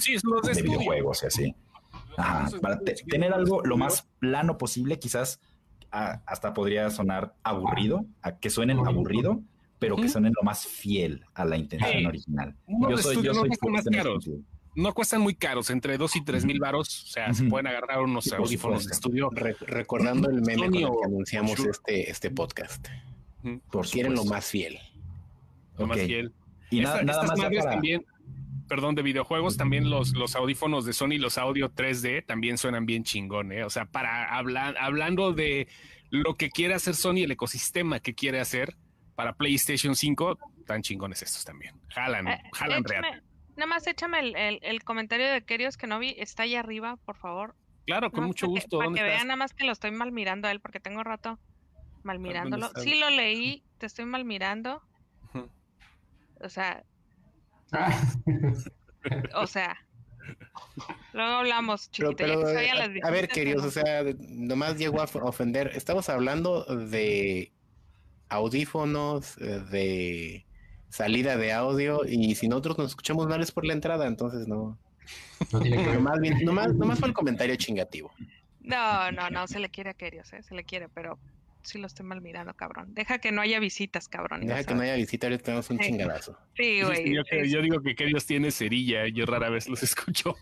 videojuegos 0.62 1.24
y 1.24 1.26
así. 1.26 1.56
para 2.62 2.80
tener 3.10 3.34
algo 3.34 3.64
lo 3.64 3.78
más 3.78 4.08
plano 4.20 4.58
posible, 4.58 5.00
quizás 5.00 5.40
hasta 5.90 6.54
podría 6.54 6.90
sonar 6.90 7.36
aburrido, 7.44 8.06
a 8.22 8.38
que 8.38 8.50
suenen 8.50 8.80
aburrido, 8.86 9.42
pero 9.80 9.96
que 9.96 10.10
suenen 10.10 10.34
lo 10.36 10.44
más 10.44 10.66
fiel 10.66 11.26
a 11.34 11.46
la 11.46 11.58
intención 11.58 12.06
original. 12.06 12.56
yo 12.68 12.98
soy, 12.98 13.22
yo 13.22 13.34
soy 13.34 13.50
no 14.76 14.94
cuestan 14.94 15.22
muy 15.22 15.36
caros, 15.36 15.70
entre 15.70 15.98
2 15.98 16.16
y 16.16 16.22
3 16.24 16.46
mil 16.46 16.60
varos. 16.60 17.04
O 17.04 17.08
sea, 17.08 17.34
se 17.34 17.44
pueden 17.46 17.68
agarrar 17.68 18.02
unos 18.02 18.32
audífonos 18.34 18.86
de 18.86 18.92
estudio. 18.92 19.30
recordando 19.68 20.30
el 20.30 20.42
meme 20.42 20.70
con 20.70 20.76
el 20.76 20.82
que 20.82 21.06
anunciamos 21.06 21.60
este, 21.60 22.10
este 22.10 22.32
podcast. 22.32 22.88
Por 23.72 23.90
Quieren 23.90 24.14
lo 24.14 24.26
más 24.26 24.46
fiel. 24.46 24.80
Lo 25.78 25.88
más 25.88 26.00
fiel. 26.00 26.34
Y 26.70 26.82
nada, 26.82 27.04
más 27.04 27.66
también, 27.66 28.06
perdón, 28.68 28.96
de 28.96 29.02
videojuegos, 29.02 29.58
también 29.58 29.90
los, 29.90 30.14
los 30.14 30.36
audífonos 30.36 30.86
de 30.86 30.94
Sony, 30.94 31.18
los 31.20 31.38
audio 31.38 31.72
3D, 31.72 32.26
también 32.26 32.58
suenan 32.58 32.86
bien 32.86 33.04
chingón, 33.04 33.52
¿eh? 33.52 33.64
O 33.64 33.70
sea, 33.70 33.86
para 33.86 34.36
hablar, 34.36 34.76
hablando 34.80 35.34
de 35.34 35.68
lo 36.10 36.36
que 36.36 36.50
quiere 36.50 36.74
hacer 36.74 36.96
Sony, 36.96 37.24
el 37.24 37.32
ecosistema 37.32 38.00
que 38.00 38.16
quiere 38.16 38.40
hacer 38.40 38.76
para 39.16 39.34
PlayStation 39.34 39.96
5, 39.96 40.40
tan 40.66 40.82
chingones 40.82 41.22
estos 41.22 41.46
también. 41.46 41.76
Jalan, 41.90 42.28
eh, 42.28 42.44
jalan 42.54 42.84
real. 42.84 43.24
Nada 43.56 43.68
más 43.68 43.86
échame 43.86 44.20
el, 44.20 44.60
el, 44.64 44.84
comentario 44.84 45.28
de 45.28 45.44
Kerios 45.44 45.78
que 45.78 45.86
no 45.86 46.00
vi, 46.00 46.16
está 46.18 46.44
ahí 46.44 46.56
arriba, 46.56 46.98
por 47.06 47.18
favor. 47.18 47.56
Claro, 47.86 48.12
con 48.12 48.24
mucho 48.24 48.48
gusto. 48.48 48.80
para 48.80 48.92
que 48.92 49.04
vean 49.04 49.28
nada 49.28 49.36
más 49.36 49.54
que 49.54 49.66
lo 49.66 49.72
estoy 49.72 49.92
mal 49.92 50.12
mirando 50.12 50.48
a 50.48 50.52
él, 50.52 50.60
porque 50.60 50.80
tengo 50.80 51.04
rato 51.04 51.38
mal 52.04 52.20
mirándolo. 52.20 52.70
Sí 52.78 53.00
lo 53.00 53.10
leí, 53.10 53.64
te 53.78 53.86
estoy 53.86 54.06
mal 54.06 54.26
mirando. 54.26 54.82
O 56.40 56.50
sea. 56.50 56.84
Ah. 57.72 58.02
o 59.36 59.48
sea. 59.48 59.78
Luego 61.14 61.32
hablamos, 61.32 61.92
chiquito. 61.92 62.24
a, 62.24 63.12
ver, 63.12 63.28
queridos, 63.28 63.64
o 63.66 63.72
sea, 63.72 64.04
nomás 64.20 64.78
llegó 64.78 65.02
a 65.02 65.06
ofender. 65.06 65.72
Estamos 65.76 66.10
hablando 66.10 66.64
de 66.64 67.52
audífonos, 68.30 69.38
eh, 69.38 69.60
de 69.70 70.46
salida 70.90 71.38
de 71.38 71.54
audio, 71.54 72.02
y 72.06 72.36
si 72.36 72.48
nosotros 72.48 72.78
nos 72.78 72.90
escuchamos 72.90 73.28
mal 73.28 73.42
es 73.42 73.52
por 73.52 73.66
la 73.66 73.74
entrada, 73.74 74.08
entonces 74.08 74.48
no. 74.48 74.78
No 75.52 75.60
tiene 75.60 75.84
que 75.84 75.94
nomás, 75.94 76.20
nomás, 76.44 76.74
nomás 76.74 77.00
fue 77.00 77.10
el 77.10 77.14
comentario 77.14 77.56
chingativo. 77.58 78.14
No, 78.62 79.12
no, 79.12 79.30
no, 79.30 79.48
se 79.48 79.60
le 79.60 79.70
quiere 79.70 79.90
a 79.90 79.94
Kerios, 79.94 80.32
¿eh? 80.34 80.42
se 80.42 80.56
le 80.56 80.64
quiere, 80.64 80.88
pero 80.88 81.20
sí 81.64 81.80
lo 81.80 81.88
estoy 81.88 82.06
mal 82.06 82.22
mirando, 82.22 82.54
cabrón. 82.54 82.94
Deja 82.94 83.20
que 83.20 83.32
no 83.32 83.42
haya 83.42 83.60
visitas, 83.60 84.08
cabrón. 84.08 84.42
Deja 84.42 84.58
que 84.60 84.64
sabes. 84.66 84.78
no 84.78 84.84
haya 84.84 84.96
visita, 84.96 85.28
ahorita 85.28 85.44
tenemos 85.44 85.70
un 85.70 85.80
Sí. 85.80 85.86
chingadazo. 85.86 86.38
Sí, 86.56 86.82
güey. 86.84 87.14
yo, 87.50 87.62
digo 87.62 87.82
que, 87.82 87.96
que 87.96 88.06
Dios 88.06 88.26
tiene 88.26 88.52
cerilla, 88.52 89.08
yo 89.08 89.26
rara 89.26 89.50
vez 89.50 89.68
los 89.68 89.82
escucho. 89.84 90.36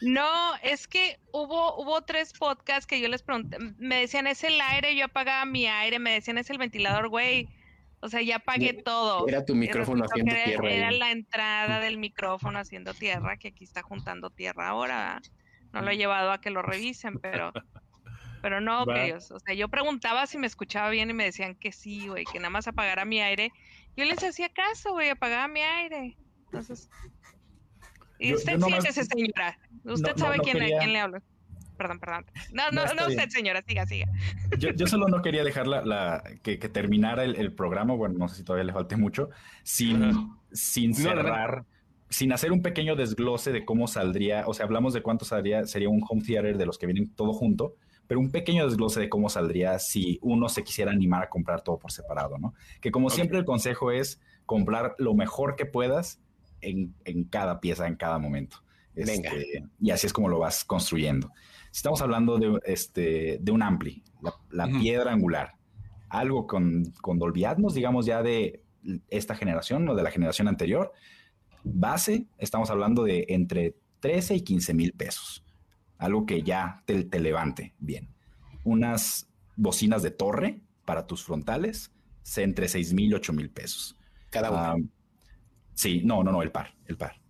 No, 0.00 0.54
es 0.62 0.86
que 0.86 1.18
hubo, 1.32 1.76
hubo 1.80 2.02
tres 2.02 2.32
podcasts 2.32 2.86
que 2.86 3.00
yo 3.00 3.08
les 3.08 3.22
pregunté, 3.22 3.58
me 3.78 4.00
decían 4.00 4.26
es 4.26 4.44
el 4.44 4.60
aire, 4.60 4.94
yo 4.96 5.06
apagaba 5.06 5.44
mi 5.46 5.66
aire, 5.66 5.98
me 5.98 6.12
decían 6.12 6.38
es 6.38 6.50
el 6.50 6.58
ventilador, 6.58 7.08
güey. 7.08 7.48
O 8.00 8.08
sea, 8.08 8.20
ya 8.20 8.36
apagué 8.36 8.68
Era- 8.70 8.82
todo. 8.82 9.26
Era 9.26 9.44
tu 9.44 9.54
micrófono 9.54 10.04
haciendo 10.04 10.32
era, 10.34 10.44
tierra. 10.44 10.70
Era 10.70 10.88
ahí. 10.88 10.98
la 10.98 11.10
entrada 11.10 11.80
del 11.80 11.96
micrófono 11.98 12.58
haciendo 12.58 12.92
tierra, 12.94 13.36
que 13.38 13.48
aquí 13.48 13.64
está 13.64 13.82
juntando 13.82 14.30
tierra 14.30 14.68
ahora. 14.68 15.20
No 15.72 15.80
lo 15.82 15.90
he 15.90 15.96
llevado 15.96 16.30
a 16.30 16.40
que 16.40 16.50
lo 16.50 16.62
revisen, 16.62 17.18
pero, 17.18 17.52
pero 18.42 18.60
no, 18.60 18.86
Va. 18.86 18.94
que 18.94 19.04
Dios. 19.06 19.30
O 19.30 19.38
sea, 19.40 19.54
yo 19.54 19.68
preguntaba 19.68 20.26
si 20.26 20.38
me 20.38 20.46
escuchaba 20.46 20.90
bien 20.90 21.10
y 21.10 21.14
me 21.14 21.24
decían 21.24 21.54
que 21.54 21.72
sí, 21.72 22.08
güey, 22.08 22.24
que 22.24 22.38
nada 22.38 22.50
más 22.50 22.66
apagara 22.68 23.04
mi 23.04 23.20
aire. 23.20 23.50
Yo 23.96 24.04
les 24.04 24.22
hacía 24.22 24.48
caso, 24.50 24.92
güey, 24.92 25.10
apagaba 25.10 25.48
mi 25.48 25.60
aire. 25.60 26.16
Entonces. 26.46 26.88
Y 28.18 28.30
Yo- 28.30 28.36
usted 28.36 28.52
yo 28.52 28.58
nomás- 28.60 28.82
siéntese, 28.82 29.04
señora. 29.04 29.58
Usted 29.84 30.12
no- 30.12 30.18
sabe 30.18 30.38
no 30.38 30.42
quién, 30.42 30.56
quería- 30.58 30.76
a 30.76 30.78
quién 30.78 30.92
le 30.94 31.00
hablo. 31.00 31.18
Perdón, 31.76 32.00
perdón. 32.00 32.24
No, 32.52 32.70
No, 32.70 32.86
no, 32.94 33.02
usted, 33.02 33.08
bien. 33.16 33.30
señora, 33.30 33.62
siga, 33.68 33.84
siga. 33.86 34.06
Yo, 34.58 34.70
yo 34.70 34.86
solo 34.86 35.06
no 35.08 35.20
quería 35.20 35.44
dejar 35.44 35.66
la, 35.66 35.82
la- 35.84 36.22
que, 36.42 36.58
que 36.58 36.70
terminara 36.70 37.24
el, 37.24 37.36
el 37.36 37.52
programa, 37.52 37.92
bueno, 37.94 38.14
no 38.16 38.28
sé 38.28 38.36
si 38.36 38.44
todavía 38.44 38.64
le 38.64 38.72
falte 38.72 38.96
mucho, 38.96 39.28
sin, 39.64 40.30
sin 40.50 40.92
No, 40.92 40.96
cerrar, 40.96 41.66
sin 42.08 42.32
hacer 42.32 42.52
un 42.52 42.62
pequeño 42.62 42.96
desglose 42.96 43.52
de 43.52 43.66
cómo 43.66 43.86
saldría, 43.86 44.44
o 44.46 44.54
sea, 44.54 44.64
hablamos 44.64 44.94
de 44.94 45.02
cuánto 45.02 45.26
saldría, 45.26 45.66
sería 45.66 45.90
un 45.90 46.02
home 46.08 46.22
theater 46.22 46.56
de 46.56 46.64
los 46.64 46.78
que 46.78 46.86
vienen 46.86 47.14
todo 47.14 47.34
junto, 47.34 47.74
pero 48.06 48.20
un 48.20 48.30
pequeño 48.30 48.66
desglose 48.66 49.00
de 49.00 49.08
cómo 49.08 49.28
saldría 49.28 49.78
si 49.78 50.18
uno 50.22 50.48
se 50.48 50.62
quisiera 50.62 50.92
animar 50.92 51.24
a 51.24 51.28
comprar 51.28 51.62
todo 51.62 51.78
por 51.78 51.92
separado, 51.92 52.38
¿no? 52.38 52.54
Que 52.80 52.90
como 52.90 53.10
siempre 53.10 53.38
el 53.38 53.44
consejo 53.44 53.90
es 53.90 54.20
comprar 54.44 54.94
lo 54.98 55.14
mejor 55.14 55.56
que 55.56 55.66
puedas 55.66 56.20
en, 56.60 56.94
en 57.04 57.24
cada 57.24 57.60
pieza, 57.60 57.86
en 57.86 57.96
cada 57.96 58.18
momento. 58.18 58.58
Venga. 58.94 59.30
Este, 59.30 59.64
y 59.80 59.90
así 59.90 60.06
es 60.06 60.12
como 60.12 60.28
lo 60.28 60.38
vas 60.38 60.64
construyendo. 60.64 61.30
Si 61.70 61.78
estamos 61.78 62.00
hablando 62.00 62.38
de, 62.38 62.58
este, 62.64 63.38
de 63.40 63.52
un 63.52 63.62
ampli, 63.62 64.02
la, 64.50 64.66
piedra 64.66 65.12
angular, 65.12 65.54
algo 66.08 66.46
con, 66.46 66.84
con 67.02 67.18
Dolby 67.18 67.44
Atmos, 67.44 67.74
digamos 67.74 68.06
ya 68.06 68.22
de 68.22 68.62
esta 69.08 69.34
generación 69.34 69.88
o 69.88 69.94
de 69.94 70.02
la 70.02 70.10
generación 70.10 70.48
anterior, 70.48 70.92
base, 71.64 72.26
estamos 72.38 72.70
hablando 72.70 73.04
de 73.04 73.26
entre 73.28 73.76
13 74.00 74.36
y 74.36 74.40
15 74.42 74.74
mil 74.74 74.92
pesos. 74.92 75.44
Algo 75.98 76.26
que 76.26 76.42
ya 76.42 76.82
te, 76.84 77.04
te 77.04 77.20
levante 77.20 77.74
bien. 77.78 78.08
Unas 78.64 79.28
bocinas 79.56 80.02
de 80.02 80.10
torre 80.10 80.60
para 80.84 81.06
tus 81.06 81.24
frontales, 81.24 81.92
entre 82.36 82.68
6 82.68 82.92
mil 82.94 83.10
y 83.10 83.14
8 83.14 83.32
mil 83.32 83.50
pesos. 83.50 83.96
Cada 84.30 84.50
uno. 84.50 84.58
Ah, 84.60 84.76
sí, 85.74 86.02
no, 86.04 86.22
no, 86.24 86.32
no, 86.32 86.42
el 86.42 86.50
par, 86.50 86.74
el 86.86 86.96
par. 86.96 87.20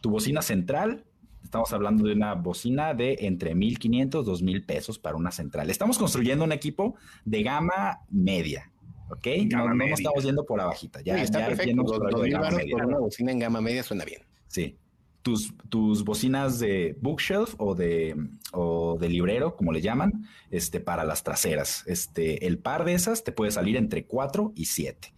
Tu 0.00 0.10
bocina 0.10 0.40
central, 0.40 1.04
estamos 1.42 1.72
hablando 1.72 2.04
de 2.04 2.14
una 2.14 2.34
bocina 2.34 2.94
de 2.94 3.18
entre 3.20 3.54
1500, 3.54 4.24
2000 4.24 4.64
pesos 4.64 4.98
para 4.98 5.16
una 5.16 5.30
central. 5.30 5.68
Estamos 5.70 5.98
construyendo 5.98 6.44
un 6.44 6.52
equipo 6.52 6.94
de 7.24 7.42
gama 7.42 8.00
media, 8.08 8.72
¿ok? 9.10 9.26
Gama 9.46 9.64
no, 9.64 9.68
no 9.70 9.74
media. 9.74 9.94
estamos 9.94 10.24
yendo 10.24 10.44
por 10.44 10.60
abajita. 10.60 11.02
Ya, 11.02 11.20
está 11.20 11.40
ya 11.40 11.46
perfecto. 11.48 11.82
Dos, 11.82 11.98
por 11.98 12.10
por 12.10 12.86
una 12.86 12.98
bocina 12.98 13.32
en 13.32 13.38
gama 13.38 13.60
media 13.60 13.82
suena 13.82 14.04
bien. 14.04 14.22
Sí. 14.46 14.78
Tus, 15.22 15.52
tus 15.68 16.02
bocinas 16.04 16.58
de 16.58 16.96
bookshelf 17.00 17.54
o 17.58 17.74
de, 17.74 18.16
o 18.52 18.96
de 18.98 19.08
librero, 19.08 19.54
como 19.54 19.72
le 19.72 19.82
llaman, 19.82 20.26
este, 20.50 20.80
para 20.80 21.04
las 21.04 21.22
traseras. 21.22 21.84
Este, 21.86 22.46
el 22.46 22.58
par 22.58 22.84
de 22.84 22.94
esas 22.94 23.22
te 23.22 23.32
puede 23.32 23.50
salir 23.50 23.76
entre 23.76 24.06
4 24.06 24.52
y 24.56 24.64
7. 24.64 25.12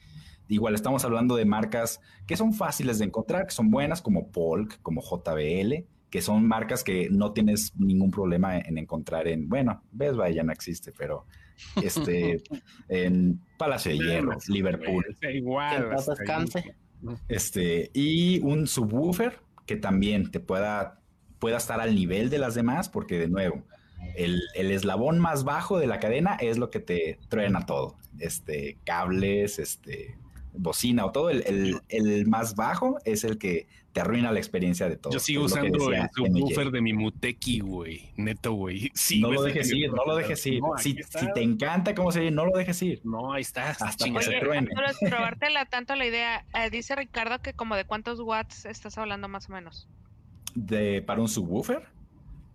Igual 0.49 0.75
estamos 0.75 1.05
hablando 1.05 1.37
de 1.37 1.45
marcas 1.45 2.01
que 2.27 2.37
son 2.37 2.53
fáciles 2.53 2.99
de 2.99 3.07
encontrar, 3.07 3.47
que 3.47 3.53
son 3.53 3.71
buenas, 3.71 4.03
como 4.03 4.31
Polk, 4.31 4.83
como 4.83 5.01
JBL, 5.01 5.87
que 6.11 6.21
son 6.21 6.47
marcas 6.47 6.85
que 6.85 7.09
no 7.11 7.33
tienes 7.33 7.75
ningún 7.77 8.11
problema 8.11 8.59
en 8.59 8.77
encontrar 8.77 9.29
en, 9.29 9.49
bueno, 9.49 9.83
Best 9.93 10.17
Buy 10.17 10.35
ya 10.35 10.43
no 10.43 10.53
existe, 10.53 10.93
pero 10.93 11.25
este, 11.83 12.43
en 12.89 13.41
Palacio 13.57 13.93
de 13.93 13.99
Hierro, 13.99 14.37
Liverpool. 14.49 15.07
Está 15.09 15.31
igual. 15.31 15.97
Este, 17.29 17.91
y 17.95 18.41
un 18.41 18.67
subwoofer 18.67 19.41
que 19.67 19.77
también 19.77 20.31
te 20.31 20.41
pueda, 20.41 21.01
pueda 21.39 21.57
estar 21.59 21.81
al 21.81 21.95
nivel 21.95 22.31
de 22.31 22.39
las 22.39 22.55
demás, 22.55 22.89
porque 22.89 23.19
de 23.19 23.29
nuevo, 23.29 23.63
el, 24.17 24.41
el 24.55 24.71
eslabón 24.71 25.19
más 25.19 25.45
bajo 25.45 25.79
de 25.79 25.87
la 25.87 26.01
cadena 26.01 26.37
es 26.41 26.59
lo 26.59 26.71
que 26.71 26.81
te 26.81 27.19
truena 27.29 27.67
todo. 27.67 27.97
Este, 28.19 28.79
cables, 28.85 29.59
este, 29.59 30.17
bocina 30.53 31.07
o 31.07 31.13
todo. 31.13 31.31
El, 31.31 31.43
el- 31.47 31.81
el 31.89 32.27
más 32.27 32.55
bajo 32.57 32.99
es 33.05 33.25
el 33.25 33.39
que 33.39 33.67
te 33.93 34.01
arruina 34.01 34.33
la 34.33 34.39
experiencia 34.39 34.89
de 34.89 34.97
todo. 34.97 35.13
Yo 35.13 35.21
sigo 35.21 35.45
usando 35.45 35.93
el 35.93 36.09
subwoofer 36.15 36.71
de 36.71 36.81
mi 36.81 36.95
Muteki, 36.95 37.61
güey. 37.61 38.11
Neto, 38.17 38.53
güey. 38.55 38.91
Sí, 38.95 39.21
no 39.21 39.31
lo 39.31 39.43
dejes 39.43 39.71
ir, 39.73 39.93
no 39.93 40.05
lo 40.07 40.17
dejes 40.17 40.47
ir. 40.47 40.61
No, 40.61 40.79
si, 40.79 40.95
te 41.35 41.43
encanta 41.43 41.95
cómo 41.95 42.11
se 42.11 42.21
oye, 42.21 42.31
no 42.31 42.47
lo 42.47 42.57
dejes 42.57 42.81
ir. 42.83 43.01
No, 43.05 43.33
ahí 43.33 43.43
está. 43.43 43.71
Hasta 43.71 44.11
que 44.11 44.23
se 44.23 44.41
truene. 44.41 44.71
Probártela 45.01 45.67
tanto 45.71 45.95
la 45.95 46.07
idea. 46.07 46.47
eh, 46.55 46.71
dice 46.71 46.97
Ricardo 46.97 47.41
que 47.43 47.53
como 47.53 47.77
de 47.77 47.85
cuántos 47.85 48.21
watts 48.21 48.65
estás 48.65 48.97
hablando 48.97 49.29
más 49.29 49.51
o 49.51 49.53
menos. 49.53 49.89
De, 50.55 51.03
para 51.03 51.21
un 51.21 51.29
subwoofer, 51.29 51.87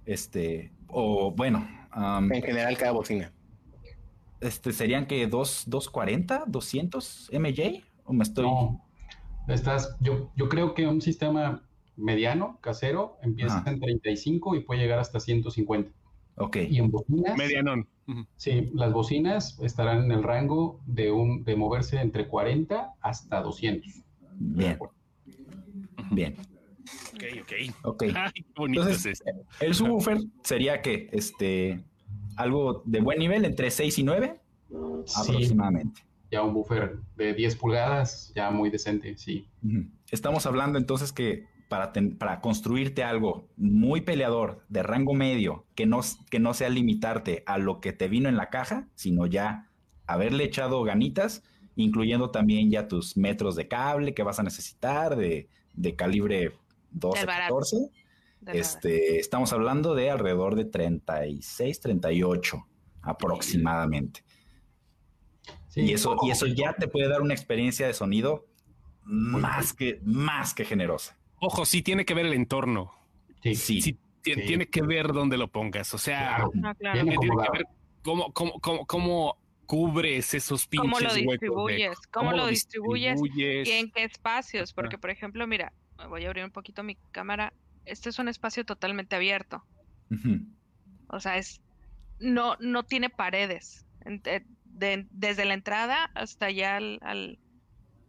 este, 0.05 0.71
o 0.87 1.31
bueno, 1.31 1.67
um, 1.95 2.31
En 2.31 2.41
general, 2.41 2.77
cada 2.77 2.91
bocina. 2.91 3.31
este, 4.39 4.71
serían 4.71 5.05
que 5.05 5.27
dos, 5.27 5.63
240, 5.67 6.45
200 6.47 7.31
MJ, 7.33 7.83
o 8.05 8.13
me 8.13 8.23
estoy. 8.23 8.45
No, 8.45 8.86
estás, 9.47 9.95
yo, 9.99 10.31
yo 10.35 10.49
creo 10.49 10.73
que 10.73 10.87
un 10.87 11.01
sistema 11.01 11.63
mediano, 11.95 12.59
casero, 12.61 13.17
empieza 13.21 13.59
Ajá. 13.59 13.71
en 13.71 13.79
35 13.79 14.55
y 14.55 14.59
puede 14.61 14.81
llegar 14.81 14.99
hasta 14.99 15.19
150. 15.19 15.91
Ok, 16.35 16.57
Y 16.69 16.77
en 16.77 16.91
bocinas, 16.91 17.35
Medianón. 17.37 17.87
Ujú. 18.07 18.25
sí, 18.35 18.69
las 18.73 18.93
bocinas 18.93 19.59
estarán 19.59 20.03
en 20.05 20.11
el 20.11 20.23
rango 20.23 20.79
de, 20.85 21.11
un, 21.11 21.43
de 21.43 21.55
moverse 21.55 21.99
entre 21.99 22.27
40 22.27 22.93
hasta 23.01 23.41
200. 23.41 24.03
bien, 24.39 24.77
bien, 26.11 26.35
Ok, 27.13 27.23
ok. 27.41 27.51
ok. 27.83 28.03
Ay, 28.15 28.31
qué 28.33 28.45
bonito 28.55 28.81
Entonces, 28.81 29.19
es. 29.19 29.35
El 29.59 29.73
subwoofer 29.73 30.19
sería 30.43 30.81
que, 30.81 31.09
este, 31.11 31.83
algo 32.35 32.83
de 32.85 33.01
buen 33.01 33.19
nivel, 33.19 33.43
entre 33.43 33.71
6 33.71 33.97
y 33.99 34.03
9 34.03 34.39
Sí, 35.05 35.13
aproximadamente. 35.21 36.01
Ya 36.31 36.41
un 36.43 36.53
buffer 36.53 36.97
de 37.15 37.33
10 37.33 37.55
pulgadas, 37.55 38.31
ya 38.35 38.51
muy 38.51 38.69
decente, 38.69 39.17
sí. 39.17 39.47
Estamos 40.11 40.45
hablando 40.45 40.77
entonces 40.77 41.11
que 41.13 41.45
para, 41.69 41.91
ten- 41.91 42.17
para 42.17 42.39
construirte 42.41 43.03
algo 43.03 43.47
muy 43.57 44.01
peleador, 44.01 44.63
de 44.69 44.83
rango 44.83 45.13
medio, 45.13 45.65
que 45.75 45.85
no, 45.85 45.99
que 46.29 46.39
no 46.39 46.53
sea 46.53 46.69
limitarte 46.69 47.43
a 47.45 47.57
lo 47.57 47.79
que 47.81 47.91
te 47.93 48.07
vino 48.07 48.29
en 48.29 48.37
la 48.37 48.49
caja, 48.49 48.87
sino 48.95 49.25
ya 49.25 49.69
haberle 50.05 50.45
echado 50.45 50.81
ganitas, 50.83 51.43
incluyendo 51.75 52.31
también 52.31 52.71
ya 52.71 52.87
tus 52.87 53.17
metros 53.17 53.55
de 53.55 53.67
cable 53.67 54.13
que 54.13 54.23
vas 54.23 54.39
a 54.39 54.43
necesitar, 54.43 55.15
de, 55.15 55.49
de 55.73 55.95
calibre 55.95 56.53
12, 56.91 57.19
Del 57.19 57.27
barato. 57.27 57.55
14. 57.55 57.77
de 57.77 57.89
nada. 58.45 58.59
Este, 58.59 59.19
estamos 59.19 59.51
hablando 59.51 59.93
de 59.93 60.09
alrededor 60.09 60.55
de 60.55 60.65
36, 60.65 61.79
38 61.81 62.65
aproximadamente. 63.01 64.23
Sí, 65.77 65.83
y 65.91 65.93
eso, 65.93 66.15
y 66.23 66.31
eso 66.31 66.47
ya 66.47 66.73
te 66.73 66.87
puede 66.87 67.07
dar 67.07 67.21
una 67.21 67.33
experiencia 67.33 67.85
de 67.87 67.93
sonido 67.93 68.45
más 69.03 69.73
que, 69.73 69.99
más 70.03 70.53
que 70.53 70.65
generosa. 70.65 71.17
Ojo, 71.39 71.65
sí 71.65 71.81
tiene 71.83 72.03
que 72.05 72.13
ver 72.13 72.25
el 72.25 72.33
entorno. 72.33 72.91
Sí, 73.43 73.55
Sí, 73.55 73.81
Sí, 73.81 73.93
ti- 73.93 74.33
Sí. 74.33 74.41
tiene 74.45 74.67
que 74.67 74.81
ver 74.81 75.13
dónde 75.13 75.37
lo 75.37 75.47
pongas. 75.49 75.93
O 75.93 75.97
sea, 75.97 76.35
claro. 76.35 76.51
No, 76.55 76.75
claro. 76.75 76.93
Bien 76.95 77.09
que 77.09 77.17
tiene 77.19 77.35
que 77.43 77.57
ver 77.57 77.67
cómo, 78.03 78.33
cómo, 78.33 78.59
cómo, 78.59 78.85
cómo 78.85 79.37
cubres 79.67 80.33
esos 80.33 80.65
pinches 80.67 80.81
¿Cómo 80.91 80.99
lo 80.99 81.05
huecos 81.07 81.15
de- 81.15 81.31
distribuyes? 81.31 81.97
¿Cómo, 82.11 82.31
lo 82.31 82.47
distribuyes? 82.47 83.21
distribuyes? 83.21 83.67
¿Y 83.67 83.71
en 83.71 83.91
qué 83.91 84.03
espacios? 84.03 84.73
Porque, 84.73 84.97
por 84.97 85.11
ejemplo, 85.11 85.45
mira, 85.47 85.71
voy 86.09 86.25
a 86.25 86.27
abrir 86.27 86.43
un 86.43 86.51
poquito 86.51 86.83
mi 86.83 86.95
cámara. 87.11 87.53
Este 87.85 88.09
es 88.09 88.17
un 88.19 88.27
espacio 88.27 88.65
totalmente 88.65 89.15
abierto. 89.15 89.63
O 91.09 91.19
sea, 91.19 91.37
es 91.37 91.61
no, 92.19 92.55
no 92.59 92.83
tiene 92.83 93.09
paredes. 93.09 93.85
De- 94.77 95.07
desde 95.09 95.45
la 95.45 95.53
entrada 95.55 96.05
hasta 96.13 96.47
allá 96.47 96.77
al, 96.77 96.99
al, 97.01 97.39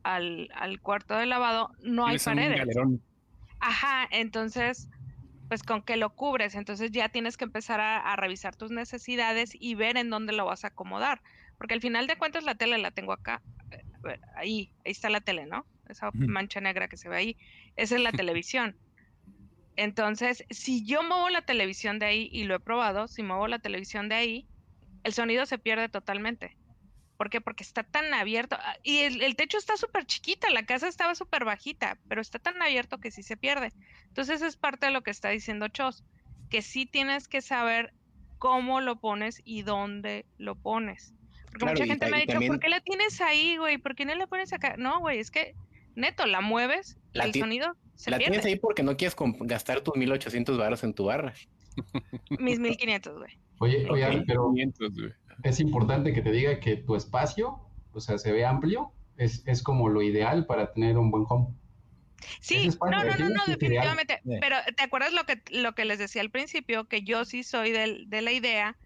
al- 0.03 0.49
al 0.55 0.81
cuarto 0.81 1.16
de 1.16 1.27
lavado 1.27 1.70
no 1.81 2.07
hay 2.07 2.16
paredes. 2.36 2.59
Ajá, 3.61 4.07
entonces, 4.11 4.89
pues 5.49 5.62
con 5.62 5.82
que 5.82 5.97
lo 5.97 6.15
cubres, 6.15 6.55
entonces 6.55 6.90
ya 6.93 7.09
tienes 7.09 7.36
que 7.36 7.45
empezar 7.45 7.81
a, 7.81 7.99
a 7.99 8.16
revisar 8.16 8.55
tus 8.55 8.70
necesidades 8.70 9.51
y 9.55 9.74
ver 9.74 9.97
en 9.97 10.11
dónde 10.11 10.32
lo 10.35 10.45
vas 10.45 10.65
a 10.65 10.69
acomodar. 10.69 11.20
Porque 11.57 11.74
al 11.74 11.81
final 11.81 12.07
de 12.07 12.16
cuentas 12.16 12.45
la 12.45 12.55
tele 12.55 12.78
la 12.78 12.90
tengo 12.90 13.12
acá, 13.12 13.43
eh, 13.70 14.19
ahí, 14.36 14.70
ahí 14.85 14.93
está 14.93 15.09
la 15.11 15.20
tele, 15.23 15.47
¿no? 15.47 15.66
Esa 15.89 16.11
mancha 16.28 16.61
negra 16.61 16.86
que 16.89 16.97
se 16.99 17.09
ve 17.09 17.16
ahí, 17.16 17.36
esa 17.77 17.97
es 17.97 18.03
la 18.03 18.12
televisión. 18.23 18.77
Entonces, 19.77 20.45
si 20.51 20.85
yo 20.86 21.03
muevo 21.03 21.28
la 21.31 21.43
televisión 21.43 21.99
de 21.99 22.07
ahí, 22.07 22.28
y 22.32 22.45
lo 22.45 22.55
he 22.57 22.61
probado, 22.61 23.09
si 23.09 23.23
muevo 23.23 23.49
la 23.49 23.59
televisión 23.61 24.09
de 24.09 24.16
ahí, 24.16 24.49
el 25.05 25.12
sonido 25.15 25.47
se 25.47 25.59
pierde 25.59 25.89
totalmente. 25.89 26.57
¿Por 27.19 27.28
qué? 27.31 27.40
Porque 27.40 27.65
está 27.65 27.82
tan 27.82 28.15
abierto. 28.15 28.57
ah, 28.59 28.77
Y 28.85 28.99
el, 29.01 29.20
el 29.23 29.35
techo 29.36 29.59
está 29.59 29.77
súper 29.77 30.07
chiquita, 30.07 30.49
la 30.51 30.65
casa 30.65 30.86
estaba 30.89 31.15
súper 31.16 31.45
bajita, 31.45 31.99
pero 32.09 32.20
está 32.23 32.39
tan 32.39 32.62
abierto 32.62 32.99
que 32.99 33.11
sí 33.11 33.23
se 33.23 33.36
pierde. 33.36 33.73
Entonces 34.07 34.40
es 34.40 34.57
parte 34.57 34.86
de 34.86 34.93
lo 34.93 35.03
que 35.03 35.11
está 35.11 35.28
diciendo 35.31 35.66
Chos, 35.69 36.05
que 36.49 36.62
sí 36.62 36.86
tienes 36.86 37.27
que 37.28 37.43
saber 37.43 37.93
cómo 38.39 38.81
lo 38.81 39.01
pones 39.01 39.43
y 39.45 39.62
dónde 39.62 40.24
lo 40.39 40.55
pones. 40.55 41.12
Porque 41.47 41.59
Claro, 41.59 41.73
mucha 41.73 41.86
gente 41.86 42.07
me 42.09 42.16
ha 42.16 42.20
dicho, 42.20 42.32
también- 42.35 42.53
¿por 42.53 42.61
qué 42.61 42.69
la 42.69 42.81
tienes 42.81 43.20
ahí, 43.20 43.57
güey? 43.57 43.78
¿Por 43.78 43.97
qué 43.97 44.05
no 44.05 44.15
la 44.15 44.28
pones 44.28 44.53
acá? 44.53 44.77
No, 44.78 45.01
güey, 45.01 45.19
es 45.19 45.32
que 45.32 45.57
neto, 45.97 46.24
la 46.24 46.40
mueves, 46.40 46.99
La 47.12 47.24
el 47.24 47.35
sonido 47.35 47.77
se 47.97 48.12
La 48.12 48.19
pierde. 48.19 48.31
tienes 48.35 48.47
ahí 48.47 48.57
porque 48.61 48.85
no 48.85 48.97
quieres 48.97 49.16
gastar 49.40 49.81
tus 49.81 49.97
1800 49.97 50.57
baros 50.57 50.85
en 50.85 50.95
tu 50.95 51.07
barra. 51.07 51.35
Mis 52.39 52.61
1500, 52.61 53.19
güey. 53.19 53.39
Oye, 53.59 53.89
oye, 53.90 54.23
pero 54.24 54.53
500, 54.53 54.95
güey. 54.95 55.12
Es 55.43 55.60
importante 55.60 56.12
que 56.12 56.23
te 56.23 56.32
diga 56.32 56.60
que 56.60 56.77
tu 56.77 56.97
espacio, 56.97 57.60
o 57.93 58.01
sea, 58.01 58.19
se 58.19 58.32
ve 58.32 58.44
amplio, 58.44 58.93
es, 59.16 59.43
es 59.47 59.62
como 59.62 59.89
lo 59.89 60.02
ideal 60.02 60.47
para 60.47 60.73
tener 60.73 60.97
un 60.98 61.10
buen 61.10 61.24
home. 61.28 61.48
Sí, 62.40 62.66
es 62.66 62.78
no, 62.81 62.90
no, 62.90 63.05
no, 63.05 63.05
no, 63.05 63.27
ideal. 63.27 63.43
definitivamente. 63.47 64.20
Pero 64.40 64.56
¿te 64.77 64.82
acuerdas 64.82 65.12
lo 65.12 65.24
que, 65.24 65.40
lo 65.52 65.74
que 65.74 65.85
les 65.85 65.98
decía 65.98 66.20
al 66.23 66.31
principio? 66.31 66.85
Que 66.89 67.02
yo 67.02 67.24
sí 67.24 67.43
soy 67.44 67.70
del, 67.70 68.10
de 68.10 68.23
la 68.23 68.32
idea 68.32 68.77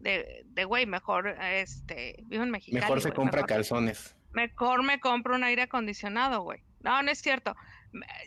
de, 0.00 0.42
de, 0.46 0.64
güey, 0.64 0.84
mejor, 0.86 1.28
este, 1.40 2.16
vivo 2.26 2.42
en 2.42 2.50
Mexicali. 2.50 2.82
Mejor 2.82 3.00
se 3.00 3.12
compra 3.12 3.38
mejor- 3.42 3.48
calzones. 3.48 4.14
Mejor 4.32 4.82
me 4.82 5.00
compro 5.00 5.34
un 5.34 5.44
aire 5.44 5.62
acondicionado, 5.62 6.42
güey. 6.42 6.60
No, 6.80 7.02
no 7.02 7.10
es 7.10 7.20
cierto. 7.20 7.56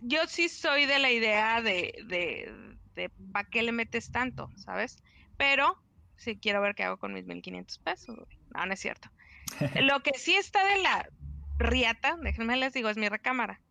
Yo 0.01 0.25
sí 0.27 0.49
soy 0.49 0.85
de 0.85 0.99
la 0.99 1.11
idea 1.11 1.61
de, 1.61 1.93
de, 2.07 2.51
de 2.95 3.09
¿para 3.31 3.47
qué 3.49 3.61
le 3.61 3.73
metes 3.73 4.11
tanto? 4.11 4.49
¿Sabes? 4.55 5.03
Pero 5.37 5.77
sí 6.18 6.38
quiero 6.38 6.61
ver 6.61 6.76
qué 6.76 6.84
hago 6.84 6.98
con 6.98 7.14
mis 7.14 7.26
1500 7.26 7.80
pesos. 7.80 8.18
No, 8.53 8.65
no 8.65 8.73
es 8.73 8.80
cierto. 8.80 9.10
Lo 9.81 10.02
que 10.02 10.11
sí 10.18 10.35
está 10.35 10.65
de 10.65 10.81
la 10.81 11.10
riata, 11.57 12.18
déjenme 12.22 12.57
les 12.57 12.73
digo, 12.73 12.89
es 12.89 12.98
mi 12.98 13.10
recámara. 13.10 13.61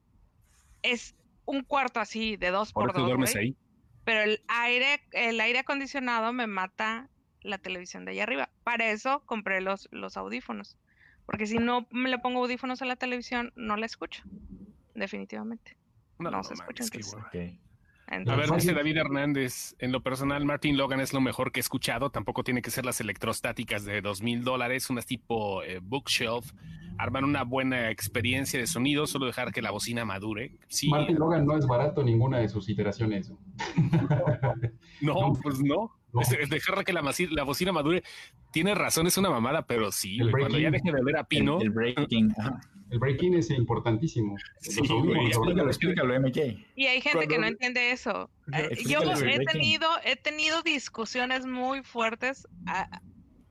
Es 0.83 1.15
un 1.45 1.63
cuarto 1.63 2.01
así 2.01 2.37
de 2.37 2.51
dos 2.51 2.73
Por 2.73 2.93
dos, 2.93 3.05
duermes 3.05 3.37
ahí. 3.37 3.57
pero 4.05 4.23
el 4.23 4.43
aire, 4.49 5.01
el 5.13 5.41
aire 5.41 5.61
acondicionado 5.61 6.33
me 6.33 6.47
mata 6.47 7.09
la 7.43 7.59
televisión 7.59 8.05
de 8.05 8.13
allá 8.13 8.25
arriba. 8.25 8.49
Para 8.65 8.91
eso 8.91 9.23
compré 9.27 9.61
los, 9.61 9.89
los 9.93 10.17
audífonos. 10.17 10.77
Porque 11.25 11.47
si 11.47 11.59
no 11.59 11.87
me 11.91 12.09
le 12.09 12.19
pongo 12.19 12.41
audífonos 12.41 12.83
a 12.83 12.87
la 12.87 12.97
televisión, 12.97 13.53
no 13.57 13.77
la 13.77 13.87
escucho. 13.87 14.23
Definitivamente. 14.95 15.77
no 16.19 16.43
se 16.43 16.55
escucha, 16.55 16.85
mames, 16.85 17.17
qué 17.33 17.59
entonces. 18.09 18.49
A 18.49 18.53
ver, 18.53 18.61
dice 18.61 18.75
David 18.75 18.97
Hernández, 18.97 19.75
en 19.79 19.93
lo 19.93 20.03
personal, 20.03 20.45
Martin 20.45 20.77
Logan 20.77 21.01
es 21.01 21.13
lo 21.13 21.21
mejor 21.21 21.53
que 21.53 21.61
he 21.61 21.63
escuchado. 21.63 22.11
Tampoco 22.11 22.45
tiene 22.45 22.63
que 22.63 22.71
ser 22.71 22.85
las 22.85 23.01
electrostáticas 23.01 23.85
de 23.85 24.01
dos 24.01 24.23
mil 24.23 24.45
dólares, 24.45 24.91
unas 24.91 25.07
tipo 25.07 25.63
eh, 25.63 25.81
bookshelf. 25.83 26.53
Arman 26.99 27.25
una 27.25 27.43
buena 27.45 27.91
experiencia 27.91 28.59
de 28.59 28.67
sonido, 28.67 29.07
solo 29.07 29.27
dejar 29.27 29.53
que 29.53 29.61
la 29.61 29.71
bocina 29.71 30.05
madure. 30.07 30.53
Sí, 30.69 30.89
Martin 30.89 31.19
Logan 31.19 31.45
no 31.45 31.59
es 31.59 31.67
barato 31.67 32.03
ninguna 32.03 32.39
de 32.39 32.49
sus 32.49 32.69
iteraciones. 32.71 33.31
no, 35.03 35.33
pues 35.43 35.61
no. 35.61 35.93
No. 36.13 36.21
Es, 36.23 36.33
es 36.33 36.49
dejar 36.49 36.83
que 36.85 36.95
la, 36.95 37.03
bocina 37.45 37.73
madure. 37.73 38.03
Tiene 38.51 38.75
razón, 38.75 39.07
es 39.07 39.19
una 39.19 39.29
mamada, 39.29 39.67
pero 39.67 39.93
sí, 39.93 40.17
El 40.19 40.31
güey, 40.31 40.45
cuando 40.45 40.59
ya 40.59 40.71
deje 40.71 40.91
de 40.91 41.01
oler 41.01 41.17
a 41.17 41.21
El, 41.21 41.27
pino. 41.27 41.61
el 41.61 41.71
breaking. 41.71 42.35
El 42.91 42.99
break-in 43.01 43.35
es 43.35 43.51
importantísimo. 43.51 44.37
Sí, 44.61 44.81
Los 44.81 44.91
audífonos, 44.91 45.05
güey. 45.17 45.27
Explícalo, 45.29 45.69
explícalo, 45.71 46.21
MJ. 46.21 46.65
y 46.77 46.87
hay 46.87 47.01
gente 47.01 47.27
que 47.27 47.39
no 47.39 47.47
entiende 47.47 47.91
eso. 47.91 48.31
Eh, 48.53 48.69
Yo 48.87 49.01
explícalo, 49.01 49.13
he 49.13 49.23
Breaking. 49.23 49.47
tenido, 49.47 49.89
he 50.05 50.17
tenido 50.17 50.63
discusiones 50.63 51.47
muy 51.47 51.83
fuertes 51.83 52.47
a, 52.67 53.01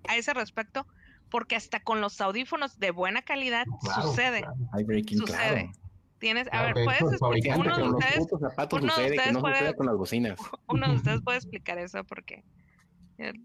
a 0.08 0.16
ese 0.16 0.34
respecto, 0.34 0.88
porque 1.30 1.56
hasta 1.58 1.82
con 1.82 2.00
los 2.00 2.22
audífonos 2.22 2.80
de 2.80 2.92
buena 2.92 3.22
calidad 3.24 3.66
Claro, 3.84 4.02
sucede. 4.04 4.40
claro. 4.40 4.56
Hay 4.74 4.84
breaking, 4.86 5.18
Sucede. 5.18 5.36
claro. 5.38 5.72
Tienes, 6.18 6.48
a 6.54 6.64
ver, 6.64 6.74
puedes 6.86 7.02
explicar, 7.02 7.60
uno 7.60 7.76
de 7.76 7.82
con 7.82 7.92
los 7.92 8.00
ustedes, 8.00 8.18
putos 8.20 8.40
zapatos 8.40 8.82
uno 8.82 8.96
de 8.96 9.04
ustedes 9.12 9.34
no 9.34 9.42
puede- 9.42 9.58
sucede 9.60 9.76
con 9.76 9.86
las 9.86 9.98
bocinas. 9.98 10.40
uno 10.70 10.88
de 10.88 10.96
ustedes 10.96 11.22
puede 11.22 11.38
explicar 11.40 11.78
eso 11.78 12.04
porque 12.06 12.36
eh, 12.36 12.44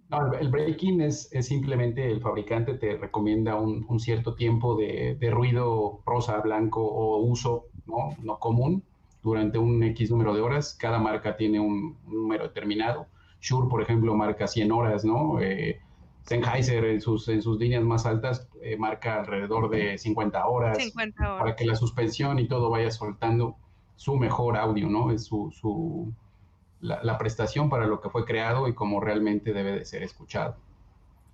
No, 0.09 0.33
el- 0.35 0.49
breaking 0.49 1.01
es, 1.03 1.29
es 1.33 1.47
simplemente 1.47 2.11
el 2.11 2.21
fabricante 2.21 2.75
te 2.75 2.97
recomienda 2.97 3.57
un, 3.57 3.87
un 3.89 4.01
cierto 4.01 4.35
tiempo 4.35 4.77
de, 4.77 5.17
de 5.19 5.31
ruido 5.31 6.01
rosa, 6.05 6.39
blanco 6.41 6.83
o 6.85 7.19
uso 7.19 7.67
¿no? 7.87 8.17
no 8.23 8.39
común 8.39 8.83
durante 9.23 9.59
un 9.59 9.83
X 9.83 10.11
número 10.11 10.35
de 10.35 10.41
horas. 10.41 10.77
Cada 10.79 10.99
marca 10.99 11.37
tiene 11.37 11.61
un, 11.61 11.97
un 12.07 12.13
número 12.15 12.45
determinado. 12.45 13.07
Shure, 13.41 13.69
por 13.69 13.83
ejemplo, 13.83 14.15
marca 14.15 14.47
100 14.47 14.73
horas, 14.73 15.05
¿no? 15.05 15.41
Eh, 15.41 15.81
Sennheiser 16.23 16.85
en 16.85 17.01
sus, 17.01 17.29
en 17.29 17.41
sus 17.43 17.59
líneas 17.59 17.83
más 17.83 18.05
altas 18.07 18.49
eh, 18.63 18.77
marca 18.77 19.21
alrededor 19.21 19.71
de 19.71 19.97
50 19.99 20.47
horas 20.47 20.79
50 20.79 21.23
para 21.23 21.43
horas. 21.43 21.57
que 21.57 21.65
la 21.65 21.75
suspensión 21.77 22.39
y 22.39 22.47
todo 22.49 22.69
vaya 22.71 22.91
soltando 22.91 23.57
su 23.97 24.17
mejor 24.17 24.57
audio, 24.57 24.89
¿no? 24.89 25.11
Es 25.11 25.25
su, 25.25 25.51
su- 25.53 26.13
la, 26.81 27.19
prestación 27.19 27.69
para 27.70 27.86
lo 27.86 28.01
que 28.01 28.11
fue 28.11 28.24
creado 28.24 28.69
y 28.69 28.74
como 28.74 29.01
realmente 29.01 29.52
debe 29.52 29.73
de 29.73 29.85
ser 29.85 30.02
escuchado. 30.02 30.57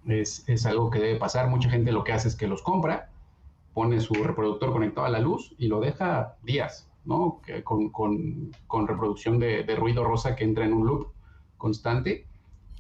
Es, 0.06 0.48
es 0.48 0.66
algo 0.66 0.90
que 0.90 0.98
debe 1.01 1.18
pasar. 1.18 1.48
Mucha 1.48 1.70
gente 1.70 1.93
lo 1.93 2.05
que 2.05 2.12
hace 2.12 2.28
es 2.28 2.36
que 2.36 2.47
los 2.47 2.62
compra, 2.62 3.10
pone 3.74 4.01
su 4.01 4.23
reproductor 4.24 4.73
conectado 4.73 5.06
a 5.06 5.10
la 5.10 5.20
luz 5.20 5.55
y 5.59 5.68
lo 5.68 5.81
deja 5.81 6.36
días, 6.43 6.89
¿no? 7.05 7.40
Con, 7.64 7.90
con- 7.90 8.51
con 8.66 8.86
reproducción 8.89 9.39
de, 9.39 9.64
de 9.64 9.77
ruido 9.77 10.05
rosa 10.05 10.35
que 10.36 10.44
entra 10.44 10.64
en 10.64 10.73
un 10.73 10.86
loop 10.86 11.09
constante 11.59 12.27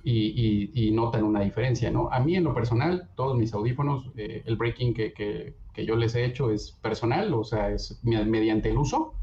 y, 0.02 0.70
y- 0.74 0.90
notan 0.92 1.24
una 1.24 1.40
diferencia, 1.40 1.90
¿no? 1.90 2.08
A 2.12 2.20
mí 2.20 2.36
en 2.36 2.44
lo 2.44 2.54
personal, 2.54 3.10
todos 3.16 3.36
mis 3.36 3.52
audífonos, 3.52 4.12
eh, 4.16 4.42
el 4.46 4.56
breaking 4.56 4.94
que, 4.94 5.12
que- 5.12 5.56
que 5.72 5.84
yo 5.84 5.96
les 5.96 6.14
he 6.14 6.24
hecho 6.24 6.50
es 6.52 6.70
personal, 6.80 7.34
o 7.34 7.42
sea, 7.44 7.70
es 7.70 7.98
me- 8.04 8.24
mediante 8.24 8.70
el 8.70 8.78
uso, 8.78 9.14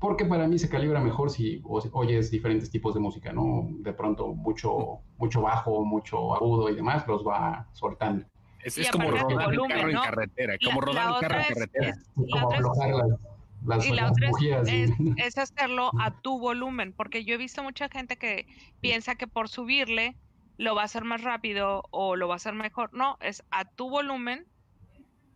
porque 0.00 0.24
para 0.24 0.48
mí 0.48 0.58
se 0.58 0.68
calibra 0.70 0.98
mejor 1.00 1.30
si 1.30 1.62
oyes 1.92 2.30
diferentes 2.30 2.70
tipos 2.70 2.94
de 2.94 3.00
música, 3.00 3.32
¿no? 3.32 3.68
De 3.80 3.92
pronto 3.92 4.28
mucho, 4.28 5.00
mucho 5.18 5.42
bajo, 5.42 5.84
mucho 5.84 6.34
agudo 6.34 6.70
y 6.70 6.74
demás, 6.74 7.06
los 7.06 7.24
va 7.24 7.66
soltando. 7.72 8.24
Es, 8.64 8.76
Y 8.78 8.80
es 8.82 8.90
como 8.90 9.10
rodar 9.10 9.44
volumen, 9.46 9.70
el 9.72 9.76
carro 9.76 9.92
¿no? 9.92 9.98
en 9.98 10.04
carretera, 10.10 10.54
La- 10.58 10.68
como 10.68 10.80
rodar 10.80 11.14
el 11.14 11.20
carro 11.20 11.38
en 11.40 11.44
carretera. 11.54 11.88
es- 11.90 12.10
como 12.14 12.50
aflojar 12.50 12.90
las, 12.90 13.08
las, 13.66 13.86
y 13.86 13.90
la 13.90 14.02
las 14.02 14.10
otra 14.12 14.26
es, 14.26 14.30
bujías. 14.32 14.68
es- 14.68 14.90
es 15.18 15.38
hacerlo 15.38 15.90
a 16.00 16.10
tu 16.22 16.38
volumen, 16.40 16.92
porque 16.94 17.24
yo 17.24 17.34
he 17.34 17.38
visto 17.38 17.62
mucha 17.62 17.88
gente 17.90 18.16
que 18.16 18.46
piensa 18.80 19.16
que 19.16 19.26
por 19.26 19.48
subirle 19.50 20.16
lo 20.56 20.74
va 20.74 20.82
a 20.82 20.84
hacer 20.86 21.04
más 21.04 21.22
rápido 21.22 21.82
o 21.90 22.16
lo 22.16 22.26
va 22.28 22.34
a 22.34 22.36
hacer 22.36 22.54
mejor. 22.54 22.92
No, 22.94 23.16
es 23.20 23.42
a 23.50 23.64
tu 23.66 23.88
volumen 23.90 24.46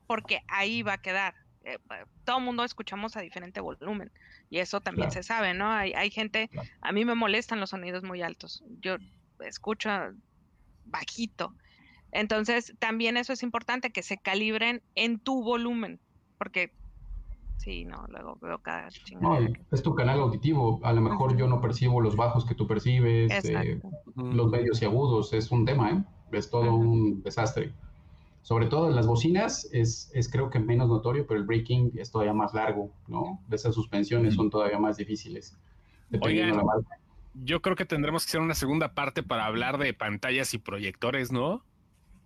porque 0.06 0.40
ahí 0.48 0.82
va 0.82 0.94
a 0.94 0.98
quedar. 1.02 1.34
Eh, 1.64 1.78
todo 2.24 2.38
el 2.38 2.44
mundo 2.44 2.62
escuchamos 2.64 3.16
a 3.16 3.20
diferente 3.20 3.60
volumen 3.60 4.10
y 4.50 4.58
eso 4.58 4.80
también 4.80 5.08
Claro. 5.10 5.22
se 5.22 5.26
sabe, 5.26 5.54
¿no? 5.54 5.70
Hay, 5.70 5.92
hay 5.94 6.10
gente, 6.10 6.48
Claro. 6.48 6.68
a 6.80 6.92
mí 6.92 7.04
me 7.04 7.14
molestan 7.14 7.60
los 7.60 7.70
sonidos 7.70 8.02
muy 8.04 8.22
altos. 8.22 8.62
Yo 8.80 8.96
escucho 9.40 9.90
bajito. 10.84 11.54
Entonces, 12.12 12.74
también 12.78 13.16
eso 13.16 13.32
es 13.32 13.42
importante, 13.42 13.90
que 13.90 14.02
se 14.02 14.18
calibren 14.18 14.82
en 14.94 15.18
tu 15.18 15.42
volumen, 15.42 15.98
porque 16.38 16.70
sí, 17.56 17.84
no, 17.84 18.04
luego 18.08 18.38
veo 18.40 18.58
cada 18.60 18.84
No, 18.84 18.90
chingada. 18.90 19.48
es 19.72 19.82
tu 19.82 19.94
canal 19.94 20.20
auditivo. 20.20 20.80
A 20.84 20.92
lo 20.92 21.00
mejor 21.00 21.36
yo 21.36 21.48
no 21.48 21.60
percibo 21.60 22.00
los 22.00 22.14
bajos 22.14 22.44
que 22.44 22.54
tú 22.54 22.66
percibes, 22.68 23.44
eh, 23.44 23.80
los 24.14 24.50
medios 24.50 24.80
y 24.80 24.84
agudos. 24.84 25.32
Es 25.32 25.50
un 25.50 25.64
tema, 25.64 25.90
¿eh? 25.90 26.04
Es 26.32 26.50
todo 26.50 26.74
un 26.74 27.22
desastre. 27.22 27.72
Sobre 28.44 28.66
todo 28.66 28.90
en 28.90 28.94
las 28.94 29.06
bocinas 29.06 29.70
es, 29.72 30.10
es 30.12 30.30
creo 30.30 30.50
que 30.50 30.58
menos 30.58 30.86
notorio, 30.86 31.26
pero 31.26 31.40
el 31.40 31.46
breaking 31.46 31.92
es 31.96 32.10
todavía 32.10 32.34
más 32.34 32.52
largo, 32.52 32.92
¿no? 33.08 33.42
Esas 33.50 33.74
suspensiones 33.74 34.34
son 34.34 34.50
todavía 34.50 34.78
más 34.78 34.98
difíciles. 34.98 35.56
Dependiendo 36.10 36.52
Oigan. 36.52 36.58
de 36.58 36.58
la 36.58 36.64
marca. 36.64 36.98
Yo 37.42 37.62
creo 37.62 37.74
que 37.74 37.86
tendremos 37.86 38.24
que 38.24 38.28
hacer 38.28 38.42
una 38.42 38.54
segunda 38.54 38.92
parte 38.92 39.22
para 39.22 39.46
hablar 39.46 39.78
de 39.78 39.94
pantallas 39.94 40.52
y 40.52 40.58
proyectores, 40.58 41.32
¿no? 41.32 41.64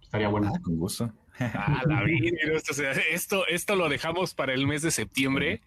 Estaría 0.02 0.26
bueno. 0.26 0.50
Ah, 0.52 0.58
con 0.60 0.76
gusto. 0.76 1.12
Ah, 1.38 1.84
la 1.86 2.02
virgen, 2.02 2.34
esto, 2.52 2.72
esto, 2.82 3.46
esto 3.46 3.76
lo 3.76 3.88
dejamos 3.88 4.34
para 4.34 4.54
el 4.54 4.66
mes 4.66 4.82
de 4.82 4.90
septiembre. 4.90 5.60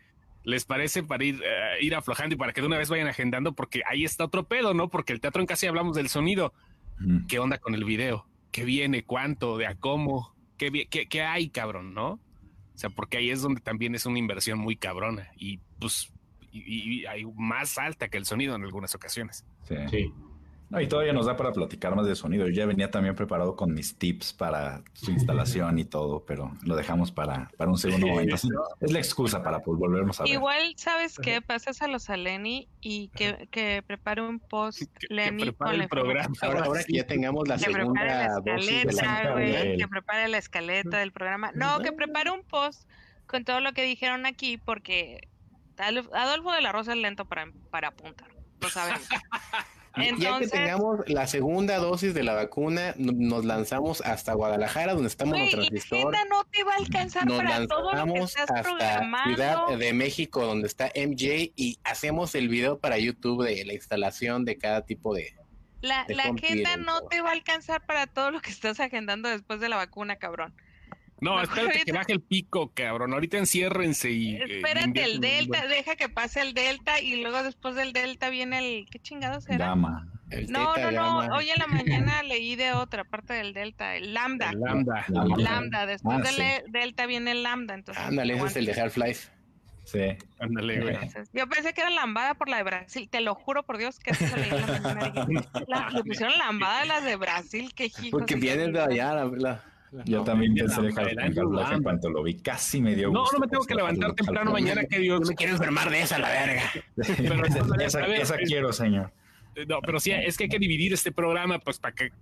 ¿Les 0.43 0.65
parece 0.65 1.01
para 1.01 1.23
ir, 1.23 1.41
eh, 1.45 1.77
ir 1.79 1.95
aflojando 1.95 2.35
y 2.35 2.37
para 2.37 2.51
que 2.51 2.59
de 2.59 2.67
una 2.67 2.77
vez 2.77 2.89
vayan 2.89 3.07
agendando? 3.07 3.53
Porque 3.53 3.83
ahí 3.89 4.03
está 4.03 4.25
otro 4.25 4.43
pedo, 4.43 4.73
¿no? 4.73 4.89
Porque 4.89 5.13
el 5.13 5.21
teatro 5.21 5.39
en 5.39 5.47
casi 5.47 5.67
hablamos 5.67 5.95
del 5.95 6.09
sonido. 6.09 6.51
¿Qué 7.29 7.39
onda 7.39 7.57
con 7.57 7.73
el 7.73 7.85
video? 7.85 8.27
¿Qué 8.51 8.65
viene? 8.65 9.05
¿Cuánto? 9.05 9.57
¿De 9.57 9.65
a 9.65 9.75
cómo? 9.75 10.35
¿Qué, 10.69 10.87
qué, 10.87 11.07
qué 11.07 11.23
hay, 11.23 11.49
cabrón? 11.49 11.95
¿No? 11.95 12.11
O 12.11 12.19
sea, 12.75 12.91
porque 12.91 13.17
ahí 13.17 13.31
es 13.31 13.41
donde 13.41 13.61
también 13.61 13.95
es 13.95 14.05
una 14.05 14.19
inversión 14.19 14.59
muy 14.59 14.75
cabrona 14.75 15.31
y 15.35 15.57
pues 15.79 16.13
y, 16.51 16.99
y 17.01 17.05
hay 17.07 17.25
más 17.35 17.79
alta 17.79 18.09
que 18.09 18.17
el 18.17 18.25
sonido 18.25 18.55
en 18.55 18.63
algunas 18.63 18.93
ocasiones. 18.93 19.43
Sí. 19.63 19.75
Sí. 19.89 20.13
No, 20.71 20.79
y 20.79 20.87
todavía 20.87 21.11
nos 21.11 21.25
da 21.25 21.35
para 21.35 21.51
platicar 21.51 21.93
más 21.95 22.05
de 22.05 22.15
sonido. 22.15 22.47
Yo 22.47 22.53
ya 22.53 22.65
venía 22.65 22.89
también 22.89 23.13
preparado 23.13 23.57
con 23.57 23.73
mis 23.73 23.97
tips 23.97 24.31
para 24.31 24.81
su 24.93 25.11
instalación 25.11 25.77
y 25.79 25.83
todo, 25.83 26.23
pero 26.25 26.53
lo 26.63 26.75
dejamos 26.77 27.11
para, 27.11 27.51
para 27.57 27.69
un 27.69 27.77
segundo 27.77 28.07
momento. 28.07 28.35
Es 28.79 28.91
la 28.91 28.99
excusa 28.99 29.43
para 29.43 29.59
pues, 29.61 29.77
volvernos 29.77 30.19
a 30.19 30.23
ver. 30.23 30.31
Igual, 30.31 30.73
¿sabes 30.77 31.17
qué? 31.21 31.41
Pasas 31.41 31.81
a 31.81 31.87
los 31.89 32.09
a 32.09 32.15
Lenny 32.15 32.69
y 32.79 33.09
que, 33.09 33.49
que 33.51 33.83
prepare 33.85 34.21
un 34.21 34.39
post 34.39 34.81
Lenny 35.09 35.51
con 35.51 35.73
el 35.81 35.89
programa. 35.89 36.33
Ahora, 36.41 36.63
ahora 36.63 36.83
que 36.85 36.93
ya 36.93 37.05
tengamos 37.05 37.47
la 37.49 37.57
que 37.57 37.65
segunda 37.65 38.01
prepare 38.01 38.27
la 38.29 38.39
dosis 38.55 38.67
de 38.69 38.83
la 38.85 38.91
escaleta, 38.91 39.31
güey, 39.33 39.51
del- 39.51 39.77
que 39.77 39.87
prepare 39.89 40.27
la 40.29 40.37
escaleta 40.37 40.97
del 40.99 41.11
programa. 41.11 41.51
No, 41.53 41.79
que 41.81 41.91
prepare 41.91 42.31
un 42.31 42.43
post 42.43 42.89
con 43.27 43.43
todo 43.43 43.59
lo 43.59 43.73
que 43.73 43.83
dijeron 43.83 44.25
aquí, 44.25 44.57
porque 44.57 45.27
Adolf- 45.77 46.13
Adolfo 46.13 46.51
de 46.53 46.61
la 46.61 46.71
Rosa 46.71 46.93
es 46.93 46.97
lento 46.97 47.25
para, 47.25 47.51
para 47.71 47.89
apuntar. 47.89 48.29
Lo 48.61 48.69
sabemos. 48.69 49.01
Ya 49.95 50.03
que 50.03 50.09
Entonces, 50.09 50.51
tengamos 50.51 50.99
la 51.07 51.27
segunda 51.27 51.77
dosis 51.77 52.13
de 52.13 52.23
la 52.23 52.33
vacuna, 52.33 52.93
nos 52.97 53.43
lanzamos 53.43 54.01
hasta 54.01 54.33
Guadalajara, 54.33 54.93
donde 54.93 55.09
estamos 55.09 55.33
güey, 55.33 55.51
en 55.51 55.59
la 55.59 55.67
transistor. 55.67 56.15
agenda 56.15 56.19
no 56.29 56.45
te 56.45 56.63
va 56.63 56.73
a 56.73 56.77
alcanzar 56.77 57.25
Nos 57.25 57.37
para 57.37 57.67
todo 57.67 57.93
lo 57.93 58.13
que 58.13 58.19
estás 58.19 58.49
hasta 58.49 58.61
programando. 58.61 59.35
Ciudad 59.35 59.77
de 59.77 59.93
México, 59.93 60.45
donde 60.45 60.67
está 60.67 60.91
MJ, 60.95 61.51
y 61.55 61.79
hacemos 61.83 62.35
el 62.35 62.47
video 62.47 62.79
para 62.79 62.97
YouTube 62.99 63.43
de 63.43 63.65
la 63.65 63.73
instalación 63.73 64.45
de 64.45 64.57
cada 64.57 64.85
tipo 64.85 65.13
de. 65.13 65.35
La, 65.81 66.05
de 66.05 66.15
la 66.15 66.23
agenda 66.23 66.77
no 66.77 67.01
te 67.07 67.21
va 67.21 67.29
a 67.29 67.33
alcanzar 67.33 67.85
para 67.85 68.07
todo 68.07 68.31
lo 68.31 68.39
que 68.39 68.51
estás 68.51 68.79
agendando 68.79 69.27
después 69.27 69.59
de 69.59 69.67
la 69.67 69.75
vacuna, 69.75 70.15
cabrón. 70.17 70.53
No, 71.25 71.35
Mejor 71.35 71.43
espérate 71.59 71.85
que 71.85 71.91
baje 71.91 72.13
el 72.13 72.21
pico, 72.21 72.71
cabrón. 72.73 73.13
Ahorita 73.13 73.37
enciérrense 73.37 74.09
y. 74.11 74.35
eh, 74.37 74.57
Espérate 74.57 75.03
el 75.03 75.19
Delta, 75.21 75.67
deja 75.67 75.95
que 75.95 76.09
pase 76.09 76.41
el 76.41 76.53
Delta 76.55 76.99
y 76.99 77.21
luego 77.21 77.43
después 77.43 77.75
del 77.75 77.93
Delta 77.93 78.29
viene 78.29 78.57
el... 78.57 78.85
¿Qué 78.89 78.97
chingados 78.97 79.47
era? 79.47 79.75
El 80.31 80.51
No, 80.51 80.75
no, 80.77 80.91
no. 80.91 81.17
Hoy 81.35 81.49
en 81.49 81.59
la 81.59 81.67
mañana 81.67 82.23
leí 82.23 82.55
de 82.55 82.73
otra 82.73 83.03
parte 83.03 83.33
del 83.33 83.53
Delta, 83.53 83.95
el 83.97 84.13
Lambda. 84.15 84.49
El 84.49 84.61
Lambda. 84.61 85.05
Lambda. 85.09 85.37
Lambda, 85.37 85.85
después 85.85 86.17
Ah, 86.17 86.21
del 86.23 86.35
sí. 86.35 86.71
Delta 86.71 87.05
viene 87.05 87.31
el 87.31 87.43
Lambda. 87.43 87.75
Entonces, 87.75 88.03
Ándale, 88.03 88.33
ese 88.35 88.45
es 88.47 88.55
el 88.55 88.65
de 88.65 88.81
Half-Life. 88.81 89.29
Sí. 89.83 89.99
Ándale, 90.39 90.79
güey. 90.81 90.95
entonces, 90.95 91.29
yo 91.33 91.47
pensé 91.49 91.73
que 91.73 91.81
era 91.81 91.89
lambada 91.89 92.33
por 92.35 92.47
la 92.49 92.57
de 92.57 92.63
Brasil, 92.63 93.09
te 93.09 93.19
lo 93.21 93.35
juro 93.35 93.63
por 93.63 93.77
Dios 93.77 93.99
que 93.99 94.11
eso 94.11 94.25
leí 94.37 94.49
en 94.49 94.61
la 94.61 94.79
mañana. 94.79 95.89
Le 95.91 96.03
pusieron 96.07 96.35
lambada 96.37 96.81
a 96.81 96.85
las 96.85 97.03
de 97.03 97.15
Brasil, 97.17 97.73
qué 97.75 97.85
hijos. 97.85 98.09
Porque 98.11 98.35
vienen 98.35 98.71
de 98.73 98.79
allá. 98.81 99.13
La, 99.13 99.25
la- 99.25 99.37
la- 99.37 99.63
Yo 100.05 100.19
no, 100.19 100.23
también 100.23 100.55
pensé 100.55 100.81
dejar 100.81 101.09
el 101.09 101.19
en 101.19 101.25
Andrew 101.25 101.59
en 101.59 101.83
cuanto 101.83 102.09
lo 102.09 102.23
vi. 102.23 102.35
Casi 102.35 102.79
me 102.79 102.95
dio 102.95 103.11
No, 103.11 103.21
gusto. 103.21 103.37
no 103.37 103.41
me 103.41 103.47
tengo 103.47 103.63
que 103.65 103.75
levantar 103.75 104.13
temprano 104.13 104.51
mañana, 104.51 104.85
que 104.85 104.99
Dios. 104.99 105.21
Yo 105.21 105.27
me 105.27 105.35
quiero 105.35 105.53
enfermar 105.53 105.89
de 105.89 106.01
esa, 106.01 106.17
la 106.17 106.29
verga. 106.29 106.63
Pero, 106.95 107.45
esa, 107.45 107.99
a 107.99 108.07
ver, 108.07 108.21
esa 108.21 108.35
eh, 108.35 108.43
quiero, 108.45 108.71
señor. 108.71 109.11
No, 109.67 109.81
pero 109.81 109.99
sí, 109.99 110.11
es 110.11 110.37
que 110.37 110.45
hay 110.45 110.49
que 110.49 110.59
dividir 110.59 110.93
este 110.93 111.11
programa, 111.11 111.59
pues, 111.59 111.77
para, 111.77 111.93
que, 111.93 112.13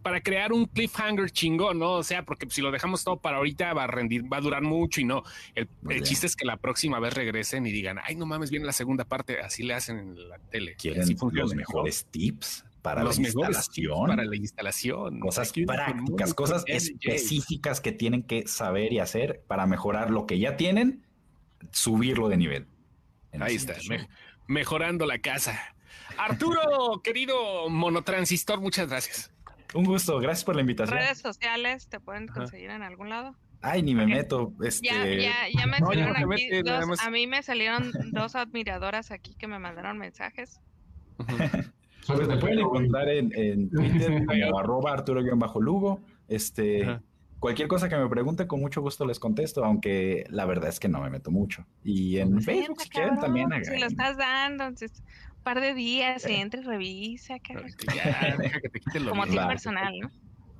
para 0.00 0.20
crear 0.20 0.52
un 0.52 0.66
cliffhanger 0.66 1.28
chingón, 1.30 1.80
¿no? 1.80 1.94
O 1.94 2.02
sea, 2.04 2.24
porque 2.24 2.46
si 2.50 2.62
lo 2.62 2.70
dejamos 2.70 3.02
todo 3.02 3.16
para 3.16 3.38
ahorita 3.38 3.74
va 3.74 3.84
a 3.84 3.86
rendir, 3.88 4.32
va 4.32 4.36
a 4.36 4.40
durar 4.40 4.62
mucho 4.62 5.00
y 5.00 5.04
no. 5.04 5.24
El, 5.56 5.68
chiste 6.04 6.28
es 6.28 6.36
que 6.36 6.44
la 6.44 6.56
próxima 6.56 7.00
vez 7.00 7.14
regresen 7.14 7.66
y 7.66 7.72
digan, 7.72 7.98
ay, 8.04 8.14
no 8.14 8.26
mames, 8.26 8.50
viene 8.50 8.64
la 8.64 8.72
segunda 8.72 9.04
parte, 9.04 9.40
así 9.40 9.64
le 9.64 9.74
hacen 9.74 9.98
en 9.98 10.28
la 10.28 10.38
tele. 10.38 10.76
¿Quieren 10.76 11.02
Así 11.02 11.16
los 11.32 11.50
¿no? 11.50 11.56
mejores 11.56 12.06
tips 12.12 12.64
para 12.82 13.02
los 13.02 13.18
la 13.18 13.26
instalación? 13.28 14.06
para 14.08 14.24
la 14.24 14.36
instalación. 14.36 15.20
Cosas 15.20 15.52
prácticas, 15.66 16.34
cosas 16.34 16.64
específicas 16.66 17.80
que 17.80 17.92
tienen 17.92 18.22
que 18.22 18.46
saber 18.46 18.92
y 18.92 18.98
hacer 19.00 19.42
para 19.46 19.66
mejorar 19.66 20.10
lo 20.10 20.26
que 20.26 20.38
ya 20.38 20.56
tienen, 20.56 21.06
subirlo 21.72 22.28
de 22.28 22.36
nivel. 22.36 22.66
Ahí 23.40 23.56
está, 23.56 23.74
me- 23.88 24.08
mejorando 24.46 25.06
la 25.06 25.18
casa. 25.18 25.58
Arturo, 26.16 27.00
querido 27.04 27.68
monotransistor, 27.68 28.60
muchas 28.60 28.88
gracias. 28.88 29.32
Un 29.74 29.84
gusto, 29.84 30.18
gracias 30.18 30.44
por 30.44 30.54
la 30.54 30.62
invitación. 30.62 30.96
Redes 30.98 31.18
sociales 31.18 31.88
te 31.88 32.00
pueden 32.00 32.30
Ajá. 32.30 32.40
conseguir 32.40 32.70
en 32.70 32.82
algún 32.82 33.10
lado. 33.10 33.36
Ay, 33.60 33.82
ni 33.82 33.94
me 33.94 34.06
meto. 34.06 34.54
Este, 34.64 34.86
Ya, 34.86 35.04
ya, 35.04 35.34
ya 35.52 35.66
me 35.66 35.80
No, 35.80 35.88
salieron 35.88 36.16
aquí 36.32 36.62
dos, 36.62 37.00
a 37.00 37.10
mí 37.10 37.26
me 37.26 37.42
salieron 37.42 37.92
dos 38.12 38.34
admiradoras 38.36 39.10
aquí 39.10 39.34
que 39.34 39.46
me 39.48 39.58
mandaron 39.58 39.98
mensajes. 39.98 40.60
Pues 42.16 42.28
me 42.28 42.36
pueden 42.38 42.58
encontrar 42.60 43.08
en, 43.08 43.32
en 43.34 43.70
Twitter 43.70 44.24
como 44.26 44.58
arroba 44.58 44.92
Arturo-Lugo. 44.92 46.00
Este, 46.28 46.82
Ajá. 46.84 47.02
cualquier 47.38 47.68
cosa 47.68 47.88
que 47.88 47.96
me 47.96 48.08
pregunte, 48.08 48.46
con 48.46 48.60
mucho 48.60 48.80
gusto 48.80 49.06
les 49.06 49.18
contesto, 49.18 49.64
aunque 49.64 50.24
la 50.30 50.44
verdad 50.44 50.68
es 50.68 50.80
que 50.80 50.88
no 50.88 51.00
me 51.00 51.10
meto 51.10 51.30
mucho. 51.30 51.64
Y 51.84 52.18
en 52.18 52.40
Facebook, 52.42 52.80
si 52.80 52.88
quieren, 52.88 53.18
también 53.20 53.48
Si 53.64 53.78
lo 53.78 53.86
estás 53.86 54.16
dando, 54.16 54.64
entonces, 54.64 55.02
un 55.36 55.42
par 55.42 55.60
de 55.60 55.74
días, 55.74 56.24
entra 56.26 56.60
y 56.60 56.64
revisa, 56.64 57.38
cabrón. 57.40 57.70
Ya, 57.94 58.36
deja 58.36 58.60
que 58.60 58.68
te 58.68 58.80
quiten 58.80 59.04
lo 59.06 59.10
como 59.12 59.22
bien. 59.22 59.34
tip 59.34 59.42
Va. 59.42 59.48
personal, 59.48 59.94
¿no? 60.00 60.10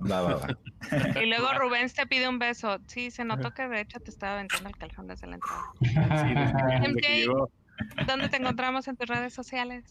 Va, 0.08 0.22
va, 0.22 0.34
va. 0.36 1.20
Y 1.20 1.26
luego 1.26 1.48
Rubén 1.58 1.88
te 1.90 2.06
pide 2.06 2.28
un 2.28 2.38
beso. 2.38 2.78
Sí, 2.86 3.10
se 3.10 3.24
notó 3.24 3.52
que 3.52 3.66
de 3.66 3.80
hecho 3.80 3.98
te 3.98 4.10
estaba 4.10 4.34
aventando 4.34 4.68
el 4.68 4.76
calzón 4.76 5.08
desde 5.08 5.26
la 5.26 5.34
entrada. 5.34 5.62
Sí, 5.80 6.34
desde 6.34 6.94
que- 6.94 7.00
que 7.02 7.26
MJ. 7.26 7.48
¿Dónde 8.06 8.28
te 8.28 8.36
encontramos 8.36 8.86
en 8.88 8.96
tus 8.96 9.08
redes 9.08 9.32
sociales? 9.34 9.84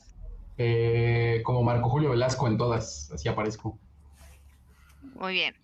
Eh, 0.57 1.41
como 1.43 1.63
Marco 1.63 1.89
Julio 1.89 2.09
Velasco 2.11 2.47
en 2.47 2.57
todas, 2.57 3.11
así 3.11 3.27
aparezco. 3.29 3.77
Muy 5.15 5.33
bien. 5.33 5.55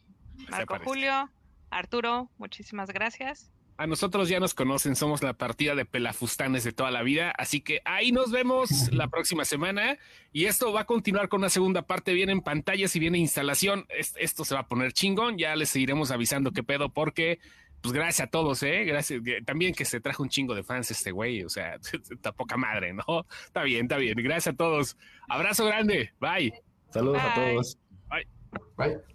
Marco. 0.49 0.77
Julio, 0.83 1.29
Arturo, 1.69 2.29
muchísimas 2.37 2.89
gracias. 2.91 3.49
A 3.75 3.87
nosotros 3.87 4.29
ya 4.29 4.39
nos 4.39 4.53
conocen, 4.53 4.95
somos 4.95 5.23
la 5.23 5.33
partida 5.33 5.73
de 5.73 5.83
pelafustanes 5.85 6.63
de 6.63 6.73
toda 6.73 6.91
la 6.91 7.01
vida, 7.01 7.31
así 7.31 7.59
que 7.59 7.81
ahí 7.85 8.11
nos 8.11 8.29
vemos 8.31 8.69
la 8.93 9.07
próxima 9.07 9.45
semana 9.45 9.97
y 10.31 10.45
esto 10.45 10.71
va 10.71 10.81
a 10.81 10.85
continuar 10.85 11.27
con 11.27 11.39
una 11.39 11.49
segunda 11.49 11.81
parte, 11.81 12.13
viene 12.13 12.33
en 12.33 12.41
pantallas 12.41 12.95
y 12.95 12.99
viene 12.99 13.17
instalación, 13.17 13.87
Es- 13.89 14.13
esto 14.19 14.45
se 14.45 14.53
va 14.53 14.61
a 14.61 14.67
poner 14.67 14.93
chingón, 14.93 15.39
ya 15.39 15.55
les 15.55 15.69
seguiremos 15.69 16.11
avisando 16.11 16.51
qué 16.51 16.61
pedo 16.61 16.89
porque 16.89 17.39
pues 17.83 17.93
gracias 17.93 18.27
a 18.27 18.31
todos, 18.31 18.63
eh, 18.63 18.85
gracias, 18.85 19.21
también 19.45 19.73
que 19.75 19.83
se 19.83 19.99
trajo 19.99 20.23
un 20.23 20.29
chingo 20.29 20.55
de 20.55 20.63
fans 20.63 20.89
este 20.89 21.11
güey, 21.11 21.43
o 21.43 21.49
sea, 21.49 21.75
está 22.09 22.31
poca 22.31 22.57
madre, 22.57 22.93
¿no? 22.93 23.27
Está 23.45 23.63
bien, 23.63 23.83
está 23.83 23.97
bien, 23.97 24.15
gracias 24.15 24.53
a 24.53 24.57
todos, 24.57 24.97
abrazo 25.27 25.65
grande, 25.65 26.13
bye. 26.19 26.51
Saludos 26.93 27.21
a 27.21 27.35
Bye. 27.35 27.53
todos. 27.53 27.77
Bye. 28.77 29.12